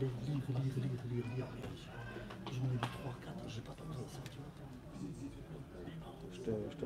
lire, 0.00 0.10
lire, 0.26 0.40
lire, 0.48 0.76
lire, 0.76 0.96
lire, 1.12 1.24
lire. 1.36 1.48
J'en 2.50 2.64
ai 2.64 2.72
lu 2.72 2.78
3, 2.80 3.14
4, 3.22 3.48
j'ai 3.48 3.60
pas 3.60 3.72
trouvé 3.72 3.94
ça, 4.08 4.20
tu 4.30 4.38
vois. 4.38 4.48
Je 6.32 6.38
te, 6.40 6.50
je 6.70 6.76
te 6.76 6.84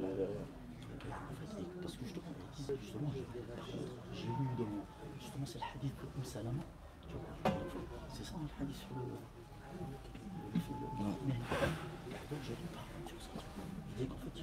parce 1.83 1.95
que 1.97 2.05
justement, 2.05 2.33
justement, 2.81 3.11
par 3.57 3.67
contre, 3.67 3.95
j'ai 4.13 4.27
lu 4.27 4.47
dans, 4.59 4.75
justement, 5.21 5.47
c'est 5.47 5.59
le 5.59 5.65
hadith 5.75 5.95
de 5.95 6.07
Umm 6.19 6.25
Salama, 6.25 6.65
c'est 8.09 8.25
ça, 8.25 8.35
hein, 8.35 8.41
le 8.43 8.65
hadith 8.65 8.77
sur 8.77 8.95
le, 8.97 9.03
le, 9.05 9.91
mais, 11.27 11.39
donc 12.31 12.41
j'ai 12.43 12.55
lu 12.55 12.67
par 12.73 12.83
contre 12.89 13.09
sur 13.09 13.21
ça, 13.21 13.31
qu'en 13.35 14.19
fait, 14.19 14.43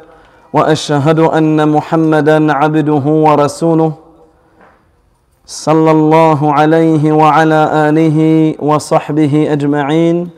وأشهد 0.53 1.19
أن 1.19 1.69
محمدا 1.69 2.53
عبده 2.53 3.05
ورسوله 3.05 3.91
صلى 5.45 5.91
الله 5.91 6.53
عليه 6.53 7.11
وعلى 7.11 7.61
آله 7.89 8.19
وصحبه 8.59 9.47
أجمعين. 9.51 10.29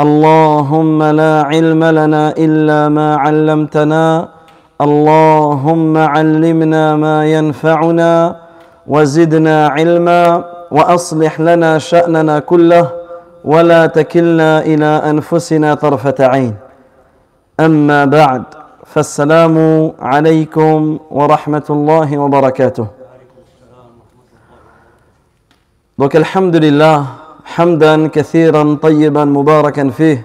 اللهم 0.00 1.02
لا 1.02 1.42
علم 1.42 1.84
لنا 1.84 2.34
إلا 2.38 2.88
ما 2.88 3.16
علمتنا. 3.16 4.28
اللهم 4.80 5.96
علمنا 5.96 6.96
ما 6.96 7.26
ينفعنا 7.26 8.36
وزدنا 8.86 9.68
علما 9.68 10.44
وأصلح 10.70 11.40
لنا 11.40 11.78
شأننا 11.78 12.38
كله 12.38 12.90
ولا 13.44 13.86
تكلنا 13.86 14.60
إلى 14.60 14.90
أنفسنا 15.10 15.74
طرفة 15.74 16.14
عين. 16.20 16.54
أما 17.60 18.04
بعد 18.04 18.65
فالسلام 18.95 19.55
عليكم 19.99 20.99
ورحمة 21.11 21.67
الله 21.69 22.17
وبركاته 22.17 22.87
Donc 25.97 26.15
alhamdulillah, 26.15 27.05
hamdan 27.45 28.09
kathiran 28.09 28.77
tayyiban 28.81 29.29
mubarakan 29.29 29.91
fih. 29.91 30.17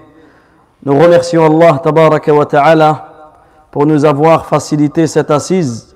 Nous 0.83 0.97
remercions 0.97 1.45
Allah 1.45 1.79
tabaraka 1.83 2.33
wa 2.33 2.45
ta'ala 2.45 2.91
pour 3.69 3.85
nous 3.85 4.03
avoir 4.05 4.47
facilité 4.47 5.05
cette 5.05 5.29
assise. 5.29 5.95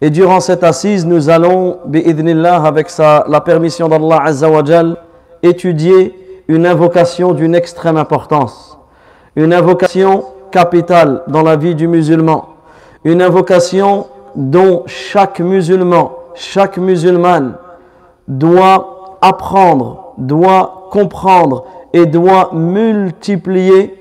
Et 0.00 0.08
durant 0.08 0.40
cette 0.40 0.64
assise, 0.64 1.04
nous 1.04 1.28
allons, 1.28 1.78
bi'idhnillah, 1.84 2.64
avec 2.64 2.88
sa, 2.88 3.24
la 3.28 3.40
permission 3.40 3.88
d'Allah 3.88 4.22
azza 4.24 4.48
wa 4.48 4.64
jal, 4.64 4.96
étudier 5.42 6.14
une 6.48 6.66
invocation 6.66 7.32
d'une 7.32 7.54
extrême 7.54 7.96
importance. 7.96 8.78
Une 9.36 9.52
invocation 9.52 10.24
capitale 10.51 11.23
dans 11.27 11.43
la 11.43 11.55
vie 11.55 11.75
du 11.75 11.87
musulman. 11.87 12.49
Une 13.03 13.21
invocation 13.21 14.07
dont 14.35 14.83
chaque 14.85 15.39
musulman, 15.39 16.11
chaque 16.35 16.77
musulmane 16.77 17.55
doit 18.27 19.17
apprendre, 19.21 20.13
doit 20.17 20.87
comprendre 20.91 21.65
et 21.93 22.05
doit 22.05 22.51
multiplier 22.53 23.93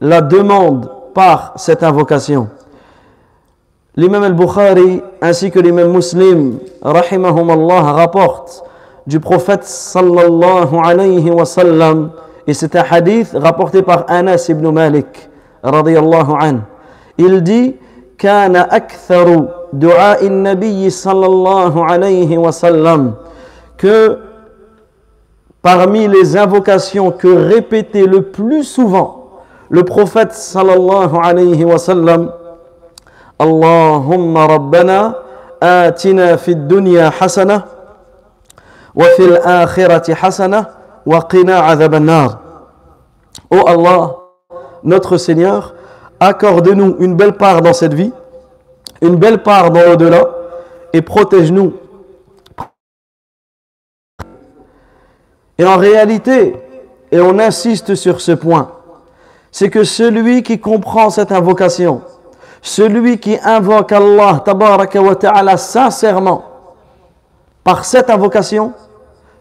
la 0.00 0.20
demande 0.20 0.90
par 1.14 1.52
cette 1.56 1.82
invocation. 1.82 2.48
L'imam 3.96 4.22
al-Bukhari 4.22 5.02
ainsi 5.22 5.50
que 5.50 5.58
l'imam 5.58 5.90
muslim, 5.90 6.58
rahimahumallah, 6.82 7.92
rapporte 7.92 8.62
du 9.06 9.20
prophète 9.20 9.64
sallallahu 9.64 10.76
alayhi 10.84 11.30
wa 11.30 11.46
sallam, 11.46 12.10
et 12.46 12.52
c'est 12.52 12.76
un 12.76 12.84
hadith 12.90 13.30
rapporté 13.34 13.82
par 13.82 14.04
Anas 14.08 14.46
ibn 14.48 14.70
Malik, 14.70 15.30
radiyallahu 15.65 16.33
anhu. 16.35 16.61
Il 17.17 17.41
dit 17.43 17.75
كان 18.21 18.55
أكثر 18.55 19.45
دعاء 19.73 20.27
النبي 20.27 20.89
صلى 20.89 21.25
الله 21.25 21.85
عليه 21.85 22.37
وسلم 22.37 23.13
que 23.77 24.19
parmi 25.63 26.07
les 26.07 26.37
invocations 26.37 27.09
que 27.11 27.27
répétait 27.27 28.05
le 28.05 28.21
plus 28.21 28.63
souvent 28.63 29.41
le 29.69 29.83
prophète 29.83 30.33
sallallahu 30.33 31.15
alayhi 31.17 31.65
wa 31.65 31.79
sallam 31.79 32.29
اللهم 33.41 34.37
ربنا 34.37 35.13
آتنا 35.63 36.35
في 36.35 36.51
الدنيا 36.51 37.09
حسنة 37.09 37.61
وفي 38.95 39.19
الآخرة 39.25 40.13
حسنة 40.13 40.65
وقنا 41.05 41.55
عذاب 41.59 41.93
النار 41.95 42.37
Oh 43.53 43.65
Allah, 43.67 44.15
notre 44.84 45.16
Seigneur, 45.16 45.74
accorde-nous 46.20 46.96
une 47.00 47.14
belle 47.14 47.34
part 47.34 47.62
dans 47.62 47.72
cette 47.72 47.94
vie, 47.94 48.12
une 49.02 49.16
belle 49.16 49.42
part 49.42 49.70
dans 49.70 49.82
l'au-delà, 49.82 50.28
et 50.92 51.02
protège-nous. 51.02 51.74
Et 55.58 55.64
en 55.64 55.76
réalité, 55.76 56.56
et 57.10 57.20
on 57.20 57.38
insiste 57.38 57.94
sur 57.94 58.20
ce 58.20 58.32
point, 58.32 58.72
c'est 59.50 59.70
que 59.70 59.84
celui 59.84 60.42
qui 60.42 60.60
comprend 60.60 61.08
cette 61.10 61.32
invocation, 61.32 62.02
celui 62.60 63.18
qui 63.18 63.38
invoque 63.42 63.92
Allah 63.92 64.42
tabaraka 64.44 65.00
wa 65.00 65.16
ta'ala 65.16 65.56
sincèrement, 65.56 66.44
par 67.64 67.84
cette 67.84 68.10
invocation, 68.10 68.72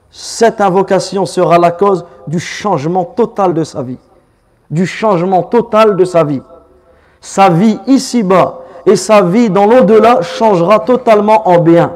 cette 0.09 0.62
invocation 0.62 1.25
sera 1.25 1.57
la 1.57 1.72
cause 1.72 2.06
du 2.28 2.40
changement 2.40 3.03
total 3.03 3.53
de 3.53 3.63
sa 3.63 3.84
vie 3.84 3.97
du 4.69 4.85
changement 4.85 5.43
total 5.43 5.95
de 5.95 6.05
sa 6.05 6.23
vie. 6.23 6.41
Sa 7.21 7.49
vie 7.49 7.79
ici-bas 7.87 8.59
et 8.85 8.95
sa 8.95 9.21
vie 9.21 9.49
dans 9.49 9.65
l'au-delà 9.65 10.21
changera 10.21 10.79
totalement 10.79 11.47
en 11.47 11.59
bien 11.59 11.93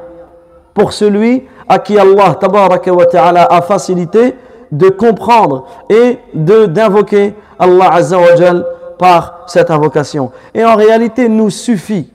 pour 0.74 0.94
celui 0.94 1.48
à 1.68 1.80
qui 1.80 2.00
Allah 2.00 2.36
ta'ala 2.40 3.46
a 3.50 3.62
facilité 3.62 4.36
de 4.72 4.90
comprendre 4.90 5.66
et 5.90 6.18
de 6.34 6.66
d'invoquer 6.66 7.36
Allah 7.60 7.90
Azza 7.94 8.18
wa 8.18 8.26
par 8.98 9.40
cette 9.48 9.72
invocation. 9.72 10.32
Et 10.54 10.64
en 10.64 10.76
réalité, 10.76 11.30
nous 11.30 11.50
suffit 11.50 12.12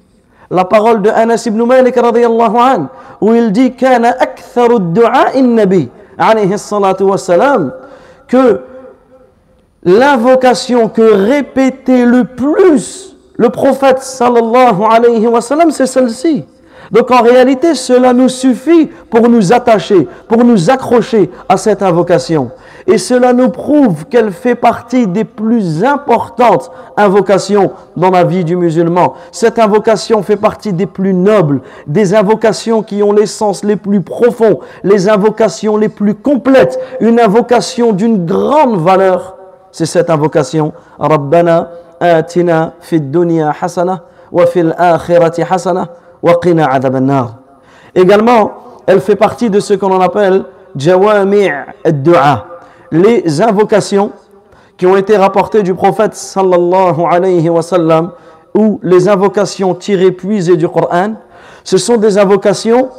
la 0.51 0.65
parole 0.65 1.03
de 1.03 1.11
Anas 1.11 1.45
ibn 1.47 1.63
Malik 1.65 1.97
radiyallahu 1.97 2.57
an, 2.57 2.87
où 3.21 3.35
il 3.35 3.51
dit 3.51 3.75
kana 3.75 4.11
aktharu 4.21 4.79
du'a 4.79 5.33
nabi 5.41 5.89
alayhi 6.19 6.59
salatu 6.59 7.05
wassalam, 7.05 7.73
que 8.29 8.61
l'invocation 9.85 10.89
que 10.89 11.03
répétait 11.03 12.05
le 12.05 12.25
plus 12.25 13.15
le 13.37 13.49
prophète 13.49 14.01
sallallahu 14.01 14.83
alayhi 14.91 15.27
wa 15.27 15.41
sallam, 15.41 15.71
c'est 15.71 15.87
celle-ci. 15.87 16.45
Donc 16.91 17.11
en 17.11 17.23
réalité, 17.23 17.75
cela 17.75 18.13
nous 18.13 18.29
suffit 18.29 18.91
pour 19.11 19.29
nous 19.29 19.53
attacher, 19.53 20.07
pour 20.29 20.45
nous 20.45 20.71
accrocher 20.71 21.31
à 21.49 21.57
cette 21.57 21.83
invocation. 21.83 22.51
Et 22.87 22.99
cela 22.99 23.33
nous 23.33 23.49
prouve 23.49 24.05
qu'elle 24.05 24.31
fait 24.31 24.55
partie 24.55 25.07
des 25.07 25.25
plus 25.25 25.83
importantes 25.83 26.71
invocations 26.97 27.73
dans 27.97 28.11
la 28.11 28.23
vie 28.23 28.45
du 28.45 28.55
musulman. 28.55 29.15
Cette 29.33 29.59
invocation 29.59 30.23
fait 30.23 30.37
partie 30.37 30.75
des 30.75 30.87
plus 30.87 31.15
nobles, 31.15 31.63
des 31.87 32.15
invocations 32.15 32.83
qui 32.83 33.03
ont 33.03 33.13
l'essence 33.13 33.65
les 33.65 33.77
plus 33.77 34.03
profonds, 34.03 34.61
les 34.85 35.09
invocations 35.09 35.79
les 35.79 35.89
plus 35.89 36.15
complètes, 36.15 36.79
une 37.01 37.19
invocation 37.19 37.93
d'une 37.93 38.27
grande 38.27 38.79
valeur. 38.79 39.39
C'est 39.75 39.87
cette 39.87 40.09
invocation. 40.09 40.73
Rabbana 41.01 41.69
atina 41.99 42.75
fid 42.79 43.11
dunya 43.11 43.53
hasana 43.61 44.05
wa 44.31 44.47
fil 44.47 44.73
akhirati 44.79 45.43
hasana 45.43 45.89
wa 46.23 46.37
qina 46.41 46.71
adhab 46.71 46.95
nar 46.99 47.39
Également, 47.93 48.53
elle 48.87 49.01
fait 49.01 49.17
partie 49.17 49.51
de 49.51 49.59
ce 49.59 49.75
qu'on 49.75 50.01
appelle 50.01 50.45
jawami' 50.77 51.51
ad-du'a 51.85 52.47
les 52.93 53.43
invocations 53.43 54.13
qui 54.77 54.87
ont 54.87 54.97
été 54.97 55.17
rapportées 55.17 55.65
du 55.65 55.75
prophète 55.75 56.15
sallallahu 56.15 57.03
alayhi 57.11 57.49
wa 57.49 57.63
sallam, 57.63 58.13
ou 58.57 58.79
les 58.81 59.09
invocations 59.09 59.75
tirées 59.75 60.13
puisées 60.13 60.57
du 60.57 60.69
Coran, 60.69 61.15
ce 61.65 61.79
sont 61.79 61.97
des 61.97 62.17
invocations 62.17 62.91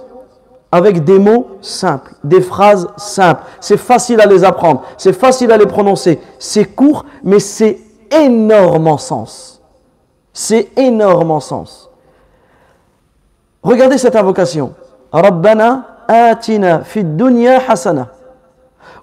avec 0.75 1.05
des 1.05 1.19
mots 1.19 1.47
simples, 1.61 2.11
des 2.21 2.41
phrases 2.41 2.89
simples. 2.97 3.43
C'est 3.61 3.77
facile 3.77 4.19
à 4.19 4.25
les 4.25 4.43
apprendre, 4.43 4.83
c'est 4.97 5.13
facile 5.13 5.53
à 5.53 5.57
les 5.57 5.65
prononcer. 5.65 6.19
C'est 6.37 6.65
court, 6.65 7.05
mais 7.23 7.39
c'est 7.39 7.79
énorme 8.11 8.97
sens. 8.97 9.61
C'est 10.33 10.77
énorme 10.77 11.31
en 11.31 11.39
sens. 11.39 11.89
Regardez 13.63 13.97
cette 13.97 14.17
invocation. 14.17 14.73
Rabbana 15.13 15.85
atina 16.09 16.81
fid 16.81 17.15
dunya 17.15 17.61
hasana 17.69 18.09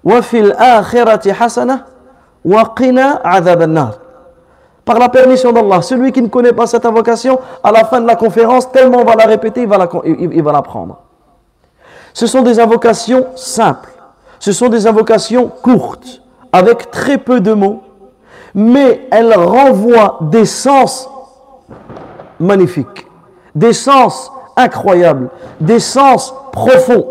wa 0.03 0.21
fil 0.21 0.53
akhirati 0.55 1.31
hasana 1.31 1.87
wa 2.45 2.71
qina 2.77 3.19
adhab 3.23 3.63
Par 4.85 4.99
la 4.99 5.09
permission 5.09 5.51
d'Allah, 5.51 5.81
celui 5.81 6.11
qui 6.11 6.21
ne 6.21 6.27
connaît 6.27 6.53
pas 6.53 6.67
cette 6.67 6.85
invocation, 6.85 7.39
à 7.63 7.71
la 7.71 7.83
fin 7.85 7.99
de 7.99 8.05
la 8.05 8.15
conférence, 8.15 8.71
tellement 8.71 8.99
on 8.99 9.05
va 9.05 9.15
la 9.15 9.25
répéter, 9.25 9.63
il 9.63 9.67
va 9.67 9.89
il 10.05 10.43
va 10.43 10.51
la 10.51 10.61
prendre. 10.61 11.02
Ce 12.13 12.27
sont 12.27 12.41
des 12.41 12.59
invocations 12.59 13.27
simples. 13.35 13.91
Ce 14.39 14.51
sont 14.51 14.69
des 14.69 14.87
invocations 14.87 15.47
courtes, 15.47 16.21
avec 16.51 16.91
très 16.91 17.17
peu 17.17 17.39
de 17.39 17.53
mots, 17.53 17.81
mais 18.53 19.07
elles 19.11 19.33
renvoient 19.33 20.19
des 20.21 20.45
sens 20.45 21.09
magnifiques, 22.39 23.07
des 23.55 23.73
sens 23.73 24.31
incroyables, 24.55 25.29
des 25.59 25.79
sens 25.79 26.33
profonds. 26.51 27.07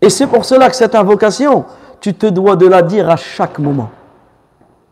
Et 0.00 0.10
c'est 0.10 0.26
pour 0.26 0.44
cela 0.44 0.68
que 0.68 0.76
cette 0.76 0.94
invocation, 0.94 1.64
tu 2.00 2.14
te 2.14 2.26
dois 2.26 2.54
de 2.54 2.66
la 2.66 2.82
dire 2.82 3.10
à 3.10 3.16
chaque 3.16 3.58
moment. 3.58 3.90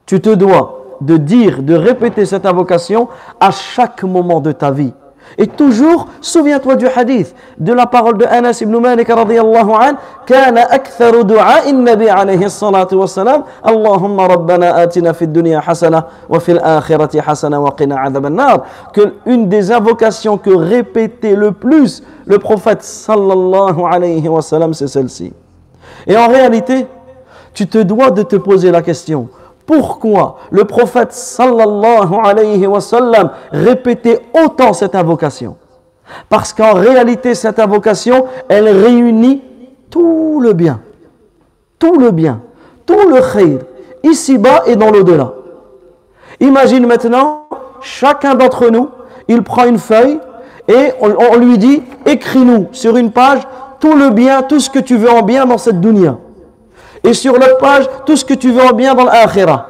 Tu 0.05 0.20
te 0.20 0.31
dois 0.31 0.96
de 1.00 1.17
dire, 1.17 1.62
de 1.62 1.75
répéter 1.75 2.26
cette 2.26 2.46
invocation 2.46 3.08
à 3.38 3.50
chaque 3.50 4.02
moment 4.02 4.40
de 4.40 4.52
ta 4.52 4.70
vie. 4.70 4.93
Et 5.38 5.46
toujours, 5.46 6.06
souviens-toi 6.20 6.76
du 6.76 6.87
hadith, 6.87 7.34
de 7.58 7.73
la 7.73 7.87
parole 7.87 8.19
de 8.19 8.25
Anas 8.25 8.58
ibn 8.62 8.76
Malik 8.78 9.08
radiallahu 9.08 9.70
an, 9.73 9.96
كان 10.26 10.58
أكثر 10.58 11.23
دعاء 11.23 11.70
النبي 11.70 12.11
عليه 12.11 12.46
الصلاة 12.46 12.88
والسلام 12.93 13.44
اللهم 13.69 14.20
ربنا 14.20 14.82
آتنا 14.82 15.12
في 15.12 15.23
الدنيا 15.23 15.61
حسنة 15.61 16.02
وفي 16.28 16.52
الآخرة 16.52 17.20
حسنة 17.20 17.61
وقنا 17.61 17.96
عذاب 17.96 18.26
النار 18.26 18.64
que 18.93 19.14
une 19.26 19.49
des 19.49 19.70
invocations 19.73 20.37
que 20.38 20.50
répétait 20.50 21.37
le 21.37 21.52
plus 21.52 22.02
le 22.26 22.38
prophète 22.38 22.82
sallallahu 22.82 23.81
alayhi 23.88 24.29
wa 24.29 24.43
sallam 24.43 24.75
c'est 24.75 24.88
celle-ci 24.88 25.32
et 26.06 26.17
en 26.17 26.29
réalité 26.29 26.87
tu 27.55 27.67
te 27.69 27.79
dois 27.79 28.11
de 28.11 28.22
te 28.22 28.37
poser 28.37 28.70
la 28.72 28.82
question 28.82 29.29
pourquoi 29.67 30.37
le 30.51 30.65
prophète 30.65 31.13
sallallahu 31.13 32.15
alayhi 32.25 32.67
wa 32.67 32.81
sallam 32.81 33.31
répétait 33.51 34.23
autant 34.33 34.73
cette 34.73 34.95
invocation? 34.95 35.57
Parce 36.29 36.53
qu'en 36.53 36.75
réalité, 36.75 37.35
cette 37.35 37.59
invocation, 37.59 38.27
elle 38.49 38.69
réunit 38.69 39.43
tout 39.91 40.41
le 40.41 40.53
bien. 40.53 40.81
Tout 41.79 41.99
le 41.99 42.13
bien. 42.13 42.41
Tout 42.87 43.09
le 43.09 43.21
khayr. 43.21 43.59
Ici-bas 44.05 44.63
et 44.67 44.77
dans 44.77 44.91
l'au-delà. 44.91 45.33
Imagine 46.39 46.87
maintenant, 46.87 47.49
chacun 47.81 48.35
d'entre 48.35 48.71
nous, 48.71 48.91
il 49.27 49.43
prend 49.43 49.65
une 49.65 49.79
feuille 49.79 50.21
et 50.69 50.93
on, 51.01 51.37
lui 51.37 51.59
dit, 51.59 51.83
écris-nous 52.05 52.69
sur 52.73 52.97
une 52.97 53.11
page 53.11 53.41
tout 53.81 53.95
le 53.95 54.11
bien, 54.11 54.43
tout 54.43 54.61
ce 54.61 54.71
que 54.71 54.79
tu 54.79 54.97
veux 54.97 55.11
en 55.11 55.23
bien 55.23 55.47
dans 55.47 55.59
cette 55.59 55.81
dunya. 55.81 56.19
Et 57.04 57.14
sur 57.14 57.34
l'autre 57.34 57.58
page, 57.58 57.87
tout 58.04 58.16
ce 58.16 58.25
que 58.25 58.34
tu 58.34 58.50
veux 58.50 58.62
en 58.62 58.72
bien 58.72 58.94
dans 58.94 59.04
l'akhira. 59.04 59.69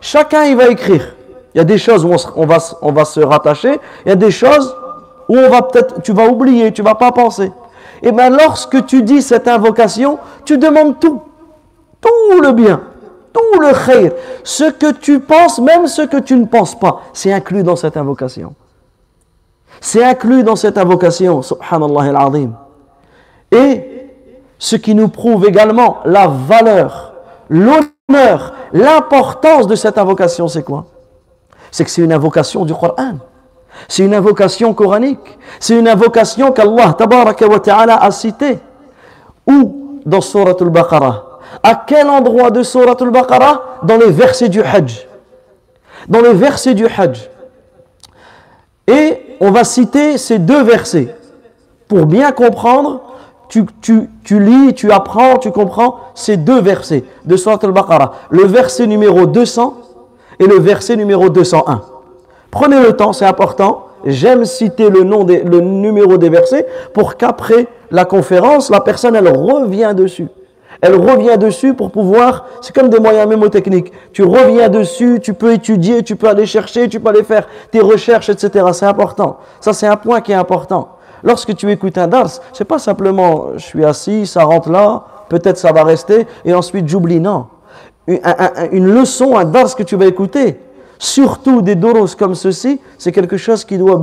Chacun, 0.00 0.44
il 0.44 0.56
va 0.56 0.68
écrire. 0.68 1.14
Il 1.54 1.58
y 1.58 1.60
a 1.60 1.64
des 1.64 1.78
choses 1.78 2.04
où 2.04 2.12
on, 2.36 2.46
va, 2.46 3.04
se 3.04 3.20
rattacher. 3.20 3.80
Il 4.04 4.08
y 4.08 4.12
a 4.12 4.16
des 4.16 4.30
choses 4.30 4.74
où 5.28 5.36
on 5.36 5.48
va 5.48 5.62
peut-être, 5.62 6.02
tu 6.02 6.12
vas 6.12 6.26
oublier, 6.26 6.72
tu 6.72 6.82
vas 6.82 6.96
pas 6.96 7.12
penser. 7.12 7.52
Et 8.02 8.12
bien, 8.12 8.28
lorsque 8.28 8.84
tu 8.86 9.02
dis 9.02 9.22
cette 9.22 9.46
invocation, 9.48 10.18
tu 10.44 10.58
demandes 10.58 10.98
tout. 10.98 11.22
Tout 12.00 12.40
le 12.40 12.52
bien. 12.52 12.80
Tout 13.32 13.60
le 13.60 13.72
khayr. 13.72 14.12
Ce 14.42 14.64
que 14.64 14.92
tu 14.92 15.20
penses, 15.20 15.58
même 15.60 15.86
ce 15.86 16.02
que 16.02 16.18
tu 16.18 16.36
ne 16.36 16.44
penses 16.44 16.78
pas, 16.78 17.02
c'est 17.12 17.32
inclus 17.32 17.62
dans 17.62 17.76
cette 17.76 17.96
invocation. 17.96 18.54
C'est 19.80 20.04
inclus 20.04 20.42
dans 20.42 20.56
cette 20.56 20.76
invocation. 20.76 21.40
Subhanallah 21.40 22.16
al-Azim. 22.16 22.52
Et 23.52 23.93
ce 24.58 24.76
qui 24.76 24.94
nous 24.94 25.08
prouve 25.08 25.46
également 25.46 25.98
la 26.04 26.26
valeur, 26.28 27.14
l'honneur, 27.48 28.54
l'importance 28.72 29.66
de 29.66 29.74
cette 29.74 29.98
invocation, 29.98 30.48
c'est 30.48 30.62
quoi? 30.62 30.86
C'est 31.70 31.84
que 31.84 31.90
c'est 31.90 32.02
une 32.02 32.12
invocation 32.12 32.64
du 32.64 32.72
Coran. 32.72 33.18
C'est 33.88 34.04
une 34.04 34.14
invocation 34.14 34.72
coranique. 34.74 35.38
C'est 35.60 35.78
une 35.78 35.88
invocation 35.88 36.52
qu'Allah 36.52 36.94
ta'ala 36.94 37.96
a 37.96 38.10
citée. 38.10 38.58
Où 39.46 40.00
Dans 40.06 40.20
Surat 40.20 40.54
al-Baqarah. 40.60 41.40
À 41.62 41.74
quel 41.86 42.08
endroit 42.08 42.50
de 42.50 42.62
Surat 42.62 42.96
al-Baqarah 43.00 43.80
Dans 43.82 43.96
les 43.96 44.10
versets 44.10 44.48
du 44.48 44.62
Hajj. 44.62 45.06
Dans 46.08 46.20
les 46.20 46.32
versets 46.32 46.74
du 46.74 46.86
Hajj. 46.86 47.28
Et 48.86 49.36
on 49.40 49.50
va 49.50 49.64
citer 49.64 50.18
ces 50.18 50.38
deux 50.38 50.62
versets 50.62 51.14
pour 51.88 52.06
bien 52.06 52.32
comprendre 52.32 53.00
tu, 53.48 53.64
tu, 53.80 54.08
tu, 54.24 54.40
lis, 54.40 54.74
tu 54.74 54.90
apprends, 54.90 55.38
tu 55.38 55.50
comprends 55.50 55.96
ces 56.14 56.36
deux 56.36 56.60
versets 56.60 57.04
de 57.24 57.36
Surat 57.36 57.58
al-Baqarah. 57.62 58.12
Le 58.30 58.44
verset 58.44 58.86
numéro 58.86 59.26
200 59.26 59.76
et 60.38 60.46
le 60.46 60.58
verset 60.58 60.96
numéro 60.96 61.28
201. 61.28 61.82
Prenez 62.50 62.80
le 62.80 62.94
temps, 62.94 63.12
c'est 63.12 63.26
important. 63.26 63.88
J'aime 64.04 64.44
citer 64.44 64.90
le, 64.90 65.02
nom 65.02 65.24
des, 65.24 65.42
le 65.42 65.60
numéro 65.60 66.18
des 66.18 66.28
versets 66.28 66.66
pour 66.92 67.16
qu'après 67.16 67.66
la 67.90 68.04
conférence, 68.04 68.70
la 68.70 68.80
personne, 68.80 69.16
elle 69.16 69.28
revient 69.28 69.92
dessus. 69.96 70.28
Elle 70.80 70.96
revient 70.96 71.38
dessus 71.38 71.72
pour 71.72 71.90
pouvoir, 71.90 72.46
c'est 72.60 72.74
comme 72.74 72.90
des 72.90 72.98
moyens 72.98 73.26
mémotechniques. 73.26 73.92
Tu 74.12 74.22
reviens 74.22 74.68
dessus, 74.68 75.18
tu 75.22 75.32
peux 75.32 75.52
étudier, 75.52 76.02
tu 76.02 76.16
peux 76.16 76.28
aller 76.28 76.44
chercher, 76.44 76.88
tu 76.88 77.00
peux 77.00 77.08
aller 77.08 77.22
faire 77.22 77.46
tes 77.70 77.80
recherches, 77.80 78.28
etc. 78.28 78.66
C'est 78.72 78.84
important. 78.84 79.38
Ça, 79.60 79.72
c'est 79.72 79.86
un 79.86 79.96
point 79.96 80.20
qui 80.20 80.32
est 80.32 80.36
important. 80.36 80.93
Lorsque 81.24 81.56
tu 81.56 81.70
écoutes 81.72 81.96
un 81.96 82.06
dars, 82.06 82.28
c'est 82.52 82.66
pas 82.66 82.78
simplement 82.78 83.46
je 83.54 83.64
suis 83.64 83.84
assis, 83.84 84.26
ça 84.26 84.44
rentre 84.44 84.70
là, 84.70 85.04
peut-être 85.30 85.56
ça 85.56 85.72
va 85.72 85.82
rester, 85.82 86.26
et 86.44 86.52
ensuite 86.52 86.86
j'oublie. 86.86 87.18
Non. 87.18 87.46
Une, 88.06 88.86
leçon, 88.86 89.38
un 89.38 89.46
dars 89.46 89.74
que 89.74 89.82
tu 89.82 89.96
vas 89.96 90.04
écouter, 90.04 90.60
surtout 90.98 91.62
des 91.62 91.76
doros 91.76 92.14
comme 92.18 92.34
ceci, 92.34 92.78
c'est 92.98 93.10
quelque 93.10 93.38
chose 93.38 93.64
qui 93.64 93.78
doit, 93.78 93.98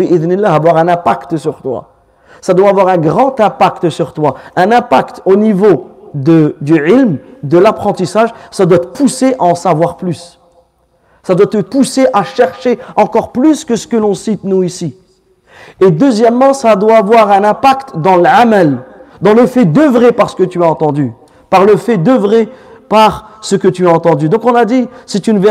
avoir 0.46 0.78
un 0.78 0.88
impact 0.88 1.38
sur 1.38 1.62
toi. 1.62 1.90
Ça 2.42 2.56
doit 2.56 2.70
avoir 2.70 2.88
un 2.88 2.98
grand 2.98 3.40
impact 3.40 3.92
sur 3.92 4.14
toi. 4.14 4.36
Un 4.56 4.72
impact 4.72 5.22
au 5.26 5.36
niveau 5.36 5.90
de, 6.16 6.56
du 6.60 6.74
ilm, 6.74 7.20
de 7.44 7.58
l'apprentissage, 7.60 8.34
ça 8.50 8.66
doit 8.66 8.80
te 8.80 8.88
pousser 8.88 9.36
à 9.38 9.44
en 9.44 9.54
savoir 9.54 9.98
plus. 9.98 10.40
Ça 11.22 11.36
doit 11.36 11.46
te 11.46 11.58
pousser 11.58 12.08
à 12.14 12.24
chercher 12.24 12.80
encore 12.96 13.32
plus 13.32 13.64
que 13.64 13.76
ce 13.76 13.86
que 13.86 13.96
l'on 13.96 14.16
cite 14.16 14.44
nous 14.44 14.64
ici. 14.64 14.98
Et 15.80 15.92
deuxièmement, 15.92 16.54
ça 16.54 16.76
doit 16.76 16.98
avoir 16.98 17.32
un 17.32 17.44
impact 17.44 17.98
dans 17.98 18.18
l'amal, 18.18 18.84
dans 19.22 19.34
le 19.34 19.46
fait 19.46 19.66
d'œuvrer 19.66 20.12
par 20.12 20.30
ce 20.30 20.36
que 20.36 20.44
tu 20.44 20.64
as 20.64 20.68
entendu, 20.68 21.12
par 21.50 21.66
le 21.66 21.78
fait 21.78 21.98
d'œuvrer 21.98 22.50
par 22.90 23.30
ce 23.40 23.56
que 23.56 23.70
tu 23.70 23.88
as 23.88 23.92
entendu. 23.92 24.28
Donc 24.28 24.46
on 24.46 24.54
a 24.54 24.66
dit, 24.66 24.88
c'est 25.06 25.28
une, 25.28 25.42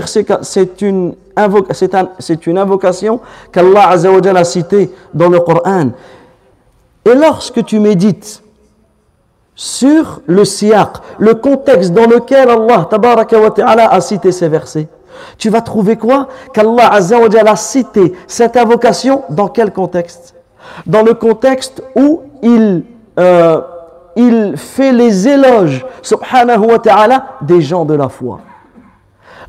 une, 0.80 1.14
c'est 2.18 2.46
une 2.46 2.58
invocation 2.58 3.20
qu'Allah 3.50 3.88
a 3.88 4.44
citée 4.44 4.90
dans 5.14 5.30
le 5.30 5.40
Coran. 5.40 5.90
Et 7.06 7.14
lorsque 7.14 7.64
tu 7.64 7.78
médites 7.80 8.42
sur 9.54 10.20
le 10.26 10.44
siaq, 10.44 10.98
le 11.18 11.34
contexte 11.34 11.92
dans 11.92 12.06
lequel 12.06 12.50
Allah 12.50 13.88
a 13.90 14.00
cité 14.02 14.32
ces 14.32 14.48
versets, 14.48 14.88
tu 15.37 15.49
vas 15.49 15.61
trouver 15.61 15.95
quoi 15.97 16.27
Qu'Allah 16.53 16.91
a 16.91 17.55
cité 17.55 18.13
cette 18.27 18.57
invocation 18.57 19.23
dans 19.29 19.47
quel 19.47 19.71
contexte 19.71 20.35
Dans 20.85 21.03
le 21.03 21.13
contexte 21.13 21.83
où 21.95 22.21
il, 22.41 22.83
euh, 23.19 23.61
il 24.15 24.57
fait 24.57 24.91
les 24.91 25.27
éloges, 25.27 25.85
subhanahu 26.01 26.71
wa 26.71 26.79
ta'ala, 26.79 27.25
des 27.41 27.61
gens 27.61 27.85
de 27.85 27.93
la 27.93 28.09
foi. 28.09 28.39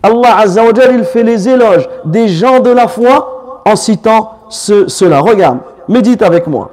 Allah 0.03 0.39
Azzawajal, 0.39 0.95
il 0.95 1.05
fait 1.05 1.23
les 1.23 1.49
éloges 1.49 1.89
des 2.05 2.29
gens 2.29 2.61
de 2.61 2.71
la 2.71 2.87
foi 2.89 3.63
en 3.65 3.77
citant 3.77 4.33
ce, 4.49 4.89
cela. 4.89 5.21
Regarde, 5.21 5.59
médite 5.89 6.23
avec 6.23 6.47
moi. 6.47 6.71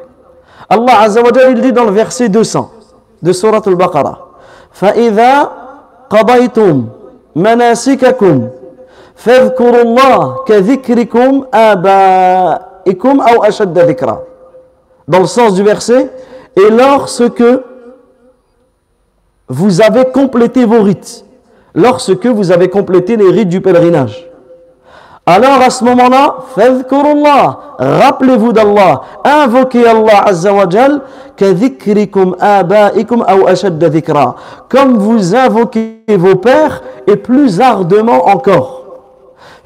Allah 0.70 1.02
Azzawajal, 1.02 1.52
il 1.58 1.62
dit 1.62 1.74
dans 1.74 1.86
le 1.86 1.92
verset 1.92 2.30
200 2.30 2.70
de 3.22 3.32
Surat 3.32 3.62
al-Baqarah 3.66 4.20
فَإِذَا 4.74 5.50
قَضَيْتُمْ 6.10 6.86
مَنَاسِكَكُمْ 7.36 8.57
فاذكروا 9.18 9.82
الله 9.82 10.44
كذكركم 10.48 11.44
آبائكم 11.54 13.22
أو 13.22 13.44
أشد 13.44 13.80
ذكرا 13.80 14.24
dans 15.08 15.20
le 15.20 15.26
sens 15.28 15.54
du 15.54 15.64
verset 15.64 16.10
et 16.56 16.70
lorsque 16.70 17.44
vous 19.50 19.82
avez 19.82 20.06
complété 20.06 20.66
vos 20.66 20.82
rites 20.82 21.26
lorsque 21.76 22.26
vous 22.26 22.52
avez 22.52 22.70
complété 22.70 23.18
les 23.18 23.30
rites 23.30 23.50
du 23.50 23.60
pèlerinage. 23.62 24.30
Alors 25.26 25.62
à 25.62 25.70
ce 25.70 25.84
moment-là, 25.86 26.36
fadhkurullah, 26.54 27.60
rappelez-vous 27.80 28.52
d'Allah, 28.52 29.02
invoquez 29.24 29.88
Allah 29.88 30.26
Azza 30.26 30.54
wa 30.54 30.70
Jal, 30.70 31.02
كذكركم 31.38 32.36
آبائكم 32.42 33.22
أو 33.22 33.48
أشد 33.48 33.84
ذكرا 33.84 34.36
comme 34.70 34.98
vous 34.98 35.34
invoquez 35.36 36.04
vos 36.10 36.36
pères 36.36 36.84
et 37.08 37.16
plus 37.16 37.60
ardemment 37.60 38.28
encore 38.28 38.77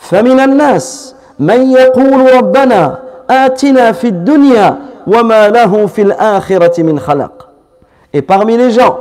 فمن 0.01 0.39
الناس 0.39 1.15
من 1.39 1.71
يقول 1.71 2.33
ربنا 2.33 2.99
آتنا 3.29 3.91
في 3.91 4.07
الدنيا 4.07 4.77
وما 5.07 5.49
له 5.49 5.85
في 5.85 6.01
الآخرة 6.01 6.83
من 6.83 6.99
خلق 6.99 7.47
et 8.13 8.21
parmi 8.21 8.57
les 8.57 8.71
gens 8.71 8.97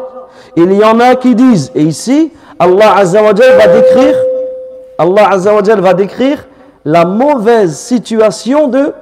il 0.56 0.72
y 0.72 0.84
en 0.84 0.98
a 1.00 1.14
qui 1.16 1.34
disent 1.34 1.70
et 1.74 1.82
ici 1.82 2.32
Allah 2.58 2.96
Azza 2.96 3.22
wa 3.22 3.34
Jal 3.34 3.56
va 3.56 3.66
décrire 3.68 4.14
Allah 4.98 5.28
Azza 5.30 5.54
wa 5.54 5.62
Jal 5.62 5.80
va 5.80 5.94
décrire 5.94 6.44
la 6.86 7.04
mauvaise 7.04 7.76
situation 7.76 8.68
de, 8.68 8.94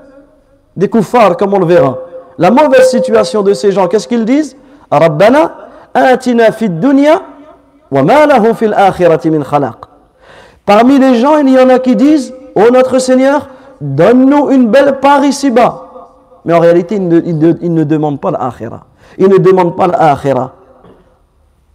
des 0.74 0.88
kuffars, 0.88 1.36
comme 1.36 1.52
on 1.52 1.58
le 1.58 1.66
verra. 1.66 1.98
La 2.38 2.50
mauvaise 2.50 2.88
situation 2.90 3.42
de 3.42 3.52
ces 3.52 3.72
gens, 3.72 3.86
qu'est-ce 3.88 4.08
qu'ils 4.08 4.24
disent 4.24 4.56
Rabbana, 4.90 5.54
atina 5.92 6.50
fid 6.50 6.80
dunya, 6.80 7.20
wa 7.90 8.02
ma 8.02 8.26
lahu 8.26 8.54
fil 8.54 8.72
akhirati 8.74 9.30
min 9.30 9.42
khalaq. 9.44 9.76
Parmi 10.69 10.99
les 10.99 11.15
gens, 11.15 11.37
il 11.39 11.49
y 11.49 11.57
en 11.57 11.67
a 11.67 11.79
qui 11.79 11.95
disent 11.95 12.31
Ô 12.53 12.69
notre 12.71 12.99
Seigneur, 12.99 13.49
donne-nous 13.81 14.51
une 14.51 14.67
belle 14.67 14.99
part 14.99 15.25
ici-bas. 15.25 15.87
Mais 16.45 16.53
en 16.53 16.59
réalité, 16.59 16.97
ils 16.97 17.07
ne, 17.07 17.83
demandent 17.83 18.21
pas 18.21 18.29
l'akhira. 18.29 18.81
Ils 19.17 19.29
ne 19.29 19.39
demandent 19.39 19.75
pas 19.75 19.87
l'akhira. 19.87 20.51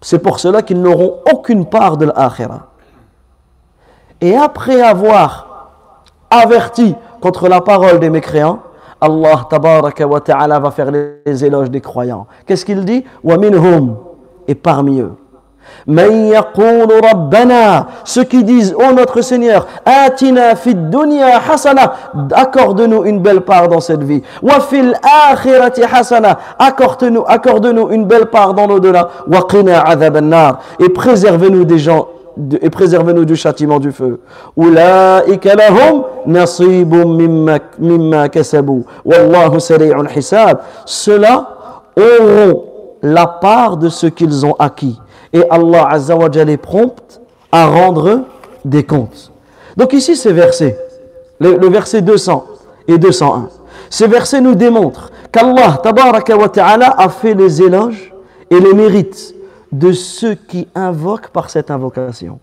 C'est 0.01 0.21
pour 0.21 0.39
cela 0.39 0.63
qu'ils 0.63 0.81
n'auront 0.81 1.23
aucune 1.33 1.67
part 1.67 1.97
de 1.97 2.07
l'akhira. 2.07 2.69
Et 4.21 4.37
après 4.37 4.81
avoir 4.81 5.73
averti 6.31 6.95
contre 7.21 7.49
la 7.49 7.61
parole 7.63 7.99
des 7.99 8.11
mécréants, 8.11 8.61
Allah 9.01 9.49
ta'ala 10.25 10.61
va 10.61 10.71
faire 10.71 10.93
les 10.93 11.45
éloges 11.45 11.69
des 11.69 11.81
croyants. 11.81 12.29
Qu'est-ce 12.47 12.65
qu'il 12.65 12.85
dit? 12.85 13.05
Wa 13.25 13.39
minhum 13.39 13.97
et 14.47 14.55
parmi 14.55 15.01
eux. 15.01 15.17
Ceux 18.05 18.25
qui 18.25 18.45
disent 18.45 18.75
oh 18.79 18.93
notre 18.95 19.21
Seigneur 19.21 19.67
atina 19.85 20.55
fid 20.57 20.91
dunya 20.91 21.41
hasana 21.51 21.95
accorde-nous 22.33 23.05
une 23.05 23.21
belle 23.21 23.43
part 23.43 23.69
dans 23.69 23.81
cette 23.81 24.03
vie 24.03 24.23
wa 24.43 24.61
fil 24.61 24.95
akhirati 25.31 25.83
hasana 25.83 26.39
accorde-nous 26.59 27.25
accorde-nous 27.27 27.91
une 27.91 28.07
belle 28.07 28.27
part 28.27 28.55
dans 28.55 28.67
l'au-delà 28.67 29.09
wa 29.27 29.43
qina 29.49 29.83
adhab 29.83 30.17
et 30.81 30.89
préservez-nous 30.89 31.65
des 31.65 31.79
gens 31.79 32.09
et 32.61 32.71
préservez-nous 32.71 33.25
du 33.25 33.37
châtiment 33.37 33.79
du 33.79 33.93
feu. 33.93 34.21
Ulaika 34.57 35.55
lahum 35.55 36.05
nasibun 36.27 37.05
mimma, 37.05 37.59
mimma 37.79 38.29
kasabu. 38.29 38.85
Wallahu 39.05 39.61
sari'un 39.61 40.07
hisab. 40.15 40.59
Ceux-là 40.85 41.49
auront 41.97 42.65
la 43.03 43.27
part 43.27 43.77
de 43.77 43.89
ce 43.89 44.07
qu'ils 44.07 44.45
ont 44.45 44.55
acquis. 44.59 44.99
Et 45.35 45.43
Allah 45.51 45.89
Azza 45.91 46.17
wa 46.17 46.29
est 46.29 46.57
prompt 46.57 47.21
à 47.53 47.67
rendre 47.67 48.23
des 48.65 48.85
comptes. 48.85 49.31
Donc 49.77 49.93
ici, 49.93 50.17
ces 50.17 50.33
versets, 50.33 50.79
le, 51.41 51.57
le 51.57 51.69
verset 51.69 52.01
200 52.01 52.47
et 52.89 52.97
201, 52.97 53.49
ces 53.91 54.07
versets 54.07 54.41
nous 54.41 54.55
démontrent 54.55 55.11
qu'Allah 55.33 55.81
a 56.97 57.09
fait 57.09 57.35
les 57.35 57.61
éloges 57.61 58.15
et 58.51 58.61
les 58.61 58.73
mérites 58.73 59.35
de 59.73 59.93
ceux 59.93 60.35
qui 60.35 60.69
invoquent 60.75 61.29
par 61.29 61.51
cette 61.51 61.71
invocation. 61.71 62.39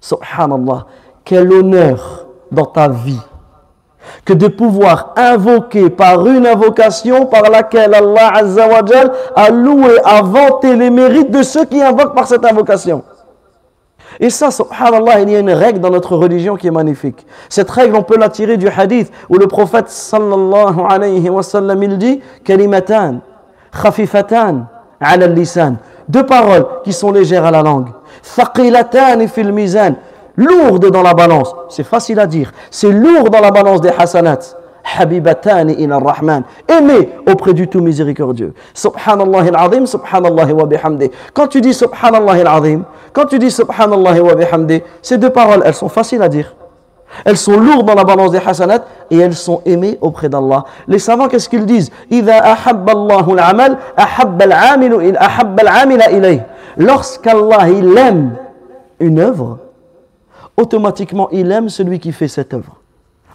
Subhanallah, 0.00 0.86
quel 1.24 1.52
honneur 1.52 2.26
dans 2.50 2.66
ta 2.66 2.88
vie 2.88 3.18
que 4.24 4.32
de 4.32 4.48
pouvoir 4.48 5.12
invoquer 5.16 5.90
par 5.90 6.26
une 6.26 6.46
invocation 6.46 7.26
par 7.26 7.42
laquelle 7.50 7.94
Allah 7.94 8.32
a 9.36 9.50
loué, 9.50 9.98
a 10.04 10.22
vanté 10.22 10.74
les 10.76 10.90
mérites 10.90 11.30
de 11.30 11.42
ceux 11.42 11.64
qui 11.64 11.82
invoquent 11.82 12.14
par 12.14 12.26
cette 12.26 12.44
invocation. 12.44 13.02
Et 14.18 14.28
ça, 14.28 14.50
subhanallah, 14.50 15.20
il 15.20 15.30
y 15.30 15.36
a 15.36 15.38
une 15.38 15.50
règle 15.50 15.80
dans 15.80 15.90
notre 15.90 16.14
religion 16.14 16.56
qui 16.56 16.66
est 16.66 16.72
magnifique. 16.72 17.26
Cette 17.48 17.70
règle, 17.70 17.96
on 17.96 18.02
peut 18.02 18.18
la 18.18 18.28
tirer 18.28 18.58
du 18.58 18.68
hadith 18.68 19.10
où 19.30 19.38
le 19.38 19.46
prophète 19.46 19.88
sallallahu 19.88 20.80
alayhi 20.88 21.30
wa 21.30 21.42
sallam, 21.42 21.82
il 21.82 21.96
dit 21.96 22.20
Kalimatan, 22.44 23.20
khafifatan, 23.72 24.66
ala 25.00 25.26
lisan. 25.26 25.76
Deux 26.08 26.26
paroles 26.26 26.66
qui 26.84 26.92
sont 26.92 27.12
légères 27.12 27.46
à 27.46 27.50
la 27.50 27.62
langue. 27.62 27.88
Thaqilatan 28.36 29.26
fil 29.28 29.52
mizan 29.52 29.94
lourde 30.36 30.90
dans 30.90 31.02
la 31.02 31.14
balance. 31.14 31.54
C'est 31.68 31.84
facile 31.84 32.20
à 32.20 32.26
dire. 32.26 32.52
C'est 32.70 32.90
lourd 32.90 33.30
dans 33.30 33.40
la 33.40 33.50
balance 33.50 33.80
des 33.80 33.90
hasanats. 33.96 34.56
Habibatani 34.98 35.74
ila 35.74 35.98
rahman. 35.98 36.42
Aimé 36.68 37.10
auprès 37.30 37.52
du 37.52 37.68
tout 37.68 37.80
miséricordieux. 37.80 38.54
Subhanallah 38.74 39.44
al-azim, 39.54 39.86
subhanallah 39.86 40.46
wa. 40.54 40.68
Quand 41.34 41.48
tu 41.48 41.60
dis 41.60 41.74
subhanallah 41.74 42.32
al-azim, 42.32 42.84
quand 43.12 43.26
tu 43.26 43.38
dis 43.38 43.50
subhanallah 43.50 44.22
wa 44.22 44.34
ces 45.02 45.18
deux 45.18 45.30
paroles, 45.30 45.62
elles 45.64 45.74
sont 45.74 45.88
faciles 45.88 46.22
à 46.22 46.28
dire. 46.28 46.54
Elles 47.24 47.36
sont 47.36 47.58
lourdes 47.58 47.86
dans 47.86 47.94
la 47.94 48.04
balance 48.04 48.30
des 48.30 48.38
hasanats 48.38 48.84
et 49.10 49.18
elles 49.18 49.34
sont 49.34 49.62
aimées 49.66 49.98
auprès 50.00 50.28
d'Allah. 50.28 50.64
Les 50.86 50.98
savants, 50.98 51.28
qu'est-ce 51.28 51.48
qu'ils 51.48 51.66
disent? 51.66 51.90
Lorsqu'Allah 56.76 57.68
il 57.68 57.98
aime 57.98 58.36
une 59.00 59.18
œuvre, 59.18 59.58
automatiquement, 60.60 61.28
il 61.32 61.50
aime 61.50 61.68
celui 61.68 61.98
qui 61.98 62.12
fait 62.12 62.28
cette 62.28 62.54
œuvre. 62.54 62.76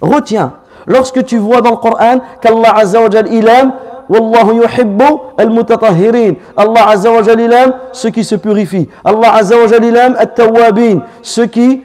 Retiens, 0.01 0.53
lorsque 0.85 1.23
tu 1.25 1.37
vois 1.37 1.61
dans 1.61 1.71
le 1.71 1.77
Coran 1.77 2.19
qu'Allah 2.41 2.75
Azza 2.75 3.01
wa 3.01 3.09
il 3.29 3.47
aime 3.47 3.73
Wallahu 4.07 4.57
yuhibbu 4.57 5.03
al-mutatahhirin. 5.37 6.35
Allah 6.55 6.89
Azza 6.89 7.11
wa 7.11 7.21
il 7.21 7.51
aime 7.51 7.73
ceux 7.91 8.11
qui 8.11 8.23
se 8.23 8.35
purifient. 8.35 8.87
Allah 9.03 9.33
Azza 9.33 9.57
wa 9.57 9.65
il 9.65 9.95
aime 9.95 10.15
at-tawwabin, 10.19 10.99
ceux 11.23 11.47
qui 11.47 11.81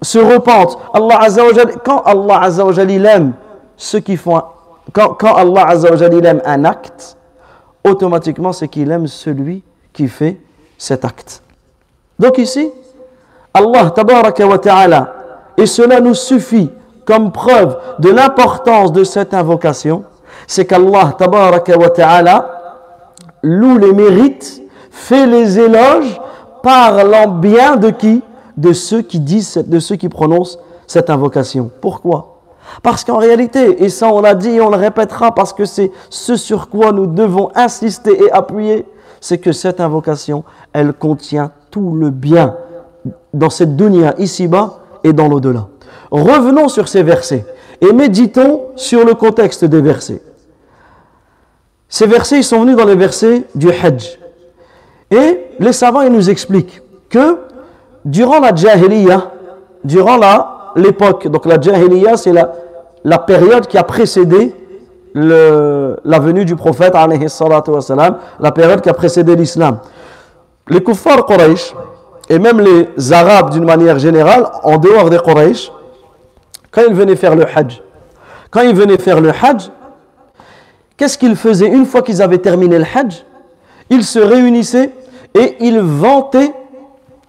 se 0.00 0.18
repentent. 0.18 0.78
Allah 0.94 1.18
Azza 1.20 1.44
wa 1.44 1.52
quand 1.84 2.02
Allah 2.04 2.40
Azza 2.42 2.64
wa 2.64 2.72
il 2.72 3.04
aime 3.04 3.32
ceux 3.76 4.00
qui 4.00 4.16
font, 4.16 4.40
quand, 4.92 5.14
quand 5.14 5.34
Allah 5.34 5.66
Azza 5.68 5.90
wa 5.92 5.96
il 5.96 6.24
aime 6.24 6.40
un 6.46 6.64
acte, 6.64 7.16
automatiquement, 7.84 8.52
c'est 8.52 8.68
qu'il 8.68 8.90
aime 8.90 9.06
celui 9.06 9.62
qui 9.92 10.08
fait 10.08 10.40
cet 10.78 11.04
acte. 11.04 11.42
Donc 12.18 12.38
ici, 12.38 12.70
Allah 13.52 13.90
tabaraka 13.90 14.46
wa 14.46 14.58
ta'ala, 14.58 15.14
et 15.56 15.66
cela 15.66 16.00
nous 16.00 16.14
suffit 16.14 16.70
comme 17.04 17.32
preuve 17.32 17.76
de 17.98 18.10
l'importance 18.10 18.92
de 18.92 19.04
cette 19.04 19.34
invocation, 19.34 20.04
c'est 20.46 20.64
qu'Allah 20.64 21.14
tabaraka 21.18 21.76
wa 21.76 21.90
ta'ala 21.90 22.60
loue 23.42 23.78
les 23.78 23.92
mérites, 23.92 24.62
fait 24.90 25.26
les 25.26 25.58
éloges, 25.58 26.20
parlant 26.62 27.28
bien 27.28 27.76
de 27.76 27.90
qui? 27.90 28.22
De 28.56 28.72
ceux 28.72 29.00
qui 29.02 29.20
disent, 29.20 29.56
de 29.56 29.78
ceux 29.78 29.96
qui 29.96 30.08
prononcent 30.08 30.58
cette 30.86 31.08
invocation. 31.08 31.70
Pourquoi? 31.80 32.40
Parce 32.82 33.04
qu'en 33.04 33.16
réalité, 33.16 33.82
et 33.82 33.88
ça 33.88 34.08
on 34.08 34.20
l'a 34.20 34.34
dit 34.34 34.50
et 34.50 34.60
on 34.60 34.70
le 34.70 34.76
répétera 34.76 35.34
parce 35.34 35.52
que 35.52 35.64
c'est 35.64 35.90
ce 36.10 36.36
sur 36.36 36.68
quoi 36.68 36.92
nous 36.92 37.06
devons 37.06 37.50
insister 37.54 38.24
et 38.24 38.30
appuyer, 38.30 38.86
c'est 39.20 39.38
que 39.38 39.52
cette 39.52 39.80
invocation, 39.80 40.44
elle 40.72 40.92
contient 40.92 41.50
tout 41.70 41.94
le 41.94 42.10
bien 42.10 42.54
dans 43.32 43.50
cette 43.50 43.76
dunya 43.76 44.14
ici-bas 44.18 44.80
et 45.04 45.12
dans 45.12 45.28
l'au-delà. 45.28 45.66
Revenons 46.10 46.68
sur 46.68 46.88
ces 46.88 47.02
versets 47.02 47.44
et 47.80 47.92
méditons 47.92 48.66
sur 48.76 49.04
le 49.04 49.14
contexte 49.14 49.64
des 49.64 49.80
versets. 49.80 50.22
Ces 51.88 52.06
versets, 52.06 52.38
ils 52.38 52.44
sont 52.44 52.60
venus 52.60 52.76
dans 52.76 52.84
les 52.84 52.94
versets 52.94 53.44
du 53.54 53.70
Hajj. 53.70 54.18
Et 55.10 55.40
les 55.58 55.72
savants, 55.72 56.02
ils 56.02 56.12
nous 56.12 56.30
expliquent 56.30 56.82
que 57.08 57.38
durant 58.04 58.38
la 58.38 58.54
Jahiliya, 58.54 59.32
durant 59.82 60.18
l'époque, 60.76 61.26
donc 61.26 61.46
la 61.46 61.60
Jahiliya, 61.60 62.16
c'est 62.16 62.32
la, 62.32 62.52
la 63.02 63.18
période 63.18 63.66
qui 63.66 63.76
a 63.76 63.82
précédé 63.82 64.54
la 65.14 66.18
venue 66.20 66.44
du 66.44 66.54
prophète, 66.54 66.94
la 66.94 68.52
période 68.52 68.80
qui 68.80 68.88
a 68.88 68.94
précédé 68.94 69.34
l'islam. 69.34 69.78
Les 70.68 70.84
kuffars 70.84 71.26
Quraysh, 71.26 71.74
et 72.30 72.38
même 72.38 72.60
les 72.60 73.12
Arabes 73.12 73.50
d'une 73.50 73.64
manière 73.64 73.98
générale, 73.98 74.48
en 74.62 74.78
dehors 74.78 75.10
des 75.10 75.18
Quraysh, 75.18 75.70
quand 76.70 76.82
ils 76.88 76.94
venaient 76.94 77.16
faire 77.16 77.34
le 77.34 77.44
Hajj, 77.44 77.82
quand 78.52 78.60
ils 78.60 78.74
venaient 78.74 78.98
faire 78.98 79.20
le 79.20 79.30
Hajj, 79.30 79.68
qu'est-ce 80.96 81.18
qu'ils 81.18 81.34
faisaient 81.34 81.66
une 81.66 81.84
fois 81.84 82.02
qu'ils 82.02 82.22
avaient 82.22 82.38
terminé 82.38 82.78
le 82.78 82.84
Hajj? 82.84 83.24
Ils 83.90 84.04
se 84.04 84.20
réunissaient 84.20 84.92
et 85.34 85.56
ils 85.58 85.80
vantaient 85.80 86.54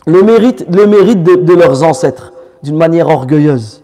le 0.05 0.21
mérite, 0.21 0.69
de, 0.69 1.53
leurs 1.55 1.81
ancêtres 1.81 2.31
d'une 2.61 2.77
manière 2.77 3.07
orgueilleuse. 3.09 3.83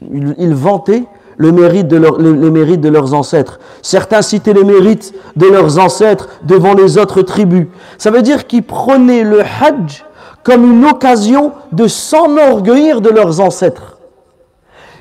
Ils 0.00 0.54
vantaient 0.54 1.04
le 1.36 1.52
mérite 1.52 1.88
de 1.88 1.96
les, 1.96 2.50
mérites 2.50 2.80
de 2.80 2.88
leurs 2.88 3.14
ancêtres. 3.14 3.58
Certains 3.82 4.22
citaient 4.22 4.52
les 4.52 4.64
mérites 4.64 5.14
de 5.36 5.46
leurs 5.46 5.78
ancêtres 5.78 6.28
devant 6.44 6.74
les 6.74 6.98
autres 6.98 7.22
tribus. 7.22 7.66
Ça 7.98 8.10
veut 8.10 8.22
dire 8.22 8.46
qu'ils 8.46 8.62
prenaient 8.62 9.24
le 9.24 9.40
Hajj 9.40 10.04
comme 10.42 10.70
une 10.70 10.84
occasion 10.84 11.52
de 11.72 11.88
s'enorgueillir 11.88 13.00
de 13.00 13.10
leurs 13.10 13.40
ancêtres. 13.40 13.98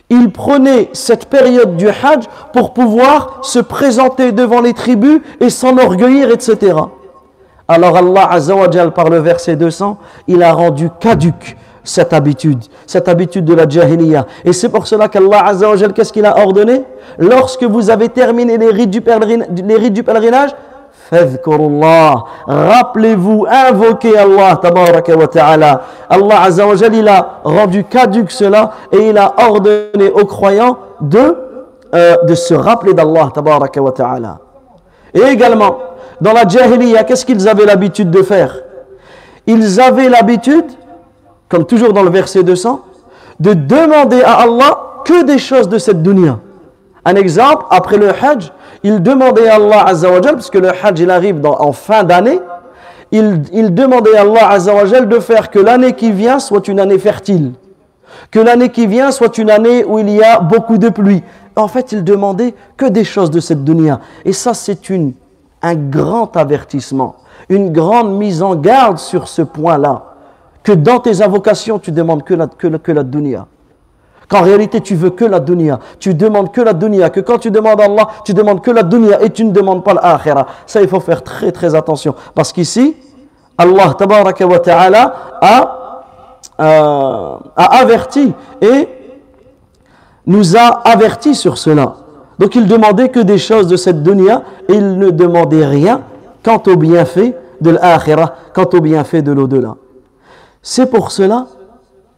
Ils 0.09 0.31
prenaient 0.31 0.89
cette 0.93 1.25
période 1.25 1.75
du 1.75 1.87
Hajj 1.87 2.25
pour 2.53 2.73
pouvoir 2.73 3.39
se 3.41 3.59
présenter 3.59 4.31
devant 4.31 4.61
les 4.61 4.73
tribus 4.73 5.21
et 5.39 5.49
s'enorgueillir, 5.49 6.31
etc. 6.31 6.75
Alors 7.67 7.97
Allah 7.97 8.29
par 8.93 9.09
le 9.09 9.19
verset 9.19 9.55
200, 9.55 9.97
il 10.27 10.43
a 10.43 10.53
rendu 10.53 10.89
caduque 10.99 11.57
cette 11.83 12.13
habitude, 12.13 12.63
cette 12.87 13.07
habitude 13.09 13.45
de 13.45 13.53
la 13.53 13.67
jahiliya. 13.67 14.25
Et 14.45 14.53
c'est 14.53 14.69
pour 14.69 14.87
cela 14.87 15.07
qu'Allah 15.09 15.53
qu'est-ce 15.93 16.13
qu'il 16.13 16.25
a 16.25 16.37
ordonné? 16.37 16.83
Lorsque 17.17 17.63
vous 17.63 17.89
avez 17.89 18.09
terminé 18.09 18.57
les 18.57 18.69
rites 18.69 18.89
du, 18.89 19.01
pèlerinage, 19.01 19.47
les 19.63 19.75
rites 19.75 19.93
du 19.93 20.03
pèlerinage, 20.03 20.51
Rappelez-vous, 22.47 23.45
invoquez 23.47 24.17
Allah 24.17 24.57
tabaraka 24.61 25.15
wa 25.15 25.27
ta'ala. 25.27 25.81
Allah 26.09 26.41
Azzawajal, 26.43 26.95
il 26.95 27.07
a 27.07 27.41
rendu 27.43 27.83
caduque 27.83 28.31
cela 28.31 28.71
et 28.91 29.09
il 29.09 29.17
a 29.17 29.33
ordonné 29.37 30.09
aux 30.13 30.25
croyants 30.25 30.77
de, 31.01 31.37
euh, 31.93 32.15
de 32.23 32.35
se 32.35 32.53
rappeler 32.53 32.93
d'Allah 32.93 33.29
tabaraka 33.33 33.81
wa 33.81 33.91
ta'ala. 33.91 34.39
Et 35.13 35.21
également, 35.21 35.77
dans 36.19 36.33
la 36.33 36.47
jahiliya, 36.47 37.03
qu'est-ce 37.03 37.25
qu'ils 37.25 37.47
avaient 37.47 37.65
l'habitude 37.65 38.09
de 38.09 38.23
faire? 38.23 38.55
Ils 39.45 39.79
avaient 39.79 40.09
l'habitude, 40.09 40.65
comme 41.49 41.65
toujours 41.65 41.93
dans 41.93 42.03
le 42.03 42.09
verset 42.09 42.43
200, 42.43 42.81
de 43.39 43.53
demander 43.53 44.21
à 44.21 44.41
Allah 44.41 44.79
que 45.05 45.23
des 45.23 45.37
choses 45.37 45.69
de 45.69 45.77
cette 45.77 46.01
dunya. 46.01 46.39
Un 47.05 47.15
exemple, 47.15 47.65
après 47.69 47.97
le 47.97 48.09
Hajj, 48.09 48.51
ils 48.83 49.01
demandaient 49.01 49.47
à 49.49 49.55
Allah 49.55 49.83
Azzawajal, 49.87 50.35
puisque 50.35 50.55
le 50.55 50.69
Hajj 50.69 50.99
il 51.01 51.11
arrive 51.11 51.45
en 51.45 51.71
fin 51.73 52.03
d'année, 52.03 52.39
ils 53.11 53.73
demandaient 53.73 54.15
à 54.17 54.21
Allah 54.21 54.49
Azzawajal 54.49 55.07
de 55.07 55.19
faire 55.19 55.49
que 55.51 55.59
l'année 55.59 55.93
qui 55.93 56.11
vient 56.11 56.39
soit 56.39 56.67
une 56.67 56.79
année 56.79 56.97
fertile, 56.99 57.51
que 58.31 58.39
l'année 58.39 58.69
qui 58.69 58.87
vient 58.87 59.11
soit 59.11 59.37
une 59.37 59.49
année 59.49 59.83
où 59.83 59.99
il 59.99 60.09
y 60.09 60.23
a 60.23 60.39
beaucoup 60.39 60.77
de 60.77 60.89
pluie. 60.89 61.23
En 61.55 61.67
fait, 61.67 61.91
ils 61.91 62.03
demandaient 62.03 62.55
que 62.77 62.85
des 62.85 63.03
choses 63.03 63.29
de 63.29 63.39
cette 63.39 63.63
dunya. 63.63 63.99
Et 64.25 64.33
ça, 64.33 64.53
c'est 64.53 64.79
un 65.61 65.75
grand 65.75 66.35
avertissement, 66.35 67.15
une 67.49 67.71
grande 67.71 68.17
mise 68.17 68.41
en 68.41 68.55
garde 68.55 68.97
sur 68.97 69.27
ce 69.27 69.41
point-là. 69.43 70.12
Que 70.63 70.71
dans 70.71 70.99
tes 70.99 71.21
invocations, 71.21 71.77
tu 71.77 71.91
demandes 71.91 72.23
que 72.23 72.33
la, 72.33 72.47
que, 72.47 72.67
que 72.67 72.91
la 72.91 73.03
dunya. 73.03 73.47
Qu'en 74.29 74.41
réalité, 74.41 74.81
tu 74.81 74.95
veux 74.95 75.09
que 75.09 75.25
la 75.25 75.39
dunya. 75.39 75.79
Tu 75.99 76.13
demandes 76.13 76.51
que 76.51 76.61
la 76.61 76.73
dunya. 76.73 77.09
Que 77.09 77.19
quand 77.19 77.37
tu 77.37 77.51
demandes 77.51 77.81
à 77.81 77.85
Allah, 77.85 78.07
tu 78.23 78.33
demandes 78.33 78.61
que 78.61 78.71
la 78.71 78.83
dunya 78.83 79.21
et 79.21 79.29
tu 79.29 79.43
ne 79.43 79.51
demandes 79.51 79.83
pas 79.83 79.93
l'akhira. 79.93 80.47
Ça, 80.65 80.81
il 80.81 80.87
faut 80.87 81.01
faire 81.01 81.21
très 81.21 81.51
très 81.51 81.75
attention. 81.75 82.15
Parce 82.33 82.53
qu'ici, 82.53 82.95
Allah 83.57 83.93
tabaraka 83.97 84.47
wa 84.47 84.59
ta'ala 84.59 85.13
a, 85.41 86.05
euh, 86.59 87.37
a 87.55 87.79
averti 87.79 88.33
et 88.61 88.87
nous 90.25 90.55
a 90.55 90.81
averti 90.85 91.35
sur 91.35 91.57
cela. 91.57 91.95
Donc 92.39 92.55
il 92.55 92.65
demandait 92.65 93.09
que 93.09 93.19
des 93.19 93.37
choses 93.37 93.67
de 93.67 93.75
cette 93.75 94.01
dunya 94.01 94.43
et 94.67 94.73
il 94.73 94.97
ne 94.97 95.09
demandait 95.11 95.65
rien 95.65 96.01
quant 96.43 96.61
au 96.67 96.75
bienfait 96.75 97.37
de 97.61 97.71
l'akhirah, 97.71 98.35
quant 98.53 98.67
au 98.73 98.81
bienfait 98.81 99.21
de 99.21 99.31
l'au-delà. 99.31 99.75
C'est 100.65 100.89
pour 100.89 101.11
cela 101.11 101.47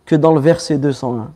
que 0.05 0.15
dans 0.15 0.31
le 0.31 0.39
verset 0.39 0.77
201, 0.77 1.31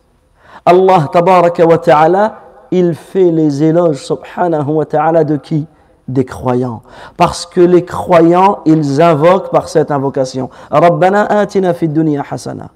Allah 0.64 1.10
tabaraka 1.12 1.66
wa 1.66 1.80
ta'ala, 1.80 2.36
il 2.70 2.94
fait 2.94 3.32
les 3.32 3.64
éloges 3.64 4.06
subhanahu 4.06 4.74
wa 4.74 4.86
ta'ala 4.86 5.24
de 5.24 5.38
qui? 5.38 5.66
Des 6.08 6.24
croyants. 6.24 6.84
Parce 7.18 7.48
que 7.48 7.62
les 7.62 7.84
croyants, 7.84 8.60
ils 8.66 9.02
invoquent 9.02 9.50
par 9.50 9.70
cette 9.70 9.90
invocation. 9.90 10.52
Rabbana 10.70 11.26
atina 11.26 11.74
fid 11.74 11.98
hasana. 12.30 12.68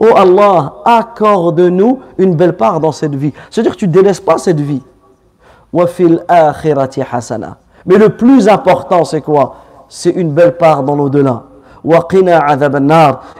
Oh 0.00 0.10
Allah, 0.16 0.74
accorde-nous 0.84 2.00
une 2.18 2.34
belle 2.34 2.56
part 2.56 2.80
dans 2.80 2.90
cette 2.90 3.14
vie. 3.14 3.32
C'est-à-dire 3.50 3.74
que 3.74 3.78
tu 3.78 3.86
ne 3.86 3.92
délaisses 3.92 4.20
pas 4.20 4.38
cette 4.38 4.60
vie. 4.60 4.82
Mais 5.72 5.84
le 7.98 8.08
plus 8.08 8.48
important, 8.48 9.04
c'est 9.04 9.20
quoi? 9.20 9.58
C'est 9.88 10.10
une 10.10 10.32
belle 10.32 10.56
part 10.56 10.82
dans 10.82 10.96
l'au-delà. 10.96 11.44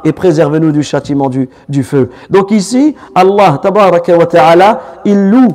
Et 0.04 0.12
préservez-nous 0.12 0.72
du 0.72 0.82
châtiment 0.82 1.28
du, 1.28 1.82
feu. 1.82 2.10
Donc 2.30 2.50
ici, 2.50 2.94
Allah, 3.14 3.58
tabaraka 3.62 4.16
wa 4.16 4.26
ta'ala, 4.26 4.80
il 5.04 5.30
loue 5.30 5.48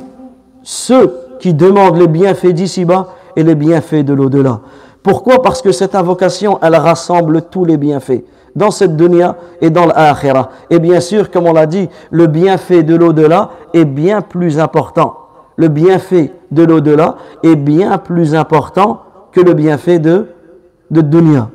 ceux 0.62 1.12
qui 1.40 1.54
demandent 1.54 1.96
les 1.96 2.08
bienfaits 2.08 2.52
d'ici-bas 2.52 3.08
et 3.36 3.42
les 3.42 3.54
bienfaits 3.54 4.04
de 4.04 4.14
l'au-delà. 4.14 4.60
Pourquoi? 5.02 5.42
Parce 5.42 5.62
que 5.62 5.72
cette 5.72 5.94
invocation, 5.94 6.58
elle 6.62 6.76
rassemble 6.76 7.42
tous 7.42 7.64
les 7.64 7.76
bienfaits 7.76 8.24
dans 8.54 8.70
cette 8.70 8.96
dunya 8.96 9.36
et 9.60 9.70
dans 9.70 9.86
l'akhirah. 9.86 10.50
Et 10.70 10.78
bien 10.78 11.00
sûr, 11.00 11.30
comme 11.30 11.46
on 11.46 11.52
l'a 11.52 11.66
dit, 11.66 11.88
le 12.10 12.26
bienfait 12.26 12.82
de 12.82 12.94
l'au-delà 12.94 13.50
est 13.72 13.86
bien 13.86 14.20
plus 14.20 14.58
important 14.58 15.16
le 15.56 15.68
bienfait 15.68 16.32
de 16.50 16.64
l'au-delà 16.64 17.16
est 17.42 17.56
bien 17.56 17.98
plus 17.98 18.34
important 18.34 19.02
que 19.32 19.40
le 19.40 19.54
bienfait 19.54 19.98
de, 19.98 20.26
de 20.90 21.00
dunya. 21.00 21.50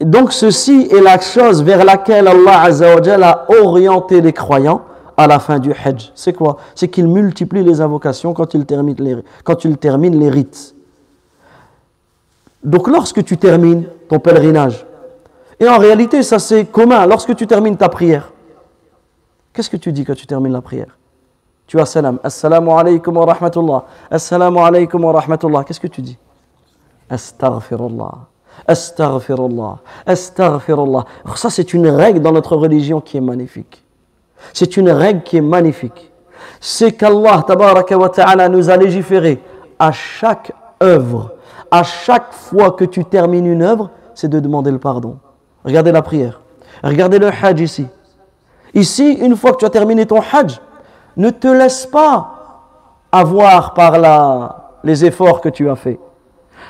Donc 0.00 0.34
ceci 0.34 0.88
est 0.90 1.00
la 1.00 1.18
chose 1.18 1.62
vers 1.62 1.82
laquelle 1.82 2.28
Allah 2.28 2.64
a 2.66 3.52
orienté 3.62 4.20
les 4.20 4.34
croyants 4.34 4.82
à 5.16 5.26
la 5.26 5.38
fin 5.38 5.58
du 5.58 5.72
Hajj. 5.72 6.12
C'est 6.14 6.34
quoi? 6.34 6.58
C'est 6.74 6.88
qu'il 6.88 7.08
multiplie 7.08 7.64
les 7.64 7.80
invocations 7.80 8.34
quand 8.34 8.52
il, 8.52 8.66
termine 8.66 8.96
les, 8.98 10.30
rites. 10.30 10.74
Donc 12.62 12.86
lorsque 12.86 13.24
tu 13.24 13.38
termines 13.38 13.86
ton 14.10 14.18
pèlerinage, 14.18 14.84
et 15.58 15.66
en 15.66 15.78
réalité 15.78 16.22
ça 16.22 16.38
c'est 16.38 16.66
commun, 16.66 17.06
lorsque 17.06 17.34
tu 17.34 17.46
termines 17.46 17.78
ta 17.78 17.88
prière, 17.88 18.30
qu'est-ce 19.54 19.70
que 19.70 19.78
tu 19.78 19.90
dis 19.90 20.04
quand 20.04 20.14
tu 20.14 20.26
termines 20.26 20.52
la 20.52 20.60
prière? 20.60 20.98
Tu 21.66 21.80
as 21.80 21.86
salam. 21.86 22.18
Assalamu 22.22 22.72
alaykum 22.72 23.16
wa 23.16 23.24
rahmatullah. 23.24 23.86
Assalamu 24.10 24.58
alaykum 24.58 25.02
wa 25.02 25.12
rahmatullah. 25.12 25.64
Qu'est-ce 25.64 25.80
que 25.80 25.86
tu 25.86 26.02
dis? 26.02 26.18
Astaghfirullah. 27.08 28.31
Astaghfirullah. 28.66 29.78
Astaghfirullah. 30.06 31.04
Ça, 31.34 31.50
c'est 31.50 31.74
une 31.74 31.88
règle 31.88 32.20
dans 32.20 32.32
notre 32.32 32.56
religion 32.56 33.00
qui 33.00 33.16
est 33.16 33.22
magnifique. 33.22 33.84
C'est 34.52 34.76
une 34.76 34.90
règle 34.90 35.22
qui 35.22 35.36
est 35.36 35.42
magnifique. 35.42 36.12
C'est 36.60 36.92
qu'Allah, 36.92 37.44
ta'ala, 37.46 38.48
nous 38.48 38.70
a 38.70 38.76
légiféré 38.76 39.42
à 39.78 39.92
chaque 39.92 40.52
œuvre, 40.82 41.32
à 41.70 41.82
chaque 41.82 42.32
fois 42.32 42.72
que 42.72 42.84
tu 42.84 43.04
termines 43.04 43.46
une 43.46 43.62
œuvre, 43.62 43.90
c'est 44.14 44.28
de 44.28 44.40
demander 44.40 44.70
le 44.70 44.78
pardon. 44.78 45.18
Regardez 45.64 45.92
la 45.92 46.02
prière. 46.02 46.40
Regardez 46.82 47.18
le 47.18 47.28
hajj 47.28 47.60
ici. 47.60 47.86
Ici, 48.74 49.12
une 49.14 49.36
fois 49.36 49.52
que 49.52 49.58
tu 49.58 49.64
as 49.64 49.70
terminé 49.70 50.06
ton 50.06 50.20
hajj, 50.20 50.60
ne 51.16 51.30
te 51.30 51.48
laisse 51.48 51.86
pas 51.86 52.32
avoir 53.10 53.74
par 53.74 53.98
la, 53.98 54.78
les 54.82 55.04
efforts 55.04 55.40
que 55.40 55.48
tu 55.48 55.68
as 55.68 55.76
faits. 55.76 56.00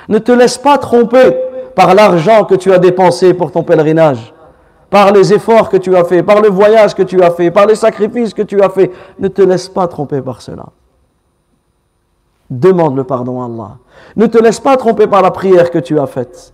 Ne 0.09 0.19
te 0.19 0.31
laisse 0.31 0.57
pas 0.57 0.77
tromper 0.77 1.35
par 1.75 1.93
l'argent 1.93 2.45
que 2.45 2.55
tu 2.55 2.71
as 2.71 2.79
dépensé 2.79 3.33
pour 3.33 3.51
ton 3.51 3.63
pèlerinage, 3.63 4.33
par 4.89 5.11
les 5.11 5.33
efforts 5.33 5.69
que 5.69 5.77
tu 5.77 5.95
as 5.95 6.03
faits, 6.03 6.25
par 6.25 6.41
le 6.41 6.49
voyage 6.49 6.93
que 6.93 7.03
tu 7.03 7.21
as 7.21 7.31
fait, 7.31 7.49
par 7.49 7.65
les 7.65 7.75
sacrifices 7.75 8.33
que 8.33 8.43
tu 8.43 8.61
as 8.61 8.69
faits. 8.69 8.91
Ne 9.17 9.27
te 9.27 9.41
laisse 9.41 9.67
pas 9.67 9.87
tromper 9.87 10.21
par 10.21 10.41
cela. 10.41 10.65
Demande 12.49 12.95
le 12.95 13.03
pardon 13.03 13.41
à 13.41 13.45
Allah. 13.45 13.77
Ne 14.15 14.27
te 14.27 14.37
laisse 14.37 14.59
pas 14.59 14.77
tromper 14.77 15.07
par 15.07 15.21
la 15.21 15.31
prière 15.31 15.71
que 15.71 15.79
tu 15.79 15.99
as 15.99 16.05
faite, 16.05 16.53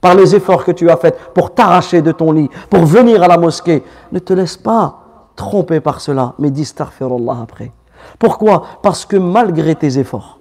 par 0.00 0.14
les 0.14 0.34
efforts 0.34 0.64
que 0.64 0.72
tu 0.72 0.88
as 0.88 0.96
faits 0.96 1.18
pour 1.34 1.52
t'arracher 1.52 2.00
de 2.00 2.12
ton 2.12 2.32
lit, 2.32 2.48
pour 2.70 2.86
venir 2.86 3.22
à 3.22 3.28
la 3.28 3.36
mosquée. 3.36 3.84
Ne 4.12 4.18
te 4.18 4.32
laisse 4.32 4.56
pas 4.56 5.00
trompé 5.36 5.80
par 5.80 6.00
cela, 6.00 6.34
mais 6.38 6.50
dis 6.50 6.72
Allah 6.78 7.36
après. 7.42 7.72
Pourquoi? 8.18 8.62
Parce 8.82 9.04
que 9.04 9.16
malgré 9.16 9.74
tes 9.74 9.98
efforts, 9.98 10.38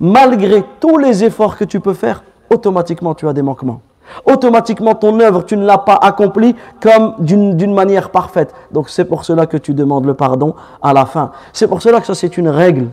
malgré 0.00 0.64
tous 0.80 0.98
les 0.98 1.24
efforts 1.24 1.56
que 1.56 1.64
tu 1.64 1.80
peux 1.80 1.94
faire, 1.94 2.22
automatiquement 2.50 3.14
tu 3.14 3.28
as 3.28 3.32
des 3.32 3.42
manquements. 3.42 3.80
Automatiquement 4.24 4.94
ton 4.94 5.20
œuvre, 5.20 5.44
tu 5.44 5.56
ne 5.56 5.66
l'as 5.66 5.78
pas 5.78 5.98
accomplie 6.00 6.56
comme 6.80 7.14
d'une 7.18 7.74
manière 7.74 8.10
parfaite. 8.10 8.54
Donc 8.72 8.88
c'est 8.88 9.04
pour 9.04 9.24
cela 9.24 9.46
que 9.46 9.56
tu 9.56 9.74
demandes 9.74 10.06
le 10.06 10.14
pardon 10.14 10.54
à 10.82 10.92
la 10.92 11.06
fin. 11.06 11.32
C'est 11.52 11.68
pour 11.68 11.82
cela 11.82 12.00
que 12.00 12.06
ça 12.06 12.14
c'est 12.14 12.38
une 12.38 12.48
règle. 12.48 12.88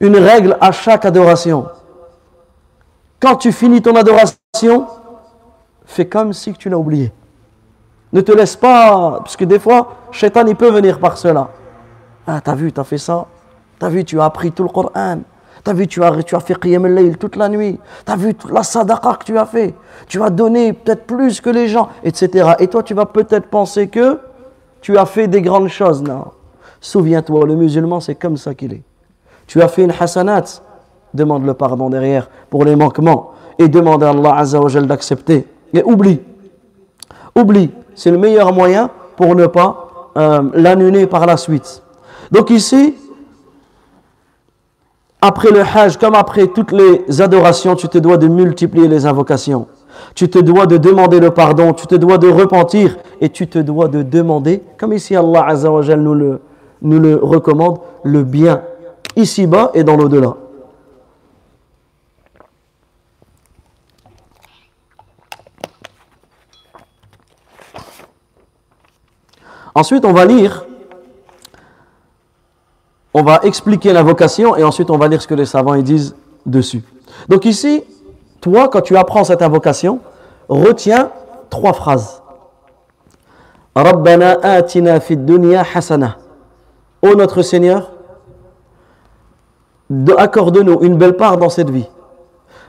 Une 0.00 0.16
règle 0.16 0.56
à 0.60 0.72
chaque 0.72 1.04
adoration. 1.04 1.66
Quand 3.20 3.36
tu 3.36 3.52
finis 3.52 3.82
ton 3.82 3.94
adoration, 3.94 4.86
fais 5.84 6.06
comme 6.06 6.32
si 6.32 6.52
tu 6.54 6.68
l'as 6.68 6.78
oublié. 6.78 7.12
Ne 8.12 8.20
te 8.20 8.32
laisse 8.32 8.56
pas, 8.56 9.20
parce 9.20 9.36
que 9.36 9.44
des 9.44 9.58
fois, 9.58 9.94
Shaitan, 10.10 10.44
il 10.46 10.56
peut 10.56 10.70
venir 10.70 10.98
par 10.98 11.16
cela. 11.16 11.48
Ah, 12.26 12.40
t'as 12.42 12.54
vu, 12.54 12.72
t'as 12.72 12.84
fait 12.84 12.98
ça. 12.98 13.26
T'as 13.78 13.88
vu, 13.88 14.04
tu 14.04 14.20
as 14.20 14.24
appris 14.24 14.52
tout 14.52 14.64
le 14.64 14.68
Coran. 14.68 15.20
T'as 15.64 15.72
vu, 15.72 15.86
tu 15.86 16.02
as, 16.02 16.22
tu 16.24 16.34
as 16.34 16.40
fait 16.40 16.58
Qiyam 16.58 16.84
al 16.84 17.16
toute 17.16 17.36
la 17.36 17.48
nuit. 17.48 17.78
T'as 18.04 18.16
vu 18.16 18.34
la 18.50 18.62
sadaqa 18.62 19.14
que 19.14 19.24
tu 19.24 19.38
as 19.38 19.46
fait. 19.46 19.74
Tu 20.08 20.20
as 20.22 20.30
donné 20.30 20.72
peut-être 20.72 21.06
plus 21.06 21.40
que 21.40 21.50
les 21.50 21.68
gens, 21.68 21.88
etc. 22.02 22.54
Et 22.58 22.66
toi, 22.66 22.82
tu 22.82 22.94
vas 22.94 23.06
peut-être 23.06 23.46
penser 23.46 23.88
que 23.88 24.18
tu 24.80 24.98
as 24.98 25.06
fait 25.06 25.28
des 25.28 25.40
grandes 25.40 25.68
choses. 25.68 26.02
Non. 26.02 26.24
Souviens-toi, 26.80 27.46
le 27.46 27.54
musulman, 27.54 28.00
c'est 28.00 28.16
comme 28.16 28.36
ça 28.36 28.54
qu'il 28.54 28.72
est. 28.72 28.82
Tu 29.46 29.62
as 29.62 29.68
fait 29.68 29.84
une 29.84 29.92
hasanat, 29.98 30.62
demande 31.14 31.46
le 31.46 31.54
pardon 31.54 31.90
derrière 31.90 32.28
pour 32.50 32.64
les 32.64 32.74
manquements. 32.74 33.30
et 33.58 33.68
demande 33.68 34.02
à 34.02 34.10
Allah 34.10 34.34
Azzawajal 34.36 34.86
d'accepter. 34.86 35.46
Et 35.72 35.82
oublie. 35.84 36.20
Oublie. 37.36 37.70
C'est 37.94 38.10
le 38.10 38.18
meilleur 38.18 38.52
moyen 38.52 38.90
pour 39.16 39.34
ne 39.36 39.46
pas 39.46 40.10
euh, 40.16 40.42
l'annuler 40.54 41.06
par 41.06 41.26
la 41.26 41.36
suite. 41.36 41.82
Donc 42.30 42.50
ici, 42.50 42.94
après 45.22 45.52
le 45.52 45.60
Hajj, 45.60 45.98
comme 45.98 46.16
après 46.16 46.48
toutes 46.48 46.72
les 46.72 47.22
adorations, 47.22 47.76
tu 47.76 47.88
te 47.88 47.96
dois 47.96 48.16
de 48.16 48.26
multiplier 48.26 48.88
les 48.88 49.06
invocations. 49.06 49.68
Tu 50.16 50.28
te 50.28 50.40
dois 50.40 50.66
de 50.66 50.78
demander 50.78 51.20
le 51.20 51.30
pardon, 51.30 51.72
tu 51.72 51.86
te 51.86 51.94
dois 51.94 52.18
de 52.18 52.28
repentir 52.28 52.96
et 53.20 53.28
tu 53.28 53.46
te 53.46 53.60
dois 53.60 53.86
de 53.86 54.02
demander, 54.02 54.62
comme 54.76 54.92
ici 54.92 55.14
Allah 55.14 55.46
Azzawajal 55.46 56.00
nous 56.00 56.14
le, 56.14 56.40
nous 56.82 56.98
le 56.98 57.14
recommande, 57.14 57.78
le 58.02 58.24
bien, 58.24 58.62
ici-bas 59.14 59.70
et 59.74 59.84
dans 59.84 59.96
l'au-delà. 59.96 60.34
Ensuite, 69.74 70.04
on 70.04 70.12
va 70.12 70.24
lire, 70.24 70.66
on 73.14 73.22
va 73.22 73.40
expliquer 73.42 73.92
l'invocation 73.92 74.56
et 74.56 74.64
ensuite 74.64 74.90
on 74.90 74.98
va 74.98 75.08
lire 75.08 75.20
ce 75.20 75.28
que 75.28 75.34
les 75.34 75.46
savants 75.46 75.74
ils 75.74 75.84
disent 75.84 76.14
dessus. 76.46 76.82
Donc 77.28 77.44
ici, 77.44 77.84
toi, 78.40 78.68
quand 78.68 78.80
tu 78.80 78.96
apprends 78.96 79.24
cette 79.24 79.42
invocation, 79.42 80.00
retiens 80.48 81.10
trois 81.50 81.72
phrases. 81.72 82.22
Rabbana 83.74 84.38
atina 84.42 85.00
fid 85.00 85.24
dunya 85.24 85.64
hasana. 85.74 86.16
Ô 87.02 87.14
notre 87.14 87.42
Seigneur, 87.42 87.92
accorde-nous 90.16 90.80
une 90.82 90.96
belle 90.96 91.16
part 91.16 91.36
dans 91.36 91.48
cette 91.48 91.70
vie. 91.70 91.88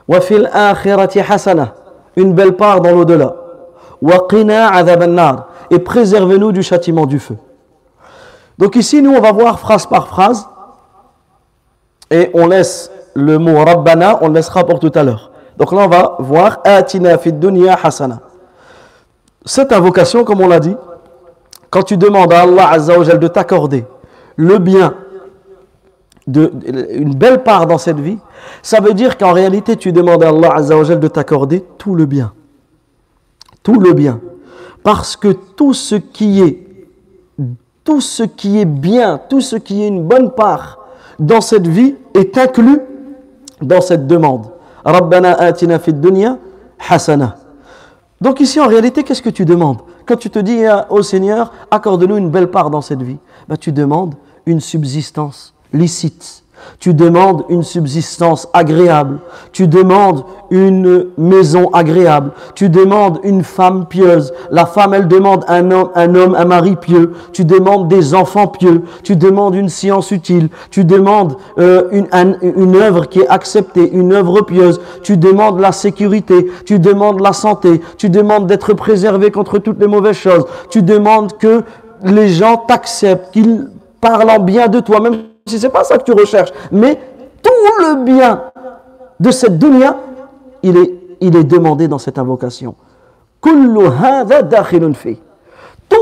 Wa 0.07 0.21
fil 0.21 0.49
akhirati 0.53 1.19
hasana. 1.19 1.73
Une 2.15 2.33
belle 2.33 2.55
part 2.55 2.81
dans 2.81 2.91
l'au-delà. 2.91 3.35
Wa 4.01 4.27
qina 4.29 4.71
et 5.71 5.79
préservez-nous 5.79 6.51
du 6.51 6.61
châtiment 6.61 7.05
du 7.05 7.19
feu. 7.19 7.37
Donc 8.57 8.75
ici, 8.75 9.01
nous, 9.01 9.11
on 9.11 9.21
va 9.21 9.31
voir 9.31 9.59
phrase 9.59 9.85
par 9.85 10.07
phrase 10.07 10.47
et 12.11 12.29
on 12.33 12.47
laisse 12.47 12.91
le 13.15 13.37
mot 13.37 13.63
Rabbana, 13.63 14.19
on 14.21 14.27
le 14.27 14.35
laissera 14.35 14.63
pour 14.65 14.79
tout 14.79 14.91
à 14.95 15.03
l'heure. 15.03 15.31
Donc 15.57 15.71
là, 15.71 15.79
on 15.85 15.87
va 15.87 16.15
voir 16.19 16.59
Atina 16.63 17.17
dunya 17.17 17.77
hasana. 17.81 18.19
Cette 19.45 19.71
invocation, 19.71 20.23
comme 20.23 20.41
on 20.41 20.47
l'a 20.47 20.59
dit, 20.59 20.75
quand 21.69 21.83
tu 21.83 21.97
demandes 21.97 22.31
à 22.31 22.41
Allah 22.41 22.69
Azza 22.69 22.97
de 22.97 23.27
t'accorder 23.27 23.85
le 24.35 24.57
bien, 24.57 24.95
de, 26.27 26.51
une 26.91 27.15
belle 27.15 27.43
part 27.43 27.67
dans 27.67 27.77
cette 27.77 27.99
vie, 27.99 28.19
ça 28.61 28.79
veut 28.79 28.93
dire 28.93 29.17
qu'en 29.17 29.33
réalité, 29.33 29.75
tu 29.75 29.91
demandes 29.91 30.23
à 30.23 30.29
Allah 30.29 30.53
Azza 30.55 30.95
de 30.95 31.07
t'accorder 31.07 31.65
tout 31.77 31.95
le 31.95 32.05
bien. 32.05 32.33
Tout 33.63 33.79
le 33.79 33.93
bien. 33.93 34.21
Parce 34.83 35.15
que 35.15 35.29
tout 35.29 35.73
ce 35.73 35.95
qui 35.95 36.41
est 36.41 36.62
tout 37.83 38.01
ce 38.01 38.23
qui 38.23 38.59
est 38.59 38.65
bien, 38.65 39.19
tout 39.29 39.41
ce 39.41 39.55
qui 39.55 39.83
est 39.83 39.87
une 39.87 40.03
bonne 40.03 40.31
part 40.31 40.79
dans 41.19 41.41
cette 41.41 41.67
vie 41.67 41.95
est 42.13 42.37
inclus 42.37 42.79
dans 43.61 43.81
cette 43.81 44.07
demande. 44.07 44.47
Rabbana 44.83 45.33
atina 45.33 45.77
dunya 45.77 46.37
hasana. 46.89 47.37
Donc 48.19 48.39
ici 48.39 48.59
en 48.59 48.67
réalité, 48.67 49.03
qu'est-ce 49.03 49.21
que 49.21 49.29
tu 49.29 49.45
demandes 49.45 49.79
Quand 50.05 50.15
tu 50.15 50.29
te 50.29 50.39
dis 50.39 50.61
au 50.89 51.01
Seigneur, 51.01 51.51
accorde-nous 51.71 52.17
une 52.17 52.29
belle 52.29 52.49
part 52.49 52.69
dans 52.69 52.81
cette 52.81 53.01
vie, 53.01 53.17
ben, 53.47 53.57
tu 53.57 53.71
demandes 53.71 54.15
une 54.45 54.59
subsistance 54.59 55.53
licite 55.71 56.42
tu 56.79 56.93
demandes 56.93 57.43
une 57.49 57.63
subsistance 57.63 58.47
agréable. 58.53 59.19
Tu 59.51 59.67
demandes 59.67 60.23
une 60.51 61.07
maison 61.17 61.69
agréable. 61.73 62.31
Tu 62.55 62.69
demandes 62.69 63.19
une 63.23 63.43
femme 63.43 63.85
pieuse. 63.85 64.33
La 64.51 64.65
femme, 64.65 64.93
elle 64.93 65.07
demande 65.07 65.45
un 65.47 65.71
homme, 65.71 65.89
un 65.95 66.13
homme, 66.15 66.35
un 66.35 66.45
mari 66.45 66.75
pieux. 66.75 67.13
Tu 67.31 67.45
demandes 67.45 67.87
des 67.87 68.13
enfants 68.13 68.47
pieux. 68.47 68.83
Tu 69.03 69.15
demandes 69.15 69.55
une 69.55 69.69
science 69.69 70.11
utile. 70.11 70.49
Tu 70.71 70.85
demandes 70.85 71.37
euh, 71.57 71.83
une, 71.91 72.37
une 72.41 72.75
œuvre 72.75 73.07
qui 73.07 73.21
est 73.21 73.27
acceptée, 73.27 73.89
une 73.91 74.13
œuvre 74.13 74.41
pieuse. 74.41 74.79
Tu 75.01 75.17
demandes 75.17 75.59
la 75.59 75.71
sécurité. 75.71 76.51
Tu 76.65 76.79
demandes 76.79 77.21
la 77.21 77.33
santé. 77.33 77.81
Tu 77.97 78.09
demandes 78.09 78.47
d'être 78.47 78.73
préservé 78.73 79.31
contre 79.31 79.57
toutes 79.57 79.79
les 79.79 79.87
mauvaises 79.87 80.17
choses. 80.17 80.45
Tu 80.69 80.83
demandes 80.83 81.37
que 81.37 81.63
les 82.03 82.29
gens 82.29 82.57
t'acceptent, 82.57 83.31
qu'ils 83.31 83.67
parlent 84.01 84.29
en 84.29 84.39
bien 84.39 84.67
de 84.67 84.79
toi, 84.79 84.99
même 84.99 85.32
ce 85.45 85.57
n'est 85.57 85.69
pas 85.69 85.83
ça 85.83 85.97
que 85.97 86.03
tu 86.03 86.13
recherches. 86.13 86.51
Mais 86.71 86.99
tout 87.41 87.51
le 87.79 88.03
bien 88.03 88.43
de 89.19 89.31
cette 89.31 89.57
dunya, 89.57 89.97
il 90.61 90.77
est, 90.77 91.43
demandé 91.43 91.87
dans 91.87 91.97
cette 91.97 92.17
invocation. 92.17 92.75
Tout 93.41 93.79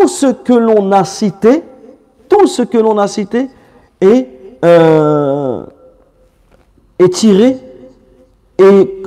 ce 0.08 0.32
que 0.32 0.54
l'on 0.54 0.92
a 0.92 1.04
cité, 1.04 1.64
tout 2.30 2.48
ce 2.48 2.62
que 2.62 2.78
l'on 2.78 2.98
a 2.98 3.08
cité 3.08 3.50
est, 4.00 4.28
euh, 4.64 5.64
tiré 7.12 7.58
et 8.60 9.02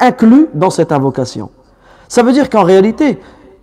inclus 0.00 0.48
dans 0.52 0.70
cette 0.70 0.92
invocation. 0.92 1.50
Ça 2.08 2.22
veut 2.22 2.32
dire 2.32 2.50
qu'en 2.50 2.64
réalité, 2.64 3.18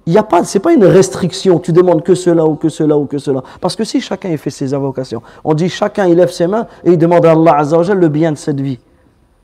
il 0.08 0.12
n'y 0.12 0.18
a 0.18 0.24
pas, 0.24 0.46
c'est 0.46 0.62
pas 0.62 0.72
une 0.72 0.86
restriction. 0.86 1.60
Tu 1.60 1.74
demandes 1.74 2.02
que 2.02 2.16
cela 2.16 2.46
ou 2.46 2.56
que 2.56 2.70
cela 2.70 2.98
ou 2.98 3.06
que 3.06 3.18
cela. 3.18 3.44
Parce 3.60 3.76
que 3.76 3.84
si 3.84 4.00
chacun 4.00 4.36
fait 4.38 4.50
ses 4.50 4.74
invocations, 4.74 5.22
on 5.44 5.54
dit 5.54 5.68
chacun 5.68 6.08
il 6.08 6.16
lève 6.16 6.32
ses 6.32 6.48
mains 6.48 6.66
et 6.86 6.92
il 6.92 6.98
demande 6.98 7.26
à 7.26 7.34
Allah 7.34 7.58
Azzawajal 7.58 8.00
le 8.00 8.08
bien 8.08 8.32
de 8.32 8.38
cette 8.38 8.62
vie. 8.62 8.80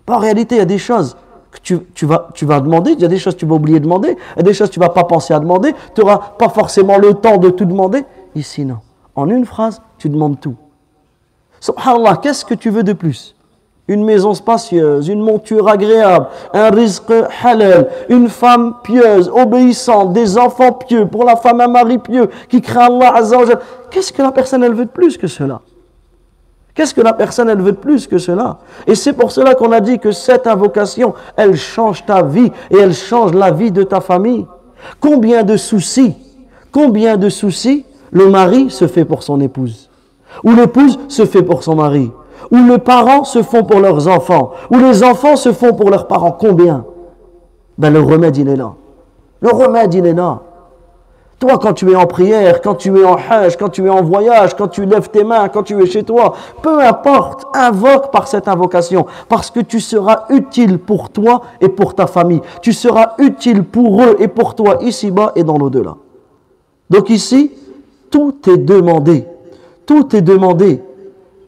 En 0.08 0.20
réalité, 0.20 0.56
il 0.56 0.60
y 0.60 0.62
a 0.62 0.66
des 0.66 0.78
choses 0.78 1.18
que 1.52 1.60
tu, 1.94 2.06
vas 2.06 2.60
demander, 2.62 2.92
il 2.92 3.00
y 3.02 3.06
a 3.06 3.10
des 3.10 3.20
choses 3.20 3.34
que 3.34 3.42
tu 3.42 3.46
vas 3.46 3.56
oublier 3.56 3.80
de 3.80 3.84
demander, 3.84 4.18
il 4.36 4.38
y 4.38 4.40
a 4.40 4.44
des 4.44 4.54
choses 4.54 4.70
que 4.70 4.74
tu 4.74 4.80
vas 4.80 4.90
pas 4.90 5.04
penser 5.04 5.34
à 5.34 5.40
demander, 5.40 5.74
tu 5.94 6.02
n'auras 6.02 6.34
pas 6.40 6.48
forcément 6.48 6.98
le 6.98 7.14
temps 7.14 7.38
de 7.38 7.50
tout 7.50 7.66
demander. 7.66 8.06
Ici, 8.34 8.64
non. 8.64 8.78
En 9.16 9.30
une 9.30 9.46
phrase, 9.46 9.82
tu 9.98 10.08
demandes 10.08 10.40
tout. 10.40 10.56
Subhanallah, 11.60 12.18
qu'est-ce 12.24 12.46
que 12.46 12.54
tu 12.54 12.70
veux 12.70 12.84
de 12.84 12.94
plus? 12.94 13.36
Une 13.88 14.06
maison 14.06 14.34
spacieuse, 14.34 15.10
une 15.10 15.22
monture 15.22 15.68
agréable, 15.68 16.28
un 16.54 16.70
risque 16.70 17.12
halal, 17.44 17.90
une 18.08 18.30
femme 18.30 18.76
pieuse, 18.84 19.30
obéissante, 19.34 20.14
des 20.14 20.38
enfants 20.38 20.72
pieux, 20.72 21.06
pour 21.06 21.26
la 21.26 21.36
femme 21.36 21.60
un 21.60 21.68
mari 21.68 21.98
pieux, 21.98 22.30
qui 22.48 22.62
craint 22.62 22.86
Allah 22.86 23.14
Azzawajal. 23.16 23.60
Qu'est-ce 23.92 24.14
que 24.14 24.22
la 24.22 24.32
personne 24.32 24.64
elle 24.64 24.74
veut 24.74 24.86
de 24.86 24.90
plus 24.90 25.18
que 25.18 25.28
cela? 25.28 25.60
Qu'est-ce 26.74 26.94
que 26.94 27.02
la 27.02 27.14
personne 27.14 27.50
elle 27.50 27.62
veut 27.62 27.74
de 27.74 27.78
plus 27.78 28.08
que 28.08 28.18
cela? 28.18 28.58
Et 28.88 28.96
c'est 28.96 29.14
pour 29.14 29.32
cela 29.32 29.54
qu'on 29.54 29.72
a 29.72 29.80
dit 29.80 30.00
que 30.00 30.12
cette 30.12 30.48
invocation, 30.48 31.14
elle 31.36 31.56
change 31.56 32.06
ta 32.06 32.24
vie 32.24 32.52
et 32.72 32.78
elle 32.78 32.94
change 32.94 33.34
la 33.34 33.52
vie 33.52 33.72
de 33.72 33.84
ta 33.84 34.02
famille. 34.02 34.48
Combien 35.00 35.44
de 35.44 35.58
soucis, 35.58 36.16
combien 36.72 37.18
de 37.18 37.30
soucis 37.30 37.86
le 38.12 38.30
mari 38.30 38.70
se 38.70 38.88
fait 38.88 39.06
pour 39.06 39.24
son 39.24 39.40
épouse? 39.42 39.90
Ou 40.44 40.54
l'épouse 40.54 40.98
se 41.10 41.26
fait 41.26 41.44
pour 41.44 41.64
son 41.64 41.76
mari? 41.76 42.10
Où 42.52 42.58
les 42.58 42.78
parents 42.78 43.24
se 43.24 43.44
font 43.44 43.64
pour 43.64 43.80
leurs 43.80 44.08
enfants, 44.08 44.52
où 44.72 44.78
les 44.78 45.04
enfants 45.04 45.36
se 45.36 45.52
font 45.52 45.74
pour 45.74 45.90
leurs 45.90 46.08
parents. 46.08 46.32
Combien? 46.32 46.86
Ben 47.78 47.92
le 47.92 48.02
remède, 48.02 48.38
il 48.38 48.48
est 48.48 48.56
là. 48.56 48.74
Le 49.42 49.50
remède, 49.50 49.94
il 49.94 50.06
est 50.06 50.14
là. 50.14 50.42
Toi, 51.40 51.58
quand 51.58 51.74
tu 51.74 51.92
es 51.92 51.96
en 51.96 52.06
prière, 52.06 52.62
quand 52.62 52.76
tu 52.76 52.98
es 52.98 53.04
en 53.04 53.18
hajj, 53.18 53.58
quand 53.58 53.68
tu 53.68 53.86
es 53.86 53.90
en 53.90 54.02
voyage, 54.02 54.56
quand 54.56 54.70
tu 54.70 54.86
lèves 54.86 55.10
tes 55.10 55.26
mains, 55.26 55.50
quand 55.50 55.64
tu 55.64 55.82
es 55.82 55.86
chez 55.86 56.04
toi, 56.04 56.34
peu 56.62 56.80
importe, 56.80 57.46
invoque 57.54 58.12
par 58.12 58.30
cette 58.30 58.48
invocation, 58.48 59.06
parce 59.28 59.52
que 59.52 59.60
tu 59.60 59.82
seras 59.82 60.24
utile 60.30 60.80
pour 60.80 61.10
toi 61.10 61.42
et 61.60 61.68
pour 61.68 61.96
ta 61.96 62.08
famille. 62.08 62.42
Tu 62.62 62.72
seras 62.72 63.16
utile 63.18 63.66
pour 63.66 64.02
eux 64.04 64.16
et 64.20 64.30
pour 64.30 64.56
toi 64.56 64.78
ici-bas 64.82 65.34
et 65.36 65.44
dans 65.44 65.58
l'au-delà. 65.58 65.98
Donc 66.90 67.10
ici, 67.10 67.52
tout 68.10 68.36
est 68.48 68.60
demandé. 68.60 69.26
Tout 69.86 70.16
est 70.16 70.22
demandé. 70.22 70.82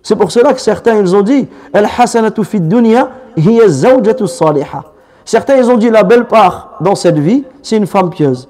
C'est 0.06 0.16
pour 0.16 0.32
cela 0.32 0.54
que 0.54 0.62
certains 0.62 1.00
ils 1.00 1.16
ont 1.16 1.24
dit 1.24 1.48
Al-hasanatu 1.74 2.44
dunya 2.60 3.10
hiya 3.36 3.68
zawjatu 3.68 4.28
salihah. 4.28 4.84
Certains 5.26 5.56
ils 5.56 5.68
ont 5.68 5.78
dit 5.78 5.90
la 5.90 6.04
belle 6.04 6.26
part 6.26 6.78
dans 6.80 6.94
cette 6.94 7.18
vie, 7.18 7.44
c'est 7.64 7.78
une 7.78 7.88
femme 7.88 8.12
pieuse. 8.12 8.48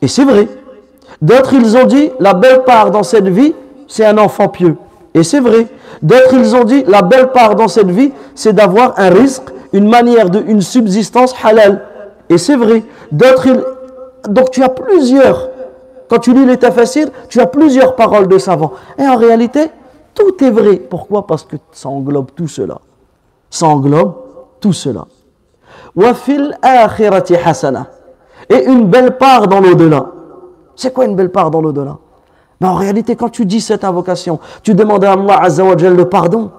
Et 0.00 0.08
c'est 0.08 0.24
vrai. 0.24 0.48
D'autres 1.20 1.52
ils 1.52 1.76
ont 1.76 1.84
dit 1.84 2.12
la 2.18 2.32
belle 2.32 2.62
part 2.64 2.90
dans 2.90 3.02
cette 3.02 3.28
vie, 3.28 3.54
c'est 3.86 4.06
un 4.06 4.16
enfant 4.16 4.48
pieux. 4.48 4.74
Et 5.12 5.22
c'est 5.22 5.40
vrai. 5.40 5.66
D'autres 6.00 6.32
ils 6.32 6.56
ont 6.56 6.64
dit 6.64 6.82
la 6.88 7.02
belle 7.02 7.30
part 7.30 7.56
dans 7.56 7.68
cette 7.68 7.90
vie, 7.90 8.12
c'est 8.34 8.54
d'avoir 8.54 8.98
un 8.98 9.10
risque, 9.10 9.50
une 9.74 9.90
manière 9.90 10.30
de 10.30 10.42
une 10.46 10.62
subsistance 10.62 11.34
halal. 11.44 11.84
Et 12.30 12.38
c'est 12.38 12.56
vrai. 12.56 12.82
D'autres 13.12 13.48
donc 14.30 14.50
tu 14.50 14.62
as 14.62 14.70
plusieurs 14.70 15.50
quand 16.08 16.20
tu 16.20 16.32
lis 16.32 16.46
les 16.46 16.56
tafassirs, 16.56 17.08
tu 17.28 17.38
as 17.40 17.46
plusieurs 17.46 17.96
paroles 17.96 18.28
de 18.28 18.38
savants. 18.38 18.72
Et 18.98 19.06
en 19.06 19.16
réalité, 19.16 19.70
tout 20.16 20.42
est 20.42 20.50
vrai. 20.50 20.76
Pourquoi? 20.76 21.26
Parce 21.26 21.44
que 21.44 21.56
ça 21.70 21.88
englobe 21.88 22.30
tout 22.34 22.48
cela. 22.48 22.78
Ça 23.48 23.66
englobe 23.66 24.14
tout 24.58 24.72
cela. 24.72 25.06
Et 28.48 28.64
une 28.64 28.86
belle 28.86 29.16
part 29.16 29.46
dans 29.46 29.60
l'au-delà. 29.60 30.06
C'est 30.74 30.92
quoi 30.92 31.04
une 31.04 31.14
belle 31.14 31.30
part 31.30 31.50
dans 31.50 31.60
l'au-delà? 31.60 31.98
Mais 32.60 32.66
en 32.68 32.74
réalité, 32.74 33.14
quand 33.16 33.28
tu 33.28 33.44
dis 33.44 33.60
cette 33.60 33.84
invocation, 33.84 34.40
tu 34.62 34.74
demandes 34.74 35.04
à 35.04 35.12
Allah 35.12 35.42
Azzawajal 35.42 35.94
le 35.94 36.08
pardon. 36.08 36.50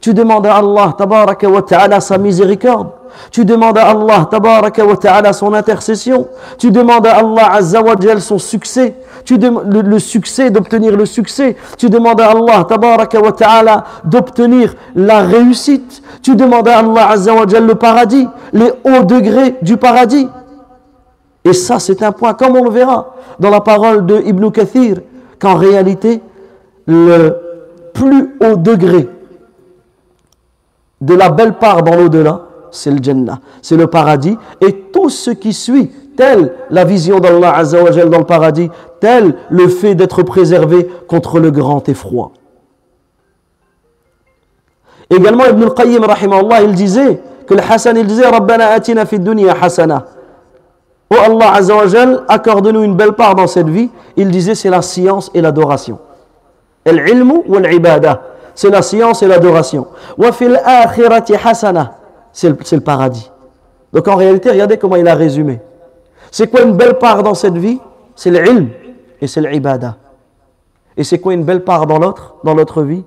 Tu 0.00 0.14
demandes 0.14 0.46
à 0.46 0.56
Allah 0.56 0.94
tabaraka 0.96 1.48
wa 1.48 1.62
ta'ala 1.62 2.00
sa 2.00 2.18
miséricorde. 2.18 2.88
Tu 3.30 3.44
demandes 3.44 3.78
à 3.78 3.90
Allah 3.90 4.28
tabaraka 4.30 4.84
wa 4.84 4.96
ta'ala 4.96 5.32
son 5.32 5.52
intercession. 5.52 6.28
Tu 6.58 6.70
demandes 6.70 7.06
à 7.06 7.16
Allah 7.16 7.52
azza 7.52 7.82
wa 7.82 7.94
son 8.18 8.38
succès. 8.38 8.94
Tu 9.24 9.36
le, 9.36 9.98
succès, 9.98 10.50
d'obtenir 10.50 10.96
le 10.96 11.06
succès. 11.06 11.56
Tu 11.76 11.90
demandes 11.90 12.20
à 12.20 12.30
Allah 12.30 12.64
tabaraka 12.68 13.20
wa 13.20 13.32
ta'ala 13.32 13.84
d'obtenir 14.04 14.74
la 14.94 15.20
réussite. 15.20 16.02
Tu 16.22 16.36
demandes 16.36 16.68
à 16.68 16.78
Allah 16.78 17.10
azza 17.10 17.34
wa 17.34 17.44
le 17.44 17.74
paradis, 17.74 18.28
les 18.52 18.70
hauts 18.84 19.04
degrés 19.04 19.56
du 19.62 19.76
paradis. 19.76 20.28
Et 21.44 21.52
ça, 21.52 21.78
c'est 21.78 22.02
un 22.02 22.12
point, 22.12 22.34
comme 22.34 22.56
on 22.56 22.64
le 22.64 22.70
verra 22.70 23.14
dans 23.38 23.50
la 23.50 23.60
parole 23.60 24.04
de 24.04 24.20
Ibn 24.26 24.50
Kathir, 24.50 24.98
qu'en 25.38 25.54
réalité, 25.54 26.20
le 26.86 27.36
plus 27.94 28.36
haut 28.40 28.56
degré 28.56 29.08
de 31.00 31.14
la 31.14 31.30
belle 31.30 31.54
part 31.54 31.82
dans 31.82 31.96
l'au-delà, 31.96 32.42
c'est 32.70 32.90
le 32.90 33.02
Jannah, 33.02 33.40
c'est 33.62 33.76
le 33.76 33.86
paradis. 33.86 34.36
Et 34.60 34.72
tout 34.92 35.10
ce 35.10 35.30
qui 35.30 35.52
suit, 35.52 35.90
tel 36.16 36.52
la 36.70 36.84
vision 36.84 37.18
d'Allah 37.18 37.56
Azza 37.56 37.82
wa 37.82 37.90
Jal 37.90 38.10
dans 38.10 38.18
le 38.18 38.24
paradis, 38.24 38.70
tel 39.00 39.34
le 39.48 39.68
fait 39.68 39.94
d'être 39.94 40.22
préservé 40.22 40.88
contre 41.08 41.40
le 41.40 41.50
grand 41.50 41.88
effroi. 41.88 42.32
Également, 45.08 45.44
Ibn 45.46 45.62
al-Qayyim, 45.64 46.02
il 46.62 46.74
disait 46.74 47.20
que 47.46 47.54
le 47.54 47.60
Hassan, 47.60 47.96
il 47.96 48.06
disait 48.06 48.26
Rabbana 48.26 48.68
atina 48.68 49.06
fi 49.06 49.18
dunya 49.18 49.56
hasana. 49.60 50.04
Oh 51.10 51.16
Allah 51.18 51.54
Azza 51.54 51.74
wa 51.74 51.86
Jal, 51.88 52.22
accorde-nous 52.28 52.84
une 52.84 52.94
belle 52.94 53.12
part 53.12 53.34
dans 53.34 53.48
cette 53.48 53.68
vie. 53.68 53.90
Il 54.16 54.30
disait 54.30 54.54
c'est 54.54 54.70
la 54.70 54.82
science 54.82 55.30
et 55.34 55.40
l'adoration. 55.40 55.98
Al-ilmu 56.86 57.42
wal-ibada. 57.48 58.22
C'est 58.54 58.70
la 58.70 58.82
science 58.82 59.22
et 59.22 59.26
l'adoration. 59.26 59.86
C'est 62.32 62.48
le, 62.48 62.80
paradis. 62.80 63.30
Donc 63.92 64.08
en 64.08 64.16
réalité, 64.16 64.50
regardez 64.50 64.76
comment 64.76 64.96
il 64.96 65.08
a 65.08 65.14
résumé. 65.14 65.60
C'est 66.30 66.48
quoi 66.48 66.62
une 66.62 66.76
belle 66.76 66.98
part 66.98 67.22
dans 67.22 67.34
cette 67.34 67.56
vie? 67.56 67.80
C'est 68.14 68.30
l'ilm 68.30 68.68
et 69.20 69.26
c'est 69.26 69.40
l'ibada. 69.40 69.96
Et 70.96 71.04
c'est 71.04 71.18
quoi 71.18 71.34
une 71.34 71.44
belle 71.44 71.64
part 71.64 71.86
dans 71.86 71.98
l'autre, 71.98 72.36
dans 72.44 72.54
l'autre 72.54 72.82
vie? 72.82 73.04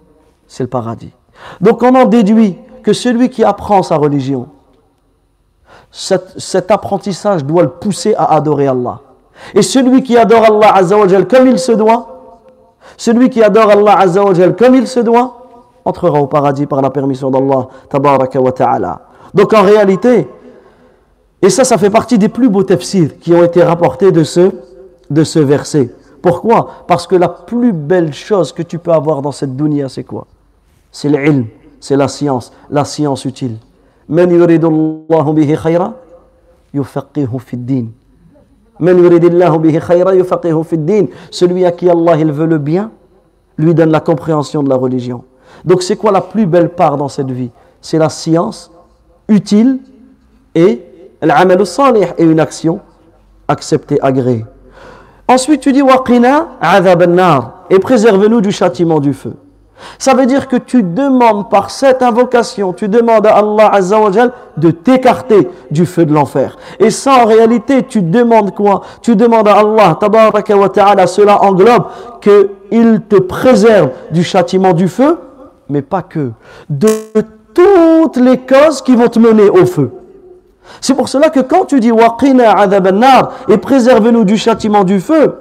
C'est 0.48 0.64
le 0.64 0.70
paradis. 0.70 1.14
Donc 1.62 1.84
on 1.84 1.96
en 1.96 2.06
déduit 2.06 2.58
que 2.84 2.94
celui 2.94 3.30
qui 3.30 3.44
apprend 3.44 3.84
sa 3.84 3.96
religion, 3.96 4.50
cet, 5.92 6.72
apprentissage 6.72 7.46
doit 7.46 7.64
le 7.64 7.70
pousser 7.70 8.16
à 8.16 8.34
adorer 8.34 8.68
Allah. 8.68 9.02
Et 9.54 9.62
celui 9.62 10.04
qui 10.04 10.18
adore 10.18 10.46
Allah 10.46 11.24
comme 11.30 11.48
il 11.48 11.60
se 11.60 11.72
doit, 11.72 12.13
celui 12.98 13.30
qui 13.30 13.44
adore 13.44 13.72
Allah 13.72 14.06
comme 14.58 14.76
il 14.76 14.88
se 14.88 15.00
doit, 15.00 15.40
entrera 15.86 16.22
au 16.22 16.28
paradis 16.28 16.66
par 16.66 16.82
la 16.82 16.90
permission 16.90 17.30
d'Allah 17.30 17.68
Tabaraka 17.90 18.40
wa 18.40 18.52
Ta'ala. 18.52 19.02
Donc 19.34 19.54
en 19.54 19.64
réalité, 19.64 20.28
et 21.42 21.50
ça, 21.50 21.64
ça 21.64 21.78
fait 21.78 21.90
partie 21.90 22.18
des 22.18 22.30
plus 22.30 22.50
beaux 22.50 22.64
tafsirs 22.64 23.20
qui 23.20 23.34
ont 23.34 23.44
été 23.44 23.62
rapportés 23.64 24.12
de 24.12 24.24
ce, 24.24 24.52
de 25.10 25.24
ce 25.24 25.40
verset. 25.40 25.94
Pourquoi? 26.22 26.86
Parce 26.88 27.06
que 27.06 27.18
la 27.18 27.28
plus 27.28 27.74
belle 27.74 28.14
chose 28.14 28.54
que 28.54 28.64
tu 28.64 28.80
peux 28.80 28.92
avoir 28.92 29.22
dans 29.22 29.34
cette 29.34 29.56
dunya, 29.58 29.90
c'est 29.90 30.06
quoi? 30.06 30.26
C'est 30.90 31.10
l'ilm, 31.10 31.48
c'est 31.82 31.98
la 31.98 32.08
science, 32.08 32.54
la 32.70 32.86
science 32.86 33.26
utile. 33.26 33.58
Yuridullahu 34.08 35.34
bihi 35.34 35.58
khayra, 35.58 35.96
yufaqihu 36.74 37.40
fid 37.40 37.66
din 37.66 37.88
celui 41.32 41.66
à 41.66 41.72
qui 41.72 41.90
Allah 41.90 42.16
veut 42.16 42.46
le 42.46 42.58
bien 42.58 42.92
lui 43.58 43.74
donne 43.74 43.92
la 43.92 44.00
compréhension 44.00 44.64
de 44.64 44.70
la 44.70 44.76
religion. 44.76 45.24
Donc 45.66 45.84
c'est 45.84 45.96
quoi 45.96 46.12
la 46.12 46.22
plus 46.22 46.46
belle 46.46 46.70
part 46.70 46.98
dans 46.98 47.08
cette 47.08 47.30
vie? 47.30 47.52
C'est 47.82 47.98
la 47.98 48.10
science 48.10 48.72
utile 49.28 49.80
et 50.56 50.82
l'amal 51.22 51.64
et 52.18 52.24
une 52.24 52.40
action 52.40 52.80
acceptée 53.48 54.00
agréée. 54.02 54.46
Ensuite 55.28 55.62
tu 55.62 55.72
dis 55.72 55.82
waqina 55.82 56.48
et 57.70 57.80
préserve-nous 57.80 58.42
du 58.42 58.52
châtiment 58.52 59.00
du 59.00 59.14
feu 59.14 59.34
ça 59.98 60.14
veut 60.14 60.26
dire 60.26 60.48
que 60.48 60.56
tu 60.56 60.84
demandes 60.84 61.50
par 61.50 61.70
cette 61.70 62.02
invocation, 62.02 62.74
tu 62.74 62.88
demandes 62.88 63.28
à 63.28 63.38
Allah 63.38 63.70
Azza 63.74 64.00
wa 64.00 64.12
Jal 64.12 64.32
de 64.58 64.72
t'écarter 64.72 65.50
du 65.72 65.86
feu 65.86 66.06
de 66.06 66.14
l'enfer. 66.14 66.58
Et 66.80 66.90
ça, 66.90 67.24
en 67.24 67.26
réalité, 67.26 67.84
tu 67.84 68.02
demandes 68.02 68.54
quoi? 68.54 68.82
Tu 69.02 69.16
demandes 69.16 69.48
à 69.48 69.60
Allah, 69.60 69.98
tabaraka 70.00 70.56
wa 70.56 70.70
ta'ala, 70.70 71.08
cela 71.08 71.42
englobe 71.42 71.86
qu'il 72.22 73.02
te 73.08 73.18
préserve 73.18 73.90
du 74.12 74.24
châtiment 74.24 74.74
du 74.74 74.88
feu, 74.88 75.18
mais 75.70 75.82
pas 75.82 76.02
que, 76.02 76.32
de 76.70 76.90
toutes 77.54 78.18
les 78.18 78.40
causes 78.40 78.82
qui 78.82 78.96
vont 78.96 79.08
te 79.08 79.20
mener 79.20 79.50
au 79.50 79.66
feu. 79.66 79.92
C'est 80.82 80.94
pour 80.94 81.10
cela 81.10 81.30
que 81.30 81.40
quand 81.40 81.66
tu 81.66 81.80
dis 81.80 81.92
waqina 81.92 82.52
an-nar 82.52 83.32
et 83.48 83.58
préserve-nous 83.58 84.24
du 84.24 84.38
châtiment 84.38 84.84
du 84.84 85.00
feu, 85.00 85.36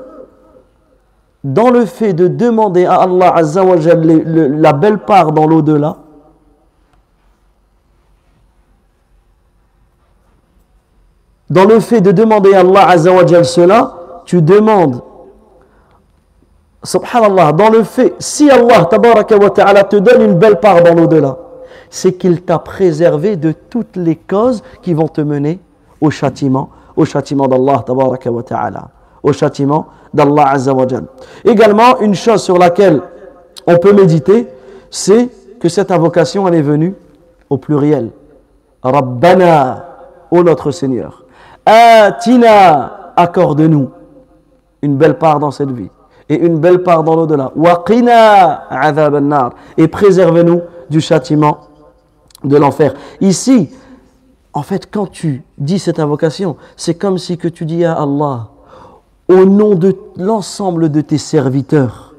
dans 1.44 1.70
le 1.70 1.84
fait 1.86 2.12
de 2.12 2.28
demander 2.28 2.84
à 2.86 3.02
Allah 3.02 3.34
Azza 3.34 3.64
wa 3.64 3.76
Jal 3.78 4.00
le- 4.06 4.22
le- 4.22 4.46
la 4.48 4.72
belle 4.72 4.98
part 4.98 5.32
dans 5.32 5.46
l'au-delà, 5.46 5.96
dans 11.50 11.64
le 11.64 11.80
fait 11.80 12.00
de 12.00 12.12
demander 12.12 12.54
à 12.54 12.60
Allah 12.60 12.88
Azza 12.88 13.12
wa 13.12 13.26
Jal 13.26 13.44
cela, 13.44 13.94
tu 14.24 14.40
demandes, 14.40 15.02
subhanallah, 16.82 17.52
dans 17.52 17.70
le 17.70 17.82
fait, 17.82 18.14
si 18.18 18.50
Allah 18.50 18.88
wa 18.90 19.50
ta'ala 19.50 19.84
te 19.84 19.96
donne 19.96 20.22
une 20.22 20.34
belle 20.38 20.60
part 20.60 20.82
dans 20.82 20.94
l'au-delà, 20.94 21.36
c'est 21.90 22.14
qu'il 22.14 22.42
t'a 22.42 22.58
préservé 22.58 23.36
de 23.36 23.52
toutes 23.52 23.96
les 23.96 24.16
causes 24.16 24.62
qui 24.80 24.94
vont 24.94 25.08
te 25.08 25.20
mener 25.20 25.60
au 26.00 26.10
châtiment, 26.10 26.70
au 26.96 27.04
châtiment 27.04 27.46
d'Allah 27.48 27.84
wa 27.86 28.42
ta'ala, 28.42 28.88
au 29.22 29.32
châtiment 29.32 29.86
d'Allah 30.12 30.48
Azza 30.50 30.72
wa 30.72 30.86
Jal. 30.86 31.04
Également, 31.44 32.00
une 32.00 32.14
chose 32.14 32.42
sur 32.42 32.58
laquelle 32.58 33.00
on 33.66 33.76
peut 33.78 33.92
méditer, 33.92 34.48
c'est 34.90 35.28
que 35.60 35.68
cette 35.68 35.90
invocation, 35.90 36.46
elle 36.48 36.54
est 36.54 36.62
venue 36.62 36.94
au 37.48 37.56
pluriel. 37.56 38.10
Rabbana, 38.82 39.84
ô 40.30 40.42
notre 40.42 40.70
Seigneur. 40.70 41.24
Atina, 41.64 43.12
accorde-nous 43.16 43.90
une 44.82 44.96
belle 44.96 45.18
part 45.18 45.38
dans 45.38 45.52
cette 45.52 45.70
vie 45.70 45.90
et 46.28 46.34
une 46.34 46.58
belle 46.58 46.82
part 46.82 47.04
dans 47.04 47.14
l'au-delà. 47.14 47.52
Waqina 47.54 48.64
adhab 48.68 49.14
an-nar 49.14 49.50
et 49.76 49.86
préserve-nous 49.86 50.62
du 50.90 51.00
châtiment 51.00 51.58
de 52.42 52.56
l'enfer. 52.56 52.94
Ici, 53.20 53.70
en 54.52 54.62
fait, 54.62 54.90
quand 54.90 55.06
tu 55.06 55.44
dis 55.58 55.78
cette 55.78 56.00
invocation, 56.00 56.56
c'est 56.76 56.94
comme 56.94 57.18
si 57.18 57.38
que 57.38 57.48
tu 57.48 57.64
dis 57.64 57.84
à 57.84 57.94
Allah, 57.94 58.48
au 59.28 59.44
nom 59.44 59.74
de 59.74 59.96
l'ensemble 60.16 60.90
de 60.90 61.00
tes 61.00 61.18
serviteurs, 61.18 62.14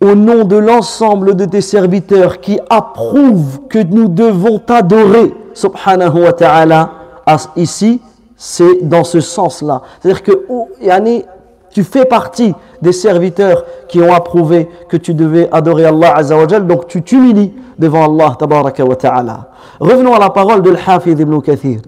au 0.00 0.14
nom 0.14 0.44
de 0.44 0.56
l'ensemble 0.56 1.34
de 1.34 1.44
tes 1.44 1.60
serviteurs 1.60 2.40
qui 2.40 2.58
approuvent 2.68 3.60
que 3.68 3.78
nous 3.78 4.08
devons 4.08 4.58
t'adorer, 4.58 5.34
subhanahu 5.54 6.24
wa 6.24 6.32
ta'ala, 6.32 6.90
as- 7.26 7.48
ici, 7.56 8.00
c'est 8.36 8.82
dans 8.86 9.04
ce 9.04 9.20
sens-là. 9.20 9.82
C'est-à-dire 10.00 10.22
que 10.22 10.32
oh, 10.48 10.68
yani, 10.80 11.24
tu 11.70 11.82
fais 11.84 12.04
partie 12.04 12.54
des 12.82 12.92
serviteurs 12.92 13.64
qui 13.88 14.00
ont 14.00 14.12
approuvé 14.12 14.68
que 14.88 14.96
tu 14.96 15.14
devais 15.14 15.48
adorer 15.50 15.86
Allah 15.86 16.14
Azza 16.16 16.36
wa 16.36 16.46
Jal, 16.46 16.66
donc 16.66 16.86
tu 16.86 17.02
t'humilies 17.02 17.52
devant 17.78 18.04
Allah 18.04 18.36
ta'ala. 18.38 19.48
Revenons 19.80 20.14
à 20.14 20.18
la 20.18 20.30
parole 20.30 20.62
de 20.62 20.70
l'Hafid 20.70 21.18
ibn 21.18 21.40
Kathir. 21.40 21.80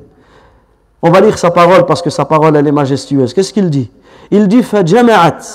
On 1.01 1.09
va 1.09 1.21
lire 1.21 1.37
sa 1.37 1.49
parole 1.49 1.85
parce 1.85 2.01
que 2.01 2.09
sa 2.09 2.25
parole 2.25 2.55
elle 2.55 2.67
est 2.67 2.71
majestueuse. 2.71 3.33
Qu'est-ce 3.33 3.53
qu'il 3.53 3.69
dit 3.69 3.89
Il 4.29 4.47
dit 4.47 4.63
فجمعت 4.63 5.45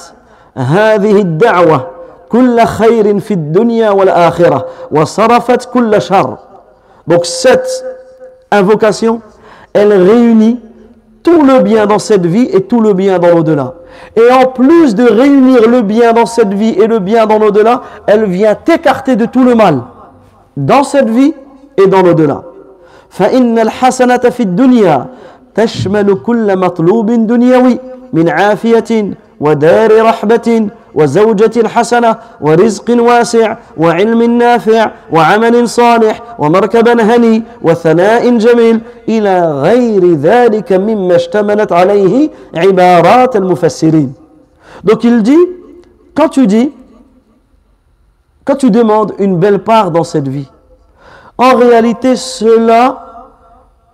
هذه 0.57 1.21
الدعوة 1.21 1.87
كل 2.29 2.61
خير 2.65 3.21
في 3.21 3.35
الدنيا 3.35 3.91
والآخرة 3.91 4.67
وصرفت 4.91 5.65
كل 5.65 6.03
شر. 6.03 6.37
Donc 7.07 7.25
cette 7.25 7.85
invocation, 8.51 9.21
elle 9.73 9.93
réunit 9.93 10.61
tout 11.23 11.43
le 11.43 11.61
bien 11.61 11.87
dans 11.87 11.99
cette 11.99 12.27
vie 12.27 12.49
et 12.53 12.63
tout 12.63 12.81
le 12.81 12.93
bien 12.95 13.19
dans 13.19 13.35
l'au-delà. 13.35 13.75
Et 14.17 14.33
en 14.33 14.47
plus 14.47 14.95
de 14.95 15.05
réunir 15.05 15.69
le 15.69 15.83
bien 15.83 16.13
dans 16.13 16.27
cette 16.27 16.53
vie 16.53 16.71
et 16.71 16.87
le 16.87 16.99
bien 16.99 17.27
dans 17.27 17.39
l'au-delà, 17.39 17.83
elle 18.07 18.27
vient 18.27 18.55
t'écarter 18.55 19.17
de 19.17 19.27
tout 19.27 19.45
le 19.45 19.55
mal 19.55 19.83
dans 20.57 20.85
cette 20.85 21.11
vie 21.11 21.35
et 21.77 21.87
dans 21.87 22.03
l'au-delà. 22.03 22.43
فإن 23.11 23.59
الحسنة 23.59 24.19
في 24.19 24.43
الدنيا 24.43 25.07
تشمل 25.56 26.14
كل 26.14 26.58
مطلوب 26.58 27.12
دنيوي 27.12 27.80
من 28.14 28.30
عافية 28.30 29.14
ودار 29.40 30.06
رحبة 30.06 30.68
وزوجة 30.94 31.68
حسنة 31.68 32.16
ورزق 32.42 33.02
واسع 33.02 33.58
وعلم 33.78 34.38
نافع 34.38 34.92
وعمل 35.12 35.70
صالح 35.70 36.22
ومركبا 36.40 37.04
هني 37.04 37.44
وثناء 37.62 38.38
جميل 38.38 38.82
إلى 39.10 39.52
غير 39.52 40.14
ذلك 40.14 40.74
مما 40.74 41.16
اشتملت 41.16 41.72
عليه 41.72 42.30
عبارات 42.56 43.36
المفسرين. 43.36 44.14
Donc 44.84 45.04
il 45.04 45.22
dit, 45.24 45.46
quand 46.16 46.30
tu 46.30 46.48
dis 46.48 46.72
quand 48.46 48.56
tu 48.56 48.72
demandes 48.72 49.14
une 49.20 49.38
belle 49.38 49.60
part 49.60 49.92
dans 49.92 50.04
cette 50.04 50.28
vie, 50.28 50.50
en 51.38 51.56
réalité, 51.56 52.16
cela 52.16 53.30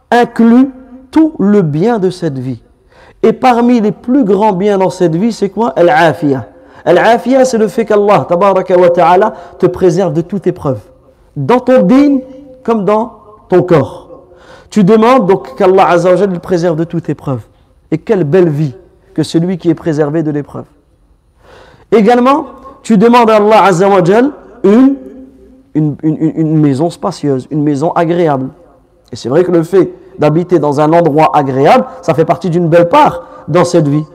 inclut 0.10 0.72
tout 1.12 1.34
le 1.40 1.62
bien 1.62 2.00
de 2.00 2.10
cette 2.10 2.38
vie. 2.38 2.62
Et 3.24 3.34
parmi 3.34 3.82
les 3.82 3.92
plus 3.92 4.24
grands 4.24 4.54
biens 4.54 4.78
dans 4.78 4.90
cette 4.90 5.16
vie, 5.16 5.34
c'est 5.34 5.50
quoi? 5.50 5.70
Al-afiyah. 5.76 6.48
Al-afiyah, 6.86 7.46
c'est 7.46 7.58
le 7.58 7.68
fait 7.68 7.86
qu'Allah 7.86 8.28
te 9.60 9.66
préserve 9.66 10.14
de 10.14 10.22
toute 10.22 10.48
épreuve. 10.48 10.80
Dans 11.36 11.60
ton 11.60 11.82
din 11.82 12.20
comme 12.64 12.86
dans 12.86 13.14
ton 13.50 13.64
corps. 13.64 14.10
Tu 14.70 14.84
demandes 14.84 15.28
donc 15.28 15.56
qu'Allah 15.56 15.90
Azzawajal 15.90 16.32
le 16.32 16.40
préserve 16.40 16.76
de 16.76 16.84
toute 16.84 17.10
épreuve. 17.10 17.42
Et 17.92 17.98
quelle 17.98 18.24
belle 18.24 18.50
vie 18.50 18.76
que 19.14 19.24
celui 19.24 19.58
qui 19.58 19.70
est 19.70 19.76
préservé 19.76 20.24
de 20.24 20.32
l'épreuve. 20.32 20.66
Également, 21.92 22.46
tu 22.84 22.98
demandes 22.98 23.30
à 23.30 23.38
Allah 23.38 23.64
Azzawajal 23.64 24.32
une, 24.64 24.96
une, 25.74 25.96
une, 26.04 26.32
une 26.36 26.58
maison 26.60 26.90
spacieuse, 26.90 27.48
une 27.50 27.64
maison 27.64 27.92
agréable. 27.92 28.50
Et 29.12 29.16
c'est 29.16 29.30
vrai 29.30 29.44
que 29.44 29.52
le 29.52 29.64
fait 29.64 29.92
d'habiter 30.20 30.60
dans 30.60 30.80
un 30.82 30.92
endroit 30.94 31.32
agréable, 31.34 31.86
ça 32.02 32.14
fait 32.14 32.26
partie 32.26 32.50
d'une 32.50 32.68
belle 32.68 32.90
part 32.90 33.24
dans 33.48 33.66
cette 33.66 33.88
vie. 33.88 34.06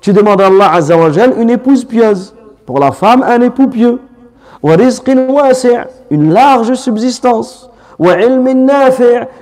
Tu 0.00 0.12
demandes 0.12 0.40
à 0.40 0.46
Allah 0.46 0.72
une 1.38 1.50
épouse 1.50 1.84
pieuse. 1.84 2.34
Pour 2.66 2.78
la 2.78 2.92
femme, 2.92 3.24
un 3.26 3.40
époux 3.40 3.66
pieux. 3.68 3.98
Une 6.10 6.32
large 6.32 6.74
subsistance. 6.74 7.70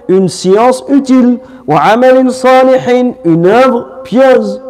Une 0.09 0.29
science 0.29 0.85
utile. 0.88 1.38
Une 3.25 3.47
œuvre 3.47 3.87
pieuse. 4.05 4.62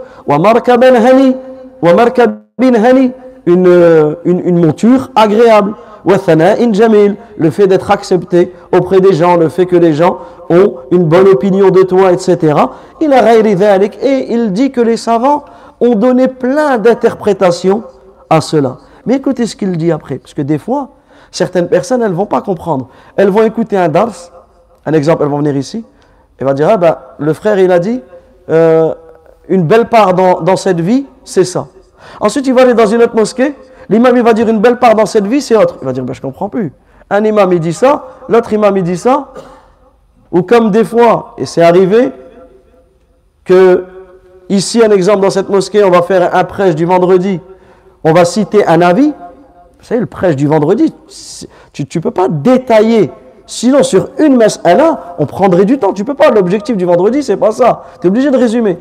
Une, 3.48 4.16
une, 4.24 4.40
une 4.40 4.58
monture 4.64 5.10
agréable 5.14 5.74
le 6.06 7.50
fait 7.50 7.66
d'être 7.66 7.90
accepté 7.90 8.52
auprès 8.72 9.00
des 9.00 9.12
gens, 9.12 9.36
le 9.36 9.48
fait 9.48 9.66
que 9.66 9.76
les 9.76 9.92
gens 9.92 10.18
ont 10.48 10.76
une 10.92 11.04
bonne 11.04 11.26
opinion 11.26 11.70
de 11.70 11.82
toi, 11.82 12.12
etc. 12.12 12.54
Il 13.00 13.12
a 13.12 13.36
et 13.36 14.32
il 14.32 14.52
dit 14.52 14.70
que 14.70 14.80
les 14.80 14.96
savants 14.96 15.44
ont 15.80 15.94
donné 15.94 16.28
plein 16.28 16.78
d'interprétations 16.78 17.82
à 18.30 18.40
cela. 18.40 18.78
Mais 19.04 19.16
écoutez 19.16 19.46
ce 19.46 19.56
qu'il 19.56 19.76
dit 19.76 19.92
après, 19.92 20.18
parce 20.18 20.34
que 20.34 20.42
des 20.42 20.58
fois, 20.58 20.90
certaines 21.30 21.68
personnes, 21.68 22.02
elles 22.02 22.12
vont 22.12 22.26
pas 22.26 22.40
comprendre. 22.40 22.88
Elles 23.16 23.28
vont 23.28 23.42
écouter 23.42 23.76
un 23.76 23.88
dars, 23.88 24.14
un 24.84 24.92
exemple, 24.92 25.22
elles 25.24 25.28
vont 25.28 25.38
venir 25.38 25.56
ici, 25.56 25.84
et 26.38 26.44
vont 26.44 26.52
dire, 26.52 26.68
ah 26.70 26.76
ben, 26.76 26.96
le 27.18 27.32
frère, 27.32 27.58
il 27.58 27.70
a 27.72 27.78
dit, 27.78 28.00
euh, 28.48 28.94
une 29.48 29.62
belle 29.62 29.88
part 29.88 30.14
dans 30.14 30.56
cette 30.56 30.80
vie, 30.80 31.06
c'est 31.24 31.44
ça. 31.44 31.66
Ensuite, 32.20 32.46
il 32.46 32.54
va 32.54 32.62
aller 32.62 32.74
dans 32.74 32.86
une 32.86 33.02
autre 33.02 33.16
mosquée, 33.16 33.54
L'imam, 33.88 34.16
il 34.16 34.22
va 34.22 34.32
dire 34.32 34.48
une 34.48 34.60
belle 34.60 34.78
part 34.78 34.94
dans 34.94 35.06
cette 35.06 35.26
vie, 35.26 35.40
c'est 35.40 35.56
autre. 35.56 35.76
Il 35.80 35.86
va 35.86 35.92
dire, 35.92 36.04
ben, 36.04 36.12
je 36.12 36.20
ne 36.20 36.22
comprends 36.22 36.48
plus. 36.48 36.72
Un 37.08 37.24
imam, 37.24 37.52
il 37.52 37.60
dit 37.60 37.72
ça, 37.72 38.04
l'autre 38.28 38.52
imam, 38.52 38.76
il 38.76 38.82
dit 38.82 38.96
ça. 38.96 39.32
Ou 40.32 40.42
comme 40.42 40.70
des 40.70 40.84
fois, 40.84 41.34
et 41.38 41.46
c'est 41.46 41.62
arrivé, 41.62 42.10
que 43.44 43.84
ici, 44.48 44.82
un 44.84 44.90
exemple 44.90 45.20
dans 45.20 45.30
cette 45.30 45.48
mosquée, 45.48 45.84
on 45.84 45.90
va 45.90 46.02
faire 46.02 46.34
un 46.34 46.44
prêche 46.44 46.74
du 46.74 46.84
vendredi, 46.84 47.40
on 48.02 48.12
va 48.12 48.24
citer 48.24 48.66
un 48.66 48.82
avis. 48.82 49.08
Vous 49.78 49.84
savez, 49.84 50.00
le 50.00 50.06
prêche 50.06 50.34
du 50.34 50.48
vendredi, 50.48 50.92
tu 51.72 51.84
ne 51.84 52.02
peux 52.02 52.10
pas 52.10 52.28
détailler. 52.28 53.12
Sinon, 53.46 53.84
sur 53.84 54.08
une 54.18 54.36
messe 54.36 54.60
là, 54.64 55.14
on 55.18 55.26
prendrait 55.26 55.64
du 55.64 55.78
temps. 55.78 55.92
Tu 55.92 56.02
ne 56.02 56.06
peux 56.06 56.14
pas. 56.14 56.30
L'objectif 56.30 56.76
du 56.76 56.84
vendredi, 56.84 57.22
c'est 57.22 57.36
pas 57.36 57.52
ça. 57.52 57.84
Tu 58.00 58.06
es 58.06 58.10
obligé 58.10 58.32
de 58.32 58.36
résumer. 58.36 58.78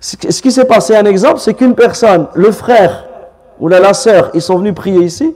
Ce 0.00 0.16
qui 0.16 0.50
s'est 0.50 0.64
passé, 0.64 0.96
un 0.96 1.04
exemple, 1.04 1.38
c'est 1.38 1.54
qu'une 1.54 1.74
personne, 1.74 2.26
le 2.34 2.50
frère, 2.50 3.05
ou 3.60 3.68
la, 3.68 3.80
la 3.80 3.94
sœur, 3.94 4.30
ils 4.34 4.42
sont 4.42 4.58
venus 4.58 4.74
prier 4.74 5.02
ici. 5.02 5.34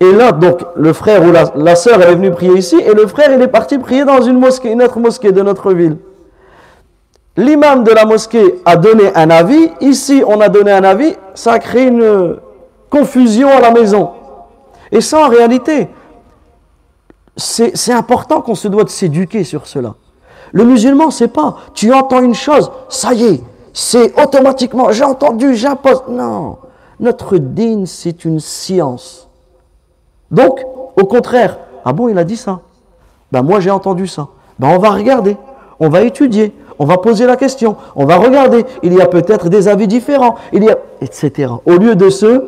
Et 0.00 0.12
là, 0.12 0.32
donc, 0.32 0.60
le 0.74 0.92
frère 0.92 1.22
ou 1.22 1.30
la, 1.30 1.76
sœur, 1.76 2.02
elle 2.02 2.10
est 2.10 2.14
venue 2.14 2.32
prier 2.32 2.58
ici. 2.58 2.76
Et 2.76 2.92
le 2.92 3.06
frère, 3.06 3.32
il 3.32 3.40
est 3.40 3.48
parti 3.48 3.78
prier 3.78 4.04
dans 4.04 4.20
une 4.20 4.38
mosquée, 4.38 4.72
une 4.72 4.82
autre 4.82 4.98
mosquée 4.98 5.30
de 5.30 5.42
notre 5.42 5.72
ville. 5.72 5.96
L'imam 7.36 7.84
de 7.84 7.92
la 7.92 8.04
mosquée 8.04 8.60
a 8.64 8.76
donné 8.76 9.14
un 9.14 9.30
avis. 9.30 9.70
Ici, 9.80 10.24
on 10.26 10.40
a 10.40 10.48
donné 10.48 10.72
un 10.72 10.82
avis. 10.82 11.14
Ça 11.34 11.52
a 11.52 11.58
créé 11.60 11.86
une 11.86 12.36
confusion 12.90 13.48
à 13.48 13.60
la 13.60 13.70
maison. 13.70 14.10
Et 14.90 15.00
ça, 15.00 15.24
en 15.24 15.28
réalité, 15.28 15.88
c'est 17.36 17.92
important 17.92 18.40
qu'on 18.40 18.54
se 18.54 18.68
doit 18.68 18.84
de 18.84 18.90
s'éduquer 18.90 19.44
sur 19.44 19.66
cela. 19.66 19.94
Le 20.52 20.64
musulman, 20.64 21.10
c'est 21.10 21.28
pas, 21.28 21.56
tu 21.72 21.92
entends 21.94 22.22
une 22.22 22.34
chose, 22.34 22.70
ça 22.90 23.14
y 23.14 23.24
est, 23.24 23.40
c'est 23.72 24.20
automatiquement, 24.20 24.92
j'ai 24.92 25.04
entendu, 25.04 25.54
j'impose. 25.56 26.02
Non. 26.08 26.58
Notre 27.02 27.36
dîne, 27.36 27.84
c'est 27.84 28.24
une 28.24 28.38
science. 28.38 29.28
Donc, 30.30 30.64
au 30.96 31.04
contraire, 31.04 31.58
ah 31.84 31.92
bon, 31.92 32.08
il 32.08 32.16
a 32.16 32.22
dit 32.22 32.36
ça? 32.36 32.60
Ben 33.32 33.42
moi, 33.42 33.58
j'ai 33.58 33.72
entendu 33.72 34.06
ça. 34.06 34.28
Ben 34.60 34.68
on 34.68 34.78
va 34.78 34.90
regarder, 34.90 35.36
on 35.80 35.88
va 35.88 36.02
étudier, 36.02 36.54
on 36.78 36.84
va 36.84 36.98
poser 36.98 37.26
la 37.26 37.34
question, 37.34 37.76
on 37.96 38.04
va 38.04 38.18
regarder. 38.18 38.64
Il 38.84 38.94
y 38.94 39.00
a 39.00 39.06
peut-être 39.06 39.48
des 39.48 39.66
avis 39.66 39.88
différents, 39.88 40.36
il 40.52 40.62
y 40.62 40.70
a, 40.70 40.76
etc. 41.00 41.52
Au 41.66 41.72
lieu 41.72 41.96
de 41.96 42.08
se 42.08 42.44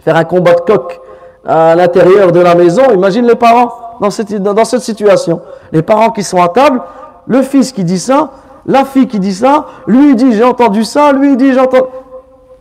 faire 0.00 0.14
un 0.14 0.24
combat 0.24 0.54
de 0.54 0.60
coq 0.60 1.00
à 1.44 1.74
l'intérieur 1.74 2.30
de 2.30 2.38
la 2.38 2.54
maison, 2.54 2.92
imagine 2.94 3.26
les 3.26 3.34
parents 3.34 3.72
dans 4.00 4.10
cette, 4.10 4.80
situation. 4.80 5.40
Les 5.72 5.82
parents 5.82 6.10
qui 6.10 6.22
sont 6.22 6.40
à 6.40 6.48
table, 6.48 6.82
le 7.26 7.42
fils 7.42 7.72
qui 7.72 7.82
dit 7.82 7.98
ça, 7.98 8.30
la 8.64 8.84
fille 8.84 9.08
qui 9.08 9.18
dit 9.18 9.34
ça, 9.34 9.66
lui 9.88 10.14
dit 10.14 10.34
j'ai 10.34 10.44
entendu 10.44 10.84
ça, 10.84 11.12
lui 11.12 11.36
dit 11.36 11.52
j'entends. 11.52 11.88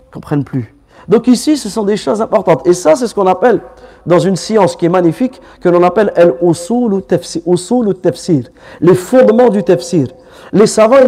Ils 0.10 0.14
comprennent 0.14 0.44
plus. 0.44 0.74
Donc 1.12 1.28
ici, 1.28 1.58
ce 1.58 1.68
sont 1.68 1.84
des 1.84 1.98
choses 1.98 2.22
importantes. 2.22 2.66
Et 2.66 2.72
ça, 2.72 2.96
c'est 2.96 3.06
ce 3.06 3.14
qu'on 3.14 3.28
appelle, 3.28 3.60
dans 4.06 4.20
une 4.20 4.38
science 4.38 4.78
qui 4.78 4.86
est 4.86 4.90
magnifique, 4.90 5.42
que 5.60 5.68
l'on 5.68 5.84
appelle 5.84 6.14
el 6.16 6.36
usul 6.42 6.94
ou 6.94 7.02
les 8.80 8.96
fondements 8.96 9.50
du 9.50 9.62
tafsir. 9.62 10.08
Les 10.54 10.68
savants, 10.68 11.00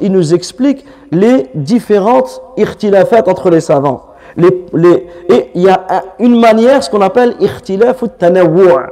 ils 0.00 0.10
nous, 0.10 0.34
expliquent 0.34 0.84
les 1.12 1.46
différentes 1.54 2.42
irtilafat 2.56 3.28
entre 3.28 3.48
les 3.48 3.60
savants. 3.60 4.06
Et 4.36 5.50
il 5.54 5.62
y 5.62 5.68
a 5.68 6.04
une 6.18 6.40
manière, 6.40 6.82
ce 6.82 6.90
qu'on 6.90 7.00
appelle 7.00 7.36
irtilaf 7.38 8.02
ou 8.02 8.08
tanawwu'. 8.08 8.88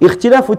Irtilaf 0.00 0.48
ou 0.48 0.54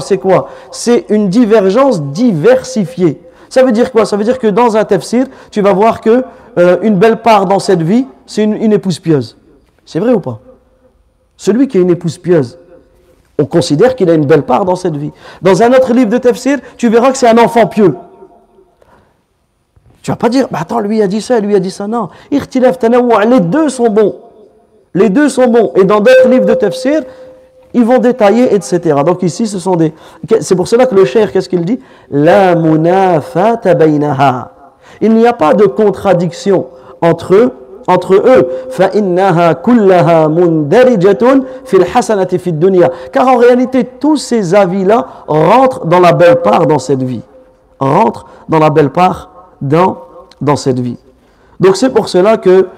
c'est 0.00 0.16
quoi? 0.16 0.48
C'est 0.70 1.04
une 1.10 1.28
divergence 1.28 2.02
diversifiée. 2.04 3.20
Ça 3.48 3.62
veut 3.62 3.72
dire 3.72 3.90
quoi? 3.92 4.04
Ça 4.04 4.16
veut 4.16 4.24
dire 4.24 4.38
que 4.38 4.46
dans 4.46 4.76
un 4.76 4.84
tafsir, 4.84 5.26
tu 5.50 5.60
vas 5.60 5.72
voir 5.72 6.00
que 6.00 6.22
euh, 6.58 6.78
une 6.82 6.96
belle 6.96 7.22
part 7.22 7.46
dans 7.46 7.58
cette 7.58 7.82
vie, 7.82 8.06
c'est 8.26 8.42
une, 8.44 8.72
épouse 8.72 8.98
pieuse. 8.98 9.36
C'est 9.86 10.00
vrai 10.00 10.12
ou 10.12 10.20
pas? 10.20 10.40
Celui 11.36 11.68
qui 11.68 11.78
a 11.78 11.80
une 11.80 11.90
épouse 11.90 12.18
pieuse, 12.18 12.58
on 13.38 13.46
considère 13.46 13.94
qu'il 13.94 14.10
a 14.10 14.14
une 14.14 14.26
belle 14.26 14.42
part 14.42 14.64
dans 14.64 14.76
cette 14.76 14.96
vie. 14.96 15.12
Dans 15.40 15.62
un 15.62 15.72
autre 15.72 15.92
livre 15.92 16.10
de 16.10 16.18
tafsir, 16.18 16.58
tu 16.76 16.88
verras 16.88 17.12
que 17.12 17.18
c'est 17.18 17.28
un 17.28 17.38
enfant 17.38 17.66
pieux. 17.66 17.94
Tu 20.02 20.10
vas 20.10 20.16
pas 20.16 20.28
dire, 20.28 20.48
bah 20.50 20.58
attends, 20.62 20.80
lui 20.80 21.00
a 21.02 21.06
dit 21.06 21.22
ça, 21.22 21.38
lui 21.38 21.54
a 21.54 21.60
dit 21.60 21.70
ça. 21.70 21.86
Non. 21.86 22.08
Les 22.30 22.40
deux 23.40 23.68
sont 23.68 23.88
bons. 23.88 24.16
Les 24.94 25.10
deux 25.10 25.28
sont 25.28 25.46
bons. 25.46 25.72
Et 25.76 25.84
dans 25.84 26.00
d'autres 26.00 26.28
livres 26.28 26.46
de 26.46 26.54
tafsir, 26.54 27.02
ils 27.74 27.84
vont 27.84 27.98
détailler, 27.98 28.54
etc. 28.54 28.96
Donc 29.04 29.22
ici, 29.22 29.46
ce 29.46 29.58
sont 29.58 29.76
des... 29.76 29.92
C'est 30.40 30.56
pour 30.56 30.68
cela 30.68 30.86
que 30.86 30.94
le 30.94 31.04
cher, 31.04 31.32
qu'est-ce 31.32 31.48
qu'il 31.48 31.64
dit? 31.64 31.78
La. 32.10 32.54
Il 35.00 35.14
n'y 35.14 35.26
a 35.26 35.32
pas 35.32 35.54
de 35.54 35.64
contradiction 35.66 36.66
entre 37.00 37.34
eux. 37.34 37.52
Entre 37.90 38.16
eux, 38.16 38.48
car 43.12 43.28
en 43.28 43.36
réalité 43.38 43.84
tous 43.98 44.18
ces 44.18 44.54
avis-là 44.54 45.06
rentrent 45.26 45.86
dans 45.86 46.00
la 46.00 46.12
belle 46.12 46.42
part 46.42 46.66
dans 46.66 46.78
cette 46.78 47.02
vie, 47.02 47.22
rentrent 47.80 48.26
dans 48.46 48.58
la 48.58 48.68
belle 48.68 48.90
part 48.90 49.30
dans 49.62 49.96
dans 50.40 50.56
cette 50.56 50.80
vie. 50.80 50.98
Donc 51.60 51.76
c'est 51.76 51.90
pour 51.90 52.10
cela 52.10 52.36
que 52.36 52.68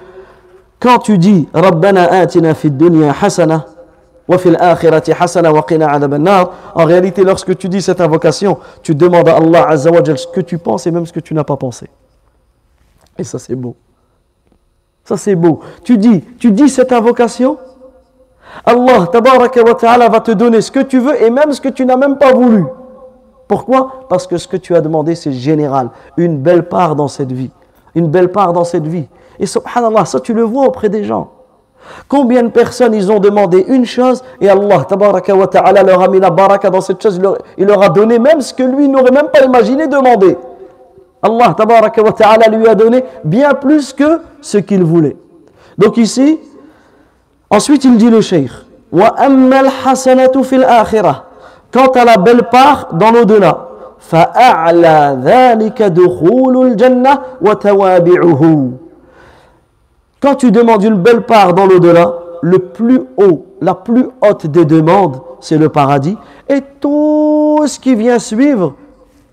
quand 0.79 0.99
tu 0.99 1.17
dis 1.17 1.47
Rabbana 1.53 2.11
atina 2.11 2.53
fid 2.53 2.77
dunya 2.77 3.13
hasana 3.21 3.65
en 6.75 6.85
réalité, 6.85 7.23
lorsque 7.23 7.57
tu 7.57 7.69
dis 7.69 7.81
cette 7.81 8.01
invocation, 8.01 8.57
tu 8.81 8.95
demandes 8.95 9.27
à 9.27 9.37
Allah 9.37 9.67
Azzawajal 9.69 10.17
ce 10.17 10.27
que 10.27 10.41
tu 10.41 10.57
penses 10.57 10.87
et 10.87 10.91
même 10.91 11.05
ce 11.05 11.13
que 11.13 11.19
tu 11.19 11.33
n'as 11.33 11.43
pas 11.43 11.57
pensé. 11.57 11.89
Et 13.17 13.23
ça, 13.23 13.39
c'est 13.39 13.55
beau. 13.55 13.75
Ça, 15.03 15.17
c'est 15.17 15.35
beau. 15.35 15.61
Tu 15.83 15.97
dis, 15.97 16.23
tu 16.39 16.51
dis 16.51 16.69
cette 16.69 16.91
invocation, 16.91 17.57
Allah 18.65 19.07
ta'ala 19.11 20.09
va 20.09 20.19
te 20.19 20.31
donner 20.31 20.61
ce 20.61 20.71
que 20.71 20.81
tu 20.81 20.99
veux 20.99 21.21
et 21.21 21.29
même 21.29 21.51
ce 21.51 21.61
que 21.61 21.69
tu 21.69 21.85
n'as 21.85 21.97
même 21.97 22.17
pas 22.17 22.33
voulu. 22.33 22.65
Pourquoi? 23.47 24.05
Parce 24.09 24.27
que 24.27 24.37
ce 24.37 24.47
que 24.47 24.57
tu 24.57 24.75
as 24.75 24.81
demandé, 24.81 25.15
c'est 25.15 25.33
général. 25.33 25.89
Une 26.17 26.37
belle 26.37 26.69
part 26.69 26.95
dans 26.95 27.07
cette 27.07 27.31
vie. 27.31 27.51
Une 27.95 28.07
belle 28.07 28.31
part 28.31 28.53
dans 28.53 28.63
cette 28.63 28.87
vie. 28.87 29.07
Et 29.39 29.45
subhanallah, 29.45 30.05
ça 30.05 30.19
tu 30.19 30.33
le 30.33 30.43
vois 30.43 30.67
auprès 30.67 30.87
des 30.87 31.03
gens. 31.03 31.31
Combien 32.08 32.42
de 32.42 32.48
personnes 32.48 32.94
ils 32.94 33.10
ont 33.10 33.18
demandé 33.20 33.64
une 33.68 33.84
chose 33.84 34.22
et 34.40 34.48
Allah 34.48 34.86
wa 34.88 35.46
ta'ala 35.46 35.82
leur 35.82 36.02
a 36.02 36.08
mis 36.08 36.20
la 36.20 36.30
baraka 36.30 36.70
dans 36.70 36.80
cette 36.80 37.02
chose, 37.02 37.20
il 37.58 37.66
leur 37.66 37.82
a 37.82 37.88
donné 37.88 38.18
même 38.18 38.40
ce 38.40 38.52
que 38.54 38.62
lui 38.62 38.88
n'aurait 38.88 39.10
même 39.12 39.28
pas 39.32 39.44
imaginé 39.44 39.86
demander. 39.86 40.36
Allah 41.22 41.54
wa 41.58 42.12
ta'ala 42.12 42.48
lui 42.48 42.68
a 42.68 42.74
donné 42.74 43.04
bien 43.24 43.54
plus 43.54 43.92
que 43.92 44.20
ce 44.40 44.58
qu'il 44.58 44.84
voulait. 44.84 45.16
Donc 45.78 45.96
ici, 45.96 46.38
ensuite 47.50 47.84
il 47.84 47.96
dit 47.96 48.10
le 48.10 48.20
cheikh, 48.20 48.50
وأما 48.92 49.60
الحسنة 49.60 50.42
في 50.42 50.56
الآخرة 50.56 51.22
quant 51.72 51.90
à 51.94 52.04
la 52.04 52.16
belle 52.16 52.44
part 52.44 52.88
dans 52.94 53.10
l'au-delà 53.10 53.66
فأعلى 53.98 55.18
ذلك 55.24 55.82
دخول 55.82 56.66
الجنة 56.66 57.18
وتوابعه 57.42 58.70
quand 60.21 60.35
tu 60.35 60.51
demandes 60.51 60.83
une 60.83 61.01
belle 61.01 61.23
part 61.23 61.55
dans 61.55 61.65
l'au-delà, 61.65 62.13
le 62.43 62.59
plus 62.59 63.01
haut, 63.17 63.47
la 63.59 63.73
plus 63.73 64.05
haute 64.21 64.45
des 64.45 64.65
demandes, 64.65 65.19
c'est 65.39 65.57
le 65.57 65.69
paradis. 65.69 66.15
Et 66.47 66.61
tout 66.79 67.63
ce 67.65 67.79
qui 67.79 67.95
vient 67.95 68.19
suivre, 68.19 68.75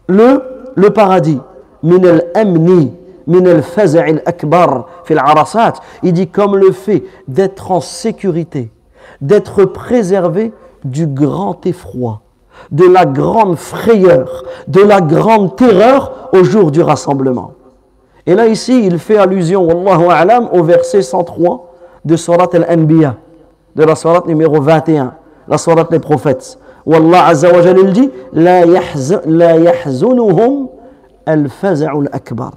le, 0.07 0.43
le 0.75 0.91
paradis. 0.91 1.41
Minel 1.83 2.31
amni, 2.35 2.95
minel 3.27 3.63
faza'il 3.63 4.23
akbar, 4.25 4.87
fil 5.05 5.19
arasat. 5.19 5.75
Il 6.03 6.15
dit 6.15 6.29
comme 6.29 6.57
le 6.57 6.73
fait 6.73 7.05
d'être 7.29 7.71
en 7.71 7.81
sécurité, 7.81 8.71
d'être 9.21 9.67
préservé 9.67 10.55
du 10.85 11.07
grand 11.07 11.67
effroi, 11.67 12.23
de 12.71 12.87
la 12.87 13.05
grande 13.05 13.57
frayeur, 13.57 14.45
de 14.69 14.81
la 14.81 15.03
grande 15.03 15.55
terreur 15.55 16.31
au 16.33 16.45
jour 16.45 16.71
du 16.71 16.81
rassemblement. 16.81 17.53
Et 18.28 18.36
là, 18.36 18.48
ici, 18.48 18.86
il 18.86 19.00
fait 19.00 19.18
allusion, 19.18 19.66
Wallahu 19.66 20.10
a'lam, 20.10 20.48
au 20.54 20.64
verset 20.64 21.02
103 21.02 21.74
de 22.06 22.16
Surat 22.16 22.48
al-Anbiya, 22.54 23.16
de 23.76 23.84
la 23.84 23.96
Surat 23.96 24.24
numéro 24.26 24.62
21, 24.62 25.14
la 25.48 25.58
Surat 25.58 25.84
des 25.90 26.00
prophètes. 26.00 26.58
Wallah 26.86 27.28
Azza 27.28 27.52
wa 27.52 27.62
Jalla 27.62 27.80
il 27.82 27.94
dit 27.94 28.12
La 28.34 28.66
yahzunuhum 29.58 30.68
al-faza'u 31.26 32.02
al-akbar. 32.08 32.52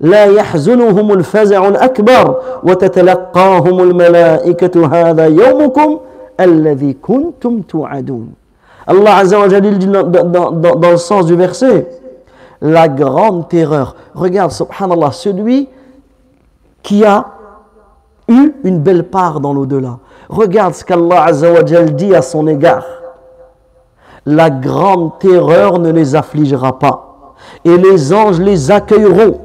لا 0.00 0.24
يحزنهم 0.24 1.12
الفزع 1.12 1.68
الأكبر 1.68 2.40
وتتلقاهم 2.62 3.80
الملائكة 3.80 4.86
هذا 4.86 5.26
يومكم 5.26 5.98
الذي 6.40 6.92
كنتم 7.02 7.62
توعدون 7.62 8.28
Allah 8.88 9.16
Azza 9.16 9.38
wa 9.38 9.48
Jalla 9.48 9.70
dit 9.70 9.86
dans, 9.86 10.02
dans, 10.04 10.50
dans, 10.50 10.74
dans 10.76 10.90
le 10.90 10.96
sens 10.96 11.26
du 11.26 11.34
verset 11.34 11.88
la 12.61 12.87
grande 12.87 13.49
terreur. 13.49 13.95
Regarde, 14.13 14.51
subhanallah, 14.51 15.11
celui 15.11 15.67
qui 16.83 17.03
a 17.03 17.25
eu 18.27 18.53
une 18.63 18.79
belle 18.79 19.09
part 19.09 19.39
dans 19.39 19.53
l'au-delà. 19.53 19.97
Regarde 20.29 20.73
ce 20.73 20.85
qu'Allah 20.85 21.23
Azzawajal 21.25 21.95
dit 21.95 22.15
à 22.15 22.21
son 22.21 22.47
égard. 22.47 22.85
La 24.25 24.49
grande 24.49 25.17
terreur 25.19 25.79
ne 25.79 25.91
les 25.91 26.15
affligera 26.15 26.77
pas. 26.77 27.33
Et 27.65 27.75
les 27.75 28.13
anges 28.13 28.39
les 28.39 28.69
accueilleront. 28.69 29.39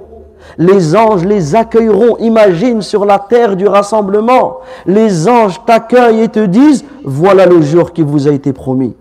Les 0.58 0.94
anges 0.94 1.24
les 1.24 1.56
accueilleront. 1.56 2.18
Imagine 2.18 2.82
sur 2.82 3.04
la 3.04 3.18
terre 3.18 3.56
du 3.56 3.66
rassemblement. 3.66 4.58
Les 4.84 5.28
anges 5.28 5.60
t'accueillent 5.64 6.22
et 6.22 6.28
te 6.28 6.44
disent, 6.44 6.84
voilà 7.04 7.46
le 7.46 7.62
jour 7.62 7.92
qui 7.92 8.02
vous 8.02 8.28
a 8.28 8.32
été 8.32 8.52
promis. 8.52 8.94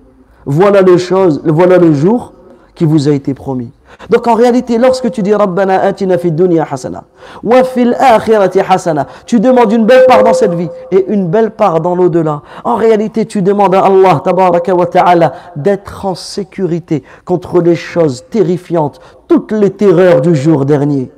Voilà, 0.45 0.81
le 0.81 0.97
chose, 0.97 1.41
voilà 1.43 1.77
le 1.77 1.93
jour 1.93 2.33
qui 2.73 2.85
vous 2.85 3.07
a 3.07 3.11
été 3.11 3.33
promis. 3.33 3.71
Donc 4.09 4.27
en 4.27 4.35
réalité, 4.35 4.77
lorsque 4.77 5.09
tu 5.11 5.21
dis 5.21 5.33
Rabbana 5.33 5.81
atina 5.81 6.17
dunya 6.17 6.67
hasana 6.69 7.03
wa 7.43 7.63
fil 7.63 7.95
akhirati 7.99 8.59
hasana, 8.59 9.07
tu 9.25 9.39
demandes 9.39 9.71
une 9.71 9.85
belle 9.85 10.05
part 10.07 10.23
dans 10.23 10.33
cette 10.33 10.53
vie 10.53 10.69
et 10.91 11.05
une 11.07 11.27
belle 11.27 11.51
part 11.51 11.81
dans 11.81 11.95
l'au-delà. 11.95 12.41
En 12.63 12.75
réalité, 12.75 13.25
tu 13.25 13.41
demandes 13.41 13.75
à 13.75 13.85
Allah 13.85 14.21
tabaraka 14.23 14.75
wa 14.75 14.85
ta'ala 14.85 15.33
d'être 15.55 16.05
en 16.05 16.15
sécurité 16.15 17.03
contre 17.23 17.61
les 17.61 17.75
choses 17.75 18.25
terrifiantes, 18.29 18.99
toutes 19.27 19.51
les 19.51 19.71
terreurs 19.71 20.21
du 20.21 20.35
jour 20.35 20.65
dernier, 20.65 21.11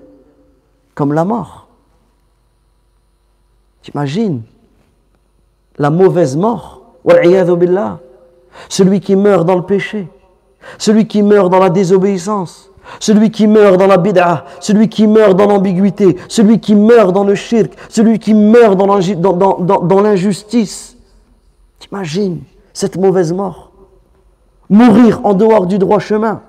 comme 0.96 1.14
la 1.14 1.26
mort. 1.26 1.68
T'imagines? 3.82 4.42
La 5.78 5.90
mauvaise 5.90 6.36
mort, 6.36 6.82
billah, 7.06 8.00
celui 8.70 9.00
qui 9.00 9.16
meurt 9.16 9.46
dans 9.46 9.56
le 9.56 9.62
péché 9.62 10.08
celui 10.78 11.08
qui 11.08 11.24
meurt 11.24 11.50
dans 11.50 11.60
la 11.60 11.70
désobéissance, 11.70 12.70
celui 13.00 13.32
qui 13.32 13.48
meurt 13.48 13.78
dans 13.78 13.88
la 13.88 13.98
bid'a, 13.98 14.46
celui 14.60 14.90
qui 14.90 15.08
meurt 15.08 15.36
dans 15.36 15.48
l'ambiguïté, 15.48 16.18
celui 16.28 16.60
qui 16.60 16.76
meurt 16.76 17.12
dans 17.14 17.24
le 17.24 17.36
shirk, 17.36 17.72
celui 17.90 18.20
qui 18.20 18.34
meurt 18.34 18.76
dans 18.78 20.02
l'injustice. 20.02 20.98
T'imagines 21.80 22.40
cette 22.74 22.98
mauvaise 22.98 23.34
mort? 23.34 23.72
Mourir 24.70 25.22
en 25.24 25.34
dehors 25.34 25.66
du 25.66 25.78
droit 25.78 26.00
chemin. 26.00 26.42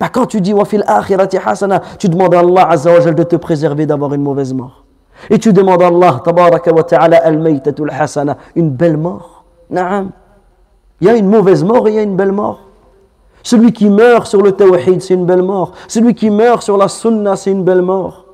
Bah 0.00 0.08
quand 0.10 0.26
tu 0.26 0.40
dis 0.40 0.54
wafil 0.54 0.82
akhirati 0.86 1.38
hasana, 1.44 1.82
tu 1.98 2.08
demandes 2.08 2.34
à 2.34 2.40
Allah 2.40 2.68
Azza 2.70 3.12
de 3.12 3.22
te 3.22 3.36
préserver 3.36 3.86
d'avoir 3.86 4.14
une 4.14 4.22
mauvaise 4.22 4.54
mort. 4.54 4.84
Et 5.30 5.38
tu 5.38 5.52
demandes 5.52 5.82
à 5.82 5.88
Allah 5.88 6.20
tabaraka 6.24 6.72
wa 6.72 6.82
ta'ala 6.82 7.18
al 7.18 7.60
hasana, 7.90 8.36
une 8.56 8.70
belle 8.70 8.96
mort. 8.96 9.44
Naam. 9.70 10.10
Il 11.00 11.06
y 11.06 11.10
a 11.10 11.16
une 11.16 11.28
mauvaise 11.28 11.64
mort 11.64 11.88
et 11.88 11.92
il 11.92 11.94
y 11.96 11.98
a 11.98 12.02
une 12.02 12.16
belle 12.16 12.32
mort. 12.32 12.60
Celui 13.42 13.72
qui 13.72 13.90
meurt 13.90 14.26
sur 14.26 14.42
le 14.42 14.52
tawhid, 14.52 15.02
c'est 15.02 15.14
une 15.14 15.26
belle 15.26 15.42
mort. 15.42 15.72
Celui 15.86 16.14
qui 16.14 16.30
meurt 16.30 16.62
sur 16.62 16.76
la 16.76 16.88
sunna, 16.88 17.36
c'est 17.36 17.50
une 17.50 17.62
belle 17.64 17.82
mort. 17.82 18.24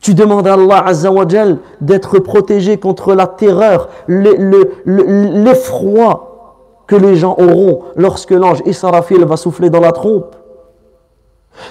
Tu 0.00 0.14
demandes 0.14 0.46
à 0.46 0.54
Allah 0.54 0.84
Azzawajal 0.86 1.58
d'être 1.80 2.18
protégé 2.18 2.78
contre 2.78 3.14
la 3.14 3.26
terreur, 3.26 3.88
l'effroi 4.86 6.24
que 6.86 6.96
les 6.96 7.16
gens 7.16 7.36
auront 7.38 7.82
lorsque 7.96 8.30
l'ange 8.30 8.62
Israfil 8.64 9.24
va 9.24 9.36
souffler 9.36 9.70
dans 9.70 9.80
la 9.80 9.92
trompe. 9.92 10.34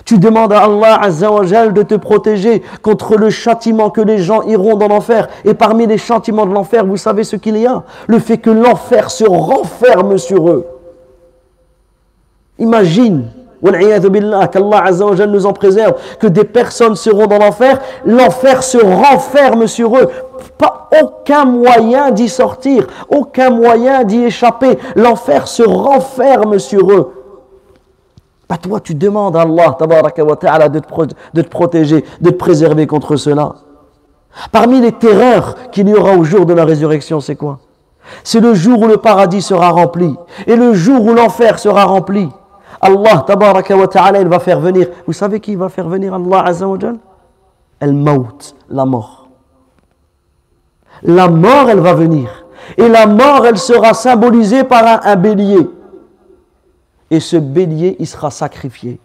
Tu 0.06 0.18
demandes 0.18 0.54
à 0.54 0.64
Allah 0.64 1.00
Azzawajal 1.02 1.74
de 1.74 1.84
te 1.84 1.96
protéger 1.96 2.64
contre 2.82 3.16
le 3.18 3.30
châtiment 3.30 3.90
que 3.90 4.02
les 4.02 4.18
gens 4.18 4.42
iront 4.44 4.76
dans 4.76 4.88
l'enfer. 4.88 5.28
Et 5.46 5.54
parmi 5.54 5.88
les 5.88 5.98
châtiments 5.98 6.46
de 6.46 6.54
l'enfer, 6.54 6.86
vous 6.86 6.98
savez 6.98 7.24
ce 7.24 7.36
qu'il 7.36 7.58
y 7.58 7.66
a? 7.66 7.84
Le 8.08 8.20
fait 8.20 8.38
que 8.38 8.50
l'enfer 8.50 9.10
se 9.10 9.26
renferme 9.26 10.18
sur 10.18 10.50
eux. 10.50 10.66
Imagine, 12.60 13.26
qu'Allah 13.64 14.84
Azzawajal 14.86 15.30
nous 15.30 15.46
en 15.46 15.54
préserve, 15.54 15.96
que 16.20 16.28
des 16.28 16.44
personnes 16.44 16.96
seront 16.96 17.28
dans 17.28 17.38
l'enfer, 17.38 17.80
l'enfer 18.06 18.64
se 18.64 18.78
renferme 18.78 19.68
sur 19.68 19.98
eux. 19.98 20.10
Pas 20.58 20.90
aucun 21.02 21.46
moyen 21.46 22.12
d'y 22.12 22.30
sortir, 22.30 22.88
aucun 23.10 23.50
moyen 23.50 24.04
d'y 24.04 24.26
échapper. 24.26 24.78
L'enfer 24.96 25.48
se 25.48 25.64
renferme 25.64 26.60
sur 26.60 26.92
eux. 26.92 27.17
Pas 28.48 28.58
toi, 28.58 28.80
tu 28.80 28.96
demandes 28.96 29.36
à 29.36 29.42
Allah 29.42 29.76
de, 30.70 30.80
te 30.80 31.14
de 31.34 31.42
te 31.42 31.50
protéger, 31.50 32.06
de 32.22 32.30
te 32.30 32.36
préserver 32.36 32.88
contre 32.88 33.18
cela. 33.18 33.56
Parmi 34.52 34.80
les 34.80 34.94
terreurs 34.94 35.56
qu'il 35.72 35.90
y 35.90 35.94
aura 35.94 36.14
au 36.14 36.24
jour 36.24 36.46
de 36.46 36.54
la 36.54 36.64
résurrection, 36.64 37.20
c'est 37.20 37.36
quoi? 37.36 37.60
C'est 38.24 38.40
le 38.40 38.54
jour 38.54 38.82
où 38.82 38.88
le 38.88 38.98
paradis 38.98 39.42
sera 39.42 39.70
rempli 39.70 40.16
et 40.46 40.56
le 40.56 40.74
jour 40.74 41.04
où 41.04 41.14
l'enfer 41.14 41.60
sera 41.60 41.84
rempli. 41.84 42.30
Allah 42.80 43.26
ta'ala, 43.26 44.22
il 44.22 44.28
va 44.28 44.40
faire 44.40 44.60
venir. 44.60 44.88
Vous 45.06 45.14
savez 45.14 45.40
qui 45.40 45.56
va 45.56 45.68
faire 45.68 45.90
venir 45.90 46.14
Allah 46.14 46.44
azza 46.46 46.68
wa 46.68 46.78
El-Maut, 47.82 48.56
la 48.70 48.86
mort. 48.86 49.28
La 51.04 51.28
mort, 51.28 51.70
elle 51.70 51.80
va 51.80 51.94
venir. 51.94 52.46
Et 52.78 52.88
la 52.88 53.08
mort, 53.08 53.46
elle 53.46 53.58
sera 53.58 53.94
symbolisée 53.94 54.64
par 54.64 55.06
un 55.06 55.16
bélier 55.16 55.70
et 57.10 57.20
ce 57.20 57.38
bélier, 57.38 57.96
il 58.00 58.08
sera 58.08 58.32
sacrifié. 58.32 59.00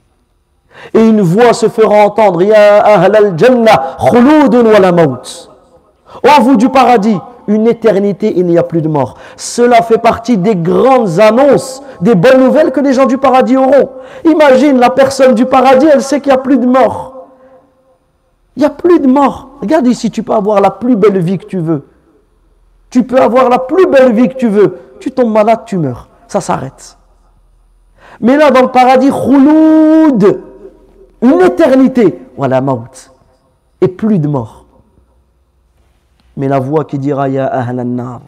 Et 0.94 1.00
une 1.00 1.20
voix 1.20 1.52
se 1.52 1.68
fera 1.68 2.06
entendre, 2.06 2.42
Ya 2.42 2.78
ahlal 2.80 3.34
jannah, 3.36 3.96
wa 4.00 4.78
la 4.80 4.92
maut. 4.92 5.50
Oh 6.24 6.42
vous 6.42 6.56
du 6.56 6.68
paradis, 6.68 7.18
une 7.46 7.66
éternité, 7.66 8.32
il 8.36 8.46
n'y 8.46 8.58
a 8.58 8.62
plus 8.62 8.82
de 8.82 8.88
mort. 8.88 9.16
Cela 9.36 9.82
fait 9.82 9.98
partie 9.98 10.38
des 10.38 10.56
grandes 10.56 11.20
annonces, 11.20 11.82
des 12.00 12.14
bonnes 12.14 12.44
nouvelles 12.44 12.72
que 12.72 12.80
les 12.80 12.92
gens 12.92 13.06
du 13.06 13.18
paradis 13.18 13.56
auront. 13.56 13.90
Imagine 14.24 14.78
la 14.78 14.90
personne 14.90 15.34
du 15.34 15.46
paradis, 15.46 15.86
elle 15.92 16.02
sait 16.02 16.20
qu'il 16.20 16.32
n'y 16.32 16.38
a 16.38 16.42
plus 16.42 16.58
de 16.58 16.66
mort. 16.66 17.28
Il 18.56 18.60
n'y 18.60 18.66
a 18.66 18.70
plus 18.70 19.00
de 19.00 19.06
mort. 19.06 19.48
Regarde 19.60 19.86
ici, 19.86 20.10
tu 20.10 20.22
peux 20.22 20.34
avoir 20.34 20.60
la 20.60 20.70
plus 20.70 20.96
belle 20.96 21.18
vie 21.18 21.38
que 21.38 21.46
tu 21.46 21.58
veux. 21.58 21.86
Tu 22.90 23.04
peux 23.04 23.18
avoir 23.18 23.48
la 23.48 23.58
plus 23.58 23.86
belle 23.86 24.12
vie 24.12 24.28
que 24.28 24.34
tu 24.34 24.48
veux. 24.48 24.78
Tu 25.00 25.10
tombes 25.10 25.32
malade, 25.32 25.60
tu 25.64 25.78
meurs. 25.78 26.08
Ça 26.28 26.42
s'arrête. 26.42 26.98
Mais 28.20 28.36
là, 28.36 28.50
dans 28.50 28.62
le 28.62 28.68
paradis, 28.68 29.10
khouloud, 29.10 30.42
une 31.22 31.40
éternité, 31.40 32.18
voilà 32.36 32.60
maut, 32.60 33.10
et 33.80 33.88
plus 33.88 34.18
de 34.18 34.28
mort. 34.28 34.66
Mais 36.36 36.48
la 36.48 36.58
voix 36.58 36.84
qui 36.84 36.98
dira 36.98 37.28
Ya 37.28 37.46
ahlan 37.46 38.20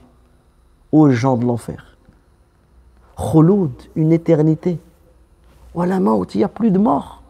aux 0.93 1.11
gens 1.11 1.37
de 1.37 1.45
l'enfer. 1.45 1.97
Khouloud, 3.17 3.73
une 3.97 4.13
éternité. 4.13 4.79
Voilà 5.75 6.01
maut, 6.01 6.27
il 6.35 6.39
n'y 6.39 6.45
a 6.45 6.49
plus 6.49 6.71
de 6.71 6.79
mort. 6.79 7.23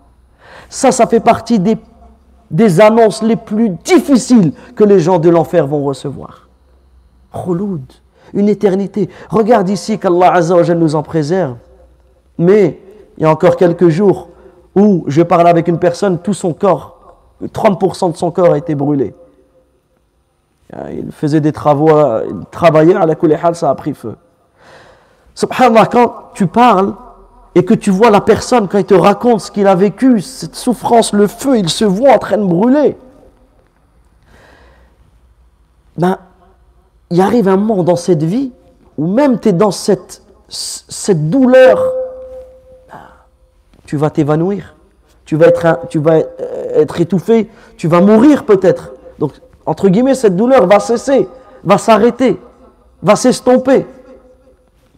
Ça, 0.68 0.92
ça 0.92 1.06
fait 1.06 1.20
partie 1.20 1.58
des, 1.58 2.80
annonces 2.80 3.22
les 3.22 3.36
plus 3.36 3.70
difficiles 3.70 4.52
que 4.74 4.84
les 4.84 5.00
gens 5.00 5.18
de 5.18 5.30
l'enfer 5.30 5.66
vont 5.66 5.84
recevoir. 5.84 6.48
Khouloud, 7.32 7.82
une 8.32 8.48
éternité. 8.48 9.08
Regarde 9.30 9.68
ici 9.68 9.98
qu'Allah 9.98 10.40
nous 10.74 10.94
en 10.94 11.02
préserve. 11.02 11.56
Mais 12.38 12.80
il 13.16 13.22
y 13.22 13.26
a 13.26 13.30
encore 13.30 13.56
quelques 13.56 13.88
jours 13.88 14.28
où 14.74 15.04
je 15.06 15.22
parlais 15.22 15.50
avec 15.50 15.68
une 15.68 15.78
personne, 15.78 16.18
tout 16.18 16.34
son 16.34 16.52
corps, 16.52 17.16
30% 17.42 18.12
de 18.12 18.16
son 18.16 18.30
corps 18.30 18.52
a 18.52 18.58
été 18.58 18.74
brûlé. 18.74 19.14
Hein, 20.72 20.90
Il 20.90 21.12
faisait 21.12 21.40
des 21.40 21.52
travaux, 21.52 21.90
euh, 21.90 22.26
il 22.28 22.46
travaillait 22.50 22.94
à 22.94 23.06
la 23.06 23.14
Kulihal, 23.14 23.54
ça 23.54 23.70
a 23.70 23.74
pris 23.74 23.94
feu. 23.94 24.16
Subhanallah, 25.34 25.86
quand 25.86 26.14
tu 26.34 26.46
parles 26.46 26.94
et 27.54 27.64
que 27.64 27.74
tu 27.74 27.90
vois 27.90 28.10
la 28.10 28.20
personne, 28.20 28.68
quand 28.68 28.78
il 28.78 28.84
te 28.84 28.94
raconte 28.94 29.40
ce 29.40 29.50
qu'il 29.50 29.66
a 29.66 29.74
vécu, 29.74 30.20
cette 30.20 30.56
souffrance, 30.56 31.12
le 31.12 31.26
feu, 31.26 31.58
il 31.58 31.68
se 31.68 31.84
voit 31.84 32.12
en 32.12 32.18
train 32.18 32.38
de 32.38 32.44
brûler. 32.44 32.96
Ben, 35.96 36.18
il 37.10 37.20
arrive 37.20 37.48
un 37.48 37.56
moment 37.56 37.84
dans 37.84 37.96
cette 37.96 38.22
vie 38.22 38.52
où 38.98 39.06
même 39.06 39.38
tu 39.38 39.50
es 39.50 39.52
dans 39.52 39.70
cette, 39.70 40.22
cette 40.48 41.30
douleur, 41.30 41.78
tu 43.94 43.98
vas 43.98 44.10
t'évanouir, 44.10 44.74
tu 45.24 45.36
vas, 45.36 45.46
être, 45.46 45.78
tu 45.88 46.00
vas 46.00 46.14
euh, 46.14 46.82
être 46.82 47.00
étouffé, 47.00 47.48
tu 47.76 47.86
vas 47.86 48.00
mourir 48.00 48.44
peut-être. 48.44 48.90
Donc, 49.20 49.34
entre 49.64 49.88
guillemets, 49.88 50.16
cette 50.16 50.34
douleur 50.34 50.66
va 50.66 50.80
cesser, 50.80 51.28
va 51.62 51.78
s'arrêter, 51.78 52.40
va 53.00 53.14
s'estomper. 53.14 53.86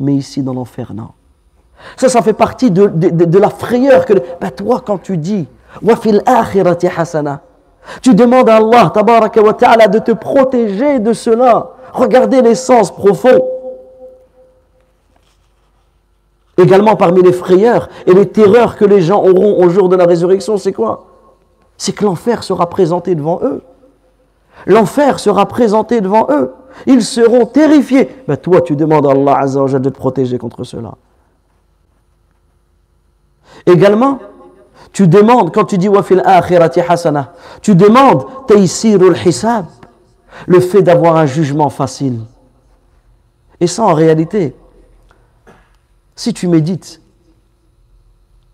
Mais 0.00 0.14
ici, 0.14 0.40
dans 0.42 0.54
l'enfer, 0.54 0.94
non. 0.94 1.08
Ça, 1.98 2.08
ça 2.08 2.22
fait 2.22 2.32
partie 2.32 2.70
de, 2.70 2.86
de- 2.86 3.38
la 3.38 3.50
frayeur 3.50 4.06
que 4.06 4.14
ben, 4.40 4.50
toi, 4.50 4.82
quand 4.82 4.96
tu 4.96 5.18
dis 5.18 5.46
tu 8.00 8.14
demandes 8.14 8.48
à 8.48 8.56
Allah 8.56 8.90
wa 8.96 9.52
ta'ala, 9.52 9.88
de 9.88 9.98
te 9.98 10.12
protéger 10.12 11.00
de 11.00 11.12
cela. 11.12 11.72
Regardez 11.92 12.40
l'essence 12.40 12.90
profond. 12.90 13.46
Également 16.58 16.96
parmi 16.96 17.22
les 17.22 17.32
frayeurs 17.32 17.88
et 18.06 18.14
les 18.14 18.28
terreurs 18.28 18.76
que 18.76 18.84
les 18.84 19.02
gens 19.02 19.22
auront 19.22 19.62
au 19.62 19.68
jour 19.68 19.88
de 19.88 19.96
la 19.96 20.04
résurrection, 20.04 20.56
c'est 20.56 20.72
quoi? 20.72 21.06
C'est 21.76 21.92
que 21.92 22.04
l'enfer 22.04 22.42
sera 22.42 22.70
présenté 22.70 23.14
devant 23.14 23.40
eux. 23.42 23.62
L'enfer 24.64 25.20
sera 25.20 25.46
présenté 25.46 26.00
devant 26.00 26.28
eux. 26.30 26.52
Ils 26.86 27.02
seront 27.02 27.44
terrifiés. 27.44 28.08
Ben, 28.26 28.36
toi, 28.36 28.62
tu 28.62 28.74
demandes 28.74 29.06
à 29.06 29.10
Allah 29.10 29.38
Azza 29.38 29.60
wa 29.60 29.66
Jalla 29.66 29.80
de 29.80 29.90
te 29.90 29.98
protéger 29.98 30.38
contre 30.38 30.64
cela. 30.64 30.94
Également, 33.66 34.18
tu 34.92 35.08
demandes, 35.08 35.52
quand 35.52 35.64
tu 35.64 35.76
dis 35.76 35.88
wa 35.88 36.02
fil 36.02 36.22
akhirati 36.24 36.80
hasana, 36.80 37.32
tu 37.60 37.74
demandes 37.74 38.24
taysirul 38.46 39.16
hisab, 39.26 39.66
le 40.46 40.60
fait 40.60 40.82
d'avoir 40.82 41.16
un 41.16 41.26
jugement 41.26 41.68
facile. 41.68 42.20
Et 43.60 43.66
ça, 43.66 43.84
en 43.84 43.94
réalité, 43.94 44.54
si 46.16 46.32
tu 46.34 46.48
médites 46.48 47.00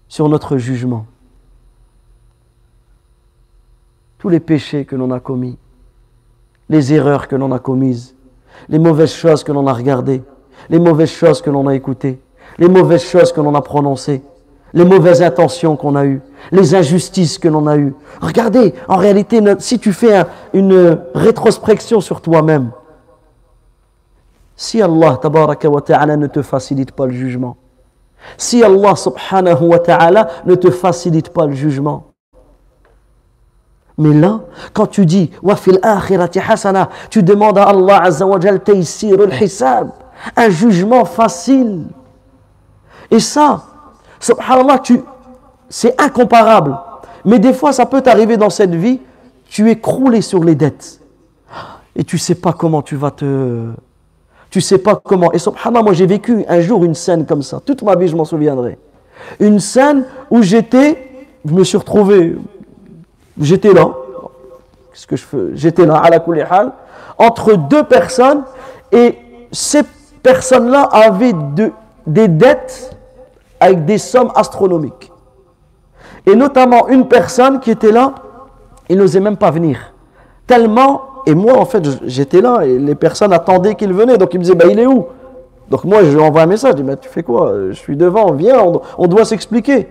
sur 0.09 0.29
notre 0.29 0.59
jugement, 0.59 1.07
tous 4.19 4.29
les 4.29 4.41
péchés 4.41 4.85
que 4.85 4.95
l'on 4.97 5.11
a 5.11 5.21
commis, 5.21 5.57
les 6.69 6.93
erreurs 6.93 7.29
que 7.29 7.37
l'on 7.37 7.53
a 7.53 7.59
commises, 7.59 8.15
les 8.69 8.79
mauvaises 8.79 9.13
choses 9.15 9.43
que 9.45 9.53
l'on 9.53 9.67
a 9.67 9.73
regardées, 9.73 10.23
les 10.71 10.79
mauvaises 10.79 11.11
choses 11.11 11.41
que 11.43 11.51
l'on 11.51 11.67
a 11.67 11.75
écoutées, 11.75 12.21
les 12.59 12.69
mauvaises 12.69 13.03
choses 13.05 13.33
que 13.33 13.41
l'on 13.41 13.55
a 13.55 13.63
prononcées, 13.63 14.23
les 14.75 14.85
mauvaises 14.85 15.23
intentions 15.23 15.77
qu'on 15.77 15.97
a 15.97 16.05
eues, 16.07 16.21
les 16.51 16.75
injustices 16.75 17.39
que 17.39 17.49
l'on 17.49 17.67
a 17.67 17.77
eues. 17.77 17.95
Regardez, 18.21 18.75
en 18.89 18.97
réalité, 18.97 19.41
si 19.59 19.79
tu 19.79 19.93
fais 19.93 20.17
un- 20.17 20.27
une 20.55 20.99
rétrospection 21.15 22.01
sur 22.01 22.21
toi-même, 22.21 22.71
si 24.57 24.83
Allah 24.83 25.19
tabaraka 25.21 25.69
wa 25.69 25.81
ta'ala 25.81 26.17
ne 26.17 26.27
te 26.27 26.43
facilite 26.43 26.93
pas 26.93 27.07
le 27.07 27.13
jugement, 27.13 27.57
si 28.37 28.63
Allah 28.63 28.95
subhanahu 28.97 29.65
wa 29.65 29.79
ta'ala 29.79 30.29
ne 30.47 30.55
te 30.55 30.71
facilite 30.71 31.31
pas 31.31 31.47
le 31.47 31.55
jugement, 31.55 32.13
mais 33.99 34.15
là, 34.15 34.41
quand 34.73 34.87
tu 34.87 35.05
dis 35.07 35.31
wa 35.43 35.57
fil 35.57 35.79
akhirati 35.83 36.41
hasana, 36.41 36.89
tu 37.11 37.23
demandes 37.23 37.59
à 37.59 37.65
Allah 37.65 38.03
azza 38.03 38.27
wa 38.27 38.39
al-hisab, 38.39 39.91
un 40.37 40.51
jugement 40.51 41.05
facile. 41.05 41.85
Et 43.11 43.21
ça, 43.21 43.63
subhanallah, 44.19 44.79
tu, 44.79 45.03
c'est 45.69 46.01
incomparable. 46.01 46.79
Mais 47.25 47.39
des 47.39 47.53
fois, 47.53 47.73
ça 47.73 47.87
peut 47.87 48.01
t'arriver 48.01 48.37
dans 48.37 48.51
cette 48.51 48.75
vie, 48.75 49.01
tu 49.49 49.71
es 49.71 49.79
croulé 49.79 50.23
sur 50.23 50.43
les 50.43 50.55
dettes. 50.55 51.01
Et 51.95 52.05
tu 52.05 52.17
sais 52.19 52.35
pas 52.35 52.53
comment 52.53 52.83
tu 52.83 52.97
vas 52.97 53.11
te. 53.11 53.71
Tu 54.53 54.61
sais 54.61 54.77
pas 54.77 54.97
comment. 54.97 55.33
Et 55.33 55.39
subhanallah, 55.39 55.83
moi 55.83 55.95
j'ai 55.95 56.05
vécu 56.05 56.45
un 56.47 56.61
jour 56.61 56.85
une 56.85 56.95
scène 56.95 57.25
comme 57.25 57.43
ça. 57.43 57.59
Toute 57.65 57.83
ma 57.83 57.97
vie, 57.97 58.07
je 58.07 58.15
m'en 58.15 58.27
souviendrai. 58.27 58.79
Une 59.41 59.59
scène 59.59 60.05
où 60.31 60.43
j'étais, 60.43 61.09
je 61.43 61.55
me 61.55 61.65
suis 61.65 61.79
retrouvé, 61.79 62.37
j'étais 63.41 63.73
là. 63.73 63.89
Qu'est-ce 64.93 65.07
que 65.07 65.17
je 65.17 65.25
fais? 65.25 65.39
J'étais 65.55 65.87
là, 65.87 65.97
à 65.97 66.11
la 66.11 66.23
hal, 66.51 66.73
entre 67.17 67.55
deux 67.55 67.85
personnes, 67.85 68.43
et 68.93 69.17
ces 69.53 69.85
personnes-là 70.23 70.83
avaient 70.83 71.33
de- 71.33 71.73
des 72.07 72.29
dettes 72.29 72.95
avec 73.59 73.87
des 73.87 73.97
sommes 73.97 74.33
astronomiques. 74.35 75.11
Et 76.27 76.37
notamment 76.37 76.89
une 76.89 77.09
personne 77.09 77.59
qui 77.59 77.71
était 77.71 77.91
là, 77.91 78.15
il 78.91 78.99
n'osait 78.99 79.21
même 79.21 79.39
pas 79.39 79.51
venir. 79.51 79.95
Tellement, 80.47 81.01
et 81.27 81.35
moi 81.35 81.59
en 81.59 81.65
fait, 81.65 81.83
j'étais 82.05 82.41
là, 82.41 82.63
et 82.65 82.79
les 82.79 82.95
personnes 82.95 83.33
attendaient 83.33 83.75
qu'il 83.75 83.93
venait, 83.93 84.19
donc 84.19 84.35
ils 84.35 84.39
me 84.39 84.45
disaient, 84.45 84.57
bah, 84.57 84.67
il 84.71 84.79
est 84.79 84.87
où? 84.87 85.07
Donc 85.69 85.85
moi, 85.85 86.05
je 86.05 86.11
lui 86.11 86.21
envoie 86.21 86.43
un 86.43 86.47
message, 86.47 86.73
je 86.73 86.77
dis, 86.77 86.83
mais 86.83 86.97
tu 86.97 87.09
fais 87.09 87.23
quoi? 87.23 87.53
Je 87.71 87.73
suis 87.73 87.97
devant, 87.97 88.33
viens, 88.33 88.63
on, 88.99 89.07
doit 89.07 89.25
s'expliquer. 89.25 89.89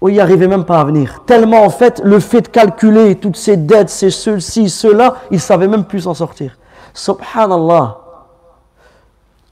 Oui, 0.00 0.12
il 0.12 0.16
n'arrivait 0.16 0.46
même 0.46 0.64
pas 0.64 0.80
à 0.80 0.84
venir. 0.84 1.22
Tellement 1.24 1.62
en 1.62 1.70
fait, 1.70 2.02
le 2.04 2.20
fait 2.20 2.42
de 2.42 2.48
calculer 2.48 3.14
toutes 3.14 3.36
ces 3.36 3.56
dettes, 3.56 3.88
ces 3.88 4.10
ceux-ci, 4.10 4.68
ceux-là, 4.68 5.14
il 5.30 5.36
ne 5.36 5.40
savait 5.40 5.68
même 5.68 5.84
plus 5.84 6.00
s'en 6.00 6.12
sortir. 6.12 6.58
Subhanallah. 6.92 7.98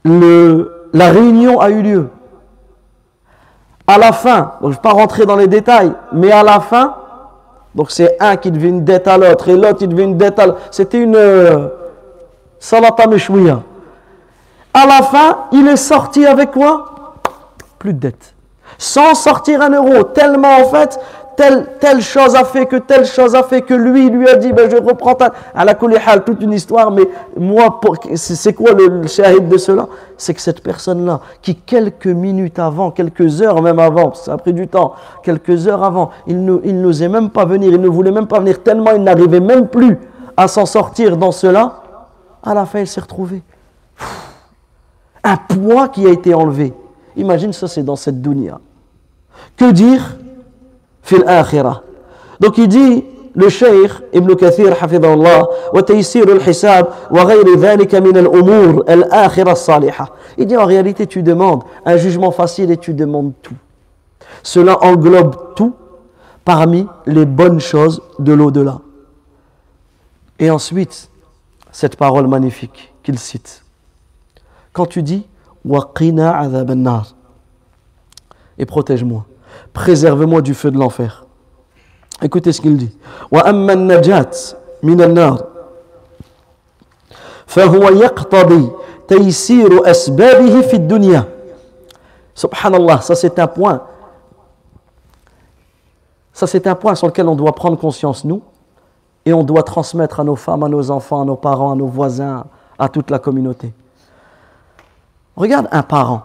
La 0.05 1.09
réunion 1.09 1.59
a 1.59 1.71
eu 1.71 1.81
lieu. 1.81 2.09
À 3.87 3.97
la 3.97 4.11
fin, 4.11 4.53
donc 4.61 4.61
je 4.61 4.67
ne 4.67 4.73
vais 4.73 4.81
pas 4.81 4.91
rentrer 4.91 5.25
dans 5.25 5.35
les 5.35 5.47
détails, 5.47 5.93
mais 6.13 6.31
à 6.31 6.43
la 6.43 6.59
fin, 6.59 6.95
donc 7.75 7.89
c'est 7.89 8.17
un 8.19 8.35
qui 8.37 8.51
devait 8.51 8.69
une 8.69 8.83
dette 8.83 9.07
à 9.07 9.17
l'autre 9.17 9.49
et 9.49 9.55
l'autre 9.55 9.79
qui 9.79 9.87
devait 9.87 10.03
une 10.03 10.17
dette 10.17 10.37
à 10.39 10.45
l'autre. 10.45 10.59
C'était 10.71 10.99
une 10.99 11.15
euh, 11.15 11.67
salata 12.59 13.07
meshouya. 13.07 13.61
À 14.73 14.85
la 14.85 15.03
fin, 15.03 15.37
il 15.51 15.67
est 15.67 15.77
sorti 15.77 16.25
avec 16.25 16.51
quoi? 16.51 17.15
Plus 17.79 17.93
de 17.93 17.99
dette. 17.99 18.33
Sans 18.77 19.15
sortir 19.15 19.61
un 19.61 19.69
euro. 19.69 20.03
Tellement 20.03 20.57
en 20.57 20.65
fait, 20.65 20.99
telle, 21.35 21.67
telle 21.79 22.01
chose 22.01 22.35
a 22.35 22.43
fait 22.43 22.65
que 22.65 22.75
telle 22.77 23.05
chose 23.05 23.35
a 23.35 23.43
fait 23.43 23.61
que 23.61 23.73
lui, 23.73 24.09
lui 24.09 24.27
a 24.27 24.35
dit, 24.35 24.51
ben, 24.51 24.69
je 24.69 24.77
reprends 24.77 25.15
ta... 25.15 25.33
À 25.53 25.65
la 25.65 25.77
hal, 26.05 26.23
toute 26.23 26.41
une 26.41 26.53
histoire, 26.53 26.91
mais 26.91 27.03
moi, 27.37 27.79
c'est 28.15 28.53
quoi 28.53 28.71
le, 28.73 28.87
le 29.01 29.07
shahid 29.07 29.47
de 29.47 29.57
cela? 29.57 29.87
C'est 30.17 30.33
que 30.33 30.41
cette 30.41 30.61
personne-là, 30.61 31.19
qui 31.41 31.55
quelques 31.55 32.07
minutes 32.07 32.59
avant, 32.59 32.91
quelques 32.91 33.41
heures 33.41 33.61
même 33.61 33.79
avant, 33.79 34.13
ça 34.13 34.33
a 34.33 34.37
pris 34.37 34.53
du 34.53 34.67
temps, 34.67 34.93
quelques 35.23 35.67
heures 35.67 35.83
avant, 35.83 36.11
il 36.27 36.43
n'osait 36.45 37.09
même 37.09 37.29
pas 37.29 37.45
venir, 37.45 37.71
il 37.71 37.81
ne 37.81 37.87
voulait 37.87 38.11
même 38.11 38.27
pas 38.27 38.39
venir, 38.39 38.61
tellement 38.63 38.91
il 38.91 39.03
n'arrivait 39.03 39.39
même 39.39 39.67
plus 39.67 39.97
à 40.37 40.47
s'en 40.47 40.65
sortir 40.65 41.17
dans 41.17 41.31
cela, 41.31 41.81
à 42.43 42.53
la 42.53 42.65
fin, 42.65 42.79
il 42.79 42.87
s'est 42.87 43.01
retrouvé 43.01 43.41
un 45.23 45.37
poids 45.37 45.87
qui 45.87 46.05
a 46.05 46.09
été 46.09 46.33
enlevé. 46.33 46.73
Imagine 47.15 47.53
ça, 47.53 47.67
c'est 47.67 47.83
dans 47.83 47.95
cette 47.95 48.21
dunya. 48.21 48.59
Que 49.55 49.71
dire? 49.71 50.17
Donc 52.39 52.57
il 52.57 52.67
dit, 52.67 53.03
le 53.35 53.49
cheikh 53.49 53.91
Ibn 54.13 54.35
Kathir, 54.35 54.75
hafidahullah, 54.81 55.47
wa. 55.73 55.81
Il 60.37 60.47
dit 60.47 60.57
en 60.57 60.65
réalité, 60.65 61.07
tu 61.07 61.23
demandes 61.23 61.63
un 61.85 61.97
jugement 61.97 62.31
facile 62.31 62.71
et 62.71 62.77
tu 62.77 62.93
demandes 62.93 63.33
tout. 63.41 63.55
Cela 64.43 64.83
englobe 64.83 65.35
tout 65.55 65.73
parmi 66.45 66.87
les 67.05 67.25
bonnes 67.25 67.59
choses 67.59 68.01
de 68.19 68.33
l'au-delà. 68.33 68.79
Et 70.39 70.49
ensuite, 70.51 71.09
cette 71.71 71.95
parole 71.95 72.27
magnifique 72.27 72.93
qu'il 73.03 73.17
cite. 73.17 73.63
Quand 74.73 74.85
tu 74.85 75.03
dis 75.03 75.25
Waqina 75.65 76.41
et 78.57 78.65
protège-moi, 78.65 79.25
préserve-moi 79.72 80.42
du 80.42 80.54
feu 80.54 80.70
de 80.70 80.78
l'enfer. 80.78 81.24
Écoutez 82.22 82.52
ce 82.52 82.60
qu'il 82.60 82.76
dit. 82.76 82.96
Wa 83.30 83.42
amma 83.46 83.72
an-najat 83.72 84.56
min 84.82 84.98
an-nar 85.00 85.44
فهو 87.48 87.88
يقتضي 87.88 88.70
تيسير 89.08 89.90
أسبابه 89.90 90.60
في 90.60 90.74
الدنيا 90.74 91.24
Subhanallah, 92.34 93.00
ça 93.00 93.16
c'est 93.16 93.36
un 93.40 93.48
point. 93.48 93.82
Ça 96.32 96.46
c'est 96.46 96.68
un 96.68 96.76
point 96.76 96.94
sur 96.94 97.08
lequel 97.08 97.26
on 97.26 97.34
doit 97.34 97.52
prendre 97.52 97.76
conscience, 97.76 98.24
nous, 98.24 98.42
et 99.26 99.32
on 99.32 99.42
doit 99.42 99.64
transmettre 99.64 100.20
à 100.20 100.24
nos 100.24 100.36
femmes, 100.36 100.62
à 100.62 100.68
nos 100.68 100.92
enfants, 100.92 101.22
à 101.22 101.24
nos 101.24 101.34
parents, 101.34 101.72
à 101.72 101.74
nos 101.74 101.88
voisins, 101.88 102.44
à 102.78 102.88
toute 102.88 103.10
la 103.10 103.18
communauté. 103.18 103.72
Regarde 105.34 105.66
un 105.72 105.82
parent. 105.82 106.22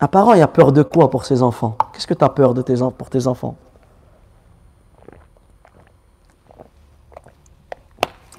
un 0.00 0.06
parent, 0.06 0.34
il 0.34 0.42
a 0.42 0.48
peur 0.48 0.72
de 0.72 0.82
quoi 0.82 1.10
pour 1.10 1.24
ses 1.24 1.42
enfants? 1.42 1.76
Qu'est-ce 1.92 2.06
que 2.06 2.14
tu 2.14 2.24
as 2.24 2.28
peur 2.28 2.54
de 2.54 2.62
tes, 2.62 2.74
pour 2.96 3.10
tes 3.10 3.26
enfants? 3.26 3.56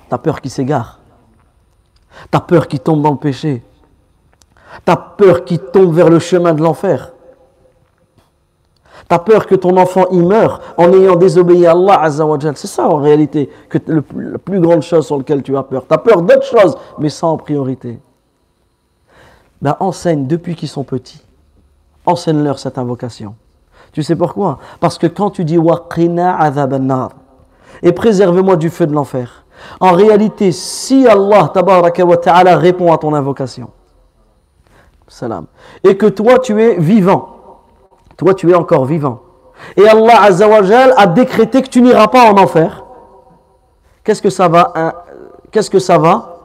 T'as 0.10 0.18
peur 0.18 0.42
qu'il 0.42 0.52
s'égare. 0.52 1.00
T'as 2.32 2.40
peur 2.40 2.68
qu'il 2.68 2.80
tombe 2.80 3.02
dans 3.02 3.12
le 3.12 3.18
péché. 3.18 3.64
T'as 4.86 4.96
peur 4.96 5.46
qu'il 5.46 5.60
tombe 5.60 5.94
vers 5.94 6.10
le 6.10 6.20
chemin 6.20 6.54
de 6.54 6.62
l'enfer. 6.62 7.14
T'as 9.08 9.20
peur 9.20 9.48
que 9.48 9.56
ton 9.56 9.76
enfant 9.78 10.08
y 10.12 10.20
meure 10.20 10.62
en 10.78 10.94
ayant 10.94 11.16
désobéi 11.16 11.66
à 11.66 11.72
Allah 11.72 12.02
Azzawajal. 12.02 12.56
C'est 12.56 12.68
ça 12.68 12.88
en 12.88 12.98
réalité 12.98 13.50
que 13.68 13.80
le, 13.88 14.04
la 14.16 14.38
plus 14.38 14.60
grande 14.60 14.82
chose 14.82 15.08
sur 15.08 15.18
laquelle 15.18 15.44
tu 15.44 15.58
as 15.58 15.64
peur. 15.64 15.86
T'as 15.88 15.98
peur 15.98 16.22
d'autres 16.22 16.46
choses, 16.46 16.78
mais 17.00 17.10
sans 17.10 17.32
en 17.32 17.38
priorité. 17.38 18.00
Ben, 19.62 19.76
enseigne 19.80 20.28
depuis 20.28 20.56
qu'ils 20.56 20.70
sont 20.70 20.84
petits. 20.84 21.24
Enseigne-leur 22.10 22.58
cette 22.58 22.80
invocation. 22.80 23.36
Tu 23.92 24.02
sais 24.02 24.16
pourquoi? 24.16 24.58
Parce 24.80 24.98
que 24.98 25.06
quand 25.06 25.30
tu 25.30 25.46
dis 25.46 25.60
Waqina 25.60 26.40
adhabannar 26.40 27.10
et 27.84 27.92
préserve-moi 27.92 28.56
du 28.56 28.72
feu 28.72 28.88
de 28.88 28.94
l'enfer, 28.94 29.46
en 29.80 29.92
réalité, 29.92 30.52
si 30.52 31.08
Allah 31.08 31.52
wa 31.56 32.18
ta'ala 32.18 32.58
répond 32.58 32.92
à 32.92 32.98
ton 32.98 33.14
invocation, 33.14 33.70
salam, 35.08 35.46
et 35.84 35.98
que 35.98 36.08
toi 36.08 36.40
tu 36.40 36.60
es 36.62 36.78
vivant, 36.80 37.62
toi 38.18 38.34
tu 38.34 38.50
es 38.50 38.56
encore 38.56 38.86
vivant, 38.86 39.22
et 39.78 39.88
Allah 39.88 40.24
azawajal 40.24 40.96
a 40.98 41.06
décrété 41.06 41.62
que 41.62 41.70
tu 41.70 41.82
n'iras 41.84 42.08
pas 42.08 42.32
en 42.32 42.38
enfer, 42.38 42.86
qu'est-ce 44.04 44.22
que 44.22 44.32
ça 44.32 44.48
va 44.48 44.74
Qu'est-ce 45.52 45.70
que 45.70 45.80
ça 45.80 45.98
va 45.98 46.39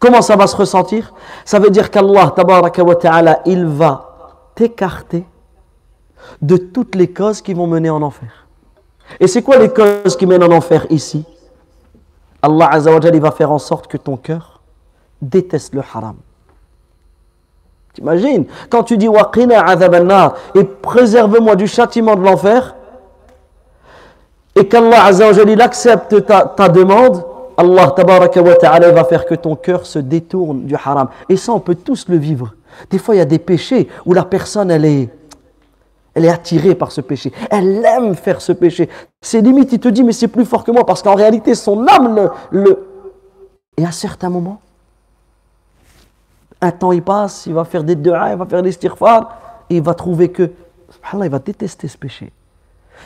Comment 0.00 0.22
ça 0.22 0.34
va 0.34 0.46
se 0.46 0.56
ressentir? 0.56 1.12
Ça 1.44 1.58
veut 1.58 1.68
dire 1.68 1.90
qu'Allah 1.90 2.34
wa 2.34 2.94
ta'ala, 2.96 3.40
il 3.44 3.66
va 3.66 4.46
t'écarter 4.54 5.26
de 6.40 6.56
toutes 6.56 6.94
les 6.94 7.12
causes 7.12 7.42
qui 7.42 7.52
vont 7.52 7.66
mener 7.66 7.90
en 7.90 8.00
enfer. 8.00 8.46
Et 9.20 9.26
c'est 9.26 9.42
quoi 9.42 9.58
les 9.58 9.68
causes 9.68 10.16
qui 10.16 10.24
mènent 10.24 10.42
en 10.42 10.52
enfer 10.52 10.86
ici? 10.88 11.24
Allah 12.40 12.68
Azzawajal, 12.72 13.14
il 13.14 13.20
va 13.20 13.30
faire 13.30 13.52
en 13.52 13.58
sorte 13.58 13.88
que 13.88 13.98
ton 13.98 14.16
cœur 14.16 14.60
déteste 15.20 15.74
le 15.74 15.82
haram. 15.94 16.16
T'imagines? 17.92 18.46
Quand 18.70 18.84
tu 18.84 18.96
dis 18.96 19.08
Waqina 19.08 19.66
adhabannar 19.66 20.34
et 20.54 20.64
préserve-moi 20.64 21.56
du 21.56 21.66
châtiment 21.66 22.16
de 22.16 22.22
l'enfer, 22.22 22.74
et 24.56 24.66
qu'Allah 24.66 25.04
Azzawajal, 25.04 25.50
il 25.50 25.60
accepte 25.60 26.24
ta 26.24 26.68
demande, 26.70 27.22
Allah 27.60 27.90
tabaraka 27.90 28.42
wa 28.42 28.90
va 28.92 29.04
faire 29.04 29.26
que 29.26 29.34
ton 29.34 29.54
cœur 29.54 29.84
se 29.84 29.98
détourne 29.98 30.64
du 30.64 30.74
haram. 30.74 31.08
Et 31.28 31.36
ça, 31.36 31.52
on 31.52 31.60
peut 31.60 31.74
tous 31.74 32.08
le 32.08 32.16
vivre. 32.16 32.54
Des 32.88 32.98
fois, 32.98 33.14
il 33.14 33.18
y 33.18 33.20
a 33.20 33.26
des 33.26 33.38
péchés 33.38 33.86
où 34.06 34.14
la 34.14 34.24
personne, 34.24 34.70
elle 34.70 34.86
est, 34.86 35.10
elle 36.14 36.24
est 36.24 36.30
attirée 36.30 36.74
par 36.74 36.90
ce 36.90 37.02
péché. 37.02 37.32
Elle 37.50 37.84
aime 37.84 38.14
faire 38.14 38.40
ce 38.40 38.52
péché. 38.52 38.88
C'est 39.20 39.42
limite, 39.42 39.72
il 39.72 39.78
te 39.78 39.88
dit, 39.88 40.02
mais 40.02 40.12
c'est 40.12 40.28
plus 40.28 40.46
fort 40.46 40.64
que 40.64 40.70
moi, 40.70 40.86
parce 40.86 41.02
qu'en 41.02 41.14
réalité, 41.14 41.54
son 41.54 41.86
âme 41.86 42.14
le, 42.14 42.30
le... 42.50 42.86
Et 43.76 43.84
à 43.84 43.92
certains 43.92 44.30
moments, 44.30 44.60
un 46.62 46.70
temps 46.70 46.92
il 46.92 47.02
passe, 47.02 47.44
il 47.46 47.52
va 47.52 47.64
faire 47.64 47.84
des 47.84 47.94
dua, 47.94 48.30
il 48.32 48.36
va 48.36 48.46
faire 48.46 48.62
des 48.62 48.72
stirfar, 48.72 49.38
et 49.68 49.76
il 49.76 49.82
va 49.82 49.92
trouver 49.92 50.30
que, 50.30 50.50
Allah, 51.12 51.26
il 51.26 51.30
va 51.30 51.38
détester 51.38 51.88
ce 51.88 51.98
péché. 51.98 52.32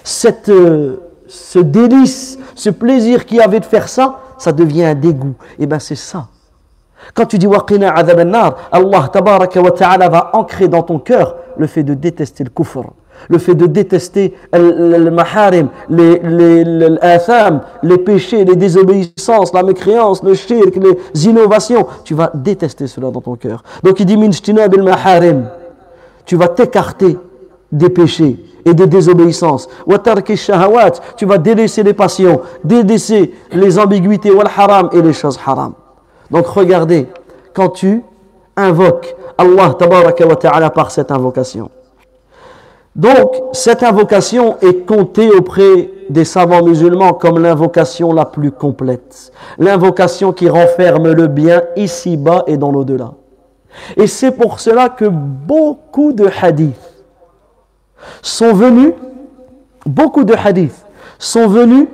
Cette, 0.05 0.48
euh, 0.48 1.00
ce 1.26 1.59
délice, 1.59 2.38
ce 2.55 2.70
plaisir 2.70 3.26
qu'il 3.26 3.40
avait 3.40 3.61
de 3.61 3.64
faire 3.64 3.88
ça, 3.88 4.20
ça 4.45 4.53
devient 4.53 4.84
un 4.84 4.95
dégoût. 4.95 5.34
Et 5.59 5.66
bien 5.66 5.78
c'est 5.78 5.97
ça. 5.97 6.28
Quand 7.14 7.26
tu 7.26 7.38
dis 7.38 7.47
waqina 7.47 7.92
nar 8.24 8.57
Allah 8.70 9.09
tabaraka 9.12 9.61
wa 9.61 9.70
ta'ala 9.70 10.09
va 10.09 10.30
ancrer 10.34 10.68
dans 10.68 10.82
ton 10.82 10.99
cœur 10.99 11.36
le 11.57 11.66
fait 11.66 11.82
de 11.82 11.95
détester 11.95 12.45
le 12.45 12.51
kufr, 12.51 12.84
le 13.28 13.38
fait 13.38 13.55
de 13.55 13.66
détester 13.66 14.34
le 14.53 15.11
maharim, 15.11 15.68
les, 15.88 16.18
les, 16.18 16.64
les, 16.64 16.88
les 17.82 17.99
péchés, 17.99 18.45
les 18.45 18.57
désobéissances, 18.57 19.53
la 19.53 19.62
mécréance, 19.62 20.22
le 20.22 20.34
shirk, 20.34 20.76
les 20.76 21.26
innovations. 21.26 21.86
Tu 22.05 22.14
vas 22.14 22.30
détester 22.34 22.86
cela 22.86 23.11
dans 23.11 23.20
ton 23.20 23.36
cœur. 23.36 23.62
Donc 23.82 24.01
il 24.01 24.07
dit 24.07 24.16
min 24.16 24.68
bil 24.68 24.82
maharim. 24.82 25.49
Tu 26.26 26.36
vas 26.36 26.49
t'écarter 26.49 27.18
des 27.72 27.90
péchés 27.90 28.36
et 28.64 28.74
des 28.74 28.86
désobéissances. 28.86 29.68
Tu 31.16 31.26
vas 31.26 31.38
délaisser 31.38 31.82
les 31.82 31.94
passions, 31.94 32.40
délaisser 32.62 33.34
les 33.52 33.78
ambiguïtés, 33.78 34.32
haram 34.56 34.88
et 34.92 35.02
les 35.02 35.12
choses 35.12 35.38
haram. 35.44 35.74
Donc 36.30 36.46
regardez, 36.46 37.06
quand 37.54 37.70
tu 37.70 38.02
invoques 38.56 39.16
Allah 39.36 39.74
wa 39.80 40.36
ta'ala 40.36 40.70
par 40.70 40.90
cette 40.90 41.10
invocation. 41.10 41.70
Donc, 42.94 43.34
cette 43.52 43.82
invocation 43.82 44.56
est 44.60 44.86
comptée 44.86 45.28
auprès 45.28 45.90
des 46.08 46.24
savants 46.24 46.62
musulmans 46.62 47.12
comme 47.12 47.42
l'invocation 47.42 48.12
la 48.12 48.24
plus 48.24 48.52
complète. 48.52 49.32
L'invocation 49.58 50.32
qui 50.32 50.48
renferme 50.48 51.10
le 51.10 51.26
bien 51.26 51.62
ici-bas 51.74 52.44
et 52.46 52.56
dans 52.56 52.70
l'au-delà. 52.70 53.14
Et 53.96 54.06
c'est 54.06 54.30
pour 54.30 54.60
cela 54.60 54.88
que 54.88 55.06
beaucoup 55.06 56.12
de 56.12 56.28
hadiths 56.40 56.93
sont 58.22 58.52
venus, 58.52 58.92
beaucoup 59.86 60.24
de 60.24 60.34
hadiths 60.34 60.84
sont 61.18 61.46
venus, 61.46 61.86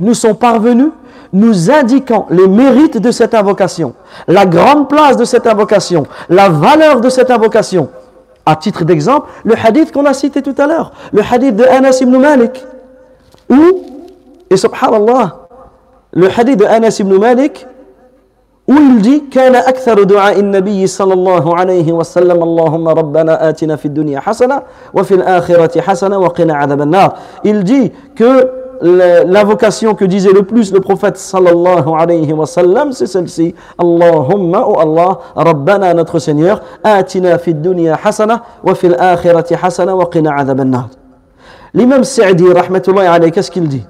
nous 0.00 0.14
sont 0.14 0.34
parvenus 0.34 0.90
nous 1.32 1.70
indiquant 1.70 2.26
les 2.30 2.46
mérites 2.46 2.98
de 2.98 3.10
cette 3.10 3.34
invocation, 3.34 3.94
la 4.28 4.44
grande 4.44 4.88
place 4.88 5.16
de 5.16 5.24
cette 5.24 5.46
invocation, 5.46 6.04
la 6.28 6.48
valeur 6.48 7.00
de 7.00 7.08
cette 7.08 7.30
invocation. 7.30 7.88
À 8.44 8.56
titre 8.56 8.84
d'exemple, 8.84 9.28
le 9.44 9.54
hadith 9.56 9.92
qu'on 9.92 10.04
a 10.04 10.14
cité 10.14 10.42
tout 10.42 10.54
à 10.58 10.66
l'heure, 10.66 10.92
le 11.12 11.22
hadith 11.22 11.56
de 11.56 11.64
Anas 11.64 11.98
ibn 12.02 12.16
Malik, 12.18 12.64
où, 13.48 13.84
et 14.50 14.56
subhanallah, 14.56 15.36
le 16.12 16.28
hadith 16.28 16.58
de 16.58 16.64
Anas 16.64 16.98
ibn 17.00 17.16
Malik, 17.18 17.66
ولدي 18.72 19.24
كان 19.30 19.54
أكثر 19.54 20.02
دعاء 20.02 20.40
النبي 20.40 20.86
صلى 20.86 21.14
الله 21.14 21.56
عليه 21.56 21.92
وسلم. 21.92 22.42
اللهم 22.42 22.88
ربنا 22.88 23.48
آتنا 23.48 23.76
في 23.76 23.86
الدنيا 23.86 24.20
حسنة 24.20 24.62
وفي 24.94 25.14
الآخرة 25.14 25.80
حسنة 25.80 26.18
وقنا 26.18 26.54
عذاب 26.54 26.80
النار. 26.82 27.10
il 27.44 27.64
dit 27.64 27.92
que 28.16 28.32
l'invocation 29.36 29.94
que 29.94 30.04
disait 30.04 30.32
le 30.32 30.42
plus 30.42 30.72
le 30.72 30.80
prophète 30.80 31.16
صلى 31.16 31.50
الله 31.50 31.96
عليه 31.96 32.32
وسلم 32.32 32.92
c'est 32.92 33.06
celle-ci. 33.06 33.54
اللهم 33.80 34.54
أو 34.54 34.82
الله 34.82 35.16
ربنا 35.36 35.94
notre 35.94 36.18
Seigneur 36.18 36.60
آتنا 36.86 37.36
في 37.36 37.50
الدنيا 37.50 37.96
حسنة 37.96 38.40
وفي 38.64 38.86
الآخرة 38.86 39.56
حسنة 39.56 39.94
وقنا 39.94 40.30
عذاب 40.32 40.60
النار 40.60 40.86
l'imam 41.76 42.02
Sa'di 42.04 42.52
رحمة 42.52 42.82
الله 42.88 43.02
عليه 43.02 43.30
qu'est-ce 43.30 43.50
qu'il 43.50 43.68
dit? 43.68 43.84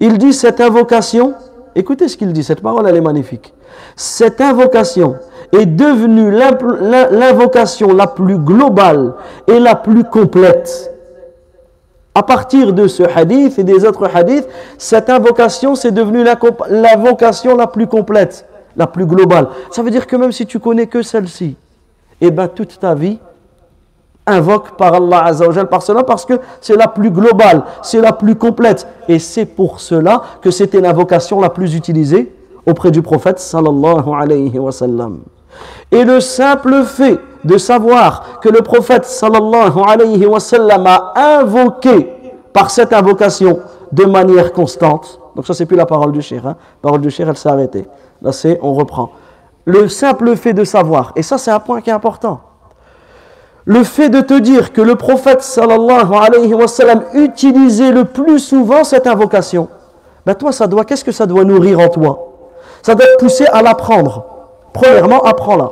Il 0.00 0.18
dit 0.18 0.32
cette 0.32 0.60
invocation 0.60 1.34
écoutez 1.78 2.08
ce 2.08 2.16
qu'il 2.16 2.32
dit, 2.32 2.44
cette 2.44 2.60
parole 2.60 2.86
elle 2.88 2.96
est 2.96 3.00
magnifique. 3.00 3.54
Cette 3.96 4.40
invocation 4.40 5.16
est 5.52 5.66
devenue 5.66 6.30
l'invocation 6.30 7.94
la 7.94 8.06
plus 8.06 8.38
globale 8.38 9.14
et 9.46 9.58
la 9.58 9.74
plus 9.74 10.04
complète 10.04 10.92
à 12.18 12.24
partir 12.24 12.72
de 12.72 12.88
ce 12.88 13.04
hadith 13.04 13.60
et 13.60 13.64
des 13.64 13.84
autres 13.84 14.10
hadiths, 14.12 14.48
cette 14.76 15.08
invocation, 15.08 15.76
c'est 15.76 15.92
devenu 15.92 16.24
l'invocation 16.24 17.56
la 17.56 17.68
plus 17.68 17.86
complète, 17.86 18.44
la 18.76 18.88
plus 18.88 19.06
globale. 19.06 19.46
Ça 19.70 19.84
veut 19.84 19.90
dire 19.92 20.04
que 20.04 20.16
même 20.16 20.32
si 20.32 20.44
tu 20.44 20.58
connais 20.58 20.88
que 20.88 21.02
celle-ci, 21.02 21.54
eh 22.20 22.32
bien 22.32 22.48
toute 22.48 22.80
ta 22.80 22.96
vie 22.96 23.20
invoque 24.28 24.76
par 24.76 24.94
Allah 24.94 25.24
Azzawajal 25.24 25.68
par 25.68 25.82
cela 25.82 26.04
parce 26.04 26.24
que 26.24 26.34
c'est 26.60 26.76
la 26.76 26.88
plus 26.88 27.10
globale, 27.10 27.62
c'est 27.82 28.00
la 28.00 28.12
plus 28.12 28.36
complète. 28.36 28.86
Et 29.08 29.18
c'est 29.18 29.46
pour 29.46 29.80
cela 29.80 30.22
que 30.40 30.50
c'était 30.50 30.80
l'invocation 30.80 31.40
la 31.40 31.50
plus 31.50 31.74
utilisée 31.74 32.34
auprès 32.66 32.90
du 32.90 33.02
prophète 33.02 33.38
sallallahu 33.38 34.08
alayhi 34.16 34.58
wa 34.58 34.72
sallam. 34.72 35.20
Et 35.90 36.04
le 36.04 36.20
simple 36.20 36.84
fait 36.84 37.18
de 37.44 37.56
savoir 37.56 38.40
que 38.40 38.48
le 38.48 38.60
prophète 38.60 39.04
sallallahu 39.04 39.78
alayhi 39.86 40.26
wa 40.26 40.40
sallam 40.40 40.86
a 40.86 41.38
invoqué 41.40 42.12
par 42.52 42.70
cette 42.70 42.92
invocation 42.92 43.60
de 43.92 44.04
manière 44.04 44.52
constante. 44.52 45.20
Donc 45.34 45.46
ça 45.46 45.54
c'est 45.54 45.66
plus 45.66 45.76
la 45.76 45.86
parole 45.86 46.12
du 46.12 46.20
shir. 46.20 46.46
Hein. 46.46 46.56
La 46.82 46.88
parole 46.88 47.00
du 47.00 47.10
shir 47.10 47.28
elle 47.28 47.36
s'est 47.36 47.48
arrêtée. 47.48 47.86
Là 48.20 48.32
c'est 48.32 48.58
on 48.62 48.74
reprend. 48.74 49.10
Le 49.64 49.88
simple 49.88 50.34
fait 50.36 50.54
de 50.54 50.64
savoir, 50.64 51.12
et 51.14 51.22
ça 51.22 51.36
c'est 51.36 51.50
un 51.50 51.60
point 51.60 51.80
qui 51.82 51.90
est 51.90 51.92
important. 51.92 52.40
Le 53.68 53.84
fait 53.84 54.08
de 54.08 54.22
te 54.22 54.32
dire 54.32 54.72
que 54.72 54.80
le 54.80 54.94
prophète 54.94 55.42
sallallahu 55.42 56.14
alayhi 56.14 56.54
wa 56.54 56.66
sallam 56.66 57.02
utilisait 57.12 57.92
le 57.92 58.06
plus 58.06 58.38
souvent 58.38 58.82
cette 58.82 59.06
invocation, 59.06 59.68
ben 60.24 60.34
toi 60.34 60.52
ça 60.52 60.66
doit, 60.66 60.86
qu'est-ce 60.86 61.04
que 61.04 61.12
ça 61.12 61.26
doit 61.26 61.44
nourrir 61.44 61.78
en 61.78 61.90
toi? 61.90 62.30
Ça 62.80 62.94
doit 62.94 63.06
pousser 63.18 63.44
à 63.44 63.60
l'apprendre. 63.60 64.24
Premièrement, 64.72 65.22
apprends-la. 65.22 65.70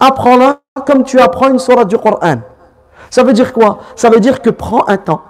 Apprends-la 0.00 0.58
comme 0.84 1.02
tu 1.02 1.18
apprends 1.18 1.48
une 1.48 1.58
sourate 1.58 1.88
du 1.88 1.96
Coran. 1.96 2.40
Ça 3.08 3.22
veut 3.22 3.32
dire 3.32 3.54
quoi? 3.54 3.78
Ça 3.96 4.10
veut 4.10 4.20
dire 4.20 4.42
que 4.42 4.50
prends 4.50 4.86
un 4.86 4.98
temps 4.98 5.22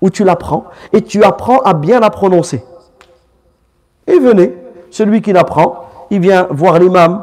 où 0.00 0.08
tu 0.08 0.24
l'apprends 0.24 0.64
et 0.94 1.02
tu 1.02 1.22
apprends 1.24 1.58
à 1.58 1.74
bien 1.74 2.00
la 2.00 2.08
prononcer. 2.08 2.64
Et 4.06 4.18
venez, 4.18 4.56
celui 4.90 5.20
qui 5.20 5.34
l'apprend, 5.34 5.84
il 6.08 6.20
vient 6.20 6.46
voir 6.48 6.78
l'imam 6.78 7.22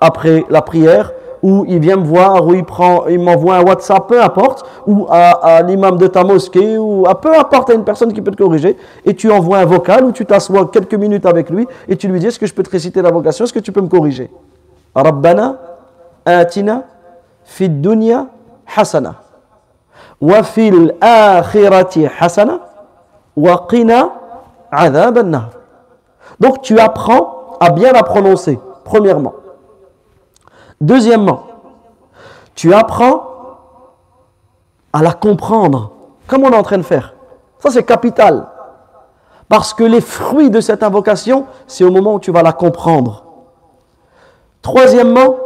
après 0.00 0.46
la 0.48 0.62
prière 0.62 1.12
ou 1.42 1.64
il 1.66 1.80
vient 1.80 1.96
me 1.96 2.04
voir, 2.04 2.46
ou 2.46 2.54
il 2.54 2.64
prend, 2.64 3.06
il 3.08 3.18
m'envoie 3.18 3.56
un 3.56 3.62
WhatsApp, 3.62 4.06
peu 4.06 4.22
importe, 4.22 4.64
ou 4.86 5.06
à, 5.10 5.56
à 5.56 5.62
l'imam 5.62 5.96
de 5.96 6.06
ta 6.06 6.22
mosquée, 6.22 6.78
ou 6.78 7.06
à 7.06 7.20
peu 7.20 7.36
importe 7.36 7.70
à 7.70 7.74
une 7.74 7.84
personne 7.84 8.12
qui 8.12 8.22
peut 8.22 8.30
te 8.30 8.36
corriger, 8.36 8.76
et 9.04 9.14
tu 9.14 9.30
envoies 9.30 9.58
un 9.58 9.64
vocal, 9.64 10.04
ou 10.04 10.12
tu 10.12 10.24
t'assois 10.24 10.66
quelques 10.72 10.94
minutes 10.94 11.26
avec 11.26 11.50
lui, 11.50 11.66
et 11.88 11.96
tu 11.96 12.06
lui 12.08 12.20
dis, 12.20 12.26
est-ce 12.28 12.38
que 12.38 12.46
je 12.46 12.54
peux 12.54 12.62
te 12.62 12.70
réciter 12.70 13.02
la 13.02 13.10
vocation, 13.10 13.44
est-ce 13.44 13.52
que 13.52 13.58
tu 13.58 13.72
peux 13.72 13.80
me 13.80 13.88
corriger? 13.88 14.30
Rabbana, 14.94 15.56
atina, 16.24 16.84
fid 17.44 17.80
dunya, 17.80 18.26
hasana. 18.76 19.16
Wa 20.20 20.44
fil 20.44 20.94
akhirati 21.00 22.06
hasana, 22.20 22.60
wa 23.36 23.66
qina, 23.68 24.12
adhab 24.70 25.18
an-nar. 25.18 25.50
Donc 26.38 26.62
tu 26.62 26.78
apprends 26.78 27.56
à 27.60 27.70
bien 27.70 27.92
la 27.92 28.04
prononcer, 28.04 28.60
premièrement. 28.84 29.34
Deuxièmement, 30.82 31.44
tu 32.56 32.74
apprends 32.74 33.22
à 34.92 35.00
la 35.00 35.12
comprendre, 35.12 35.92
comme 36.26 36.42
on 36.42 36.50
est 36.50 36.56
en 36.56 36.64
train 36.64 36.76
de 36.76 36.82
faire. 36.82 37.14
Ça, 37.60 37.70
c'est 37.70 37.84
capital. 37.84 38.48
Parce 39.48 39.72
que 39.72 39.84
les 39.84 40.00
fruits 40.00 40.50
de 40.50 40.60
cette 40.60 40.82
invocation, 40.82 41.46
c'est 41.68 41.84
au 41.84 41.92
moment 41.92 42.14
où 42.14 42.18
tu 42.18 42.32
vas 42.32 42.42
la 42.42 42.52
comprendre. 42.52 43.24
Troisièmement, 44.60 45.36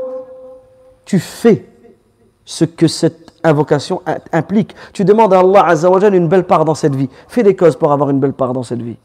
tu 1.05 1.19
fais 1.19 1.69
ce 2.47 2.65
que 2.65 2.89
cette 2.89 3.35
invocation 3.45 4.01
implique. 4.33 4.75
Tu 4.95 5.05
demandes 5.05 5.35
à 5.35 5.41
Allah 5.41 5.67
Azzawajal 5.67 6.15
une 6.15 6.29
belle 6.29 6.45
part 6.47 6.65
dans 6.65 6.75
cette 6.75 6.95
vie. 6.95 7.11
Fais 7.29 7.43
des 7.43 7.55
causes 7.55 7.77
pour 7.77 7.93
avoir 7.93 8.09
une 8.09 8.21
belle 8.21 8.33
part 8.33 8.55
dans 8.55 8.63
cette 8.63 8.81
vie. 8.81 8.97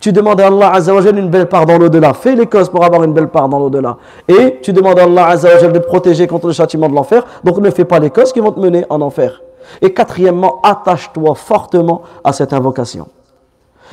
Tu 0.00 0.12
demandes 0.12 0.40
à 0.40 0.48
Allah 0.48 0.72
Azzawajal 0.74 1.18
une 1.18 1.30
belle 1.30 1.48
part 1.48 1.66
dans 1.66 1.78
l'au-delà. 1.78 2.12
Fais 2.14 2.34
les 2.34 2.46
causes 2.46 2.68
pour 2.68 2.84
avoir 2.84 3.04
une 3.04 3.12
belle 3.12 3.28
part 3.28 3.48
dans 3.48 3.58
l'au-delà. 3.58 3.96
Et 4.26 4.58
tu 4.60 4.72
demandes 4.72 4.98
à 4.98 5.04
Allah 5.04 5.26
Azzawajal 5.28 5.72
de 5.72 5.78
protéger 5.78 6.26
contre 6.26 6.48
le 6.48 6.52
châtiment 6.52 6.88
de 6.88 6.94
l'enfer. 6.94 7.24
Donc 7.44 7.58
ne 7.58 7.70
fais 7.70 7.84
pas 7.84 7.98
les 7.98 8.10
causes 8.10 8.32
qui 8.32 8.40
vont 8.40 8.52
te 8.52 8.60
mener 8.60 8.84
en 8.90 9.00
enfer. 9.00 9.42
Et 9.80 9.92
quatrièmement, 9.92 10.60
attache-toi 10.62 11.34
fortement 11.34 12.02
à 12.24 12.32
cette 12.32 12.52
invocation. 12.52 13.08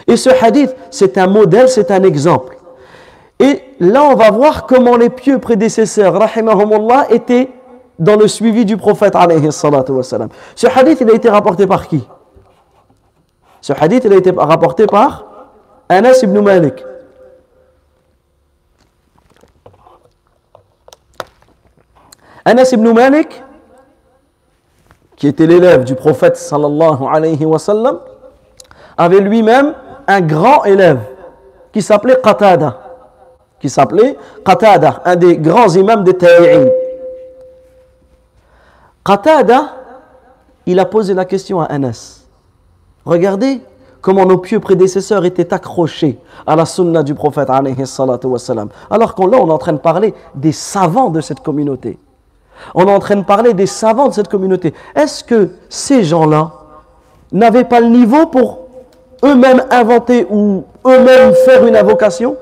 Et 0.07 0.17
ce 0.17 0.29
hadith, 0.29 0.75
c'est 0.89 1.17
un 1.17 1.27
modèle, 1.27 1.69
c'est 1.69 1.91
un 1.91 2.03
exemple. 2.03 2.57
Et 3.39 3.61
là, 3.79 4.03
on 4.03 4.15
va 4.15 4.31
voir 4.31 4.65
comment 4.65 4.95
les 4.95 5.09
pieux 5.09 5.39
prédécesseurs, 5.39 6.13
rahimahumullah, 6.13 7.07
étaient 7.09 7.49
dans 7.99 8.15
le 8.15 8.27
suivi 8.27 8.65
du 8.65 8.77
prophète. 8.77 9.13
Ce 9.13 10.67
hadith, 10.67 11.01
il 11.01 11.09
a 11.09 11.13
été 11.13 11.29
rapporté 11.29 11.67
par 11.67 11.87
qui? 11.87 12.07
Ce 13.61 13.73
hadith, 13.77 14.03
il 14.05 14.13
a 14.13 14.17
été 14.17 14.31
rapporté 14.35 14.85
par 14.85 15.25
Anas 15.89 16.23
ibn 16.23 16.39
Malik. 16.41 16.83
Anas 22.43 22.71
ibn 22.73 22.91
Malik, 22.93 23.43
qui 25.15 25.27
était 25.27 25.47
l'élève 25.47 25.83
du 25.83 25.95
prophète 25.95 26.37
sallallahu 26.37 27.05
alayhi 27.11 27.45
wa 27.45 27.59
sallam, 27.59 27.99
avait 28.97 29.19
lui-même 29.19 29.73
un 30.07 30.21
grand 30.21 30.63
élève 30.63 30.99
qui 31.71 31.81
s'appelait 31.81 32.19
Qatada. 32.23 32.81
Qui 33.59 33.69
s'appelait 33.69 34.17
Qatada, 34.45 35.01
un 35.05 35.15
des 35.15 35.37
grands 35.37 35.69
imams 35.69 36.03
des 36.03 36.17
Ta'i'in. 36.17 36.67
Qatada, 39.03 39.75
il 40.65 40.79
a 40.79 40.85
posé 40.85 41.13
la 41.13 41.25
question 41.25 41.61
à 41.61 41.65
Anas. 41.65 42.25
Regardez 43.05 43.61
comment 44.05 44.27
nos 44.27 44.37
pieux 44.37 44.59
prédécesseurs 44.59 45.25
étaient 45.25 45.51
accrochés 45.51 46.19
à 46.45 46.55
la 46.55 46.65
sunna 46.65 47.01
du 47.01 47.15
prophète. 47.15 47.49
Alors 48.91 49.15
qu'on 49.15 49.31
est 49.31 49.35
en 49.35 49.57
train 49.57 49.73
de 49.73 49.79
parler 49.79 50.13
des 50.35 50.51
savants 50.51 51.09
de 51.09 51.21
cette 51.21 51.39
communauté. 51.39 51.97
On 52.75 52.85
est 52.85 52.93
en 52.93 52.99
train 52.99 53.15
de 53.15 53.23
parler 53.23 53.55
des 53.55 53.65
savants 53.65 54.09
de 54.09 54.13
cette 54.13 54.27
communauté. 54.27 54.75
Est-ce 54.95 55.23
que 55.23 55.53
ces 55.69 56.03
gens-là 56.03 56.51
n'avaient 57.31 57.63
pas 57.63 57.79
le 57.79 57.87
niveau 57.87 58.27
pour 58.27 58.59
eux-mêmes 59.23 59.63
inventer 59.71 60.27
ou 60.29 60.65
eux-mêmes 60.85 61.33
faire 61.43 61.65
une 61.65 61.75
invocation? 61.75 62.35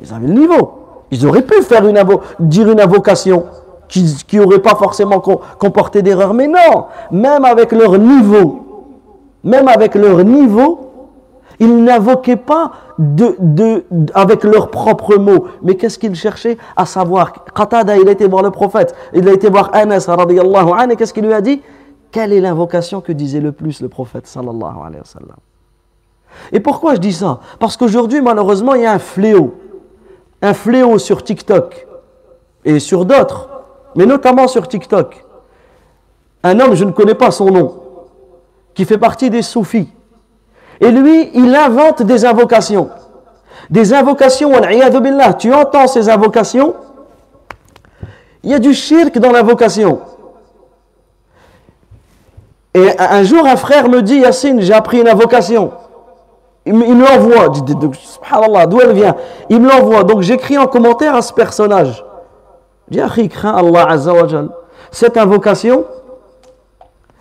Ils 0.00 0.12
avaient 0.12 0.26
le 0.26 0.34
niveau. 0.34 0.72
Ils 1.12 1.24
auraient 1.24 1.42
pu 1.42 1.62
faire 1.62 1.82
dire 2.40 2.68
une 2.68 2.80
invocation 2.80 3.44
qui 3.86 4.38
n'aurait 4.38 4.58
pas 4.58 4.74
forcément 4.74 5.20
comporté 5.20 6.02
d'erreur. 6.02 6.34
Mais 6.34 6.48
non, 6.48 6.86
même 7.12 7.44
avec 7.44 7.70
leur 7.70 7.96
niveau, 7.96 8.88
même 9.44 9.68
avec 9.68 9.94
leur 9.94 10.24
niveau, 10.24 10.85
ils 11.58 11.84
n'invoquaient 11.84 12.36
pas 12.36 12.72
avec 14.14 14.44
leurs 14.44 14.70
propres 14.70 15.16
mots. 15.16 15.46
Mais 15.62 15.76
qu'est-ce 15.76 15.98
qu'ils 15.98 16.14
cherchaient 16.14 16.58
À 16.76 16.86
savoir, 16.86 17.32
Qatada, 17.54 17.96
il 17.96 18.08
a 18.08 18.12
été 18.12 18.26
voir 18.26 18.42
le 18.42 18.50
prophète, 18.50 18.94
il 19.14 19.28
a 19.28 19.32
été 19.32 19.48
voir 19.48 19.70
Anas, 19.72 20.06
radiallahu 20.08 20.70
anhu, 20.76 20.92
et 20.92 20.96
qu'est-ce 20.96 21.14
qu'il 21.14 21.24
lui 21.24 21.32
a 21.32 21.40
dit? 21.40 21.62
Quelle 22.10 22.32
est 22.32 22.40
l'invocation 22.40 23.00
que 23.00 23.12
disait 23.12 23.40
le 23.40 23.52
plus 23.52 23.80
le 23.80 23.88
prophète, 23.88 24.26
sallallahu 24.26 24.76
alayhi 24.84 25.02
Et 26.52 26.60
pourquoi 26.60 26.94
je 26.94 27.00
dis 27.00 27.12
ça? 27.12 27.40
Parce 27.58 27.76
qu'aujourd'hui, 27.76 28.20
malheureusement, 28.20 28.74
il 28.74 28.82
y 28.82 28.86
a 28.86 28.92
un 28.92 28.98
fléau. 28.98 29.54
Un 30.42 30.54
fléau 30.54 30.98
sur 30.98 31.22
TikTok. 31.22 31.86
Et 32.64 32.80
sur 32.80 33.04
d'autres, 33.04 33.48
mais 33.94 34.06
notamment 34.06 34.48
sur 34.48 34.66
TikTok. 34.66 35.24
Un 36.42 36.58
homme, 36.60 36.74
je 36.74 36.84
ne 36.84 36.90
connais 36.90 37.14
pas 37.14 37.30
son 37.30 37.46
nom, 37.46 37.80
qui 38.74 38.84
fait 38.84 38.98
partie 38.98 39.30
des 39.30 39.42
soufis 39.42 39.88
et 40.80 40.90
lui, 40.90 41.30
il 41.34 41.54
invente 41.54 42.02
des 42.02 42.24
invocations. 42.24 42.90
Des 43.70 43.92
invocations. 43.94 44.52
Tu 45.38 45.52
entends 45.52 45.86
ces 45.86 46.08
invocations? 46.08 46.74
Il 48.42 48.50
y 48.50 48.54
a 48.54 48.58
du 48.58 48.74
shirk 48.74 49.18
dans 49.18 49.32
l'invocation. 49.32 50.00
Et 52.74 52.90
un 52.98 53.22
jour, 53.22 53.46
un 53.46 53.56
frère 53.56 53.88
me 53.88 54.02
dit, 54.02 54.18
Yassine, 54.18 54.60
j'ai 54.60 54.74
appris 54.74 55.00
une 55.00 55.08
invocation. 55.08 55.72
Il 56.66 56.74
me 56.74 57.06
l'envoie. 57.06 57.52
Subhanallah, 57.54 58.66
d'où 58.66 58.80
elle 58.80 58.92
vient? 58.92 59.16
Il 59.48 59.60
me 59.60 59.68
l'envoie. 59.68 60.04
Donc 60.04 60.20
j'écris 60.20 60.58
en 60.58 60.66
commentaire 60.66 61.14
à 61.14 61.22
ce 61.22 61.32
personnage. 61.32 62.04
Je 62.90 63.00
dis, 63.00 63.30
Allah 63.42 63.86
Azzawajal. 63.88 64.50
Cette 64.90 65.16
invocation 65.16 65.86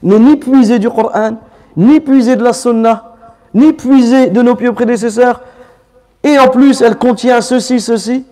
n'est 0.03 0.19
ni 0.19 0.35
puisée 0.35 0.77
du 0.77 0.89
Coran, 0.89 1.37
ni 1.75 1.99
puisée 1.99 2.35
de 2.35 2.43
la 2.43 2.53
Sunnah, 2.53 3.14
ni 3.55 3.73
puiser 3.73 4.27
de 4.27 4.41
nos 4.43 4.53
pieux 4.53 4.73
prédécesseurs, 4.73 5.41
et 6.23 6.37
en 6.37 6.49
plus 6.49 6.81
elle 6.81 6.97
contient 6.97 7.41
ceci, 7.41 7.79
ceci, 7.79 8.25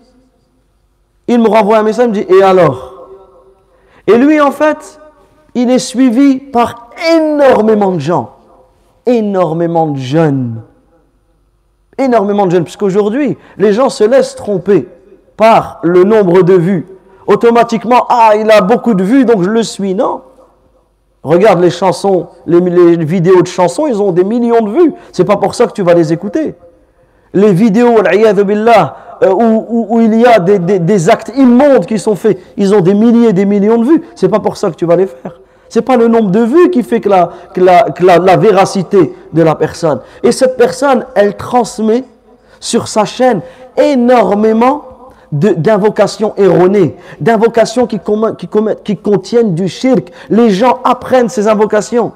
il 1.28 1.40
me 1.40 1.48
renvoie 1.48 1.78
un 1.78 1.84
message, 1.84 2.06
il 2.06 2.10
me 2.10 2.14
dit, 2.14 2.26
et 2.34 2.44
alors? 2.44 3.08
Et 4.06 4.18
lui, 4.18 4.42
en 4.42 4.52
fait, 4.52 5.00
il 5.56 5.72
est 5.72 5.80
suivi 5.80 6.38
par 6.38 6.90
énormément 7.14 7.92
de 7.92 8.00
gens, 8.00 8.36
énormément 9.06 9.88
de 9.88 9.98
jeunes, 9.98 10.62
énormément 11.98 12.46
de 12.46 12.52
jeunes, 12.52 12.66
puisqu'aujourd'hui, 12.66 13.38
les 13.58 13.72
gens 13.72 13.90
se 13.90 14.04
laissent 14.04 14.36
tromper 14.36 14.90
par 15.38 15.80
le 15.84 16.04
nombre 16.04 16.42
de 16.42 16.54
vues. 16.54 16.86
Automatiquement, 17.26 18.06
ah, 18.10 18.34
il 18.36 18.52
a 18.52 18.60
beaucoup 18.60 18.94
de 18.94 19.04
vues, 19.04 19.24
donc 19.24 19.44
je 19.44 19.50
le 19.50 19.64
suis. 19.64 19.96
Non. 19.96 20.22
Regarde 21.24 21.62
les 21.62 21.70
chansons, 21.70 22.28
les, 22.46 22.60
vidéos 22.98 23.42
de 23.42 23.48
chansons, 23.48 23.88
ils 23.88 24.02
ont 24.02 24.12
des 24.12 24.26
millions 24.26 24.62
de 24.62 24.72
vues. 24.72 24.94
C'est 25.14 25.24
pas 25.24 25.38
pour 25.38 25.56
ça 25.56 25.68
que 25.68 25.72
tu 25.72 25.82
vas 25.82 25.94
les 25.94 26.12
écouter. 26.12 26.54
Les 27.34 27.54
vidéos, 27.54 28.02
billah, 28.46 28.96
euh, 29.24 29.32
où, 29.32 29.88
où, 29.90 30.02
il 30.02 30.20
y 30.20 30.26
a 30.26 30.40
des, 30.40 31.10
actes 31.10 31.32
immondes 31.38 31.86
qui 31.86 31.98
sont 31.98 32.16
faits, 32.16 32.38
ils 32.58 32.76
ont 32.76 32.82
des 32.82 32.94
milliers 32.94 33.30
et 33.30 33.34
des 33.34 33.46
millions 33.46 33.78
de 33.78 33.86
vues. 33.86 34.04
C'est 34.16 34.28
pas 34.28 34.42
pour 34.42 34.58
ça 34.58 34.70
que 34.70 34.76
tu 34.76 34.86
vas 34.86 34.98
les 34.98 35.08
faire. 35.08 35.40
C'est 35.70 35.82
pas 35.82 35.96
le 35.96 36.08
nombre 36.08 36.30
de 36.30 36.42
vues 36.42 36.70
qui 36.70 36.84
fait 36.84 37.00
que 37.00 37.10
la, 37.10 37.30
la 37.56 38.38
véracité 38.38 39.16
de 39.32 39.42
la 39.42 39.56
personne. 39.56 40.02
Et 40.22 40.32
cette 40.32 40.58
personne, 40.58 41.06
elle 41.16 41.36
transmet 41.38 42.04
sur 42.60 42.88
sa 42.88 43.06
chaîne 43.06 43.42
énormément 43.78 44.93
d'invocations 45.34 46.34
erronées, 46.38 46.96
d'invocations 47.20 47.88
qui, 47.88 48.00
qui, 48.38 48.48
qui 48.84 48.98
contiennent 48.98 49.56
du 49.56 49.68
shirk. 49.68 50.12
Les 50.30 50.52
gens 50.52 50.80
apprennent 50.84 51.30
ces 51.30 51.48
invocations. 51.48 52.14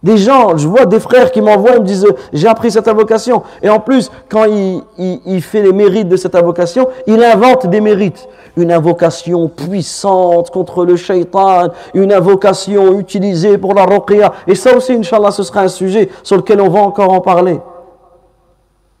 Des 0.00 0.16
gens, 0.16 0.56
je 0.56 0.68
vois 0.68 0.86
des 0.86 1.00
frères 1.00 1.32
qui 1.32 1.40
m'envoient, 1.40 1.72
ils 1.74 1.80
me 1.80 1.86
disent 1.86 2.06
j'ai 2.32 2.46
appris 2.46 2.70
cette 2.70 2.86
invocation. 2.86 3.42
Et 3.62 3.68
en 3.68 3.80
plus, 3.80 4.12
quand 4.28 4.44
il, 4.44 4.82
il, 5.26 5.42
fait 5.42 5.62
les 5.62 5.72
mérites 5.72 6.08
de 6.08 6.16
cette 6.16 6.36
invocation, 6.36 6.86
il 7.08 7.22
invente 7.24 7.66
des 7.66 7.80
mérites. 7.80 8.28
Une 8.56 8.70
invocation 8.70 9.48
puissante 9.48 10.50
contre 10.50 10.84
le 10.84 10.94
shaitan, 10.96 11.68
une 11.94 12.12
invocation 12.12 12.98
utilisée 12.98 13.58
pour 13.58 13.74
la 13.74 13.86
ruqya. 13.86 14.32
Et 14.46 14.54
ça 14.54 14.76
aussi, 14.76 14.92
Inch'Allah, 14.92 15.32
ce 15.32 15.42
sera 15.42 15.62
un 15.62 15.68
sujet 15.68 16.08
sur 16.22 16.36
lequel 16.36 16.60
on 16.60 16.68
va 16.68 16.80
encore 16.80 17.12
en 17.12 17.20
parler. 17.20 17.58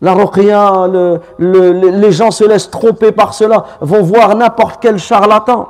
La 0.00 0.12
ruqya, 0.14 0.88
les 1.38 2.12
gens 2.12 2.30
se 2.30 2.44
laissent 2.44 2.70
tromper 2.70 3.10
par 3.10 3.34
cela, 3.34 3.64
vont 3.80 4.02
voir 4.02 4.36
n'importe 4.36 4.78
quel 4.80 4.98
charlatan. 4.98 5.66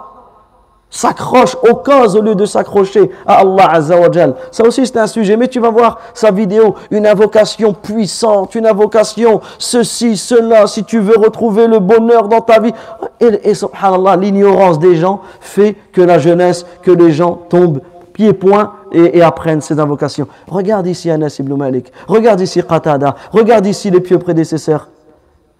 s'accroche 0.90 1.56
aux 1.68 1.76
causes 1.76 2.16
au 2.16 2.22
lieu 2.22 2.34
de 2.34 2.46
s'accrocher 2.46 3.10
à 3.26 3.40
Allah 3.40 3.68
Azzawajal. 3.72 4.34
Ça 4.50 4.64
aussi 4.64 4.86
c'est 4.86 4.98
un 4.98 5.06
sujet, 5.06 5.36
mais 5.36 5.48
tu 5.48 5.60
vas 5.60 5.70
voir 5.70 5.98
sa 6.14 6.30
vidéo, 6.30 6.74
une 6.90 7.06
invocation 7.06 7.74
puissante, 7.74 8.54
une 8.54 8.66
invocation 8.66 9.40
ceci, 9.58 10.16
cela, 10.16 10.66
si 10.66 10.84
tu 10.84 10.98
veux 10.98 11.16
retrouver 11.18 11.66
le 11.66 11.78
bonheur 11.78 12.28
dans 12.28 12.40
ta 12.40 12.60
vie. 12.60 12.72
Et, 13.20 13.50
et 13.50 13.54
subhanallah, 13.54 14.16
l'ignorance 14.16 14.78
des 14.78 14.96
gens 14.96 15.20
fait 15.40 15.76
que 15.92 16.00
la 16.00 16.18
jeunesse, 16.18 16.64
que 16.82 16.90
les 16.90 17.12
gens 17.12 17.38
tombent 17.48 17.80
pieds-points 18.18 18.72
et, 18.90 19.18
et, 19.18 19.22
apprennent 19.22 19.60
ces 19.60 19.78
invocations. 19.78 20.26
Regarde 20.48 20.88
ici 20.88 21.08
Anas 21.08 21.36
ibn 21.38 21.54
Malik, 21.54 21.92
regarde 22.08 22.40
ici 22.40 22.60
Qatada, 22.60 23.14
regarde 23.30 23.64
ici 23.66 23.90
les 23.90 24.00
pieux 24.00 24.18
prédécesseurs. 24.18 24.88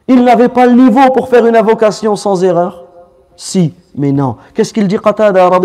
Ils 0.09 0.25
n'avaient 0.25 0.49
pas 0.49 0.67
le 0.67 0.73
niveau 0.73 1.13
pour 1.15 1.29
faire 1.29 1.47
une 1.47 1.55
invocation 1.55 2.17
sans 2.17 2.43
erreur. 2.43 2.85
Si, 3.37 3.75
mais 3.95 4.11
non. 4.11 4.37
Qu'est-ce 4.55 4.75
qu'il 4.75 4.89
dit 4.89 4.99
Qatada 4.99 5.49
an? 5.49 5.61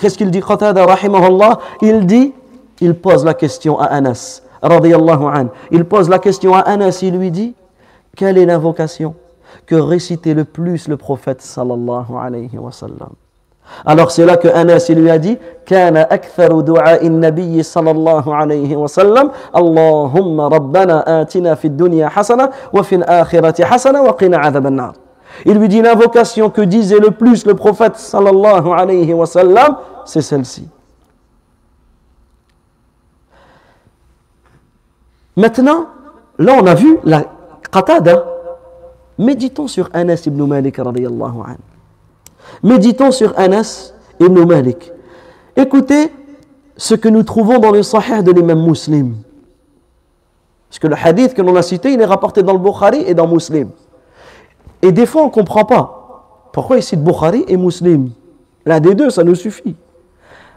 Qu'est-ce 0.00 0.18
qu'il 0.18 0.32
dit 0.32 0.40
Qatada 0.40 0.84
rahimahullah? 0.84 1.60
Il 1.80 2.04
dit, 2.06 2.34
il 2.80 2.94
pose 2.94 3.24
la 3.24 3.34
question 3.34 3.78
à 3.78 3.84
Anas 3.84 4.42
radiallahu 4.60 5.24
an. 5.26 5.46
Il 5.70 5.84
pose 5.84 6.08
la 6.08 6.18
question 6.18 6.54
à 6.54 6.60
Anas, 6.60 6.98
il 7.02 7.16
lui 7.16 7.30
dit, 7.30 7.54
quelle 8.16 8.36
est 8.36 8.46
l'invocation 8.46 9.14
que 9.64 9.76
récitait 9.76 10.34
le 10.34 10.44
plus 10.44 10.88
le 10.88 10.96
prophète 10.96 11.40
sallallahu 11.40 12.16
alayhi 12.20 12.58
wa 12.58 12.72
sallam? 12.72 13.10
Alors 13.86 14.10
c'est 14.10 14.24
là 14.24 14.36
que 14.36 14.48
Anas 14.48 14.86
lui 14.90 15.10
a 15.10 15.18
dit 15.18 15.38
كان 15.68 15.96
أكثر 15.96 16.60
دعاء 16.60 17.06
النبي 17.06 17.62
صلى 17.62 17.90
الله 17.90 18.34
عليه 18.34 18.76
وسلم 18.76 19.30
اللهم 19.56 20.40
ربنا 20.40 21.20
آتنا 21.22 21.54
في 21.54 21.64
الدنيا 21.64 22.08
حسنة 22.08 22.50
وفي 22.72 22.94
الآخرة 22.94 23.64
حسنة 23.64 24.02
وقنا 24.02 24.36
عذاب 24.38 24.66
النار 24.66 24.94
Il 25.44 25.58
lui 25.58 25.68
dit 25.68 25.82
l'invocation 25.82 26.50
que 26.50 26.62
disait 26.62 26.98
le 26.98 27.10
plus 27.10 27.44
le 27.46 27.54
prophète 27.54 27.96
sallallahu 27.96 28.72
alayhi 28.72 29.12
wa 29.12 29.26
sallam, 29.26 29.76
c'est 30.04 30.22
celle-ci. 30.22 30.66
Maintenant, 35.36 35.86
là 36.38 36.54
on 36.60 36.66
a 36.66 36.74
vu 36.74 36.98
la 37.04 37.24
qatada. 37.70 38.24
Méditons 39.18 39.68
sur 39.68 39.90
Anas 39.92 40.22
ibn 40.26 40.42
Malik 40.46 40.78
radiyallahu 40.78 41.38
anhu. 41.44 41.67
Méditons 42.62 43.10
sur 43.10 43.38
Anas 43.38 43.92
ibn 44.20 44.44
Malik. 44.44 44.92
Écoutez 45.56 46.12
ce 46.76 46.94
que 46.94 47.08
nous 47.08 47.22
trouvons 47.22 47.58
dans 47.58 47.70
le 47.70 47.82
Sahih 47.82 48.22
de 48.22 48.30
l'imam 48.32 48.64
Muslim. 48.64 49.16
Parce 50.68 50.78
que 50.78 50.86
le 50.86 50.96
hadith 51.02 51.34
que 51.34 51.42
l'on 51.42 51.56
a 51.56 51.62
cité, 51.62 51.92
il 51.92 52.00
est 52.00 52.04
rapporté 52.04 52.42
dans 52.42 52.52
le 52.52 52.58
Bukhari 52.58 53.02
et 53.06 53.14
dans 53.14 53.26
Muslim. 53.26 53.70
Et 54.82 54.92
des 54.92 55.06
fois, 55.06 55.22
on 55.22 55.26
ne 55.26 55.30
comprend 55.30 55.64
pas. 55.64 56.48
Pourquoi 56.52 56.76
il 56.76 56.82
cite 56.82 57.02
Bukhari 57.02 57.44
et 57.48 57.56
Muslim 57.56 58.10
L'un 58.66 58.80
des 58.80 58.94
deux, 58.94 59.10
ça 59.10 59.24
nous 59.24 59.34
suffit. 59.34 59.76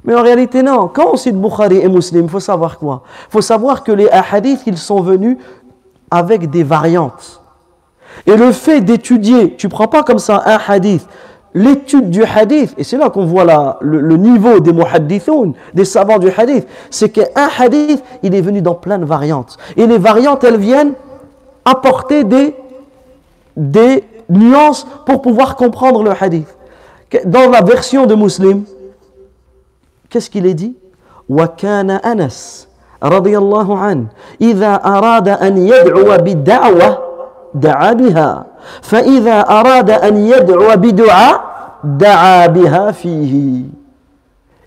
Mais 0.03 0.15
en 0.15 0.21
réalité, 0.21 0.63
non. 0.63 0.87
Quand 0.87 1.13
on 1.13 1.15
cite 1.15 1.39
Bukhari 1.39 1.77
et 1.77 1.87
Muslim, 1.87 2.25
il 2.25 2.29
faut 2.29 2.39
savoir 2.39 2.77
quoi? 2.77 3.03
Il 3.29 3.31
faut 3.31 3.41
savoir 3.41 3.83
que 3.83 3.91
les 3.91 4.09
hadiths, 4.09 4.63
ils 4.65 4.77
sont 4.77 5.01
venus 5.01 5.37
avec 6.09 6.49
des 6.49 6.63
variantes. 6.63 7.41
Et 8.25 8.35
le 8.35 8.51
fait 8.51 8.81
d'étudier, 8.81 9.55
tu 9.55 9.67
ne 9.67 9.71
prends 9.71 9.87
pas 9.87 10.03
comme 10.03 10.19
ça 10.19 10.43
un 10.45 10.59
hadith, 10.67 11.07
l'étude 11.54 12.10
du 12.10 12.22
hadith, 12.22 12.74
et 12.76 12.84
c'est 12.84 12.98
là 12.98 13.08
qu'on 13.08 13.24
voit 13.24 13.44
la, 13.44 13.78
le, 13.80 14.00
le, 14.00 14.16
niveau 14.16 14.60
des 14.60 14.72
muhaddithoun, 14.72 15.54
des 15.72 15.86
savants 15.86 16.18
du 16.18 16.28
hadith, 16.36 16.66
c'est 16.90 17.08
qu'un 17.08 17.48
hadith, 17.58 18.02
il 18.22 18.34
est 18.34 18.40
venu 18.42 18.60
dans 18.60 18.74
plein 18.74 18.98
de 18.98 19.06
variantes. 19.06 19.56
Et 19.76 19.86
les 19.86 19.98
variantes, 19.98 20.44
elles 20.44 20.58
viennent 20.58 20.92
apporter 21.64 22.24
des, 22.24 22.54
des 23.56 24.04
nuances 24.28 24.86
pour 25.06 25.22
pouvoir 25.22 25.56
comprendre 25.56 26.02
le 26.02 26.10
hadith. 26.20 26.48
Dans 27.24 27.48
la 27.48 27.62
version 27.62 28.04
de 28.06 28.14
Muslim, 28.14 28.64
qu'est-ce 30.10 30.28
qu'il 30.30 30.46
est 30.46 30.54
dit 30.54 30.74
وكان 31.28 31.90
أنس 31.90 32.68
رضي 33.02 33.38
الله 33.38 33.78
عنه 33.78 34.04
إذا 34.40 34.74
أراد 34.74 35.28
أن 35.28 35.58
يدعو 35.58 36.16
بالدعوة 36.16 36.98
دعا 37.54 37.92
بها 37.92 38.46
فإذا 38.82 39.40
أراد 39.40 39.90
أن 39.90 40.16
يدعو 40.16 40.76
بدعاء 40.76 41.40
دعا 41.84 42.46
بها 42.46 42.90
فيه 42.90 43.64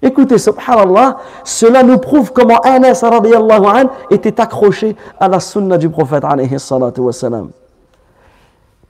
Écoutez, 0.02 0.38
subhanallah, 0.38 1.18
cela 1.44 1.84
nous 1.84 1.98
prouve 1.98 2.32
comment 2.32 2.60
Anas 2.62 3.02
radiallahu 3.04 3.66
an 3.66 3.90
était 4.10 4.40
accroché 4.40 4.96
à 5.20 5.28
la 5.28 5.42
sunna 5.42 5.78
du 5.78 5.90
prophète 5.90 6.24
alayhi 6.24 6.58
salatu 6.58 7.02
wassalam. 7.02 7.50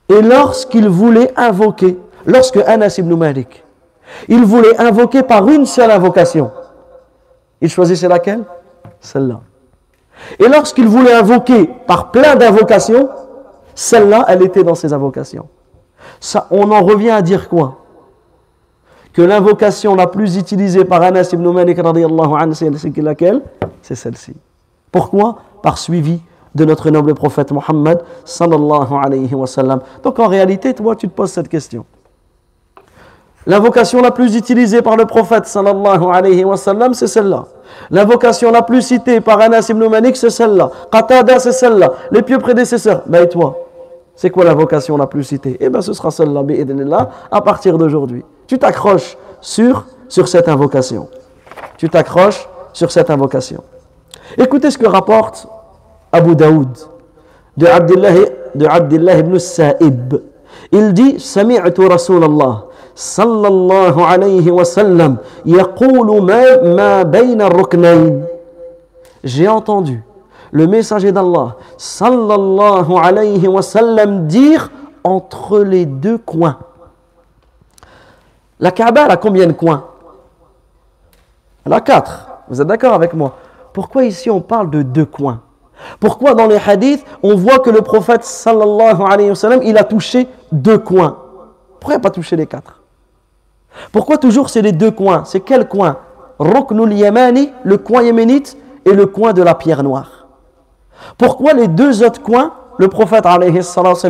Et 0.08 0.22
lorsqu'il 0.22 0.88
voulait 0.88 1.32
invoquer, 1.36 1.98
lorsque 2.26 2.58
Anas 2.58 2.94
ibn 2.98 3.12
Malik, 3.16 3.64
il 4.28 4.44
voulait 4.44 4.80
invoquer 4.80 5.24
par 5.24 5.48
une 5.48 5.66
seule 5.66 5.90
invocation, 5.90 6.52
il 7.60 7.68
choisissait 7.68 8.08
laquelle 8.08 8.44
Celle-là. 9.00 9.40
Et 10.38 10.46
lorsqu'il 10.48 10.86
voulait 10.86 11.14
invoquer 11.14 11.70
par 11.86 12.12
plein 12.12 12.36
d'invocations, 12.36 13.08
celle-là, 13.75 14.25
elle 14.29 14.41
était 14.41 14.63
dans 14.63 14.73
ses 14.73 14.93
invocations. 14.93 15.47
On 16.49 16.71
en 16.71 16.81
revient 16.81 17.11
à 17.11 17.21
dire 17.21 17.49
quoi? 17.49 17.79
Que 19.13 19.21
l'invocation 19.21 19.95
la 19.95 20.07
plus 20.07 20.37
utilisée 20.37 20.83
par 20.83 21.01
Anas 21.01 21.29
ibn 21.31 21.49
Malik 21.51 21.79
c'est 22.53 22.97
laquelle? 22.97 23.41
C'est 23.81 23.95
celle-ci. 23.95 24.33
Pourquoi? 24.91 25.37
Par 25.61 25.77
suivi 25.77 26.21
de 26.53 26.65
notre 26.65 26.89
noble 26.89 27.13
prophète 27.13 27.51
Mohammed 27.51 28.01
sallallahu 28.23 28.93
alayhi 29.03 29.33
wa. 29.33 29.45
Donc 30.03 30.19
en 30.19 30.27
réalité, 30.27 30.73
toi, 30.73 30.95
tu 30.95 31.07
te 31.07 31.13
poses 31.13 31.31
cette 31.31 31.49
question. 31.49 31.85
L'invocation 33.45 34.01
la 34.01 34.11
plus 34.11 34.35
utilisée 34.35 34.81
par 34.81 34.95
le 34.97 35.05
prophète 35.05 35.45
sallallahu 35.45 36.05
alayhi 36.11 36.43
wa 36.43 36.57
c'est 36.57 37.07
celle-là. 37.07 37.45
L'invocation 37.91 38.51
la 38.51 38.61
plus 38.63 38.81
citée 38.81 39.21
par 39.21 39.39
Anas 39.39 39.67
ibn 39.69 39.87
Malik, 39.87 40.15
c'est 40.15 40.29
celle-là. 40.29 40.71
Qatada, 40.91 41.39
c'est 41.39 41.51
celle-là. 41.51 41.91
Les 42.11 42.21
pieux 42.21 42.39
prédécesseurs, 42.39 43.03
ben 43.05 43.23
et 43.23 43.29
toi? 43.29 43.64
C'est 44.15 44.29
quoi 44.29 44.45
l'invocation 44.45 44.97
la 44.97 45.07
plus 45.07 45.23
citée? 45.23 45.57
Eh 45.59 45.69
bien, 45.69 45.81
ce 45.81 45.93
sera 45.93 46.09
celle-là, 46.11 47.09
à 47.31 47.41
partir 47.41 47.77
d'aujourd'hui. 47.77 48.23
Tu 48.47 48.57
t'accroches 48.57 49.17
sur, 49.41 49.85
cette 50.07 50.47
invocation. 50.47 51.09
Tu 51.77 51.89
t'accroches 51.89 52.47
sur 52.73 52.91
cette 52.91 53.09
invocation. 53.09 53.63
Écoutez 54.37 54.71
ce 54.71 54.77
que 54.77 54.87
rapporte 54.87 55.47
Abu 56.11 56.35
Daoud 56.35 56.69
de 57.57 57.67
Abdullah, 57.67 58.11
de 58.53 58.65
Abdullah 58.65 59.17
ibn 59.19 59.37
Sa'ib. 59.39 60.15
Il 60.71 60.93
dit. 60.93 61.17
J'ai 69.23 69.47
entendu 69.47 70.03
le 70.55 70.67
messager 70.67 71.11
d'Allah, 71.11 71.57
sallallahu 71.75 72.93
alayhi 73.03 73.45
wa 73.45 73.61
sallam, 73.61 74.25
dire 74.25 74.71
entre 75.03 75.59
les 75.59 75.85
deux 75.85 76.17
coins. 76.17 76.59
La 78.61 78.71
Kaaba, 78.71 79.03
a 79.03 79.17
combien 79.17 79.47
de 79.47 79.51
coins? 79.51 79.83
Elle 81.65 81.73
a 81.73 81.81
quatre. 81.81 82.29
Vous 82.47 82.61
êtes 82.61 82.67
d'accord 82.67 82.93
avec 82.93 83.13
moi? 83.13 83.35
Pourquoi 83.73 84.05
ici 84.05 84.29
on 84.29 84.39
parle 84.39 84.69
de 84.69 84.81
deux 84.81 85.03
coins? 85.03 85.41
Pourquoi 85.99 86.33
dans 86.33 86.47
les 86.47 86.59
hadiths, 86.65 87.05
on 87.21 87.35
voit 87.35 87.59
que 87.59 87.69
le 87.69 87.81
prophète, 87.81 88.23
sallallahu 88.23 89.01
alayhi 89.05 89.31
wa 89.31 89.35
sallam, 89.35 89.59
il 89.61 89.77
a 89.77 89.83
touché 89.83 90.25
deux 90.53 90.77
coins? 90.77 91.17
Pourquoi 91.81 91.99
pas 91.99 92.11
touché 92.11 92.37
les 92.37 92.47
quatre? 92.47 92.81
Pourquoi 93.91 94.17
toujours 94.17 94.49
c'est 94.49 94.61
les 94.61 94.71
deux 94.71 94.91
coins? 94.91 95.25
C'est 95.25 95.41
quel 95.41 95.67
coin? 95.67 95.97
Ruknul 96.39 96.93
Yamani, 96.93 97.51
le 97.63 97.77
coin 97.77 98.03
yéménite, 98.03 98.57
et 98.85 98.93
le 98.93 99.05
coin 99.05 99.33
de 99.33 99.41
la 99.41 99.53
pierre 99.53 99.83
noire. 99.83 100.24
Pourquoi 101.17 101.53
les 101.53 101.67
deux 101.67 102.03
autres 102.03 102.21
coins, 102.21 102.51
le 102.77 102.87
prophète 102.87 103.25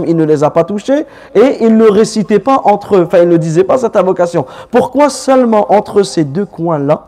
il 0.07 0.15
ne 0.15 0.23
les 0.23 0.43
a 0.43 0.49
pas 0.49 0.63
touchés 0.63 1.05
et 1.33 1.57
il 1.61 1.77
ne 1.77 1.85
récitait 1.85 2.39
pas 2.39 2.61
entre 2.63 2.95
eux, 2.95 3.03
enfin 3.05 3.19
il 3.19 3.29
ne 3.29 3.37
disait 3.37 3.63
pas 3.63 3.77
cette 3.77 3.95
invocation. 3.95 4.45
Pourquoi 4.71 5.09
seulement 5.09 5.71
entre 5.71 6.03
ces 6.03 6.23
deux 6.23 6.45
coins-là, 6.45 7.05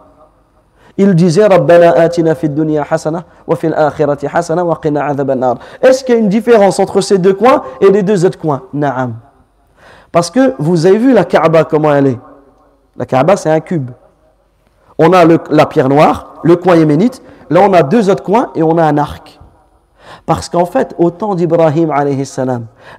il 0.97 1.13
disait 1.13 1.43
atina 1.43 2.35
fid 2.35 2.53
dunya 2.53 2.85
hasana 2.89 3.23
wa 3.45 3.55
hasana 4.33 4.65
wa 4.65 4.79
qina 4.81 5.13
Est-ce 5.81 6.03
qu'il 6.03 6.15
y 6.15 6.17
a 6.17 6.21
une 6.21 6.29
différence 6.29 6.79
entre 6.79 7.01
ces 7.01 7.17
deux 7.17 7.33
coins 7.33 7.63
et 7.81 7.91
les 7.91 8.01
deux 8.03 8.25
autres 8.25 8.39
coins? 8.39 8.63
Naam. 8.73 9.15
Parce 10.11 10.31
que 10.31 10.55
vous 10.57 10.85
avez 10.85 10.97
vu 10.97 11.13
la 11.13 11.25
Kaaba 11.25 11.63
comment 11.65 11.93
elle 11.93 12.07
est. 12.07 12.19
La 12.95 13.05
Kaaba 13.05 13.37
c'est 13.37 13.51
un 13.51 13.59
cube. 13.59 13.91
On 14.97 15.13
a 15.13 15.23
la 15.51 15.65
pierre 15.67 15.89
noire, 15.89 16.33
le 16.43 16.55
coin 16.55 16.75
yéménite, 16.75 17.21
là 17.51 17.61
on 17.61 17.73
a 17.73 17.83
deux 17.83 18.09
autres 18.09 18.23
coins 18.23 18.49
et 18.55 18.63
on 18.63 18.77
a 18.79 18.83
un 18.83 18.97
arc. 18.97 19.36
Parce 20.25 20.49
qu'en 20.49 20.65
fait, 20.65 20.95
au 20.97 21.11
temps 21.11 21.35
d'Ibrahim, 21.35 21.93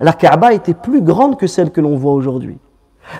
la 0.00 0.12
Kaaba 0.12 0.52
était 0.52 0.74
plus 0.74 1.02
grande 1.02 1.38
que 1.38 1.46
celle 1.46 1.70
que 1.70 1.80
l'on 1.80 1.96
voit 1.96 2.12
aujourd'hui. 2.12 2.58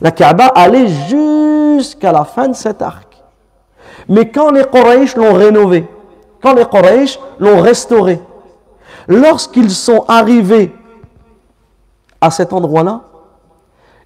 La 0.00 0.10
Kaaba 0.10 0.46
allait 0.46 0.88
jusqu'à 0.88 2.12
la 2.12 2.24
fin 2.24 2.48
de 2.48 2.54
cet 2.54 2.82
arc. 2.82 3.22
Mais 4.08 4.30
quand 4.30 4.50
les 4.50 4.64
Quraysh 4.64 5.16
l'ont 5.16 5.34
rénové, 5.34 5.88
quand 6.42 6.54
les 6.54 6.64
Quraysh 6.66 7.18
l'ont 7.38 7.60
restauré, 7.60 8.20
lorsqu'ils 9.06 9.70
sont 9.70 10.04
arrivés 10.08 10.74
à 12.20 12.30
cet 12.30 12.52
endroit-là, 12.52 13.02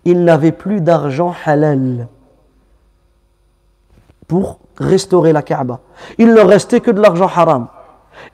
ils 0.04 0.24
n'avaient 0.24 0.52
plus 0.52 0.80
d'argent 0.80 1.34
halal. 1.44 2.08
pour 4.26 4.60
restaurer 4.78 5.34
la 5.34 5.42
Kaaba. 5.42 5.80
Il 6.16 6.32
leur 6.32 6.48
restait 6.48 6.80
que 6.80 6.90
de 6.90 7.00
l'argent 7.00 7.26
haram. 7.26 7.68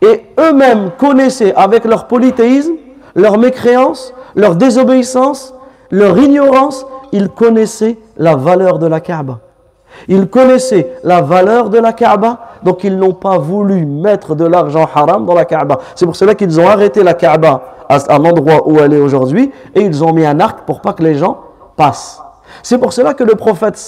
Et 0.02 0.22
eux-mêmes 0.38 0.90
connaissaient 0.98 1.54
avec 1.54 1.84
leur 1.84 2.06
polythéisme, 2.06 2.74
leur 3.14 3.38
mécréance, 3.38 4.14
leur 4.34 4.54
désobéissance, 4.54 5.54
leur 5.90 6.18
ignorance, 6.18 6.86
ils 7.12 7.28
connaissaient 7.28 7.98
la 8.16 8.36
valeur 8.36 8.78
de 8.78 8.86
la 8.86 9.00
Kaaba. 9.00 9.40
Ils 10.06 10.28
connaissaient 10.28 10.98
la 11.02 11.22
valeur 11.22 11.70
de 11.70 11.78
la 11.78 11.92
Kaaba, 11.92 12.38
donc 12.62 12.84
ils 12.84 12.96
n'ont 12.96 13.14
pas 13.14 13.38
voulu 13.38 13.84
mettre 13.84 14.34
de 14.34 14.44
l'argent 14.44 14.88
haram 14.94 15.26
dans 15.26 15.34
la 15.34 15.44
Kaaba. 15.44 15.78
C'est 15.94 16.06
pour 16.06 16.14
cela 16.16 16.34
qu'ils 16.34 16.60
ont 16.60 16.68
arrêté 16.68 17.02
la 17.02 17.14
Kaaba 17.14 17.62
à, 17.88 18.18
l'endroit 18.18 18.68
où 18.68 18.78
elle 18.78 18.92
est 18.92 19.00
aujourd'hui 19.00 19.50
et 19.74 19.80
ils 19.80 20.04
ont 20.04 20.12
mis 20.12 20.26
un 20.26 20.38
arc 20.40 20.60
pour 20.66 20.80
pas 20.80 20.92
que 20.92 21.02
les 21.02 21.14
gens 21.14 21.38
passent. 21.76 22.22
C'est 22.62 22.78
pour 22.78 22.92
cela 22.92 23.14
que 23.14 23.24
le 23.24 23.34
prophète 23.34 23.78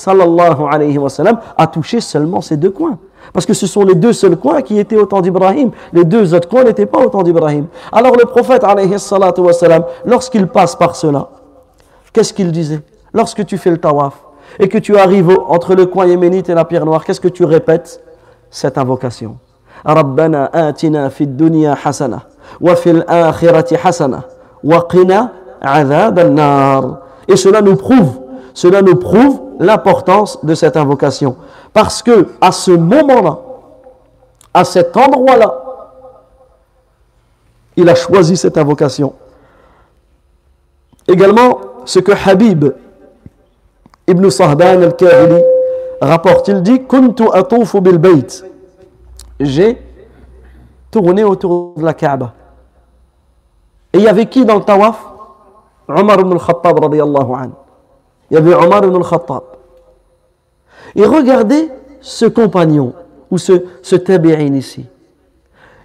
a 1.57 1.67
touché 1.67 2.01
seulement 2.01 2.41
ces 2.41 2.57
deux 2.57 2.71
coins. 2.71 2.99
Parce 3.33 3.47
que 3.47 3.55
ce 3.55 3.67
sont 3.67 3.85
les 3.85 3.95
deux 3.95 4.13
seuls 4.13 4.37
coins 4.37 4.63
qui 4.63 4.79
étaient 4.79 4.97
au 4.97 5.07
temps 5.07 5.21
d'Ibrahim. 5.21 5.71
Les 5.93 6.05
deux 6.05 6.35
autres 6.35 6.49
coins 6.49 6.65
n'étaient 6.65 6.87
pas 6.87 6.99
au 6.99 7.09
temps 7.09 7.23
d'Ibrahim. 7.23 7.67
Alors 7.93 8.17
le 8.17 8.25
prophète, 8.25 8.65
lorsqu'il 10.05 10.47
passe 10.47 10.75
par 10.77 10.97
cela, 10.97 11.29
qu'est-ce 12.13 12.33
qu'il 12.33 12.51
disait? 12.53 12.81
Lorsque 13.13 13.45
tu 13.45 13.59
fais 13.59 13.71
le 13.71 13.79
tawaf 13.79 14.15
et 14.59 14.69
que 14.69 14.79
tu 14.79 14.97
arrives 14.97 15.31
entre 15.49 15.75
le 15.75 15.87
coin 15.87 16.07
yéménite 16.07 16.49
et 16.49 16.55
la 16.55 16.65
pierre 16.65 16.85
noire, 16.85 17.05
qu'est-ce 17.05 17.21
que 17.21 17.29
tu 17.29 17.45
répètes? 17.45 18.03
Cette 18.51 18.79
invocation. 18.79 19.37
Rabbana 19.85 20.51
atina 20.53 21.09
fid 21.11 21.37
dunya 21.37 21.77
hasana 21.85 22.23
wa 22.61 22.75
fil 22.75 23.05
akhirati 23.07 23.77
hasana 23.83 24.25
wa 24.65 24.87
qina. 24.91 25.33
Et 27.29 27.37
cela 27.37 27.61
nous 27.61 27.77
prouve, 27.77 28.19
cela 28.55 28.81
nous 28.81 28.97
prouve 28.97 29.41
l'importance 29.59 30.43
de 30.43 30.55
cette 30.55 30.75
invocation. 30.79 31.37
Parce 31.73 32.03
que 32.03 32.29
à 32.41 32.53
ce 32.53 32.73
moment-là, 32.73 33.39
à 34.53 34.65
cet 34.65 34.97
endroit-là, 34.97 35.55
il 37.77 37.89
a 37.89 37.95
choisi 37.95 38.37
cette 38.37 38.59
invocation. 38.59 39.15
Également, 41.07 41.59
ce 41.85 41.99
que 42.01 42.13
Habib 42.29 42.67
Ibn 44.07 44.31
Sahban 44.31 44.83
al-Kahili 44.83 45.43
rapporte, 46.01 46.49
il 46.49 46.63
dit 46.63 46.85
Kuntu 46.87 47.25
atufu 47.33 47.81
bil. 47.81 48.01
J'ai 49.39 49.81
tourné 50.91 51.23
autour 51.25 51.75
de 51.77 51.85
la 51.85 51.95
Kaaba. 51.95 52.35
Et 53.93 53.99
il 53.99 54.05
y 54.05 54.09
avait 54.09 54.27
qui 54.27 54.45
dans 54.45 54.57
le 54.57 54.63
tawaf? 54.65 55.01
Omar 55.89 56.21
ibn 56.21 56.33
al-Khattab 56.33 56.85
anhu. 56.85 57.51
Il 58.31 58.35
y 58.35 58.37
avait 58.37 58.55
Omar 58.55 58.85
ibn 58.85 58.97
al-Khattab. 58.97 59.43
Et 60.95 61.05
regardez 61.05 61.69
ce 62.01 62.27
compagnon, 62.27 62.95
ou 63.31 63.39
ce, 63.39 63.65
ce 63.83 63.97
ici. 64.57 64.87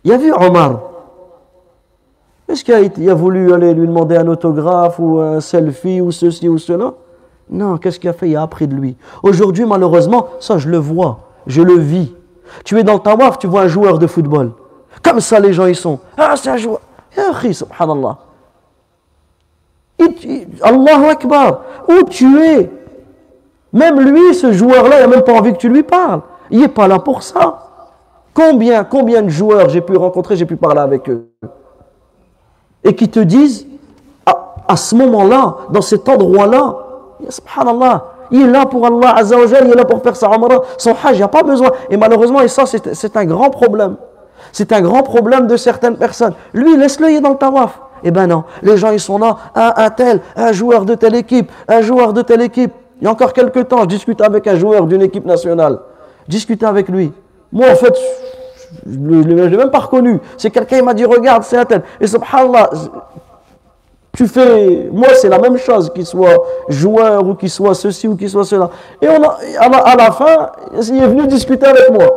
Il 0.04 0.12
y 0.12 0.14
avait 0.14 0.32
Omar. 0.32 0.82
Est-ce 2.48 2.64
qu'il 2.64 3.10
a, 3.10 3.12
a, 3.12 3.16
voulu 3.16 3.54
aller 3.54 3.74
lui 3.74 3.88
demander 3.88 4.18
un 4.18 4.28
autographe 4.28 5.00
ou 5.00 5.20
un 5.20 5.40
selfie 5.40 6.00
ou 6.00 6.12
ceci 6.12 6.48
ou 6.48 6.58
cela? 6.58 6.94
Non, 7.50 7.78
qu'est-ce 7.78 8.00
qu'il 8.00 8.10
a 8.10 8.14
fait? 8.14 8.30
Il 8.30 8.36
a 8.36 8.44
appris 8.44 8.68
de 8.68 8.76
lui. 8.76 8.96
Aujourd'hui, 9.24 9.66
malheureusement, 9.66 10.28
ça 10.40 10.58
je 10.58 10.70
le 10.70 10.78
vois, 10.78 11.20
je 11.48 11.62
le 11.62 11.78
vis. 11.78 12.14
Tu 12.64 12.80
es 12.80 12.84
dans 12.84 12.94
le 12.94 13.00
tawaf, 13.00 13.40
tu 13.40 13.48
vois 13.48 13.62
un 13.62 13.68
joueur 13.68 13.98
de 13.98 14.08
football. 14.08 14.52
Comme 15.04 15.20
ça, 15.20 15.40
les 15.40 15.54
gens, 15.54 15.66
ils 15.66 15.76
sont. 15.76 16.00
Ah, 16.18 16.36
c'est 16.36 16.50
un 16.50 16.58
joueur. 16.58 16.82
Ya 17.18 17.54
subhanallah. 17.54 18.18
Allahu 20.62 21.06
Akbar. 21.06 21.62
Où 21.88 22.04
tu 22.04 22.40
es? 22.40 22.70
Même 23.76 24.00
lui, 24.00 24.34
ce 24.34 24.54
joueur-là, 24.54 25.00
il 25.00 25.02
n'a 25.02 25.08
même 25.08 25.22
pas 25.22 25.34
envie 25.34 25.52
que 25.52 25.58
tu 25.58 25.68
lui 25.68 25.84
parles. 25.84 26.22
Il 26.50 26.62
n'est 26.62 26.70
pas 26.70 26.88
là 26.88 26.98
pour 26.98 27.22
ça. 27.22 27.60
Combien, 28.34 28.86
combien 28.86 29.22
de 29.22 29.28
joueurs 29.28 29.68
j'ai 29.68 29.82
pu 29.82 29.98
rencontrer, 29.98 30.38
j'ai 30.38 30.46
pu 30.46 30.56
parler 30.56 30.80
avec 30.80 31.10
eux 31.10 31.28
Et 32.86 32.96
qui 32.96 33.10
te 33.10 33.20
disent, 33.20 33.68
à, 34.26 34.78
ce 34.78 34.96
moment-là, 34.96 35.58
dans 35.70 35.82
cet 35.82 36.08
endroit-là, 36.08 36.76
subhanallah, 37.28 38.06
il 38.32 38.44
est 38.44 38.52
là 38.52 38.66
pour 38.66 38.86
Allah 38.86 39.18
Azzawajal, 39.18 39.66
il 39.66 39.74
est 39.74 39.76
là 39.76 39.86
pour 39.86 40.02
faire 40.02 40.16
sa 40.16 40.32
son 40.78 40.92
hajj, 40.92 41.12
il 41.12 41.18
n'y 41.18 41.24
a 41.24 41.28
pas 41.28 41.44
besoin. 41.44 41.72
Et 41.90 41.98
malheureusement, 41.98 42.40
et 42.40 42.48
ça, 42.48 42.64
c'est 42.66 43.18
un 43.18 43.26
grand 43.26 43.50
problème. 43.50 43.98
C'est 44.54 44.72
un 44.72 44.82
grand 44.82 45.04
problème 45.04 45.48
de 45.48 45.58
certaines 45.58 45.98
personnes. 45.98 46.34
Lui, 46.54 46.78
laisse-le, 46.78 47.12
il 47.12 47.18
est 47.18 47.22
dans 47.22 47.32
le 47.32 47.36
tawaf. 47.36 47.82
Eh 48.04 48.12
ben 48.12 48.28
non, 48.28 48.46
les 48.62 48.78
gens, 48.78 48.92
ils 48.92 49.00
sont 49.02 49.18
là, 49.18 49.36
un, 49.54 49.90
tel, 49.90 50.22
un 50.38 50.54
joueur 50.54 50.86
de 50.86 50.96
telle 50.96 51.16
équipe, 51.16 51.52
un 51.68 51.82
joueur 51.82 52.14
de 52.14 52.22
telle 52.22 52.42
équipe. 52.42 52.72
Il 53.02 53.06
y 53.06 53.08
a 53.08 53.12
encore 53.12 53.34
quelques 53.34 53.68
temps, 53.68 53.82
je 53.82 53.88
discutais 53.88 54.24
avec 54.24 54.48
un 54.48 54.56
joueur 54.56 54.86
d'une 54.86 55.02
équipe 55.02 55.26
nationale. 55.26 55.80
Discutais 56.28 56.66
avec 56.66 56.88
lui. 56.90 57.12
Moi, 57.52 57.68
en 57.72 57.76
fait, 57.76 57.96
je 58.86 58.98
ne 58.98 59.48
l'ai 59.48 59.58
même 59.58 59.70
pas 59.70 59.80
reconnu. 59.80 60.20
C'est 60.38 60.50
quelqu'un 60.50 60.78
qui 60.78 60.84
m'a 60.84 60.94
dit, 60.94 61.06
regarde, 61.06 61.44
c'est 61.44 61.58
un. 61.58 61.82
Et 62.00 62.08
subhanallah, 62.08 62.70
tu 64.16 64.28
fais, 64.28 64.90
moi 64.92 65.10
c'est 65.16 65.28
la 65.28 65.40
même 65.40 65.58
chose, 65.58 65.92
qu'il 65.94 66.06
soit 66.06 66.38
joueur 66.70 67.28
ou 67.28 67.36
qu'il 67.36 67.50
soit 67.50 67.76
ceci 67.76 68.08
ou 68.08 68.16
qu'il 68.16 68.30
soit 68.30 68.46
cela. 68.46 68.70
Et 69.02 69.10
on 69.10 69.22
a, 69.24 69.38
à, 69.60 69.96
la, 69.96 70.12
fin, 70.12 70.52
il 70.74 71.04
est 71.04 71.08
venu 71.08 71.28
discuter 71.28 71.66
avec 71.66 71.92
moi. 71.92 72.08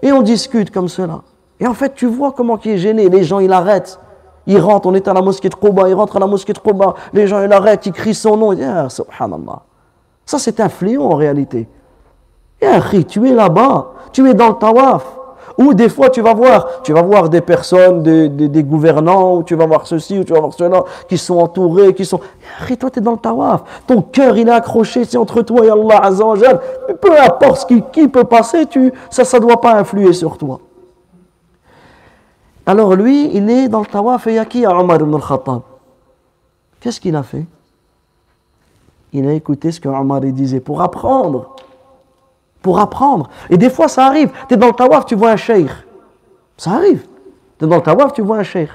Et 0.00 0.12
on 0.12 0.22
discute 0.22 0.70
comme 0.70 0.88
cela. 0.88 1.20
Et 1.58 1.66
en 1.66 1.74
fait, 1.74 1.94
tu 1.94 2.06
vois 2.06 2.32
comment 2.32 2.58
il 2.64 2.72
est 2.72 2.78
gêné. 2.78 3.08
Les 3.08 3.24
gens, 3.24 3.40
il 3.40 3.52
arrête. 3.52 3.98
Il 4.46 4.58
rentre, 4.58 4.88
on 4.88 4.94
est 4.94 5.06
à 5.06 5.12
la 5.12 5.22
mosquée 5.22 5.48
de 5.48 5.54
Koba, 5.54 5.88
il 5.88 5.94
rentre 5.94 6.16
à 6.16 6.20
la 6.20 6.26
mosquée 6.26 6.52
de 6.52 6.58
Koba. 6.58 6.94
Les 7.12 7.26
gens, 7.26 7.42
il 7.42 7.52
arrête, 7.52 7.86
il 7.86 7.92
crie 7.92 8.14
son 8.14 8.36
nom. 8.36 8.52
Il 8.52 8.58
dit, 8.58 8.64
ah, 8.64 8.88
subhanallah. 8.88 9.62
Ça, 10.26 10.38
c'est 10.38 10.60
un 10.60 10.68
fléau 10.68 11.04
en 11.04 11.16
réalité. 11.16 11.68
Et 12.60 13.04
tu 13.04 13.28
es 13.28 13.34
là-bas, 13.34 13.92
tu 14.12 14.28
es 14.28 14.34
dans 14.34 14.48
le 14.48 14.54
tawaf. 14.54 15.04
Ou 15.58 15.74
des 15.74 15.88
fois, 15.88 16.08
tu 16.08 16.22
vas 16.22 16.32
voir, 16.32 16.82
tu 16.82 16.92
vas 16.92 17.02
voir 17.02 17.28
des 17.28 17.40
personnes, 17.40 18.02
des, 18.02 18.62
gouvernants, 18.62 19.36
ou 19.36 19.42
tu 19.42 19.54
vas 19.54 19.66
voir 19.66 19.86
ceci, 19.86 20.18
ou 20.18 20.24
tu 20.24 20.32
vas 20.32 20.40
voir 20.40 20.52
cela, 20.54 20.84
qui 21.08 21.18
sont 21.18 21.38
entourés, 21.38 21.94
qui 21.94 22.04
sont. 22.04 22.20
toi, 22.78 22.90
tu 22.90 22.98
es 22.98 23.02
dans 23.02 23.12
le 23.12 23.18
tawaf. 23.18 23.62
Ton 23.86 24.00
cœur, 24.02 24.36
il 24.36 24.48
est 24.48 24.52
accroché, 24.52 25.04
c'est 25.04 25.18
entre 25.18 25.42
toi 25.42 25.66
et 25.66 25.70
Allah 25.70 25.98
Azzawajal. 26.04 26.60
Peu 27.00 27.20
importe 27.20 27.68
ce 27.68 27.80
qui, 27.92 28.08
peut 28.08 28.24
passer, 28.24 28.66
tu, 28.66 28.92
ça, 29.10 29.24
ne 29.24 29.42
doit 29.42 29.60
pas 29.60 29.74
influer 29.74 30.12
sur 30.12 30.38
toi. 30.38 30.60
Alors 32.64 32.94
lui, 32.94 33.30
il 33.34 33.50
est 33.50 33.68
dans 33.68 33.80
le 33.80 33.86
tawaf 33.86 34.26
et 34.28 34.30
il 34.30 34.36
y 34.36 34.38
a 34.38 34.44
qui 34.44 34.64
Omar 34.64 35.00
ibn 35.00 35.14
al-Khattab? 35.14 35.62
Qu'est-ce 36.80 37.00
qu'il 37.00 37.16
a 37.16 37.22
fait? 37.22 37.44
Il 39.12 39.28
a 39.28 39.32
écouté 39.32 39.72
ce 39.72 39.80
que 39.80 39.88
Omar 39.88 40.20
disait 40.20 40.60
pour 40.60 40.80
apprendre 40.80 41.54
pour 42.62 42.78
apprendre. 42.78 43.28
Et 43.50 43.58
des 43.58 43.68
fois, 43.68 43.88
ça 43.88 44.06
arrive. 44.06 44.30
Tu 44.48 44.54
es 44.54 44.56
dans 44.56 44.68
le 44.68 44.72
tawaf, 44.72 45.04
tu 45.04 45.16
vois 45.16 45.30
un 45.30 45.36
cheikh. 45.36 45.68
Ça 46.56 46.70
arrive. 46.70 47.04
Tu 47.58 47.64
es 47.64 47.68
dans 47.68 47.76
le 47.76 47.82
tawaf, 47.82 48.12
tu 48.12 48.22
vois 48.22 48.38
un 48.38 48.42
cheikh. 48.44 48.70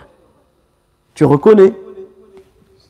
Tu 1.16 1.26
reconnais. 1.26 1.74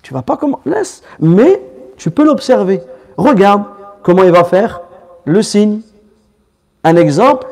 Tu 0.01 0.13
vas 0.13 0.23
pas 0.23 0.35
comment. 0.35 0.59
Laisse. 0.65 1.03
Mais 1.19 1.61
tu 1.95 2.09
peux 2.09 2.25
l'observer. 2.25 2.81
Regarde 3.15 3.63
comment 4.03 4.23
il 4.23 4.31
va 4.31 4.43
faire 4.43 4.81
le 5.23 5.41
signe. 5.41 5.81
Un 6.83 6.95
exemple, 6.95 7.47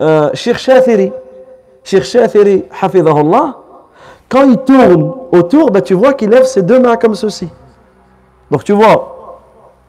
euh, 0.00 0.30
Sheikh 0.34 0.58
Shathiri. 0.58 1.12
Sheikh 1.84 2.02
Shathiri, 2.02 2.64
quand 4.28 4.44
il 4.44 4.58
tourne 4.58 5.14
autour, 5.32 5.70
ben, 5.70 5.80
tu 5.80 5.94
vois 5.94 6.12
qu'il 6.12 6.30
lève 6.30 6.44
ses 6.44 6.62
deux 6.62 6.78
mains 6.78 6.96
comme 6.96 7.14
ceci. 7.14 7.48
Donc 8.50 8.64
tu 8.64 8.72
vois, 8.72 9.17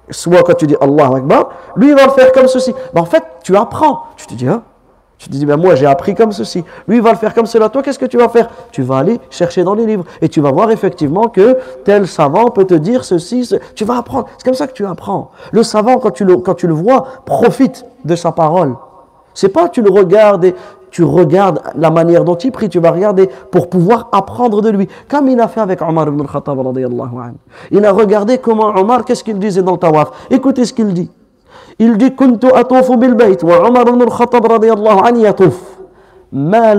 soit 0.10 0.44
quand 0.44 0.56
tu 0.56 0.68
dis 0.68 0.76
Allah 0.80 1.12
Akbar, 1.16 1.50
lui 1.76 1.90
il 1.90 1.96
va 1.96 2.06
le 2.06 2.12
faire 2.12 2.32
comme 2.32 2.48
ceci. 2.48 2.74
Ben, 2.94 3.02
en 3.02 3.06
fait, 3.06 3.24
tu 3.44 3.56
apprends. 3.56 4.04
Tu 4.18 4.28
te 4.28 4.34
dis, 4.34 4.48
hein? 4.48 4.64
Tu 5.20 5.28
te 5.28 5.34
dis, 5.34 5.46
ben 5.46 5.58
moi 5.58 5.76
j'ai 5.76 5.86
appris 5.86 6.16
comme 6.16 6.32
ceci. 6.32 6.64
Lui 6.88 6.96
il 6.96 7.02
va 7.02 7.12
le 7.12 7.18
faire 7.18 7.34
comme 7.34 7.46
cela. 7.46 7.68
Toi, 7.68 7.84
qu'est-ce 7.84 8.00
que 8.00 8.06
tu 8.06 8.18
vas 8.18 8.30
faire? 8.30 8.50
Tu 8.72 8.84
vas 8.84 9.00
aller 9.00 9.20
chercher 9.30 9.66
dans 9.66 9.74
les 9.74 9.86
livres 9.86 10.06
et 10.22 10.30
tu 10.30 10.40
vas 10.40 10.50
voir 10.50 10.72
effectivement 10.72 11.28
que 11.28 11.58
tel 11.84 12.08
savant 12.08 12.46
peut 12.52 12.64
te 12.64 12.74
dire 12.74 13.04
ceci. 13.04 13.54
Tu 13.76 13.84
vas 13.84 13.98
apprendre. 13.98 14.28
C'est 14.38 14.46
comme 14.46 14.54
ça 14.54 14.66
que 14.66 14.72
tu 14.72 14.86
apprends. 14.86 15.32
Le 15.52 15.62
savant, 15.62 15.98
quand 15.98 16.12
tu 16.12 16.24
le, 16.24 16.38
quand 16.38 16.54
tu 16.54 16.68
le 16.68 16.74
vois, 16.74 17.06
profite 17.26 17.86
de 18.06 18.16
sa 18.16 18.32
parole. 18.32 18.78
C'est 19.34 19.50
pas 19.50 19.68
tu 19.68 19.82
le 19.82 19.92
regardes 19.92 20.46
et 20.46 20.56
tu 20.92 21.04
regardes 21.04 21.62
la 21.76 21.90
manière 21.92 22.24
dont 22.24 22.36
il 22.36 22.52
prie, 22.52 22.70
tu 22.70 22.80
vas 22.80 22.92
regarder 22.92 23.30
pour 23.52 23.70
pouvoir 23.70 24.10
apprendre 24.12 24.62
de 24.62 24.70
lui. 24.70 24.88
Comme 25.10 25.28
il 25.28 25.40
a 25.40 25.48
fait 25.48 25.62
avec 25.62 25.82
Omar 25.82 26.08
ibn 26.08 26.22
al-Khattab 26.22 26.60
Il 27.72 27.86
a 27.86 27.92
regardé 27.92 28.38
comment 28.38 28.70
Omar, 28.76 29.06
qu'est-ce 29.06 29.24
qu'il 29.24 29.40
disait 29.40 29.62
dans 29.62 29.74
le 29.74 29.78
tawaf? 29.78 30.12
Écoutez 30.30 30.66
ce 30.66 30.74
qu'il 30.74 30.94
dit. 30.94 31.12
Il 31.78 31.98
dit 31.98 32.16
«Kuntu 32.16 32.48
atufu 32.54 32.94
Omar 32.94 33.88
ibn 33.88 34.02
al-Khattab 34.02 34.46
anhu. 34.52 35.26
Ma 36.32 36.76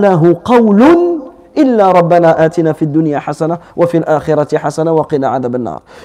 illa 1.53 1.91
rabbana 1.91 2.31
atina 2.37 2.73
fid 2.73 2.95
hasana 2.95 3.59
wa 3.75 3.85
akhirati 3.85 4.55
hasana 4.55 4.93
wa 4.93 5.05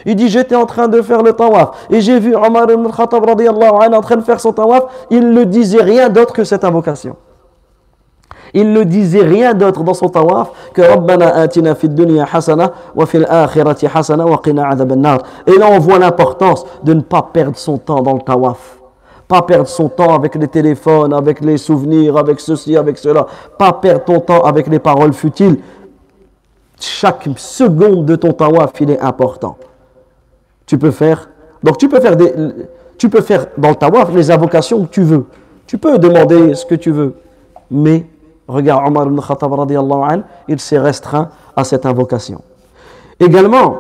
Il 0.05 0.17
dit 0.17 0.29
j'étais 0.29 0.57
en 0.57 0.67
train 0.67 0.89
de 0.89 1.01
faire 1.03 1.23
le 1.23 1.33
tawaf 1.33 1.87
et 1.91 2.01
j'ai 2.01 2.19
vu 2.19 2.35
Omar 2.35 2.65
ibn 2.71 2.87
al-Khattab 2.87 3.25
radiyallahu 3.25 3.95
en 3.95 4.01
train 4.01 4.17
de 4.17 4.23
faire 4.23 4.41
son 4.41 4.53
tawaf, 4.53 5.07
il 5.11 5.31
ne 5.31 5.45
disait 5.45 5.83
rien 5.83 6.09
d'autre 6.09 6.33
que 6.33 6.43
cette 6.43 6.65
invocation. 6.65 7.17
Il 8.55 8.72
ne 8.72 8.84
disait 8.84 9.22
rien 9.22 9.55
d'autre 9.55 9.82
dans 9.82 9.94
son 9.94 10.09
tawaf 10.09 10.51
que 10.72 10.82
Rabbana 10.82 11.34
atina 11.36 11.74
fid 11.74 11.94
dunya 11.94 12.26
hasana 12.32 12.72
wa 12.94 13.07
fil 13.07 13.26
akhirati 13.28 13.86
hasana 13.86 14.24
wa 14.24 14.40
qina 14.42 14.74
nar 14.74 15.18
Et 15.47 15.59
là 15.59 15.68
on 15.70 15.78
voit 15.78 15.99
l'importance 15.99 16.64
de 16.82 16.94
ne 16.94 17.01
pas 17.01 17.22
perdre 17.22 17.57
son 17.57 17.78
temps 17.78 18.03
dans 18.03 18.14
le 18.14 18.20
tawaf. 18.20 18.78
Pas 19.28 19.42
perdre 19.42 19.66
son 19.66 19.88
temps 19.88 20.14
avec 20.14 20.36
les 20.36 20.47
téléphones, 20.47 21.12
avec 21.12 21.40
les 21.40 21.59
souvenirs, 21.59 22.16
avec 22.16 22.38
ceci, 22.38 22.76
avec 22.76 22.97
cela. 22.97 23.26
Pas 23.59 23.72
perdre 23.72 24.05
ton 24.05 24.20
temps 24.20 24.42
avec 24.42 24.68
les 24.68 24.78
paroles 24.78 25.12
futiles. 25.12 25.59
Chaque 26.78 27.28
seconde 27.36 28.05
de 28.07 28.16
ton 28.16 28.32
tawaf, 28.32 28.72
il 28.80 28.90
est 28.90 29.01
important. 29.01 29.57
Tu 30.64 30.78
peux 30.78 30.92
faire. 30.92 31.28
Donc 31.62 31.78
tu 31.78 31.88
peux 31.88 32.01
faire 32.01 32.16
des. 32.16 32.32
Tu 32.99 33.09
peux 33.09 33.20
faire 33.20 33.47
dans 33.59 33.70
le 33.70 33.74
tawaf 33.74 34.14
les 34.14 34.30
invocations 34.30 34.84
que 34.84 34.90
tu 34.90 35.03
veux. 35.03 35.26
Tu 35.66 35.78
peux 35.78 35.99
demander 35.99 36.55
ce 36.55 36.64
que 36.64 36.76
tu 36.76 36.92
veux. 36.92 37.14
Mais 37.70 38.07
regarde 38.49 38.86
Omar 38.86 39.07
ibn 39.07 39.20
Khattab 39.20 39.53
anhu, 39.53 40.22
il 40.49 40.61
s'est 40.61 40.78
restreint 40.78 41.30
à 41.55 41.64
cette 41.64 41.86
invocation. 41.86 42.42
Également, 43.18 43.78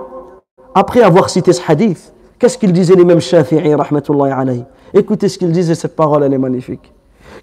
après 0.74 1.02
avoir 1.02 1.30
cité 1.30 1.52
ce 1.52 1.62
hadith, 1.66 2.12
qu'est-ce 2.38 2.58
qu'il 2.58 2.72
disait 2.72 2.94
l'imam 2.94 3.20
Shafi'i 3.20 3.74
rahmatullahi 3.74 4.32
alayhi? 4.32 4.64
Écoutez 4.94 5.28
ce 5.28 5.38
qu'il 5.38 5.52
disait, 5.52 5.74
cette 5.74 5.96
parole 5.96 6.22
elle 6.24 6.32
est 6.32 6.38
magnifique. 6.38 6.92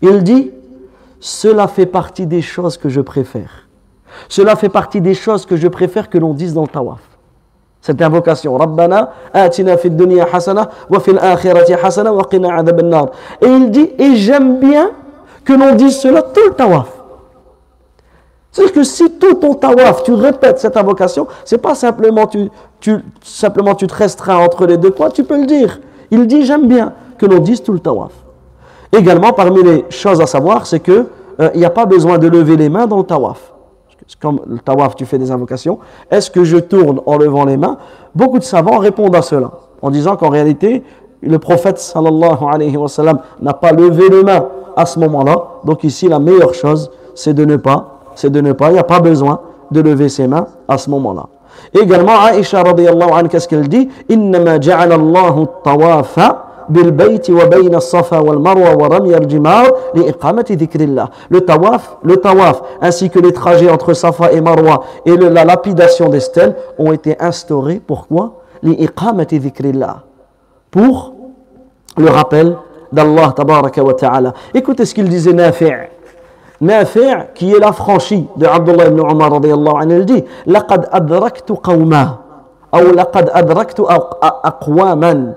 Il 0.02 0.24
dit 0.24 0.52
Cela 1.20 1.68
fait 1.68 1.86
partie 1.86 2.26
des 2.26 2.42
choses 2.42 2.78
que 2.78 2.90
je 2.90 3.02
préfère. 3.02 3.68
Cela 4.30 4.56
fait 4.56 4.70
partie 4.70 5.02
des 5.02 5.14
choses 5.14 5.46
que 5.46 5.56
je 5.56 5.68
préfère 5.68 6.10
que 6.10 6.18
l'on 6.18 6.34
dise 6.34 6.54
dans 6.54 6.62
le 6.64 6.68
tawaf. 6.68 7.02
Cette 7.82 8.02
invocation, 8.02 8.56
Rabbana 8.58 9.12
atina 9.34 9.78
fid 9.78 9.96
dunya 9.96 10.26
hasana 10.32 10.70
wa 10.90 11.00
fil 11.00 11.20
akhirati 11.20 11.74
hasana 11.74 12.14
wa 12.14 12.24
qina 12.26 12.56
adhab 12.56 12.82
nar. 12.82 13.08
Et 13.42 13.48
il 13.48 13.72
dit 13.72 13.90
Et 14.00 14.16
j'aime 14.16 14.60
bien 14.60 14.92
que 15.44 15.54
l'on 15.54 15.76
dise 15.76 16.00
cela 16.00 16.22
tout 16.22 16.48
le 16.48 16.54
tawaf. 16.54 17.03
C'est 18.54 18.72
que 18.72 18.84
si 18.84 19.10
tout 19.14 19.34
ton 19.34 19.56
tawaf, 19.56 20.04
tu 20.04 20.14
répètes 20.14 20.60
cette 20.60 20.78
invocation, 20.78 21.28
c'est 21.44 21.58
pas 21.58 21.74
simplement 21.74 22.28
tu, 22.28 22.50
tu, 22.80 22.98
simplement 23.24 23.74
tu 23.74 23.88
te 23.88 23.96
restreins 23.96 24.38
entre 24.38 24.68
les 24.68 24.78
deux 24.78 24.92
points, 24.92 25.10
tu 25.10 25.24
peux 25.24 25.40
le 25.40 25.48
dire. 25.48 25.82
Il 26.12 26.28
dit 26.28 26.46
j'aime 26.46 26.68
bien 26.68 26.94
que 27.18 27.26
l'on 27.26 27.40
dise 27.40 27.64
tout 27.64 27.74
le 27.74 27.80
tawaf. 27.80 28.12
Également, 28.92 29.34
parmi 29.34 29.64
les 29.64 29.86
choses 29.90 30.22
à 30.22 30.28
savoir, 30.28 30.68
c'est 30.68 30.80
que 30.80 31.08
euh, 31.40 31.50
il 31.56 31.62
n'y 31.62 31.66
a 31.66 31.72
pas 31.72 31.88
besoin 31.88 32.20
de 32.20 32.28
lever 32.28 32.56
les 32.56 32.70
mains 32.70 32.86
dans 32.86 32.98
le 32.98 33.04
tawaf. 33.04 33.52
Comme 34.22 34.40
le 34.46 34.60
tawaf, 34.60 34.96
tu 34.96 35.06
fais 35.06 35.18
des 35.18 35.32
invocations. 35.32 35.80
Est-ce 36.12 36.30
que 36.30 36.44
je 36.44 36.58
tourne 36.58 37.02
en 37.08 37.18
levant 37.18 37.46
les 37.46 37.58
mains? 37.58 37.78
Beaucoup 38.14 38.38
de 38.38 38.44
savants 38.44 38.78
répondent 38.78 39.16
à 39.16 39.24
cela, 39.24 39.50
en 39.82 39.90
disant 39.90 40.16
qu'en 40.16 40.30
réalité, 40.30 40.84
le 41.24 41.40
prophète 41.40 41.80
sallallahu 41.80 42.44
alayhi 42.54 42.78
wa 42.78 42.88
sallam 42.88 43.20
n'a 43.42 43.54
pas 43.54 43.72
levé 43.72 44.10
les 44.10 44.24
mains 44.24 44.48
à 44.76 44.86
ce 44.86 45.00
moment-là. 45.00 45.44
Donc 45.64 45.84
ici, 45.84 46.08
la 46.08 46.20
meilleure 46.20 46.54
chose, 46.54 46.92
c'est 47.16 47.34
de 47.34 47.46
ne 47.46 47.56
pas 47.56 47.93
c'est 48.15 48.31
de 48.31 48.41
ne 48.41 48.53
pas, 48.53 48.71
il 48.71 48.75
n'y 48.75 48.79
a 48.79 48.85
pas 48.85 49.01
besoin 49.01 49.41
de 49.71 49.81
lever 49.81 50.09
ses 50.09 50.27
mains 50.27 50.47
à 50.67 50.79
ce 50.79 50.91
moment-là. 50.91 51.27
Également, 51.75 52.19
Aïcha 52.21 52.63
radiallahu 52.63 53.11
anha, 53.13 53.29
qu'est-ce 53.29 53.49
qu'elle 53.49 53.69
dit 53.69 53.89
إنما 54.11 54.57
جعل 54.57 54.93
الله 54.93 55.43
الطواف 55.43 56.21
بالبيت 56.69 57.31
وبين 57.31 57.75
الصفا 57.75 58.19
والمروة 58.19 58.77
ورمي 58.77 59.17
الجمار 59.17 59.73
لإقامة 59.95 60.45
ذكر 60.51 60.81
الله. 60.81 61.09
Le 61.31 61.41
tawaf, 61.41 61.97
le 62.03 62.17
tawaf, 62.17 62.63
ainsi 62.81 63.11
que 63.11 63.19
les 63.19 63.33
trajets 63.33 63.71
entre 63.71 63.93
Safa 63.95 64.33
et 64.33 64.41
Marwa 64.41 64.83
et 65.07 65.17
le, 65.17 65.29
la 65.29 65.45
lapidation 65.45 66.09
des 66.09 66.21
stèles 66.21 66.55
ont 66.79 66.93
été 66.93 67.17
instaurés. 67.21 67.81
Pourquoi 67.87 68.33
لإقامة 68.63 69.29
ذكر 69.33 69.65
الله. 69.65 69.95
Pour 70.71 71.15
le 71.97 72.09
rappel 72.11 72.57
d'Allah 72.93 73.33
tabaraka 73.35 73.83
wa 73.83 73.95
ta'ala. 73.95 74.33
Écoutez 74.55 74.85
ce 74.85 74.95
qu'il 74.95 75.09
disait 75.09 75.33
Nafi' 75.33 75.73
Nafi' 76.61 77.01
qui 77.35 77.53
est 77.53 77.59
l'affranchi 77.61 78.27
de 78.37 78.45
Abdullah 78.47 78.89
ibn 78.89 78.99
Umar 78.99 79.31
radiallahu 79.33 79.77
anhu, 79.81 79.99
il 80.01 80.05
dit 80.05 80.25
لقد 80.47 80.89
أدركت 80.91 81.51
قوما 81.53 82.17
أو 82.75 82.81
لقد 82.81 83.29
أدركت 83.31 83.81
أقواما 83.81 85.35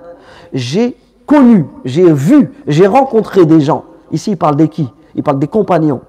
J'ai 0.54 0.98
connu, 1.26 1.66
j'ai 1.86 2.12
vu, 2.12 2.52
j'ai 2.68 2.88
rencontré 2.88 3.46
des 3.46 3.62
gens. 3.62 3.86
Ici, 4.12 4.32
il 4.32 4.38
parle 4.38 4.58
de 4.58 4.66
qui 4.66 4.89
Il 5.16 5.24
parle 5.24 5.39
des 5.39 5.48
compagnons. 5.48 6.02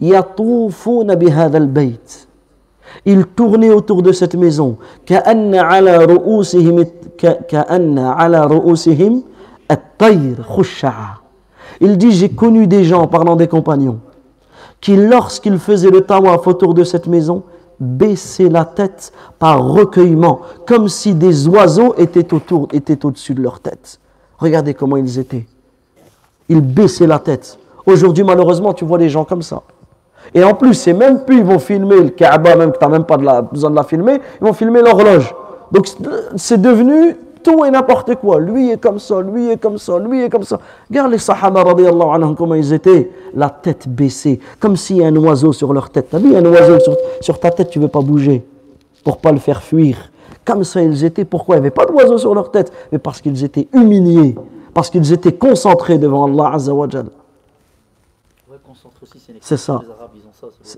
يطوفون 0.00 1.14
بهذا 1.14 1.58
البيت 1.58 2.26
Ils 3.06 3.24
tournaient 3.26 3.70
autour 3.70 4.02
de 4.02 4.12
cette 4.12 4.34
maison. 4.34 4.76
كأن 5.06 5.54
على 5.54 6.04
رؤوسهم 6.04 6.84
كأن 7.48 7.98
على 7.98 8.40
رؤوسهم 8.46 9.22
الطير 9.70 10.42
خشعة. 10.42 11.14
Il 11.80 11.96
dit 11.96 12.10
J'ai 12.12 12.28
connu 12.30 12.66
des 12.66 12.84
gens, 12.84 13.06
parlant 13.06 13.36
des 13.36 13.48
compagnons, 13.48 13.98
qui, 14.81 14.95
lorsqu'ils 14.97 15.59
faisaient 15.59 15.91
le 15.91 16.01
tawaf 16.01 16.45
autour 16.47 16.73
de 16.73 16.83
cette 16.83 17.07
maison, 17.07 17.43
baissaient 17.79 18.49
la 18.49 18.65
tête 18.65 19.13
par 19.39 19.63
recueillement, 19.63 20.41
comme 20.67 20.87
si 20.87 21.15
des 21.15 21.47
oiseaux 21.47 21.95
étaient 21.97 22.33
autour, 22.33 22.67
étaient 22.73 23.05
au-dessus 23.05 23.33
de 23.33 23.41
leur 23.41 23.59
tête. 23.59 23.99
Regardez 24.37 24.73
comment 24.73 24.97
ils 24.97 25.19
étaient. 25.19 25.45
Ils 26.49 26.61
baissaient 26.61 27.07
la 27.07 27.19
tête. 27.19 27.57
Aujourd'hui, 27.85 28.23
malheureusement, 28.23 28.73
tu 28.73 28.85
vois 28.85 28.97
les 28.97 29.09
gens 29.09 29.23
comme 29.23 29.41
ça. 29.41 29.61
Et 30.33 30.43
en 30.43 30.53
plus, 30.53 30.73
c'est 30.75 30.93
même 30.93 31.25
plus, 31.25 31.39
ils 31.39 31.43
vont 31.43 31.59
filmer 31.59 32.01
le 32.01 32.09
Kaaba, 32.09 32.55
même 32.55 32.71
que 32.71 32.77
tu 32.77 32.85
n'as 32.85 32.91
même 32.91 33.03
pas 33.03 33.17
besoin 33.41 33.69
de 33.69 33.75
la 33.75 33.83
filmer, 33.83 34.21
ils 34.39 34.45
vont 34.45 34.53
filmer 34.53 34.81
l'horloge. 34.81 35.33
Donc, 35.71 35.87
c'est 36.35 36.61
devenu 36.61 37.17
tout 37.41 37.65
et 37.65 37.71
n'importe 37.71 38.15
quoi. 38.15 38.39
Lui 38.39 38.71
est 38.71 38.77
comme 38.77 38.99
ça, 38.99 39.21
lui 39.21 39.49
est 39.49 39.57
comme 39.57 39.77
ça, 39.77 39.99
lui 39.99 40.23
est 40.23 40.29
comme 40.29 40.43
ça. 40.43 40.59
Regarde 40.89 41.11
les 41.11 41.17
Sahaba, 41.17 41.61
anhum, 41.61 42.35
comment 42.35 42.55
ils 42.55 42.73
étaient, 42.73 43.11
la 43.33 43.49
tête 43.49 43.87
baissée, 43.87 44.39
comme 44.59 44.75
s'il 44.75 44.97
y 44.97 45.03
a 45.03 45.07
un 45.07 45.15
oiseau 45.15 45.53
sur 45.53 45.73
leur 45.73 45.89
tête. 45.89 46.07
T'as 46.09 46.19
vu, 46.19 46.35
un 46.35 46.45
oiseau 46.45 46.79
sur, 46.79 46.97
sur, 47.19 47.39
ta 47.39 47.51
tête, 47.51 47.69
tu 47.69 47.79
ne 47.79 47.85
veux 47.85 47.89
pas 47.89 48.01
bouger 48.01 48.45
pour 49.03 49.17
pas 49.17 49.31
le 49.31 49.39
faire 49.39 49.61
fuir. 49.61 49.97
Comme 50.45 50.63
ça, 50.63 50.81
ils 50.81 51.03
étaient. 51.03 51.25
Pourquoi? 51.25 51.55
Il 51.55 51.59
n'y 51.59 51.67
avait 51.67 51.71
pas 51.71 51.85
d'oiseau 51.85 52.17
sur 52.17 52.33
leur 52.33 52.51
tête 52.51 52.71
Mais 52.91 52.99
parce 52.99 53.21
qu'ils 53.21 53.43
étaient 53.43 53.67
humiliés, 53.73 54.35
parce 54.73 54.89
qu'ils 54.89 55.11
étaient 55.13 55.33
concentrés 55.33 55.97
devant 55.97 56.25
Allah 56.25 56.55
Azza 56.55 56.73
wa 56.73 56.87
C'est 59.39 59.57
ça. 59.57 59.81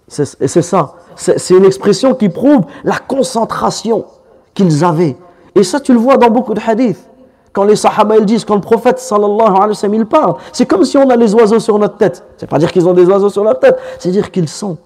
C'est 0.08 0.62
ça. 0.62 0.96
C'est 1.16 1.54
une 1.54 1.66
expression 1.66 2.14
qui 2.14 2.30
prouve 2.30 2.66
la 2.84 2.98
concentration 2.98 4.06
qu'ils 4.54 4.84
avaient. 4.84 5.16
Et 5.56 5.64
ça, 5.64 5.80
tu 5.80 5.94
le 5.94 6.00
vois 6.00 6.18
dans 6.18 6.30
beaucoup 6.30 6.54
de 6.54 6.62
hadiths. 6.66 7.10
Quand 7.52 7.64
les 7.64 7.76
sahaba 7.76 8.18
ils 8.18 8.26
disent, 8.26 8.44
quand 8.46 8.56
le 8.56 8.62
prophète 8.62 8.98
sallallahu 8.98 9.42
alayhi 9.42 9.68
wa 9.70 9.74
sallam 9.76 9.94
il 9.94 10.06
parle, 10.08 10.36
c'est 10.52 10.66
comme 10.66 10.84
si 10.84 10.98
on 10.98 11.08
a 11.10 11.16
les 11.16 11.36
oiseaux 11.36 11.60
sur 11.60 11.78
notre 11.78 11.98
tête. 11.98 12.24
C'est 12.38 12.50
pas 12.50 12.58
dire 12.58 12.72
qu'ils 12.72 12.88
ont 12.88 12.94
des 12.94 13.06
oiseaux 13.06 13.30
sur 13.30 13.44
leur 13.44 13.60
tête, 13.60 13.78
c'est 14.00 14.10
dire 14.10 14.32
qu'ils 14.32 14.50
sont 14.50 14.78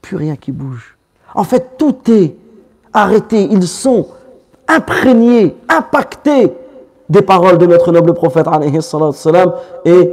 plus 0.00 0.16
rien 0.16 0.36
qui 0.36 0.52
bouge. 0.52 0.96
En 1.34 1.42
fait, 1.42 1.72
tout 1.76 1.96
est 2.08 2.36
arrêté. 2.92 3.48
Ils 3.50 3.66
sont 3.66 4.06
imprégnés, 4.68 5.56
impactés 5.68 6.52
des 7.08 7.22
paroles 7.22 7.58
de 7.58 7.66
notre 7.66 7.90
noble 7.90 8.14
prophète 8.14 8.46
alayhi 8.46 8.80
sallam 8.80 9.52
et 9.84 10.12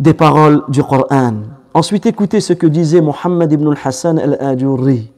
des 0.00 0.14
paroles 0.14 0.62
du 0.68 0.82
Coran. 0.82 1.34
Ensuite, 1.72 2.06
écoutez 2.06 2.40
ce 2.40 2.54
que 2.54 2.66
disait 2.66 3.00
Mohammed 3.00 3.52
ibn 3.52 3.68
al-Hassan 3.68 4.18
al-Ajurri. 4.18 5.12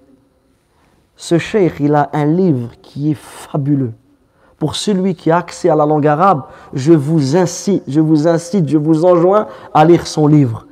Ce 1.22 1.38
cheikh, 1.38 1.74
il 1.78 1.94
a 1.94 2.10
un 2.14 2.24
livre 2.24 2.70
qui 2.82 3.12
est 3.12 3.16
fabuleux. 3.16 3.92
Pour 4.58 4.74
celui 4.74 5.14
qui 5.14 5.30
a 5.30 5.36
accès 5.36 5.68
à 5.68 5.76
la 5.76 5.86
langue 5.86 6.04
arabe, 6.04 6.42
je 6.72 6.92
vous 6.92 7.36
incite, 7.36 7.84
je 7.86 8.00
vous 8.00 8.26
incite, 8.26 8.68
je 8.68 8.76
vous 8.76 9.04
enjoins 9.04 9.46
à 9.72 9.84
lire 9.84 10.04
son 10.04 10.26
livre. 10.26 10.66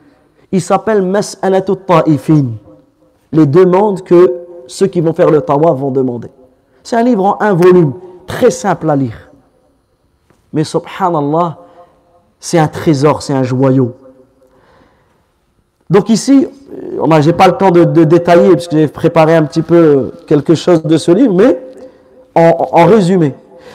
Il 0.51 0.61
s'appelle 0.61 1.03
Mas'alatut 1.03 1.77
Ta'ifin. 1.87 2.47
Les 3.31 3.47
demandes 3.47 4.03
que 4.03 4.39
ceux 4.67 4.89
qui 4.89 5.01
vont 5.01 5.13
faire 5.13 5.31
le 5.31 5.41
tawaf 5.41 5.79
vont 5.79 5.93
demander. 5.93 6.31
C'est 6.83 6.97
un 6.97 7.05
livre 7.05 7.25
en 7.25 7.41
un 7.41 7.55
volume, 7.55 7.93
très 8.27 8.51
simple 8.51 8.91
à 8.91 8.97
lire. 8.97 9.31
Mais 10.53 10.65
subhanallah, 10.65 11.59
c'est 12.41 12.59
un 12.59 12.67
trésor, 12.67 13.23
c'est 13.23 13.35
un 13.35 13.45
joyau. 13.45 13.95
Donc 15.89 16.09
ici, 16.09 16.49
je 17.21 17.27
n'ai 17.27 17.33
pas 17.33 17.47
le 17.49 17.57
temps 17.57 17.71
de, 17.71 17.85
détailler, 18.05 18.53
puisque 18.53 18.73
j'ai 18.73 18.89
préparé 18.89 19.35
un 19.35 19.45
petit 19.45 19.63
peu 19.63 20.13
quelque 20.27 20.55
chose 20.55 20.83
de 20.83 20.97
ce 20.97 21.11
livre, 21.11 21.35
mais 21.35 21.59
en, 22.35 22.87
résumé, 22.87 23.35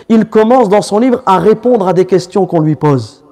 il 0.09 0.25
commence 0.25 0.69
dans 0.69 0.81
son 0.81 0.99
livre 0.99 1.21
à 1.25 1.37
répondre 1.37 1.87
à 1.87 1.93
des 1.93 2.05
questions 2.05 2.45
qu'on 2.45 2.59
lui 2.59 2.75
pose. 2.75 3.23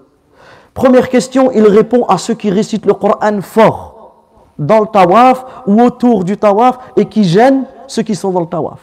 Première 0.73 1.09
question, 1.09 1.51
il 1.51 1.65
répond 1.65 2.05
à 2.05 2.17
ceux 2.17 2.33
qui 2.33 2.49
récitent 2.49 2.85
le 2.85 2.93
Coran 2.93 3.41
fort, 3.41 4.23
dans 4.57 4.81
le 4.81 4.87
tawaf 4.87 5.45
ou 5.67 5.81
autour 5.81 6.23
du 6.23 6.37
tawaf, 6.37 6.79
et 6.97 7.05
qui 7.05 7.23
gênent 7.23 7.65
ceux 7.87 8.01
qui 8.01 8.15
sont 8.15 8.31
dans 8.31 8.41
le 8.41 8.47
tawaf. 8.47 8.79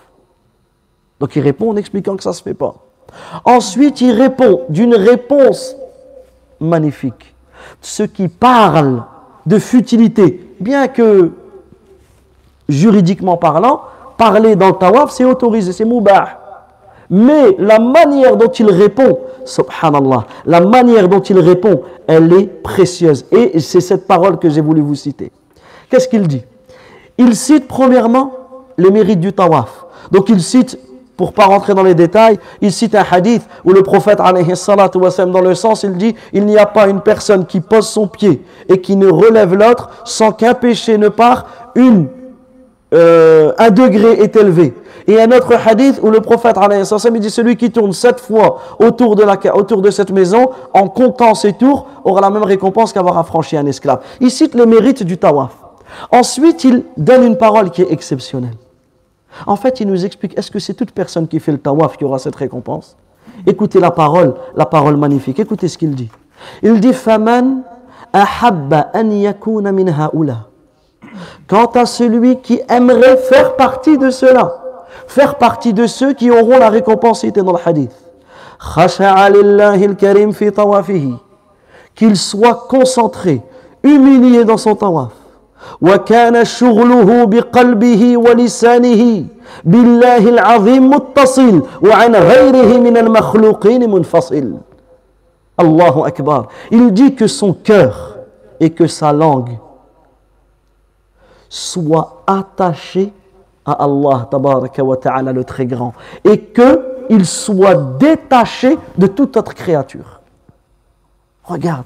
Donc 1.19 1.35
il 1.37 1.43
répond 1.43 1.71
en 1.71 1.77
expliquant 1.77 2.17
que 2.17 2.23
ça 2.23 2.31
ne 2.31 2.35
se 2.35 2.43
fait 2.43 2.55
pas. 2.55 2.75
Ensuite, 3.45 4.01
il 4.01 4.13
répond 4.13 4.63
d'une 4.69 4.95
réponse 4.95 5.77
magnifique. 6.61 7.35
Ceux 7.81 8.07
qui 8.07 8.29
parlent 8.29 9.03
de 9.47 9.59
futilité, 9.59 10.55
bien 10.61 10.89
que 10.89 11.31
juridiquement 12.69 13.37
parlant, 13.37 13.83
parler 14.17 14.57
dans 14.57 14.69
le 14.69 14.75
tawaf, 14.75 15.11
c'est 15.11 15.25
autorisé, 15.25 15.73
c'est 15.73 15.85
moubah. 15.85 16.39
Mais 17.09 17.57
la 17.59 17.79
manière 17.79 18.37
dont 18.37 18.51
il 18.51 18.71
répond, 18.71 19.19
subhanallah, 19.45 20.27
la 20.47 20.61
manière 20.61 21.09
dont 21.09 21.21
il 21.21 21.39
répond, 21.39 21.83
elle 22.07 22.33
est 22.33 22.47
précieuse. 22.47 23.25
Et 23.33 23.59
c'est 23.59 23.81
cette 23.81 24.07
parole 24.07 24.39
que 24.39 24.49
j'ai 24.49 24.61
voulu 24.61 24.81
vous 24.81 24.95
citer. 24.95 25.33
Qu'est-ce 25.91 26.07
qu'il 26.07 26.29
dit? 26.29 26.43
Il 27.19 27.35
cite 27.35 27.67
premièrement 27.67 28.33
les 28.79 28.91
mérites 28.91 29.21
du 29.21 29.33
tawaf. 29.33 29.87
Donc 30.13 30.29
il 30.29 30.41
cite 30.41 30.79
pour 31.21 31.35
pas 31.35 31.45
rentrer 31.45 31.75
dans 31.75 31.83
les 31.83 31.95
détails, 31.95 32.39
il 32.63 32.73
cite 32.73 32.95
un 32.95 33.05
hadith 33.11 33.43
où 33.67 33.73
le 33.73 33.83
prophète, 33.83 34.21
wassalam, 34.21 35.33
dans 35.33 35.43
le 35.43 35.55
sens, 35.55 35.83
il 35.83 35.93
dit 35.99 36.15
Il 36.33 36.47
n'y 36.47 36.57
a 36.57 36.65
pas 36.65 36.89
une 36.89 37.03
personne 37.03 37.45
qui 37.45 37.61
pose 37.61 37.87
son 37.87 38.09
pied 38.09 38.43
et 38.71 38.81
qui 38.81 38.97
ne 38.97 39.07
relève 39.07 39.55
l'autre 39.55 39.91
sans 40.07 40.33
qu'un 40.33 40.55
péché 40.55 40.97
ne 40.97 41.11
part, 41.11 41.45
une, 41.75 42.07
euh, 42.95 43.53
un 43.59 43.69
degré 43.69 44.13
est 44.13 44.35
élevé. 44.35 44.73
Et 45.07 45.21
un 45.21 45.31
autre 45.31 45.53
hadith 45.63 46.01
où 46.03 46.09
le 46.09 46.23
prophète, 46.23 46.57
il 46.59 47.21
dit 47.21 47.29
Celui 47.31 47.59
qui 47.59 47.71
tourne 47.71 47.93
sept 47.93 48.19
fois 48.19 48.57
autour 48.79 49.15
de, 49.15 49.23
autour 49.53 49.83
de 49.83 49.91
cette 49.91 50.13
maison 50.13 50.53
en 50.73 50.89
comptant 50.89 51.35
ses 51.35 51.53
tours 51.53 51.87
aura 52.03 52.23
la 52.23 52.31
même 52.31 52.45
récompense 52.45 52.95
qu'avoir 52.95 53.19
affranchi 53.19 53.59
un 53.59 53.67
esclave. 53.67 54.01
Il 54.23 54.31
cite 54.31 54.55
les 54.55 54.65
mérites 54.65 55.03
du 55.03 55.19
tawaf. 55.19 55.53
Ensuite, 56.13 56.65
il 56.65 56.85
donne 56.97 57.25
une 57.25 57.37
parole 57.37 57.71
qui 57.71 57.83
est 57.83 57.93
exceptionnelle. 57.93 58.57
En 59.47 59.57
fait, 59.57 59.81
il 59.81 59.89
nous 59.89 60.05
explique, 60.05 60.39
est-ce 60.39 60.51
que 60.51 60.59
c'est 60.59 60.75
toute 60.75 60.93
personne 60.93 61.27
qui 61.29 61.41
fait 61.41 61.53
le 61.53 61.59
tawaf 61.59 61.97
qui 61.97 62.05
aura 62.05 62.19
cette 62.19 62.37
récompense? 62.37 62.97
Écoutez 63.47 63.81
la 63.81 63.91
parole, 63.91 64.35
la 64.55 64.67
parole 64.67 64.97
magnifique. 64.97 65.39
Écoutez 65.39 65.69
ce 65.69 65.79
qu'il 65.79 65.95
dit. 65.95 66.11
Il 66.63 66.81
dit, 66.81 66.93
Faman 66.93 67.63
ahabba 68.13 68.91
an 68.95 69.11
yakuna 69.11 69.73
min 69.73 69.87
haula. 69.89 70.47
Quant 71.47 71.67
à 71.75 71.87
celui 71.87 72.37
qui 72.41 72.61
aimerait 72.69 73.17
faire 73.17 73.57
partie 73.57 73.99
de 73.99 74.11
cela, 74.11 74.63
faire 75.07 75.37
partie 75.37 75.73
de 75.73 75.87
ceux 75.87 76.13
qui 76.13 76.31
auront 76.31 76.59
la 76.59 76.69
récompense 76.69 77.21
citée 77.21 77.43
dans 77.43 77.53
le 77.53 77.59
hadith. 77.65 77.93
karim 79.99 80.33
fi 80.33 80.53
tawafihi. 80.53 81.15
Qu'il 81.95 82.17
soit 82.17 82.67
concentré, 82.69 83.43
humilié 83.83 84.45
dans 84.45 84.57
son 84.57 84.75
tawaf. 84.77 85.13
وكان 85.82 86.46
شغله 86.46 87.24
بقلبه 87.26 88.18
ولسانه 88.18 89.26
بالله 89.64 90.30
العظيم 90.30 90.90
متصل 90.90 91.62
وعن 91.82 92.16
غيره 92.16 92.78
من 92.80 92.98
المخلوقين 92.98 93.90
منفصل 93.92 94.54
الله 95.60 96.08
أكبر 96.08 96.46
il 96.72 96.92
dit 96.94 97.16
que 97.16 97.28
son 97.28 97.54
cœur 97.54 98.18
et 98.60 98.70
que 98.70 98.88
sa 98.88 99.12
langue 99.14 99.58
soient 101.50 102.24
attachés 102.28 103.12
à 103.66 103.74
Allah 103.84 104.28
tabaraka 104.30 104.84
wa 104.84 104.98
ta'ala 104.98 105.32
le 105.34 105.44
très 105.44 105.66
grand 105.66 105.94
et 106.24 106.40
que 106.40 107.06
il 107.10 107.26
soit 107.26 107.76
détaché 108.00 108.78
de 108.98 109.08
toute 109.08 109.38
autre 109.38 109.54
créature 109.54 110.20
regarde 111.44 111.86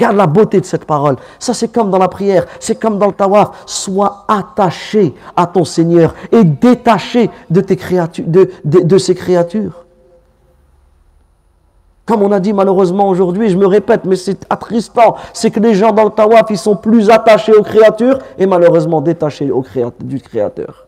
Regarde 0.00 0.16
la 0.16 0.26
beauté 0.26 0.58
de 0.58 0.64
cette 0.64 0.86
parole. 0.86 1.16
Ça, 1.38 1.52
c'est 1.52 1.68
comme 1.68 1.90
dans 1.90 1.98
la 1.98 2.08
prière, 2.08 2.46
c'est 2.58 2.80
comme 2.80 2.98
dans 2.98 3.08
le 3.08 3.12
tawaf. 3.12 3.64
Sois 3.66 4.24
attaché 4.28 5.14
à 5.36 5.46
ton 5.46 5.66
Seigneur 5.66 6.14
et 6.32 6.42
détaché 6.42 7.28
de, 7.50 7.60
tes 7.60 7.76
créatures, 7.76 8.24
de, 8.26 8.98
ces 8.98 9.14
créatures. 9.14 9.84
Comme 12.06 12.22
on 12.22 12.32
a 12.32 12.40
dit 12.40 12.54
malheureusement 12.54 13.10
aujourd'hui, 13.10 13.50
je 13.50 13.58
me 13.58 13.66
répète, 13.66 14.06
mais 14.06 14.16
c'est 14.16 14.46
attristant, 14.48 15.16
c'est 15.34 15.50
que 15.50 15.60
les 15.60 15.74
gens 15.74 15.92
dans 15.92 16.04
le 16.04 16.10
tawaf, 16.10 16.46
ils 16.48 16.56
sont 16.56 16.76
plus 16.76 17.10
attachés 17.10 17.52
aux 17.52 17.62
créatures 17.62 18.20
et 18.38 18.46
malheureusement 18.46 19.02
détachés 19.02 19.50
du 20.00 20.18
Créateur. 20.18 20.86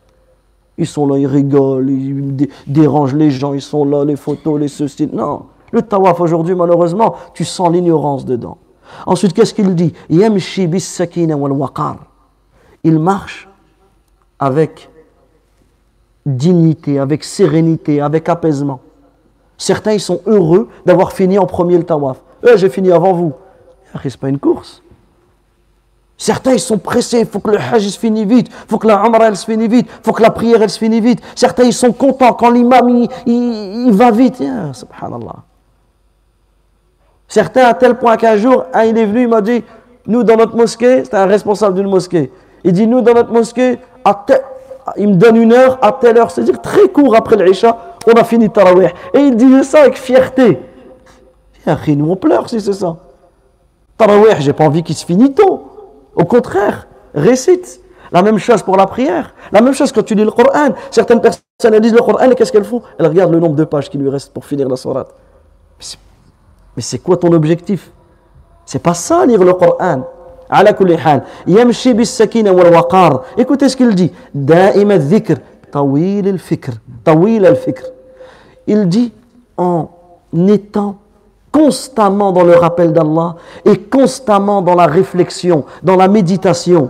Ils 0.79 0.87
sont 0.87 1.05
là, 1.05 1.19
ils 1.19 1.27
rigolent, 1.27 1.87
ils 1.87 2.47
dérangent 2.65 3.13
les 3.13 3.29
gens, 3.29 3.53
ils 3.53 3.61
sont 3.61 3.85
là, 3.85 4.05
les 4.05 4.15
photos, 4.15 4.59
les 4.59 4.67
ceci. 4.67 5.07
Non, 5.13 5.43
le 5.71 5.83
tawaf 5.83 6.19
aujourd'hui, 6.19 6.55
malheureusement, 6.55 7.13
tu 7.35 7.45
sens 7.45 7.71
l'ignorance 7.71 8.25
dedans. 8.25 8.57
Ensuite, 9.05 9.33
qu'est-ce 9.33 9.53
qu'il 9.53 9.75
dit? 9.75 9.93
Il 12.83 12.99
marche 12.99 13.49
avec 14.39 14.89
dignité, 16.25 16.99
avec 16.99 17.23
sérénité, 17.23 18.01
avec 18.01 18.29
apaisement. 18.29 18.79
Certains, 19.57 19.93
ils 19.93 19.99
sont 19.99 20.21
heureux 20.25 20.69
d'avoir 20.85 21.13
fini 21.13 21.37
en 21.37 21.45
premier 21.45 21.77
le 21.77 21.83
tawaf. 21.83 22.21
Eh, 22.45 22.57
j'ai 22.57 22.69
fini 22.69 22.91
avant 22.91 23.13
vous. 23.13 23.33
C'est 24.01 24.17
pas 24.17 24.29
une 24.29 24.39
course. 24.39 24.81
Certains, 26.17 26.53
ils 26.53 26.59
sont 26.59 26.77
pressés. 26.77 27.19
Il 27.19 27.25
faut 27.25 27.39
que 27.39 27.51
le 27.51 27.57
hajj 27.57 27.87
se 27.89 27.99
finisse 27.99 28.25
vite. 28.25 28.47
Il 28.49 28.69
faut 28.69 28.77
que 28.77 28.87
la 28.87 29.03
umrah, 29.05 29.27
elle 29.27 29.37
se 29.37 29.45
finisse 29.45 29.69
vite. 29.69 29.87
Il 29.89 30.05
faut 30.05 30.13
que 30.13 30.21
la 30.21 30.31
prière, 30.31 30.61
elle 30.61 30.69
se 30.69 30.79
finisse 30.79 31.03
vite. 31.03 31.21
Certains, 31.35 31.63
ils 31.63 31.73
sont 31.73 31.91
contents 31.91 32.33
quand 32.33 32.49
l'imam, 32.49 33.07
il, 33.25 33.91
va 33.91 34.11
vite. 34.11 34.41
subhanallah. 34.73 35.43
Certains, 37.33 37.65
à 37.65 37.73
tel 37.73 37.95
point 37.95 38.15
qu'un 38.15 38.37
jour, 38.37 38.65
il 38.85 38.95
est 38.95 39.07
venu, 39.07 39.23
il 39.23 39.27
m'a 39.27 39.41
dit, 39.41 39.63
nous, 40.05 40.21
dans 40.21 40.35
notre 40.35 40.55
mosquée, 40.55 41.03
c'était 41.03 41.17
un 41.17 41.25
responsable 41.25 41.73
d'une 41.73 41.89
mosquée. 41.89 42.31
Il 42.63 42.73
dit, 42.73 42.85
nous, 42.85 43.01
dans 43.01 43.15
notre 43.15 43.31
mosquée, 43.31 43.79
à 44.05 44.23
il 44.97 45.07
me 45.07 45.15
donne 45.15 45.37
une 45.37 45.51
heure, 45.51 45.79
à 45.81 45.93
telle 45.93 46.19
heure, 46.19 46.29
c'est-à-dire 46.29 46.61
très 46.61 46.89
court 46.89 47.15
après 47.15 47.35
l'Isha, 47.37 47.75
on 48.05 48.11
a 48.11 48.23
fini 48.23 48.51
Tarawih. 48.51 48.89
Et 49.15 49.19
il 49.19 49.35
disait 49.35 49.63
ça 49.63 49.81
avec 49.81 49.97
fierté. 49.97 50.59
Nous, 51.87 52.07
on 52.07 52.15
pleure 52.15 52.47
si 52.47 52.61
c'est 52.61 52.73
ça. 52.73 52.97
Tarawih, 53.97 54.35
j'ai 54.37 54.53
pas 54.53 54.65
envie 54.65 54.83
qu'il 54.83 54.93
se 54.93 55.03
finisse 55.03 55.33
tôt. 55.33 55.71
Au 56.15 56.25
contraire, 56.25 56.87
récite. 57.15 57.81
La 58.11 58.21
même 58.21 58.37
chose 58.37 58.61
pour 58.61 58.77
la 58.77 58.85
prière. 58.85 59.33
La 59.51 59.61
même 59.61 59.73
chose 59.73 59.91
quand 59.91 60.03
tu 60.03 60.13
lis 60.13 60.23
le 60.23 60.29
Coran. 60.29 60.75
Certaines 60.91 61.19
personnes, 61.19 61.41
elles 61.63 61.81
lisent 61.81 61.95
le 61.95 62.01
Coran 62.01 62.29
et 62.29 62.35
qu'est-ce 62.35 62.51
qu'elles 62.51 62.63
font? 62.63 62.83
Elles 62.99 63.07
regardent 63.07 63.31
le 63.31 63.39
nombre 63.39 63.55
de 63.55 63.63
pages 63.63 63.89
qui 63.89 63.97
lui 63.97 64.09
restent 64.09 64.31
pour 64.31 64.45
finir 64.45 64.69
la 64.69 64.75
sourate. 64.75 65.15
Mais 66.75 66.81
c'est 66.81 66.99
quoi 66.99 67.17
ton 67.17 67.31
objectif? 67.31 67.91
C'est 68.65 68.81
pas 68.81 68.93
ça 68.93 69.25
lire 69.25 69.43
le 69.43 69.53
Coran. 69.53 70.03
Écoutez 73.37 73.69
ce 73.69 73.75
qu'il 73.75 73.95
dit. 73.95 74.11
Il 78.67 78.87
dit 78.87 79.11
en 79.57 79.89
étant 80.47 80.95
constamment 81.51 82.31
dans 82.31 82.43
le 82.43 82.55
rappel 82.55 82.93
d'Allah 82.93 83.35
et 83.65 83.77
constamment 83.77 84.61
dans 84.61 84.75
la 84.75 84.87
réflexion, 84.87 85.65
dans 85.83 85.95
la 85.95 86.07
méditation. 86.07 86.89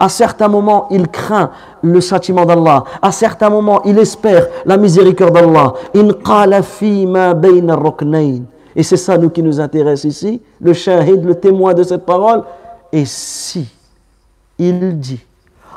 À 0.00 0.08
certains 0.08 0.48
moments, 0.48 0.88
il 0.90 1.08
craint 1.08 1.50
le 1.82 2.00
châtiment 2.00 2.44
d'Allah. 2.44 2.84
À 3.00 3.12
certains 3.12 3.50
moments, 3.50 3.82
il 3.84 3.98
espère 3.98 4.46
la 4.64 4.76
miséricorde 4.76 5.34
d'Allah. 5.34 5.74
Et 8.76 8.82
c'est 8.82 8.96
ça, 8.96 9.18
nous, 9.18 9.30
qui 9.30 9.42
nous 9.42 9.60
intéresse 9.60 10.04
ici. 10.04 10.40
Le 10.60 10.72
shahid, 10.72 11.24
le 11.24 11.34
témoin 11.34 11.74
de 11.74 11.82
cette 11.82 12.06
parole. 12.06 12.42
Et 12.92 13.04
si 13.04 13.68
il 14.58 14.98
dit 14.98 15.20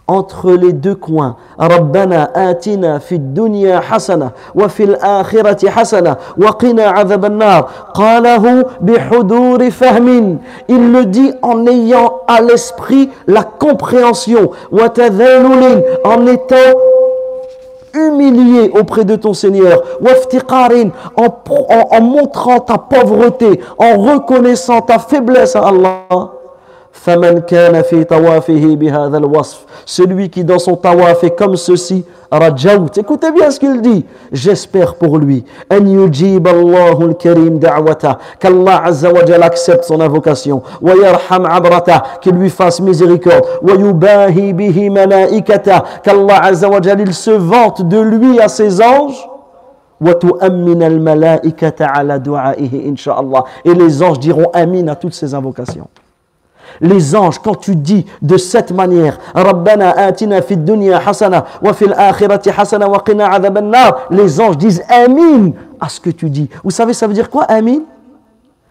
entre 0.08 0.52
les 0.52 0.74
deux 0.74 0.96
coins. 0.96 1.38
Rabbana 1.58 2.32
atina 2.34 3.00
fi 3.00 3.20
dunya 3.20 3.82
hasana 3.90 4.34
wa 4.56 4.68
fil 4.70 4.98
akhirati 5.02 5.68
hasana 5.68 6.18
wa 6.38 6.54
qina 6.54 6.96
adhab 6.96 7.26
an-nar. 7.26 7.94
Qalahu 7.96 8.64
bihuduri 8.82 9.72
fahmin. 9.72 10.38
Il 10.68 10.92
le 10.92 11.06
dit 11.06 11.34
en 11.42 11.66
ayant 11.68 12.22
à 12.28 12.42
l'esprit 12.42 13.10
la 13.28 13.44
compréhension. 13.44 14.52
Wa 14.72 14.90
en 16.04 16.28
étant 16.28 16.56
humilié 17.94 18.72
auprès 18.78 19.04
de 19.04 19.16
ton 19.16 19.34
Seigneur, 19.34 19.84
en, 21.18 21.26
en, 21.26 21.98
en 21.98 22.02
montrant 22.02 22.60
ta 22.60 22.78
pauvreté, 22.78 23.60
en 23.78 23.98
reconnaissant 23.98 24.82
ta 24.82 25.00
faiblesse 25.00 25.56
à 25.56 25.68
Allah. 25.68 26.41
Celui 29.86 30.30
qui 30.30 30.44
dans 30.44 30.60
son 30.60 30.76
tawaf 30.76 31.24
est 31.24 31.36
comme 31.36 31.56
ceci 31.56 32.06
رجوت 32.34 32.98
écoutez 32.98 33.32
bien 33.32 33.52
ce 33.52 33.60
qu'il 33.60 33.82
dit 33.82 34.06
j'espère 34.32 34.96
pour 34.96 35.18
lui 35.18 35.44
أن 35.72 35.88
يجيب 35.88 36.48
الله 36.48 37.02
الكريم 37.06 37.60
دعوته 37.60 38.16
qu'Allah 38.40 38.82
عز 38.84 39.06
وجل 39.06 39.44
accepte 39.44 39.84
son 39.84 40.00
invocation 40.00 40.62
qu'il 42.22 42.34
lui 42.36 42.50
fasse 42.50 42.80
miséricorde 42.80 43.46
qu'Allah 46.04 46.40
عز 46.42 46.66
وجل 46.66 47.02
il 47.02 47.14
se 47.14 47.32
vante 47.32 47.82
de 47.88 48.00
lui 48.00 48.40
à 48.40 48.48
ses 48.48 48.82
anges 48.82 49.28
وتؤمن 50.02 50.84
الملائكة 50.84 51.86
على 51.86 52.20
دعائه 52.20 52.90
إن 52.90 52.96
شاء 52.96 53.20
الله 53.22 53.44
et 53.66 53.74
les 53.74 54.02
anges 54.04 54.20
diront 54.20 54.50
amin 54.54 54.88
à 54.88 54.96
toutes 54.96 55.14
ces 55.14 55.34
invocations 55.36 55.88
les 56.80 57.16
anges, 57.16 57.40
quand 57.40 57.56
tu 57.56 57.76
dis 57.76 58.06
de 58.22 58.38
cette 58.38 58.72
manière, 58.72 59.18
les 64.10 64.42
anges 64.42 64.58
disent 64.58 64.84
Amin 64.90 65.52
à 65.80 65.90
ce 65.90 66.00
que 66.00 66.10
tu 66.10 66.30
dis. 66.30 66.50
Vous 66.64 66.72
savez, 66.72 66.94
ça 66.94 67.08
veut 67.08 67.14
dire 67.14 67.30
quoi, 67.30 67.44
Amin? 67.44 67.80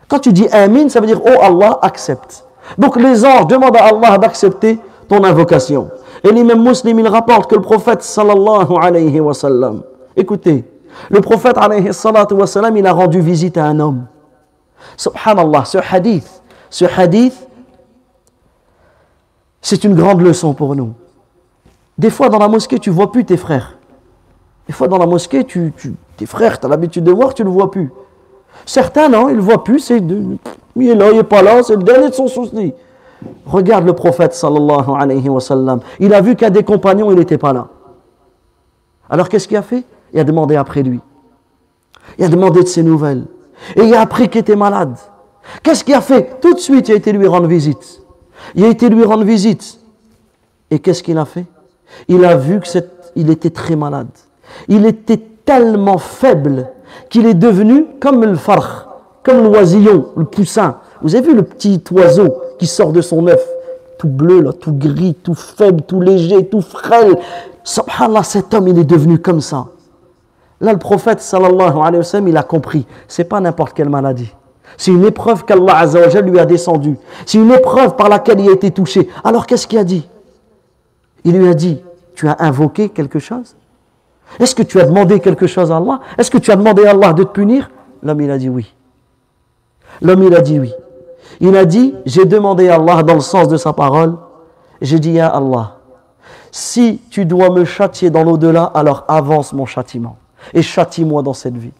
Quand 0.09 0.19
tu 0.19 0.33
dis 0.33 0.49
Amin, 0.49 0.89
ça 0.89 1.01
veut 1.01 1.07
dire 1.07 1.21
Oh 1.25 1.43
Allah, 1.43 1.79
accepte. 1.83 2.45
Donc 2.79 2.97
les 2.97 3.25
anges 3.25 3.47
demandent 3.47 3.77
à 3.77 3.87
Allah 3.87 4.19
d'accepter 4.19 4.79
ton 5.09 5.23
invocation. 5.25 5.91
Et 6.23 6.31
l'imam 6.31 6.63
muslim, 6.63 6.99
il 6.99 7.09
rapporte 7.09 7.51
que 7.51 7.57
le 7.57 7.63
prophète 7.63 8.03
sallallahu 8.03 8.75
alayhi 8.81 9.21
wa 9.21 9.35
sallam, 9.35 9.83
écoutez, 10.17 10.65
le 11.09 11.21
prophète 11.21 11.57
alayhi 11.59 11.89
wa 11.89 12.47
sallam, 12.47 12.77
il 12.77 12.87
a 12.87 12.93
rendu 12.93 13.21
visite 13.21 13.57
à 13.57 13.65
un 13.65 13.81
homme. 13.81 14.07
Subhanallah, 14.97 15.65
ce 15.65 15.79
hadith, 15.79 16.43
ce 16.69 16.85
hadith, 16.85 17.49
c'est 19.61 19.85
une 19.85 19.95
grande 19.95 20.21
leçon 20.23 20.55
pour 20.55 20.75
nous. 20.75 20.93
Des 21.99 22.11
fois, 22.11 22.29
dans 22.29 22.39
la 22.39 22.49
mosquée, 22.49 22.79
tu 22.79 22.91
vois 22.91 23.13
plus 23.13 23.25
tes 23.25 23.37
frères. 23.37 23.77
Des 24.67 24.73
fois, 24.73 24.89
dans 24.89 24.99
la 24.99 25.07
mosquée, 25.07 25.45
tu, 25.45 25.73
tu- 25.77 25.95
tes 26.17 26.27
frères, 26.27 26.59
tu 26.59 26.67
as 26.67 26.69
l'habitude 26.69 27.05
de 27.05 27.13
voir, 27.13 27.35
tu 27.35 27.43
ne 27.43 27.49
le 27.49 27.53
vois 27.53 27.71
plus. 27.71 27.91
Certains, 28.65 29.09
non, 29.09 29.29
ils 29.29 29.33
ne 29.33 29.37
le 29.37 29.43
voient 29.43 29.65
plus. 29.65 29.81
C'est 29.81 29.99
il 29.99 30.89
est 30.89 30.95
là, 30.95 31.11
il 31.11 31.17
n'est 31.17 31.23
pas 31.25 31.43
là, 31.43 31.63
c'est 31.63 31.77
le 31.77 31.83
dernier 31.83 32.09
de 32.09 32.15
son 32.15 32.29
souci. 32.29 32.73
Regarde 33.45 33.85
le 33.85 33.93
prophète, 33.93 34.33
sallallahu 34.35 34.91
alayhi 34.99 35.29
wa 35.29 35.41
sallam. 35.41 35.81
Il 35.99 36.15
a 36.15 36.21
vu 36.21 36.37
qu'un 36.37 36.51
des 36.51 36.63
compagnons, 36.63 37.11
il 37.11 37.19
n'était 37.19 37.37
pas 37.39 37.53
là. 37.53 37.69
Alors, 39.11 39.29
qu'est-ce 39.29 39.47
qu'il 39.49 39.57
a 39.57 39.63
fait? 39.63 39.85
Il 40.13 40.21
a 40.21 40.25
demandé 40.25 40.57
après 40.57 40.83
lui. 40.83 41.01
Il 42.19 42.25
a 42.25 42.29
demandé 42.29 42.63
de 42.63 42.69
ses 42.69 42.83
nouvelles. 42.83 43.27
Et 43.77 43.83
il 43.83 43.95
a 43.95 44.01
appris 44.01 44.29
qu'il 44.29 44.41
était 44.41 44.57
malade. 44.57 44.97
Qu'est-ce 45.63 45.85
qu'il 45.85 45.95
a 45.95 46.01
fait? 46.01 46.41
Tout 46.41 46.55
de 46.55 46.59
suite, 46.61 46.89
il 46.89 46.93
a 46.93 46.95
été 46.97 47.13
lui 47.13 47.27
rendre 47.27 47.47
visite. 47.47 48.01
Il 48.55 48.65
a 48.65 48.69
été 48.69 48.89
lui 48.89 49.05
rendre 49.05 49.25
visite. 49.25 49.81
Et 50.71 50.79
qu'est-ce 50.79 51.03
qu'il 51.03 51.19
a 51.19 51.25
fait? 51.25 51.47
Il 52.09 52.25
a 52.25 52.37
vu 52.37 52.61
qu'il 52.61 53.31
était 53.31 53.51
très 53.51 53.77
malade. 53.77 54.09
Il 54.69 54.87
était 54.87 55.21
tellement 55.45 55.99
faible 55.99 56.69
qu'il 57.09 57.27
est 57.27 57.35
devenu 57.35 57.87
comme 58.01 58.25
le 58.25 58.37
farh, 58.37 58.89
comme 59.23 59.45
l'oisillon, 59.45 60.09
le 60.17 60.25
poussin. 60.25 60.79
Vous 61.03 61.15
avez 61.15 61.29
vu 61.29 61.35
le 61.35 61.43
petit 61.43 61.83
oiseau 61.91 62.35
qui 62.59 62.67
sort 62.67 62.93
de 62.93 63.01
son 63.01 63.27
œuf? 63.27 63.45
Tout 63.99 64.09
bleu, 64.09 64.41
là, 64.41 64.53
tout 64.53 64.73
gris, 64.73 65.15
tout 65.15 65.35
faible, 65.35 65.83
tout 65.83 66.01
léger, 66.01 66.47
tout 66.47 66.63
frêle. 66.63 67.19
Subhanallah, 67.65 68.23
cet 68.23 68.55
homme, 68.55 68.69
il 68.69 68.79
est 68.79 68.85
devenu 68.85 69.19
comme 69.19 69.41
ça. 69.41 69.67
Là, 70.61 70.73
le 70.73 70.79
prophète, 70.79 71.21
sallallahu 71.21 71.79
alayhi 71.81 71.99
wa 71.99 72.03
sallam, 72.03 72.29
il 72.29 72.37
a 72.37 72.43
compris. 72.43 72.87
C'est 73.09 73.25
pas 73.25 73.41
n'importe 73.41 73.75
quelle 73.75 73.89
maladie. 73.89 74.33
C'est 74.77 74.91
une 74.91 75.05
épreuve 75.05 75.45
qu'Allah 75.45 75.79
azza 75.79 76.01
wa 76.01 76.09
jalla 76.09 76.27
lui 76.27 76.39
a 76.39 76.47
descendue. 76.47 76.97
C'est 77.27 77.39
une 77.39 77.51
épreuve 77.51 77.97
par 77.97 78.09
laquelle 78.09 78.41
il 78.41 78.49
a 78.49 78.53
été 78.53 78.71
touché. 78.71 79.09
Alors, 79.25 79.47
qu'est-ce 79.47 79.67
qu'il 79.67 79.79
a 79.79 79.85
dit? 79.85 80.09
Il 81.25 81.39
lui 81.39 81.49
a 81.49 81.55
dit, 81.55 81.83
tu 82.15 82.29
as 82.29 82.37
invoqué 82.39 82.89
quelque 82.89 83.19
chose? 83.19 83.57
Est-ce 84.39 84.55
que 84.55 84.63
tu 84.63 84.81
as 84.81 84.85
demandé 84.85 85.21
quelque 85.21 85.47
chose 85.47 85.71
à 85.71 85.77
Allah? 85.77 86.01
Est-ce 86.17 86.31
que 86.31 86.39
tu 86.39 86.51
as 86.51 86.57
demandé 86.57 86.87
à 86.87 86.91
Allah 86.91 87.13
de 87.13 87.25
te 87.25 87.29
punir? 87.29 87.71
L'homme, 88.03 88.21
il 88.21 88.31
a 88.31 88.39
dit 88.39 88.49
oui. 88.49 88.73
L'homme, 90.01 90.23
il 90.23 90.35
a 90.35 90.41
dit 90.41 90.59
oui. 90.59 90.73
Il 91.41 91.57
a 91.57 91.65
dit, 91.65 91.95
j'ai 92.07 92.25
demandé 92.25 92.69
à 92.69 92.77
Allah 92.77 93.03
dans 93.03 93.15
le 93.15 93.21
sens 93.21 93.49
de 93.49 93.57
sa 93.57 93.73
parole. 93.73 94.17
J'ai 94.81 94.99
dit, 94.99 95.19
à 95.21 95.29
Allah, 95.29 95.77
si 96.51 97.01
tu 97.11 97.25
dois 97.25 97.51
me 97.51 97.65
châtier 97.65 98.11
dans 98.11 98.25
l'au-delà, 98.25 98.65
alors 98.65 99.05
avance 99.09 99.53
mon 99.53 99.67
châtiment 99.67 100.17
et 100.55 100.63
châtie-moi 100.63 101.23
dans 101.23 101.35
cette 101.35 101.57
vie. 101.57 101.73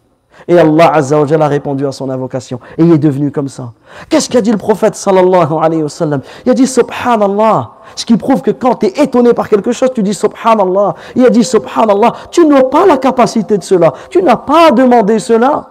Et 0.47 0.57
Allah 0.57 0.91
Azza 0.93 1.17
a 1.17 1.47
répondu 1.47 1.85
à 1.85 1.91
son 1.91 2.09
invocation 2.09 2.59
et 2.77 2.83
il 2.83 2.91
est 2.91 2.97
devenu 2.97 3.31
comme 3.31 3.47
ça. 3.47 3.71
Qu'est-ce 4.09 4.29
qu'a 4.29 4.41
dit 4.41 4.51
le 4.51 4.57
prophète 4.57 4.95
sallallahu 4.95 5.53
alayhi 5.61 5.83
wa 5.83 5.89
sallam? 5.89 6.21
Il 6.45 6.51
a 6.51 6.53
dit 6.53 6.67
subhanallah, 6.67 7.71
ce 7.95 8.05
qui 8.05 8.17
prouve 8.17 8.41
que 8.41 8.51
quand 8.51 8.75
tu 8.75 8.87
es 8.87 9.03
étonné 9.03 9.33
par 9.33 9.49
quelque 9.49 9.71
chose, 9.71 9.91
tu 9.93 10.03
dis 10.03 10.13
subhanallah. 10.13 10.95
Il 11.15 11.25
a 11.25 11.29
dit 11.29 11.43
subhanallah, 11.43 12.13
tu 12.31 12.45
n'as 12.45 12.63
pas 12.63 12.85
la 12.85 12.97
capacité 12.97 13.57
de 13.57 13.63
cela, 13.63 13.93
tu 14.09 14.21
n'as 14.21 14.37
pas 14.37 14.71
demandé 14.71 15.19
cela. 15.19 15.67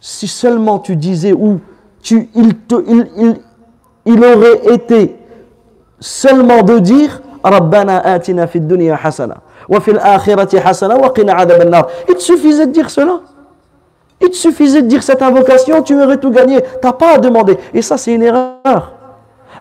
Si 0.00 0.28
seulement 0.28 0.78
tu 0.78 0.94
disais 0.94 1.32
ou 1.32 1.60
tu, 2.02 2.30
il, 2.34 2.54
te, 2.56 2.76
il, 2.86 3.10
il, 3.16 3.40
il 4.06 4.24
aurait 4.24 4.74
été 4.74 5.16
seulement 5.98 6.62
de 6.62 6.78
dire 6.78 7.20
Rabbana 7.42 7.98
atina 7.98 8.46
fid 8.46 8.66
dunya 8.66 8.98
hasana 9.02 9.38
Il 9.68 9.84
te 12.14 12.20
suffisait 12.20 12.66
de 12.66 12.72
dire 12.72 12.90
cela. 12.90 13.20
Il 14.20 14.30
te 14.30 14.36
suffisait 14.36 14.82
de 14.82 14.88
dire 14.88 15.02
cette 15.02 15.22
invocation, 15.22 15.82
tu 15.82 16.00
aurais 16.00 16.18
tout 16.18 16.30
gagné. 16.30 16.60
Tu 16.60 16.66
n'as 16.86 16.92
pas 16.92 17.14
à 17.14 17.18
demander. 17.18 17.58
Et 17.74 17.82
ça, 17.82 17.96
c'est 17.96 18.12
une 18.14 18.22
erreur. 18.22 18.92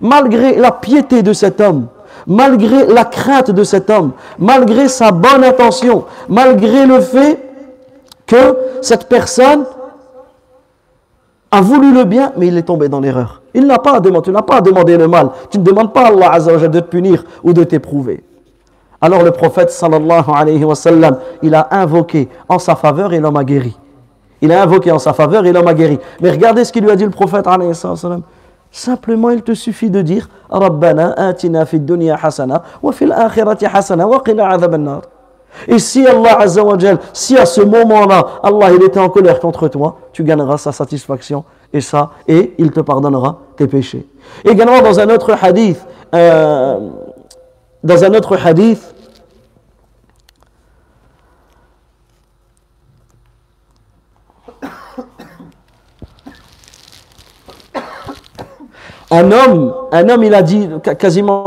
Malgré 0.02 0.56
la 0.56 0.72
piété 0.72 1.22
de 1.24 1.34
cet 1.34 1.60
homme, 1.60 1.88
malgré 2.26 2.86
la 2.86 3.06
crainte 3.06 3.52
de 3.52 3.64
cet 3.64 3.90
homme, 3.90 4.12
malgré 4.40 4.88
sa 4.88 5.12
bonne 5.12 5.44
intention, 5.44 6.06
malgré 6.30 6.86
le 6.86 7.02
fait 7.02 7.44
que 8.26 8.58
cette 8.82 9.08
personne 9.08 9.66
a 11.50 11.62
voulu 11.62 11.94
le 11.94 12.04
bien, 12.04 12.34
mais 12.38 12.48
il 12.48 12.58
est 12.58 12.64
tombé 12.64 12.90
dans 12.90 13.00
l'erreur. 13.00 13.42
Il 13.54 13.66
n'a 13.66 13.80
pas 13.80 14.02
tu 14.02 14.32
n'as 14.32 14.42
pas 14.42 14.58
à 14.58 14.62
demander 14.62 14.98
le 14.98 15.08
mal. 15.08 15.30
Tu 15.50 15.58
ne 15.58 15.64
demandes 15.64 15.94
pas 15.94 16.02
à 16.02 16.08
Allah 16.08 16.32
Azza 16.34 16.68
de 16.68 16.80
te 16.80 16.86
punir 16.86 17.24
ou 17.44 17.54
de 17.54 17.64
t'éprouver. 17.64 18.24
Alors 19.02 19.24
le 19.24 19.32
prophète 19.32 19.70
sallallahu 19.70 20.30
alayhi 20.34 20.64
wa 20.64 20.76
sallam, 20.76 21.18
il 21.42 21.54
a 21.54 21.68
invoqué 21.72 22.30
en 22.50 22.60
sa 22.60 22.76
faveur 22.76 23.14
et 23.14 23.20
l'homme 23.20 23.38
a 23.38 23.44
guéri. 23.44 23.78
Il 24.42 24.52
a 24.52 24.64
invoqué 24.64 24.92
en 24.92 25.00
sa 25.00 25.14
faveur 25.14 25.46
et 25.46 25.52
l'homme 25.52 25.68
a 25.68 25.74
guéri. 25.74 26.00
Mais 26.22 26.32
regardez 26.32 26.64
ce 26.66 26.72
qu'il 26.72 26.84
lui 26.84 26.92
a 26.92 26.96
dit 26.96 27.06
le 27.06 27.12
prophète 27.12 27.48
alayhi 27.48 27.70
wa 27.70 27.96
sallam. 27.96 28.22
Simplement, 28.72 29.30
il 29.30 29.44
te 29.44 29.54
suffit 29.54 29.90
de 29.90 30.02
dire 30.02 30.28
Rabbana 30.50 31.14
atina 31.14 31.66
fid 31.66 31.86
dunya 31.86 32.18
hasana 32.22 32.64
wa 32.82 32.92
fil 32.92 33.12
akhirati 33.12 33.66
hasana 33.66 34.08
wa 34.08 34.22
qina 34.22 34.50
adhab 34.50 34.74
an-nar. 34.74 35.02
Et 35.68 35.80
si 35.80 36.06
Allah 36.06 36.40
Azza 36.40 36.64
wa 36.64 36.78
si 37.14 37.38
à 37.38 37.46
ce 37.46 37.62
moment-là, 37.62 38.26
Allah 38.44 38.72
il 38.74 38.84
était 38.84 39.00
en 39.00 39.10
colère 39.10 39.40
contre 39.40 39.68
toi, 39.70 39.98
tu 40.12 40.24
gagneras 40.24 40.58
sa 40.58 40.72
satisfaction 40.72 41.46
et 41.74 41.82
ça, 41.82 42.12
et 42.28 42.54
il 42.58 42.72
te 42.72 42.82
pardonnera 42.82 43.40
tes 43.56 43.68
péchés. 43.68 44.08
Également 44.46 44.82
dans 44.82 45.00
un 45.00 45.10
autre 45.10 45.36
hadith, 45.42 45.84
euh, 46.14 46.78
dans 47.84 48.04
un 48.04 48.14
autre 48.14 48.38
hadith, 48.38 48.94
un 59.10 59.32
homme, 59.32 59.74
un 59.92 60.10
homme, 60.10 60.24
il 60.24 60.34
a 60.34 60.42
dit 60.42 60.70
quasiment 61.00 61.46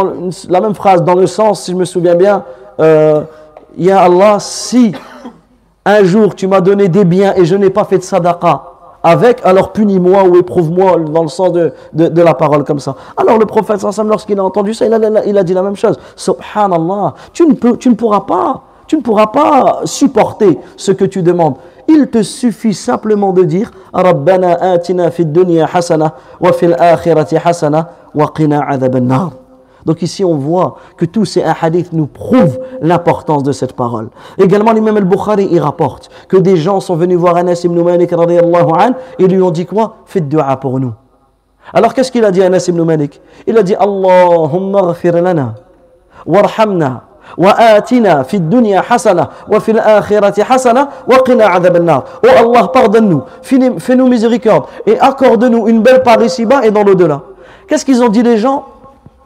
la 0.48 0.61
même 0.61 0.74
phrase 0.74 1.02
dans 1.05 1.15
le 1.15 1.27
sens, 1.27 1.65
si 1.65 1.73
je 1.73 1.77
me 1.77 1.85
souviens 1.85 2.15
bien, 2.15 2.44
euh, 2.81 3.23
Ya 3.77 4.01
Allah, 4.02 4.39
si 4.40 4.93
un 5.85 6.05
jour 6.05 6.35
tu 6.35 6.47
m'as 6.47 6.61
donné 6.61 6.89
des 6.89 7.05
biens 7.05 7.35
et 7.36 7.44
je 7.44 7.55
n'ai 7.55 7.70
pas 7.70 7.85
fait 7.85 7.98
de 7.98 8.02
sadaqa 8.02 8.70
avec, 9.02 9.40
alors 9.44 9.72
punis-moi 9.72 10.24
ou 10.24 10.36
éprouve-moi 10.36 10.98
dans 10.98 11.22
le 11.22 11.28
sens 11.28 11.52
de, 11.52 11.72
de, 11.93 12.22
la 12.22 12.35
parole 12.35 12.64
comme 12.64 12.81
ça. 12.81 12.94
Alors 13.16 13.39
le 13.39 13.47
prophète, 13.47 13.82
lorsqu'il 14.05 14.39
a 14.39 14.44
entendu 14.44 14.74
ça, 14.74 14.86
il 14.86 14.93
a, 14.93 15.24
il 15.24 15.39
a 15.39 15.43
dit 15.43 15.55
la 15.55 15.62
même 15.62 15.77
chose. 15.77 15.98
Subhanallah, 16.16 17.14
tu 17.32 17.47
ne, 17.47 17.55
peux, 17.55 17.77
tu 17.77 17.89
ne 17.89 17.94
pourras 17.94 18.20
pas, 18.20 18.62
tu 18.86 18.97
ne 18.97 19.01
pourras 19.02 19.28
pas 19.28 19.81
supporter 19.85 20.59
ce 20.77 20.93
que 20.93 21.05
tu 21.05 21.22
demandes. 21.22 21.55
Il 21.89 22.09
te 22.09 22.22
suffit 22.22 22.74
simplement 22.74 23.32
de 23.32 23.43
dire 23.44 23.70
Rabbana 23.93 24.72
atina 24.72 25.10
fid 25.10 25.32
dunya 25.32 25.68
hasana 25.72 26.14
wa 26.39 26.52
fil 26.52 26.77
akhirati 26.78 27.36
hasana 27.36 27.89
wa 28.14 28.31
qina 28.35 28.64
adhab 28.68 28.97
nar 28.97 29.31
donc 29.86 30.02
ici, 30.02 30.24
on 30.24 30.36
voit 30.36 30.77
que 30.97 31.05
tous 31.05 31.24
ces 31.24 31.43
hadiths 31.43 31.93
nous 31.93 32.07
prouvent 32.07 32.61
l'importance 32.82 33.43
de 33.43 33.52
cette 33.52 33.73
parole. 33.73 34.11
Également, 34.39 34.73
l'imam 34.73 34.97
al-Bukhari, 34.97 35.48
il 35.51 35.61
rapporte 35.61 36.11
que 36.28 36.36
des 36.36 36.57
gens 36.57 36.81
sont 36.81 36.97
venus 36.97 37.19
voir 37.19 37.36
Anas 37.36 37.62
ibn 37.65 37.81
Malik 37.82 38.12
et 39.19 39.27
lui 39.27 39.43
ont 39.43 39.51
dit 39.51 39.66
quoi? 39.66 39.97
Faites 40.05 40.28
dua 40.28 40.57
pour 40.57 40.78
nous. 40.78 40.93
Alors 41.73 41.94
qu'est-ce 41.94 42.12
qu'il 42.12 42.24
a 42.24 42.31
dit 42.31 42.43
Anas 42.43 42.66
ibn 42.69 42.82
Malik? 42.82 43.20
Il 43.47 43.57
a 43.57 43.62
dit 43.62 43.74
Allahumma 43.74 44.82
ghafir 44.82 45.15
lana, 45.15 45.55
warhamna, 46.27 47.05
wa 47.39 47.52
atina 47.52 48.24
fi 48.24 48.40
dunya 48.40 48.82
hasana, 48.89 49.31
wa 49.48 49.61
fil 49.61 49.78
akhirati 49.78 50.43
hasana, 50.43 50.89
wa 51.07 51.23
qina 51.23 51.52
adhab 51.52 51.77
an-nar. 51.77 52.05
Oh 52.24 52.28
Allah, 52.36 52.69
pardonne-nous, 52.69 53.23
fais-nous 53.43 54.09
miséricorde, 54.09 54.65
et 54.85 54.98
accorde-nous 54.98 55.69
une 55.69 55.81
belle 55.81 56.02
part 56.02 56.23
ici-bas 56.23 56.65
et 56.65 56.70
dans 56.70 56.82
l'au-delà. 56.82 57.23
Qu'est-ce 57.69 57.85
qu'ils 57.85 58.02
ont 58.02 58.09
dit 58.09 58.23
les 58.23 58.36
gens? 58.36 58.65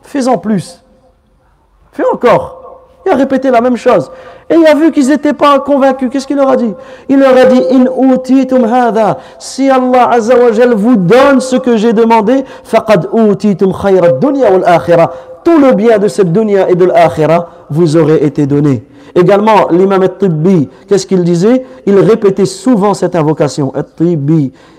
Fais-en 0.04 0.38
plus. 0.38 0.82
Fais 1.92 2.04
encore. 2.12 2.60
Il 3.06 3.12
a 3.12 3.16
répété 3.16 3.50
la 3.50 3.60
même 3.60 3.76
chose. 3.76 4.10
Et 4.48 4.54
il 4.54 4.66
a 4.66 4.74
vu 4.74 4.90
qu'ils 4.92 5.08
n'étaient 5.08 5.32
pas 5.32 5.58
convaincus. 5.58 6.08
Qu'est-ce 6.10 6.26
qu'il 6.26 6.36
leur 6.36 6.48
a 6.48 6.56
dit? 6.56 6.72
Il 7.08 7.18
leur 7.18 7.36
a 7.36 7.44
dit 7.46 7.62
In 7.70 7.86
utitum. 8.12 8.66
Si 9.38 9.68
Allah 9.68 10.10
Azza 10.10 10.36
wa 10.36 10.52
Jal 10.52 10.74
vous 10.74 10.96
donne 10.96 11.40
ce 11.40 11.56
que 11.56 11.76
j'ai 11.76 11.92
demandé, 11.92 12.44
faqad 12.62 13.08
utitum 13.12 13.72
dunya 14.20 14.50
wal 14.50 14.64
akhirah. 14.64 15.10
Tout 15.44 15.58
le 15.58 15.72
bien 15.72 15.98
de 15.98 16.08
cette 16.08 16.32
dunya 16.32 16.68
et 16.70 16.74
de 16.74 16.86
l'akhirah 16.86 17.48
vous 17.68 17.96
aurait 17.96 18.24
été 18.24 18.46
donné. 18.46 18.82
Également, 19.14 19.68
l'imam 19.70 20.02
al-Tibbi, 20.02 20.68
qu'est-ce 20.88 21.06
qu'il 21.06 21.22
disait? 21.22 21.64
Il 21.86 21.98
répétait 21.98 22.46
souvent 22.46 22.94
cette 22.94 23.14
invocation. 23.14 23.72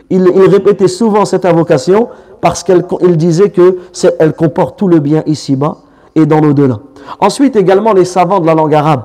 Il, 0.10 0.30
répétait 0.48 0.88
souvent 0.88 1.26
cette 1.26 1.46
invocation 1.46 2.10
parce 2.42 2.64
qu'il 2.64 3.18
disait 3.18 3.50
qu'elle 3.50 4.34
comporte 4.34 4.78
tout 4.78 4.88
le 4.88 5.00
bien 5.00 5.24
ici-bas 5.26 5.78
et 6.16 6.26
dans 6.26 6.40
l'au-delà. 6.42 6.80
Ensuite, 7.20 7.56
également, 7.56 7.94
les 7.94 8.06
savants 8.06 8.40
de 8.40 8.46
la 8.46 8.54
langue 8.54 8.74
arabe. 8.74 9.04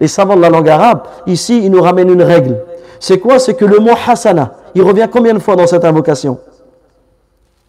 Les 0.00 0.08
savants 0.08 0.36
de 0.36 0.40
la 0.40 0.50
langue 0.50 0.68
arabe, 0.68 1.02
ici, 1.26 1.60
ils 1.64 1.70
nous 1.70 1.82
ramènent 1.82 2.10
une 2.10 2.22
règle. 2.22 2.58
C'est 3.00 3.18
quoi? 3.18 3.38
C'est 3.38 3.54
que 3.54 3.64
le 3.64 3.78
mot 3.78 3.92
hasana, 4.06 4.52
il 4.74 4.82
revient 4.82 5.08
combien 5.10 5.34
de 5.34 5.38
fois 5.38 5.56
dans 5.56 5.66
cette 5.66 5.84
invocation? 5.84 6.38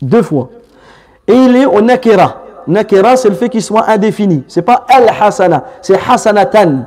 Deux 0.02 0.22
fois. 0.22 0.50
Et 1.28 1.34
il 1.34 1.56
est 1.56 1.66
au 1.66 1.82
nakira. 1.82 2.44
Nakira, 2.68 3.16
c'est 3.16 3.30
le 3.30 3.36
fait 3.36 3.50
qu'il 3.50 3.62
soit 3.62 3.90
indéfini. 3.90 4.44
C'est 4.48 4.62
pas 4.62 4.86
al-hasana, 4.88 5.66
c'est 5.82 5.98
hasanatan. 6.08 6.86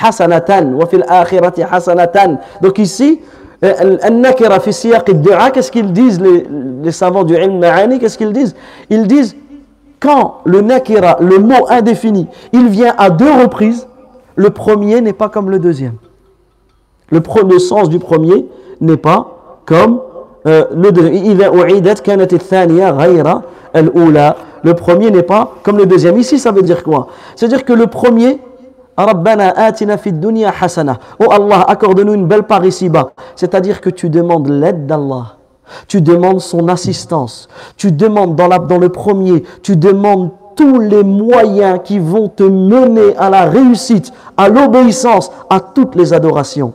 Hasanatan. 0.00 0.78
Donc 2.60 2.78
ici, 2.78 3.20
Al-Nakira 3.62 4.60
siyaq 4.60 5.10
dua 5.12 5.50
qu'est-ce 5.50 5.72
qu'ils 5.72 5.92
disent 5.92 6.20
les, 6.20 6.46
les 6.82 6.92
savants 6.92 7.24
du 7.24 7.34
ilm 7.34 7.58
ma'ani 7.58 7.98
Qu'est-ce 7.98 8.18
qu'ils 8.18 8.32
disent? 8.32 8.54
Ils 8.90 9.06
disent 9.06 9.34
quand 10.00 10.40
le 10.44 10.60
nakira, 10.60 11.16
le 11.20 11.38
mot 11.38 11.66
indéfini, 11.68 12.26
il 12.52 12.68
vient 12.68 12.94
à 12.98 13.10
deux 13.10 13.32
reprises, 13.32 13.86
le 14.34 14.50
premier 14.50 15.00
n'est 15.00 15.14
pas 15.14 15.28
comme 15.28 15.50
le 15.50 15.58
deuxième. 15.58 15.94
Le, 17.10 17.20
le 17.48 17.58
sens 17.58 17.88
du 17.88 17.98
premier 17.98 18.46
n'est 18.80 18.96
pas 18.96 19.60
comme 19.64 20.00
euh, 20.46 20.64
le 20.74 20.92
deuxième. 20.92 21.38
Le 24.62 24.74
premier 24.74 25.10
n'est 25.10 25.22
pas 25.22 25.54
comme 25.62 25.78
le 25.78 25.86
deuxième. 25.86 26.18
Ici, 26.18 26.38
ça 26.38 26.52
veut 26.52 26.62
dire 26.62 26.82
quoi? 26.82 27.08
C'est-à-dire 27.34 27.64
que 27.64 27.72
le 27.72 27.86
premier, 27.86 28.40
Rabbana 28.96 29.50
atina 29.56 29.96
dunya 29.96 30.52
hasana. 30.60 30.98
Oh 31.18 31.30
Allah, 31.30 31.62
accorde-nous 31.68 32.14
une 32.14 32.26
belle 32.26 32.44
part 32.44 32.64
ici-bas. 32.64 33.10
C'est-à-dire 33.34 33.80
que 33.80 33.90
tu 33.90 34.08
demandes 34.08 34.48
l'aide 34.48 34.86
d'Allah. 34.86 35.36
Tu 35.88 36.00
demandes 36.00 36.40
son 36.40 36.68
assistance. 36.68 37.48
Tu 37.76 37.92
demandes 37.92 38.36
dans 38.36 38.78
le 38.78 38.88
premier, 38.88 39.42
tu 39.62 39.76
demandes 39.76 40.30
tous 40.56 40.80
les 40.80 41.04
moyens 41.04 41.80
qui 41.84 41.98
vont 41.98 42.28
te 42.28 42.42
mener 42.42 43.14
à 43.18 43.28
la 43.28 43.44
réussite, 43.44 44.12
à 44.36 44.48
l'obéissance, 44.48 45.30
à 45.50 45.60
toutes 45.60 45.94
les 45.94 46.14
adorations. 46.14 46.72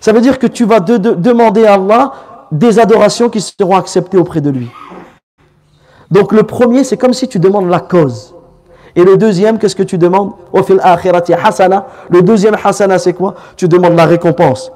Ça 0.00 0.12
veut 0.12 0.20
dire 0.20 0.38
que 0.38 0.48
tu 0.48 0.64
vas 0.64 0.80
demander 0.80 1.64
à 1.64 1.74
Allah 1.74 2.12
des 2.50 2.78
adorations 2.78 3.30
qui 3.30 3.40
seront 3.40 3.76
acceptées 3.76 4.18
auprès 4.18 4.40
de 4.40 4.50
lui. 4.50 4.68
Donc 6.10 6.32
le 6.32 6.42
premier, 6.42 6.84
c'est 6.84 6.96
comme 6.96 7.12
si 7.12 7.28
tu 7.28 7.38
demandes 7.38 7.68
la 7.68 7.80
cause. 7.80 8.33
Et 8.96 9.02
le 9.04 9.16
deuxième, 9.16 9.58
qu'est-ce 9.58 9.74
que 9.74 9.82
tu 9.82 9.98
demandes? 9.98 10.32
Le 10.52 12.20
deuxième 12.22 12.56
hasana, 12.62 12.98
c'est 12.98 13.12
quoi? 13.12 13.34
Tu 13.56 13.66
demandes 13.66 13.96
la 13.96 14.06
récompense, 14.06 14.70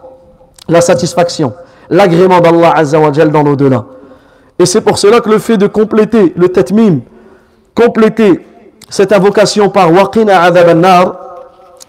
la 0.69 0.81
satisfaction, 0.81 1.53
l'agrément 1.89 2.41
d'Allah 2.41 2.73
Azzawajal 2.77 3.31
dans 3.31 3.43
l'au-delà. 3.45 3.85
Et 4.59 4.67
c'est 4.67 4.81
pour 4.81 4.99
cela 4.99 5.21
que 5.21 5.31
le 5.31 5.39
fait 5.39 5.57
de 5.57 5.69
compléter 5.69 6.33
le 6.37 6.49
tetmim, 6.49 7.01
compléter 7.77 8.45
cette 8.91 9.13
invocation 9.13 9.69
par 9.71 9.93
waqina 9.93 10.43
adhab 10.43 10.77
nar 10.77 11.15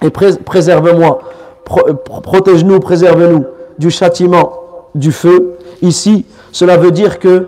et 0.04 0.12
préserve-moi, 0.12 1.20
protège-nous, 2.24 2.80
préserve-nous 2.80 3.46
du 3.80 3.90
châtiment 3.90 4.54
du 4.94 5.12
feu. 5.12 5.58
Ici, 5.82 6.26
cela 6.52 6.78
veut 6.78 6.92
dire 6.92 7.18
que 7.18 7.48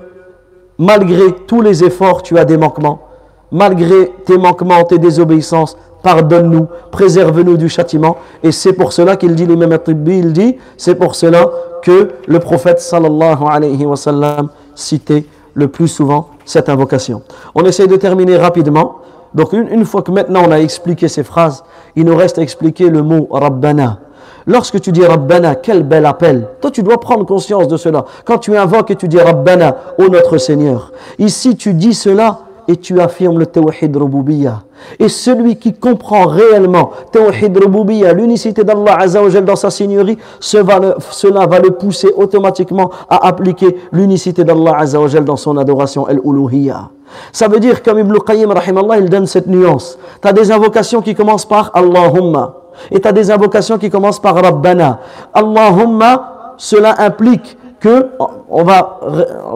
malgré 0.80 1.34
tous 1.46 1.62
les 1.62 1.84
efforts, 1.84 2.24
tu 2.24 2.40
as 2.40 2.46
des 2.46 2.58
manquements. 2.58 3.08
Malgré 3.52 4.14
tes 4.26 4.38
manquements, 4.38 4.84
tes 4.84 4.98
désobéissances, 4.98 5.78
pardonne-nous, 6.04 6.68
préserve-nous 6.92 7.58
du 7.58 7.70
châtiment. 7.70 8.18
Et 8.44 8.52
c'est 8.52 8.74
pour 8.74 8.94
cela 8.94 9.16
qu'il 9.16 9.36
dit, 9.36 9.46
l'imam 9.46 9.78
il 10.08 10.34
dit, 10.34 10.58
c'est 10.78 10.96
pour 10.96 11.16
cela 11.16 11.50
que 11.82 12.12
le 12.28 12.40
prophète 12.40 12.80
sallallahu 12.80 13.44
alayhi 13.50 13.86
wa 13.86 13.96
sallam 13.96 14.50
citait 14.76 15.26
le 15.54 15.68
plus 15.68 15.88
souvent 15.88 16.30
cette 16.46 16.70
invocation. 16.70 17.24
On 17.56 17.64
essaye 17.66 17.88
de 17.88 17.96
terminer 17.98 18.38
rapidement. 18.38 18.98
Donc 19.34 19.54
une, 19.54 19.68
une, 19.70 19.86
fois 19.86 20.02
que 20.02 20.12
maintenant 20.12 20.44
on 20.48 20.52
a 20.52 20.60
expliqué 20.60 21.08
ces 21.08 21.24
phrases, 21.24 21.64
il 21.96 22.06
nous 22.06 22.16
reste 22.16 22.38
à 22.38 22.42
expliquer 22.42 22.90
le 22.90 23.02
mot 23.02 23.28
Rabbana. 23.32 24.00
Lorsque 24.48 24.82
tu 24.82 24.92
dis 24.92 25.06
Rabbana, 25.06 25.56
quel 25.56 25.84
bel 25.84 26.06
appel. 26.06 26.48
Toi, 26.62 26.72
tu 26.72 26.82
dois 26.82 27.00
prendre 27.00 27.26
conscience 27.26 27.68
de 27.68 27.78
cela. 27.78 28.06
Quand 28.26 28.40
tu 28.40 28.58
invoques 28.58 28.90
et 28.92 28.96
tu 28.96 29.08
dis 29.08 29.20
Rabbana, 29.20 29.76
ô 30.00 30.08
notre 30.10 30.38
Seigneur. 30.38 30.92
Ici, 31.20 31.56
tu 31.56 31.74
dis 31.74 31.94
cela 31.94 32.40
et 32.68 32.78
tu 32.78 33.00
affirmes 33.00 33.40
le 33.40 33.46
Tawhid 33.46 33.96
Rububiyya. 33.96 34.64
Et 35.00 35.10
celui 35.10 35.58
qui 35.58 35.74
comprend 35.74 36.26
réellement 36.26 36.92
Tawhid 37.12 37.58
Rububiyya, 37.58 38.14
l'unicité 38.14 38.64
d'Allah 38.64 38.98
Azzawajal 39.00 39.46
dans 39.46 39.56
sa 39.56 39.70
seigneurie, 39.70 40.18
cela 40.40 41.46
va 41.48 41.60
le 41.60 41.72
pousser 41.72 42.10
automatiquement 42.16 42.90
à 43.10 43.28
appliquer 43.28 43.78
l'unicité 43.92 44.44
d'Allah 44.44 44.78
Azzawajal 44.78 45.26
dans 45.26 45.36
son 45.36 45.58
adoration, 45.58 46.06
Al-Uluhiyya. 46.06 46.90
Ça 47.32 47.48
veut 47.48 47.60
dire, 47.60 47.84
comme 47.84 48.00
Ibn 48.00 48.16
Qayyim, 48.26 48.54
il 49.00 49.10
donne 49.10 49.26
cette 49.26 49.48
nuance. 49.48 49.98
Tu 50.22 50.28
as 50.28 50.34
des 50.34 50.52
invocations 50.52 51.02
qui 51.02 51.14
commencent 51.14 51.46
par 51.46 51.72
Allahumma. 51.74 52.56
Et 52.90 53.00
tu 53.02 53.08
as 53.08 53.12
des 53.12 53.30
invocations 53.30 53.78
qui 53.78 53.90
commencent 53.90 54.22
par 54.22 54.36
Rabbana. 54.36 55.00
Allahumma, 55.34 56.54
cela 56.58 56.96
implique 57.00 57.58
que, 57.82 58.12
on 58.50 58.64
va, 58.64 59.00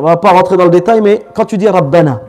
va 0.02 0.18
pas 0.18 0.32
rentrer 0.32 0.58
dans 0.58 0.66
le 0.66 0.70
détail, 0.70 1.00
mais 1.00 1.26
quand 1.34 1.46
tu 1.46 1.58
dis 1.58 1.70
Rabbana, 1.70 2.22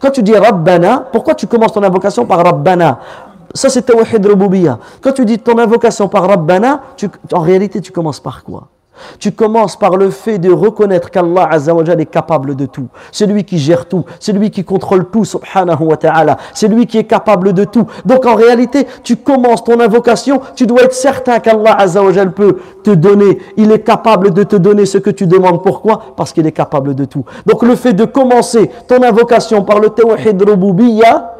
quand 0.00 0.10
tu 0.10 0.22
dis 0.22 0.36
Rabbana, 0.36 1.08
pourquoi 1.12 1.34
tu 1.34 1.46
commences 1.46 1.72
ton 1.72 1.82
invocation 1.82 2.26
par 2.26 2.44
Rabbana? 2.44 2.98
Ça 3.54 3.68
c'est 3.68 3.82
Tawhid 3.82 4.24
Rububiyya. 4.24 4.78
Quand 5.00 5.12
tu 5.12 5.24
dis 5.24 5.38
ton 5.38 5.58
invocation 5.58 6.08
par 6.08 6.28
Rabbana, 6.28 6.82
en 7.32 7.40
réalité 7.40 7.80
tu 7.80 7.92
commences 7.92 8.20
par 8.20 8.44
quoi? 8.44 8.68
Tu 9.18 9.32
commences 9.32 9.76
par 9.76 9.96
le 9.96 10.10
fait 10.10 10.38
de 10.38 10.50
reconnaître 10.50 11.10
qu'Allah 11.10 11.50
est 11.98 12.06
capable 12.06 12.56
de 12.56 12.66
tout. 12.66 12.88
C'est 13.12 13.26
lui 13.26 13.44
qui 13.44 13.58
gère 13.58 13.86
tout. 13.86 14.04
C'est 14.20 14.32
lui 14.32 14.50
qui 14.50 14.64
contrôle 14.64 15.06
tout, 15.10 15.24
subhanahu 15.24 15.84
wa 15.84 15.96
ta'ala. 15.96 16.36
C'est 16.54 16.68
lui 16.68 16.86
qui 16.86 16.98
est 16.98 17.04
capable 17.04 17.52
de 17.52 17.64
tout. 17.64 17.86
Donc 18.04 18.26
en 18.26 18.34
réalité, 18.34 18.86
tu 19.02 19.16
commences 19.16 19.64
ton 19.64 19.80
invocation, 19.80 20.40
tu 20.54 20.66
dois 20.66 20.82
être 20.82 20.94
certain 20.94 21.40
qu'Allah 21.40 21.76
peut 22.34 22.58
te 22.82 22.90
donner. 22.90 23.38
Il 23.56 23.72
est 23.72 23.80
capable 23.80 24.32
de 24.32 24.42
te 24.42 24.56
donner 24.56 24.86
ce 24.86 24.98
que 24.98 25.10
tu 25.10 25.26
demandes. 25.26 25.62
Pourquoi? 25.62 26.14
Parce 26.16 26.32
qu'il 26.32 26.46
est 26.46 26.52
capable 26.52 26.94
de 26.94 27.04
tout. 27.04 27.24
Donc 27.46 27.62
le 27.62 27.76
fait 27.76 27.92
de 27.92 28.04
commencer 28.04 28.70
ton 28.86 29.02
invocation 29.02 29.62
par 29.62 29.80
le 29.80 29.90
tawhid 29.90 30.40
rububiyya, 30.42 31.37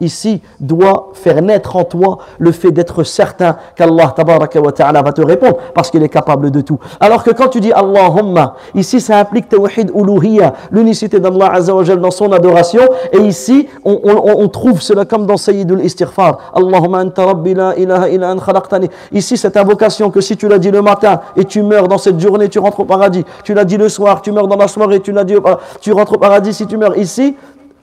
ici 0.00 0.42
doit 0.60 1.10
faire 1.14 1.40
naître 1.42 1.76
en 1.76 1.84
toi 1.84 2.18
le 2.38 2.52
fait 2.52 2.70
d'être 2.70 3.04
certain 3.04 3.56
qu'Allah 3.74 4.14
va 4.16 5.12
te 5.12 5.22
répondre 5.22 5.56
parce 5.74 5.90
qu'il 5.90 6.02
est 6.02 6.08
capable 6.08 6.50
de 6.50 6.60
tout. 6.60 6.78
Alors 7.00 7.22
que 7.22 7.30
quand 7.30 7.48
tu 7.48 7.60
dis 7.60 7.72
Allahumma, 7.72 8.54
ici 8.74 9.00
ça 9.00 9.18
implique 9.18 9.48
tawhid 9.48 9.90
uluhiyya, 9.94 10.54
l'unicité 10.70 11.20
d'Allah 11.20 11.52
azawajal 11.52 12.00
dans 12.00 12.10
son 12.10 12.32
adoration 12.32 12.82
et 13.12 13.18
ici 13.18 13.68
on, 13.84 14.48
trouve 14.48 14.80
cela 14.80 15.04
comme 15.04 15.26
dans 15.26 15.36
Sayyidul 15.36 15.84
Istighfar. 15.84 16.52
Allahumma 16.54 16.98
anta 16.98 17.24
rabbi 17.26 17.54
la 17.54 17.76
ilaha 17.76 18.08
illa 18.08 18.32
an 18.32 18.38
khalaqtani. 18.38 18.88
Ici 19.12 19.36
cette 19.36 19.56
invocation 19.56 20.10
que 20.10 20.20
si 20.20 20.36
tu 20.36 20.48
l'as 20.48 20.58
dit 20.58 20.70
le 20.70 20.82
matin 20.82 21.20
et 21.36 21.44
tu 21.44 21.62
meurs 21.62 21.88
dans 21.88 21.98
cette 21.98 22.20
journée, 22.20 22.48
tu 22.48 22.58
rentres 22.58 22.80
au 22.80 22.84
paradis. 22.84 23.24
Tu 23.44 23.54
l'as 23.54 23.64
dit 23.64 23.76
le 23.76 23.88
soir, 23.88 24.22
tu 24.22 24.32
meurs 24.32 24.48
dans 24.48 24.56
la 24.56 24.68
soirée, 24.68 25.00
tu 25.00 25.12
dit 25.24 25.36
tu 25.80 25.92
rentres 25.92 26.14
au 26.14 26.18
paradis 26.18 26.54
si 26.54 26.66
tu 26.66 26.76
meurs 26.76 26.96
ici, 26.96 27.36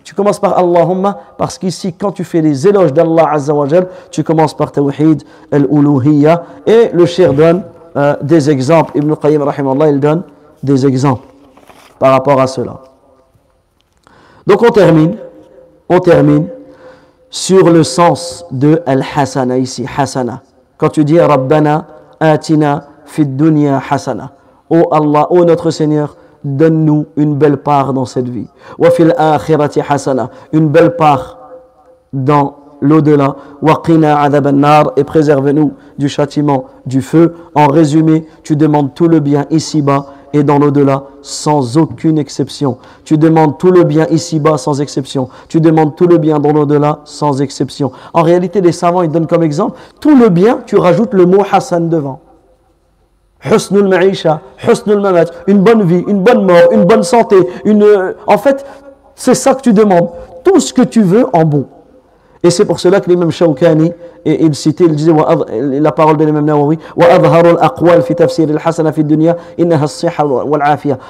tu 0.04 0.14
commences 0.14 0.40
par 0.40 0.58
Allahumma 0.58 1.18
parce 1.38 1.58
qu'ici, 1.58 1.94
quand 1.94 2.12
tu 2.12 2.24
fais 2.24 2.42
les 2.42 2.68
éloges 2.68 2.92
d'Allah 2.92 3.32
Azzawajal, 3.32 3.88
tu 4.12 4.24
commences 4.24 4.56
par 4.56 4.72
Tawhid 4.72 5.24
al-Uluhiyya. 5.52 6.44
Et 6.66 6.90
le 6.94 7.06
shir 7.06 7.34
donne 7.34 7.64
euh, 7.96 8.16
des 8.22 8.50
exemples. 8.50 8.98
Ibn 8.98 9.16
Qayyim, 9.16 9.42
rahimallah, 9.44 9.90
il 9.90 10.00
donne 10.00 10.24
des 10.62 10.86
exemples 10.86 11.28
par 12.00 12.12
rapport 12.12 12.40
à 12.42 12.48
cela. 12.48 12.82
Donc 14.46 14.62
on 14.62 14.72
termine, 14.72 15.16
on 15.88 16.00
termine 16.00 16.48
sur 17.30 17.70
le 17.70 17.84
sens 17.84 18.46
de 18.52 18.82
al-Hasana 18.86 19.58
ici, 19.58 19.86
Hasana. 19.98 20.42
Quand 20.78 20.90
tu 20.90 21.06
dis 21.06 21.20
Rabbana 21.20 21.88
atina 22.20 22.88
fid 23.06 23.38
dunya 23.38 23.82
hasana. 23.90 24.32
Oh 24.70 24.88
Allah, 24.92 25.28
oh 25.30 25.46
notre 25.46 25.72
Seigneur, 25.72 26.18
donne-nous 26.44 27.08
une 27.16 27.36
belle 27.36 27.58
part 27.58 27.94
dans 27.94 28.06
cette 28.06 28.30
vie. 28.30 28.48
Wafil 28.78 29.14
akhirati 29.18 29.82
hasana, 29.88 30.30
une 30.52 30.70
belle 30.70 30.96
part 30.96 31.38
dans 32.12 32.56
l'au-delà. 32.82 33.36
Waqina 33.62 34.30
nar 34.30 34.92
et 34.98 35.04
préserve-nous 35.04 35.74
du 35.98 36.10
châtiment 36.10 36.66
du 36.86 37.02
feu. 37.02 37.34
En 37.56 37.68
résumé, 37.68 38.28
tu 38.44 38.56
demandes 38.56 38.94
tout 38.94 39.08
le 39.08 39.20
bien 39.20 39.46
ici-bas 39.50 40.08
et 40.34 40.44
dans 40.44 40.60
l'au-delà 40.60 41.06
sans 41.22 41.78
aucune 41.78 42.18
exception. 42.18 42.78
Tu 43.06 43.18
demandes 43.18 43.58
tout 43.58 43.72
le 43.72 43.84
bien 43.84 44.08
ici-bas 44.10 44.58
sans 44.58 44.82
exception. 44.82 45.30
Tu 45.48 45.62
demandes 45.62 45.96
tout 45.96 46.08
le 46.08 46.18
bien 46.18 46.40
dans 46.40 46.52
l'au-delà 46.52 47.00
sans 47.06 47.42
exception. 47.42 47.92
En 48.14 48.24
réalité, 48.24 48.60
les 48.60 48.72
savants, 48.72 49.04
ils 49.04 49.12
donnent 49.12 49.28
comme 49.28 49.44
exemple, 49.44 49.78
tout 50.02 50.16
le 50.16 50.30
bien, 50.30 50.60
tu 50.66 50.76
rajoutes 50.76 51.14
le 51.14 51.26
mot 51.26 51.44
Hassan 51.52 51.88
devant 51.88 52.20
une 55.48 55.60
bonne 55.60 55.84
vie, 55.84 56.04
une 56.08 56.24
bonne 56.24 56.46
mort, 56.46 56.72
une 56.72 56.86
bonne 56.86 57.04
santé. 57.04 57.36
Une, 57.66 57.84
euh, 57.84 58.14
en 58.26 58.38
fait, 58.38 58.66
c'est 59.16 59.36
ça 59.36 59.54
que 59.54 59.62
tu 59.62 59.74
demandes. 59.74 60.10
Tout 60.44 60.60
ce 60.60 60.74
que 60.74 60.82
tu 60.82 61.02
veux 61.02 61.26
en 61.34 61.44
bon. 61.44 61.68
Et 62.46 62.50
c'est 62.50 62.66
pour 62.66 62.80
cela 62.80 63.00
que 63.00 63.10
l'imam 63.10 63.32
Shawkani, 63.32 63.94
il 64.26 64.54
citait, 64.54 64.84
il 64.84 64.96
disait 64.96 65.14
la 65.80 65.92
parole 65.94 66.18
de 66.18 66.26
l'imam 66.26 66.44
Nawawi, 66.44 66.78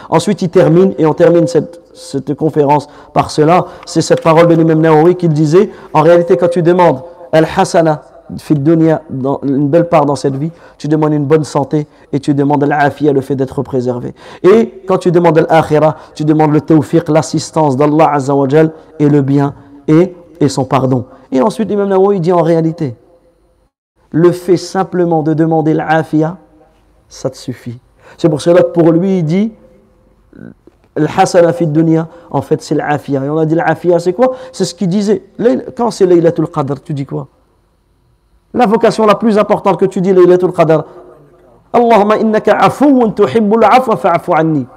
Ensuite, 0.09 0.41
il 0.43 0.49
termine, 0.49 0.93
et 0.99 1.07
on 1.07 1.13
termine 1.13 1.47
cette, 1.47 1.81
cette 1.95 2.35
conférence 2.35 2.87
par 3.15 3.31
cela, 3.31 3.65
c'est 3.87 4.01
cette 4.01 4.21
parole 4.21 4.47
de 4.47 4.53
l'imam 4.53 4.79
Nawawi 4.79 5.15
qu'il 5.15 5.29
disait, 5.29 5.71
en 5.91 6.03
réalité, 6.03 6.37
quand 6.37 6.49
tu 6.49 6.61
demandes 6.61 7.01
al-hasana, 7.31 8.03
une 8.29 9.67
belle 9.69 9.89
part 9.89 10.05
dans 10.05 10.15
cette 10.15 10.35
vie, 10.35 10.51
tu 10.77 10.87
demandes 10.87 11.13
une 11.13 11.25
bonne 11.25 11.43
santé 11.43 11.87
et 12.11 12.19
tu 12.19 12.33
demandes 12.33 12.63
l'afia, 12.63 13.11
le 13.11 13.21
fait 13.21 13.35
d'être 13.35 13.61
préservé. 13.61 14.13
Et 14.43 14.81
quand 14.87 14.97
tu 14.97 15.11
demandes 15.11 15.45
l'akhira, 15.49 15.97
tu 16.15 16.23
demandes 16.25 16.51
le 16.51 16.61
tawfiq, 16.61 17.09
l'assistance 17.09 17.75
d'Allah 17.75 18.13
Azzawajal 18.13 18.71
et 18.99 19.09
le 19.09 19.21
bien 19.21 19.53
et, 19.87 20.15
et 20.39 20.49
son 20.49 20.65
pardon. 20.65 21.05
Et 21.31 21.41
ensuite, 21.41 21.69
l'imam 21.69 21.89
Nawawi 21.89 22.19
dit 22.19 22.31
en 22.31 22.41
réalité, 22.41 22.95
le 24.11 24.31
fait 24.31 24.57
simplement 24.57 25.23
de 25.23 25.33
demander 25.33 25.73
l'afia, 25.73 26.37
ça 27.09 27.29
te 27.29 27.37
suffit. 27.37 27.79
C'est 28.17 28.29
pour 28.29 28.41
cela 28.41 28.61
que 28.61 28.69
pour 28.69 28.91
lui, 28.91 29.19
il 29.19 29.23
dit, 29.23 29.51
Al-hasana 30.95 31.51
en 32.29 32.41
fait, 32.41 32.61
c'est 32.61 32.75
l'afia. 32.75 33.25
Et 33.25 33.29
on 33.29 33.37
a 33.37 33.45
dit 33.45 33.55
l'afia, 33.55 33.97
c'est 33.99 34.13
quoi? 34.13 34.33
C'est 34.51 34.65
ce 34.65 34.75
qu'il 34.75 34.87
disait. 34.87 35.23
Quand 35.75 35.89
c'est 35.89 36.05
Laylatul 36.05 36.47
Qadr, 36.47 36.81
tu 36.83 36.93
dis 36.93 37.05
quoi? 37.05 37.27
L'invocation 38.53 39.05
la 39.05 39.15
plus 39.15 39.37
importante 39.37 39.77
que 39.77 39.85
tu 39.85 40.01
dis, 40.01 40.13
Laylatul 40.13 40.53
Qadr. 40.53 40.83
Allahumma 41.73 42.17
innaka 42.17 42.55
afoun 42.57 43.13
tuhibbul 43.13 43.63
afwa 43.63 43.97
fa'afu 43.97 44.31
anni. 44.35 44.67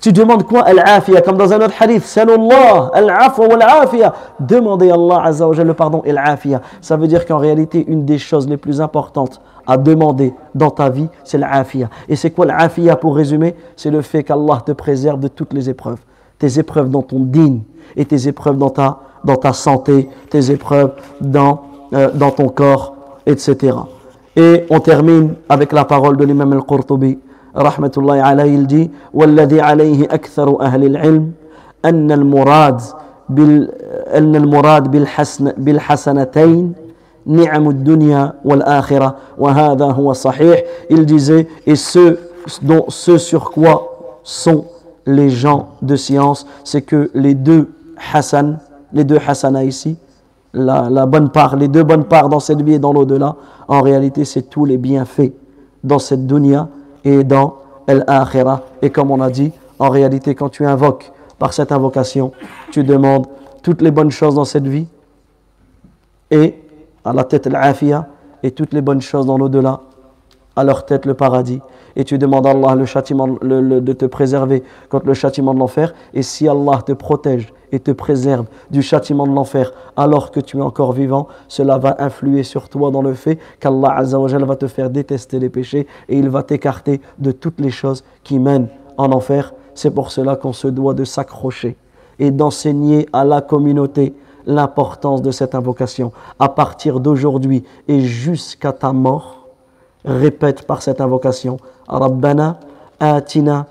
Tu 0.00 0.12
demandes 0.12 0.44
quoi? 0.44 0.60
Al-afia, 0.60 1.22
comme 1.22 1.38
dans 1.38 1.50
un 1.52 1.62
autre 1.62 1.72
hadith. 1.80 2.04
Salullah, 2.04 2.90
al-afwa 2.92 3.48
wal-afia. 3.48 4.12
Demandez 4.38 4.90
à 4.90 4.94
Allah 4.94 5.22
Azza 5.24 5.48
wa 5.48 5.54
le 5.54 5.74
pardon 5.74 6.02
et 6.04 6.12
l'afia. 6.12 6.60
Ça 6.82 6.96
veut 6.96 7.06
dire 7.06 7.24
qu'en 7.24 7.38
réalité, 7.38 7.84
une 7.88 8.04
des 8.04 8.18
choses 8.18 8.46
les 8.46 8.58
plus 8.58 8.82
importantes 8.82 9.40
à 9.66 9.78
demander 9.78 10.34
dans 10.54 10.70
ta 10.70 10.90
vie, 10.90 11.08
c'est 11.24 11.38
l'afia. 11.38 11.88
Et 12.08 12.16
c'est 12.16 12.30
quoi 12.30 12.44
l'afia 12.44 12.96
pour 12.96 13.16
résumer? 13.16 13.54
C'est 13.76 13.90
le 13.90 14.02
fait 14.02 14.22
qu'Allah 14.22 14.58
te 14.64 14.72
préserve 14.72 15.20
de 15.20 15.28
toutes 15.28 15.54
les 15.54 15.70
épreuves. 15.70 16.00
Tes 16.38 16.58
épreuves 16.58 16.90
dans 16.90 17.02
ton 17.02 17.20
digne 17.20 17.62
et 17.96 18.04
tes 18.04 18.28
épreuves 18.28 18.58
dans 18.58 18.70
ta, 18.70 18.98
dans 19.24 19.36
ta 19.36 19.54
santé, 19.54 20.10
tes 20.28 20.50
épreuves 20.50 20.92
dans, 21.20 21.62
euh, 21.93 22.09
dans 22.13 22.31
ton 22.31 22.49
corps, 22.49 22.95
etc. 23.25 23.77
Et 24.35 24.65
on 24.69 24.79
termine 24.79 25.33
avec 25.49 25.71
la 25.71 25.85
parole 25.85 26.17
de 26.17 26.23
l'imam 26.25 26.53
al-Qurtubi. 26.53 27.17
رحمة 27.57 27.91
الله 27.97 28.21
عليه 28.21 28.55
الجي 28.55 28.91
والذي 29.13 29.61
عليه 29.61 30.05
أكثر 30.05 30.61
أهل 30.61 30.85
العلم 30.85 31.31
أن 31.85 32.11
المراد 32.11 32.81
بال 33.29 33.71
أن 34.07 34.35
المراد 34.35 34.91
بالحسن 34.91 35.51
بالحسنتين 35.57 36.73
نعم 37.25 37.69
الدنيا 37.69 38.33
والآخرة 38.45 39.15
وهذا 39.37 39.85
هو 39.85 40.13
صحيح 40.13 40.59
il 40.89 41.05
disait 41.05 41.47
et 41.65 41.75
ce 41.75 42.17
dont 42.61 42.85
ce 42.89 43.17
sur 43.17 43.51
quoi 43.51 44.19
sont 44.23 44.65
les 45.05 45.29
gens 45.29 45.69
de 45.81 45.95
science 45.95 46.45
c'est 46.63 46.81
que 46.81 47.09
les 47.13 47.33
deux 47.33 47.69
Hassan 48.13 48.59
les 48.93 49.03
deux 49.03 49.19
Hassana 49.27 49.63
ici 49.63 49.97
la, 50.54 51.06
bonne 51.06 51.30
part 51.30 51.56
les 51.56 51.68
deux 51.68 51.82
bonnes 51.82 52.04
parts 52.04 52.28
dans 52.28 52.40
cette 52.40 52.62
vie 52.62 52.74
et 52.74 52.78
dans 52.78 52.92
l'au-delà 52.92 53.36
en 53.68 53.82
réalité 53.82 54.24
c'est 54.24 54.42
tous 54.42 54.64
les 54.64 54.78
bienfaits 54.78 55.32
dans 55.82 55.98
cette 55.98 56.26
dunya 56.26 56.68
et 57.04 57.22
dans 57.22 57.56
l'akhirah. 57.86 58.62
Et 58.82 58.90
comme 58.90 59.10
on 59.10 59.20
a 59.20 59.30
dit, 59.30 59.52
en 59.78 59.90
réalité, 59.90 60.34
quand 60.34 60.48
tu 60.48 60.64
invoques 60.64 61.12
par 61.38 61.52
cette 61.52 61.72
invocation, 61.72 62.32
tu 62.70 62.82
demandes 62.82 63.26
toutes 63.62 63.82
les 63.82 63.90
bonnes 63.90 64.10
choses 64.10 64.34
dans 64.34 64.44
cette 64.44 64.66
vie 64.66 64.86
et 66.30 66.54
à 67.04 67.12
la 67.12 67.24
tête 67.24 67.46
l'afia 67.46 68.06
et 68.42 68.50
toutes 68.50 68.72
les 68.72 68.80
bonnes 68.80 69.00
choses 69.00 69.26
dans 69.26 69.38
l'au-delà, 69.38 69.80
à 70.56 70.64
leur 70.64 70.86
tête 70.86 71.06
le 71.06 71.14
paradis. 71.14 71.60
Et 71.96 72.04
tu 72.04 72.18
demandes 72.18 72.46
à 72.46 72.50
Allah 72.50 72.74
le 72.74 72.86
châtiment, 72.86 73.28
de 73.28 73.92
te 73.92 74.04
préserver 74.06 74.64
contre 74.88 75.06
le 75.06 75.14
châtiment 75.14 75.54
de 75.54 75.60
l'enfer. 75.60 75.94
Et 76.12 76.22
si 76.22 76.48
Allah 76.48 76.80
te 76.84 76.92
protège 76.92 77.52
et 77.74 77.80
te 77.80 77.90
préserve 77.90 78.46
du 78.70 78.82
châtiment 78.82 79.26
de 79.26 79.32
l'enfer 79.32 79.72
alors 79.96 80.30
que 80.30 80.38
tu 80.38 80.58
es 80.58 80.62
encore 80.62 80.92
vivant, 80.92 81.26
cela 81.48 81.76
va 81.76 81.96
influer 81.98 82.44
sur 82.44 82.68
toi 82.68 82.92
dans 82.92 83.02
le 83.02 83.14
fait 83.14 83.38
qu'Allah 83.58 83.96
Azza 83.96 84.18
wa 84.18 84.28
Jalla 84.28 84.46
va 84.46 84.54
te 84.54 84.68
faire 84.68 84.90
détester 84.90 85.40
les 85.40 85.48
péchés 85.48 85.88
et 86.08 86.16
il 86.16 86.28
va 86.28 86.44
t'écarter 86.44 87.00
de 87.18 87.32
toutes 87.32 87.60
les 87.60 87.70
choses 87.70 88.04
qui 88.22 88.38
mènent 88.38 88.68
en 88.96 89.10
enfer. 89.10 89.52
C'est 89.74 89.90
pour 89.90 90.12
cela 90.12 90.36
qu'on 90.36 90.52
se 90.52 90.68
doit 90.68 90.94
de 90.94 91.04
s'accrocher 91.04 91.76
et 92.20 92.30
d'enseigner 92.30 93.08
à 93.12 93.24
la 93.24 93.40
communauté 93.40 94.14
l'importance 94.46 95.20
de 95.20 95.32
cette 95.32 95.56
invocation. 95.56 96.12
À 96.38 96.48
partir 96.48 97.00
d'aujourd'hui 97.00 97.64
et 97.88 98.00
jusqu'à 98.00 98.72
ta 98.72 98.92
mort, 98.92 99.48
répète 100.04 100.64
par 100.64 100.80
cette 100.80 101.00
invocation 101.00 101.56
Rabbana 101.88 102.60
atina 103.00 103.66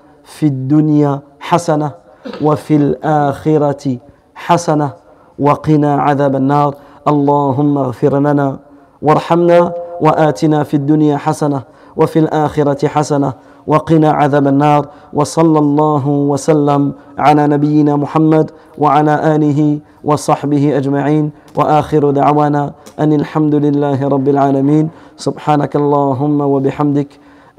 hasana 1.50 2.03
وفي 2.42 2.76
الآخرة 2.76 3.98
حسنة 4.34 4.90
وقنا 5.38 5.94
عذاب 5.94 6.36
النار. 6.36 6.74
اللهم 7.08 7.78
اغفر 7.78 8.18
لنا 8.18 8.58
وارحمنا 9.02 9.72
وآتنا 10.00 10.62
في 10.62 10.74
الدنيا 10.74 11.16
حسنة 11.16 11.62
وفي 11.96 12.18
الآخرة 12.18 12.88
حسنة 12.88 13.32
وقنا 13.66 14.12
عذاب 14.12 14.46
النار. 14.46 14.86
وصلى 15.12 15.58
الله 15.58 16.08
وسلم 16.08 16.92
على 17.18 17.46
نبينا 17.46 17.96
محمد 17.96 18.50
وعلى 18.78 19.36
آله 19.36 19.78
وصحبه 20.04 20.76
أجمعين. 20.76 21.30
وآخر 21.56 22.10
دعوانا 22.10 22.72
أن 23.00 23.12
الحمد 23.12 23.54
لله 23.54 24.08
رب 24.08 24.28
العالمين. 24.28 24.88
سبحانك 25.16 25.76
اللهم 25.76 26.40
وبحمدك 26.40 27.08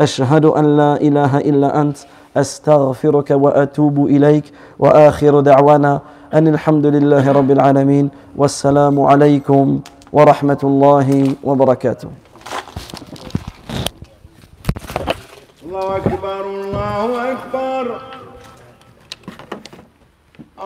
أشهد 0.02 0.46
أن 0.46 0.78
لا 0.78 1.02
إله 1.02 1.38
إلا 1.38 1.82
أنت 1.82 1.98
أستغفرك 2.38 3.32
وأتوب 3.32 4.06
إليك 4.06 4.46
وآخر 4.80 5.40
دعوانا 5.40 6.02
أن 6.34 6.48
الحمد 6.48 6.86
لله 6.86 7.32
رب 7.32 7.52
العالمين 7.52 8.10
والسلام 8.36 9.00
عليكم 9.02 9.80
ورحمة 10.14 10.62
الله 10.64 11.36
وبركاته. 11.44 12.10
الله 15.66 15.98
أكبر 15.98 16.42
الله 16.46 17.32
أكبر. 17.32 17.86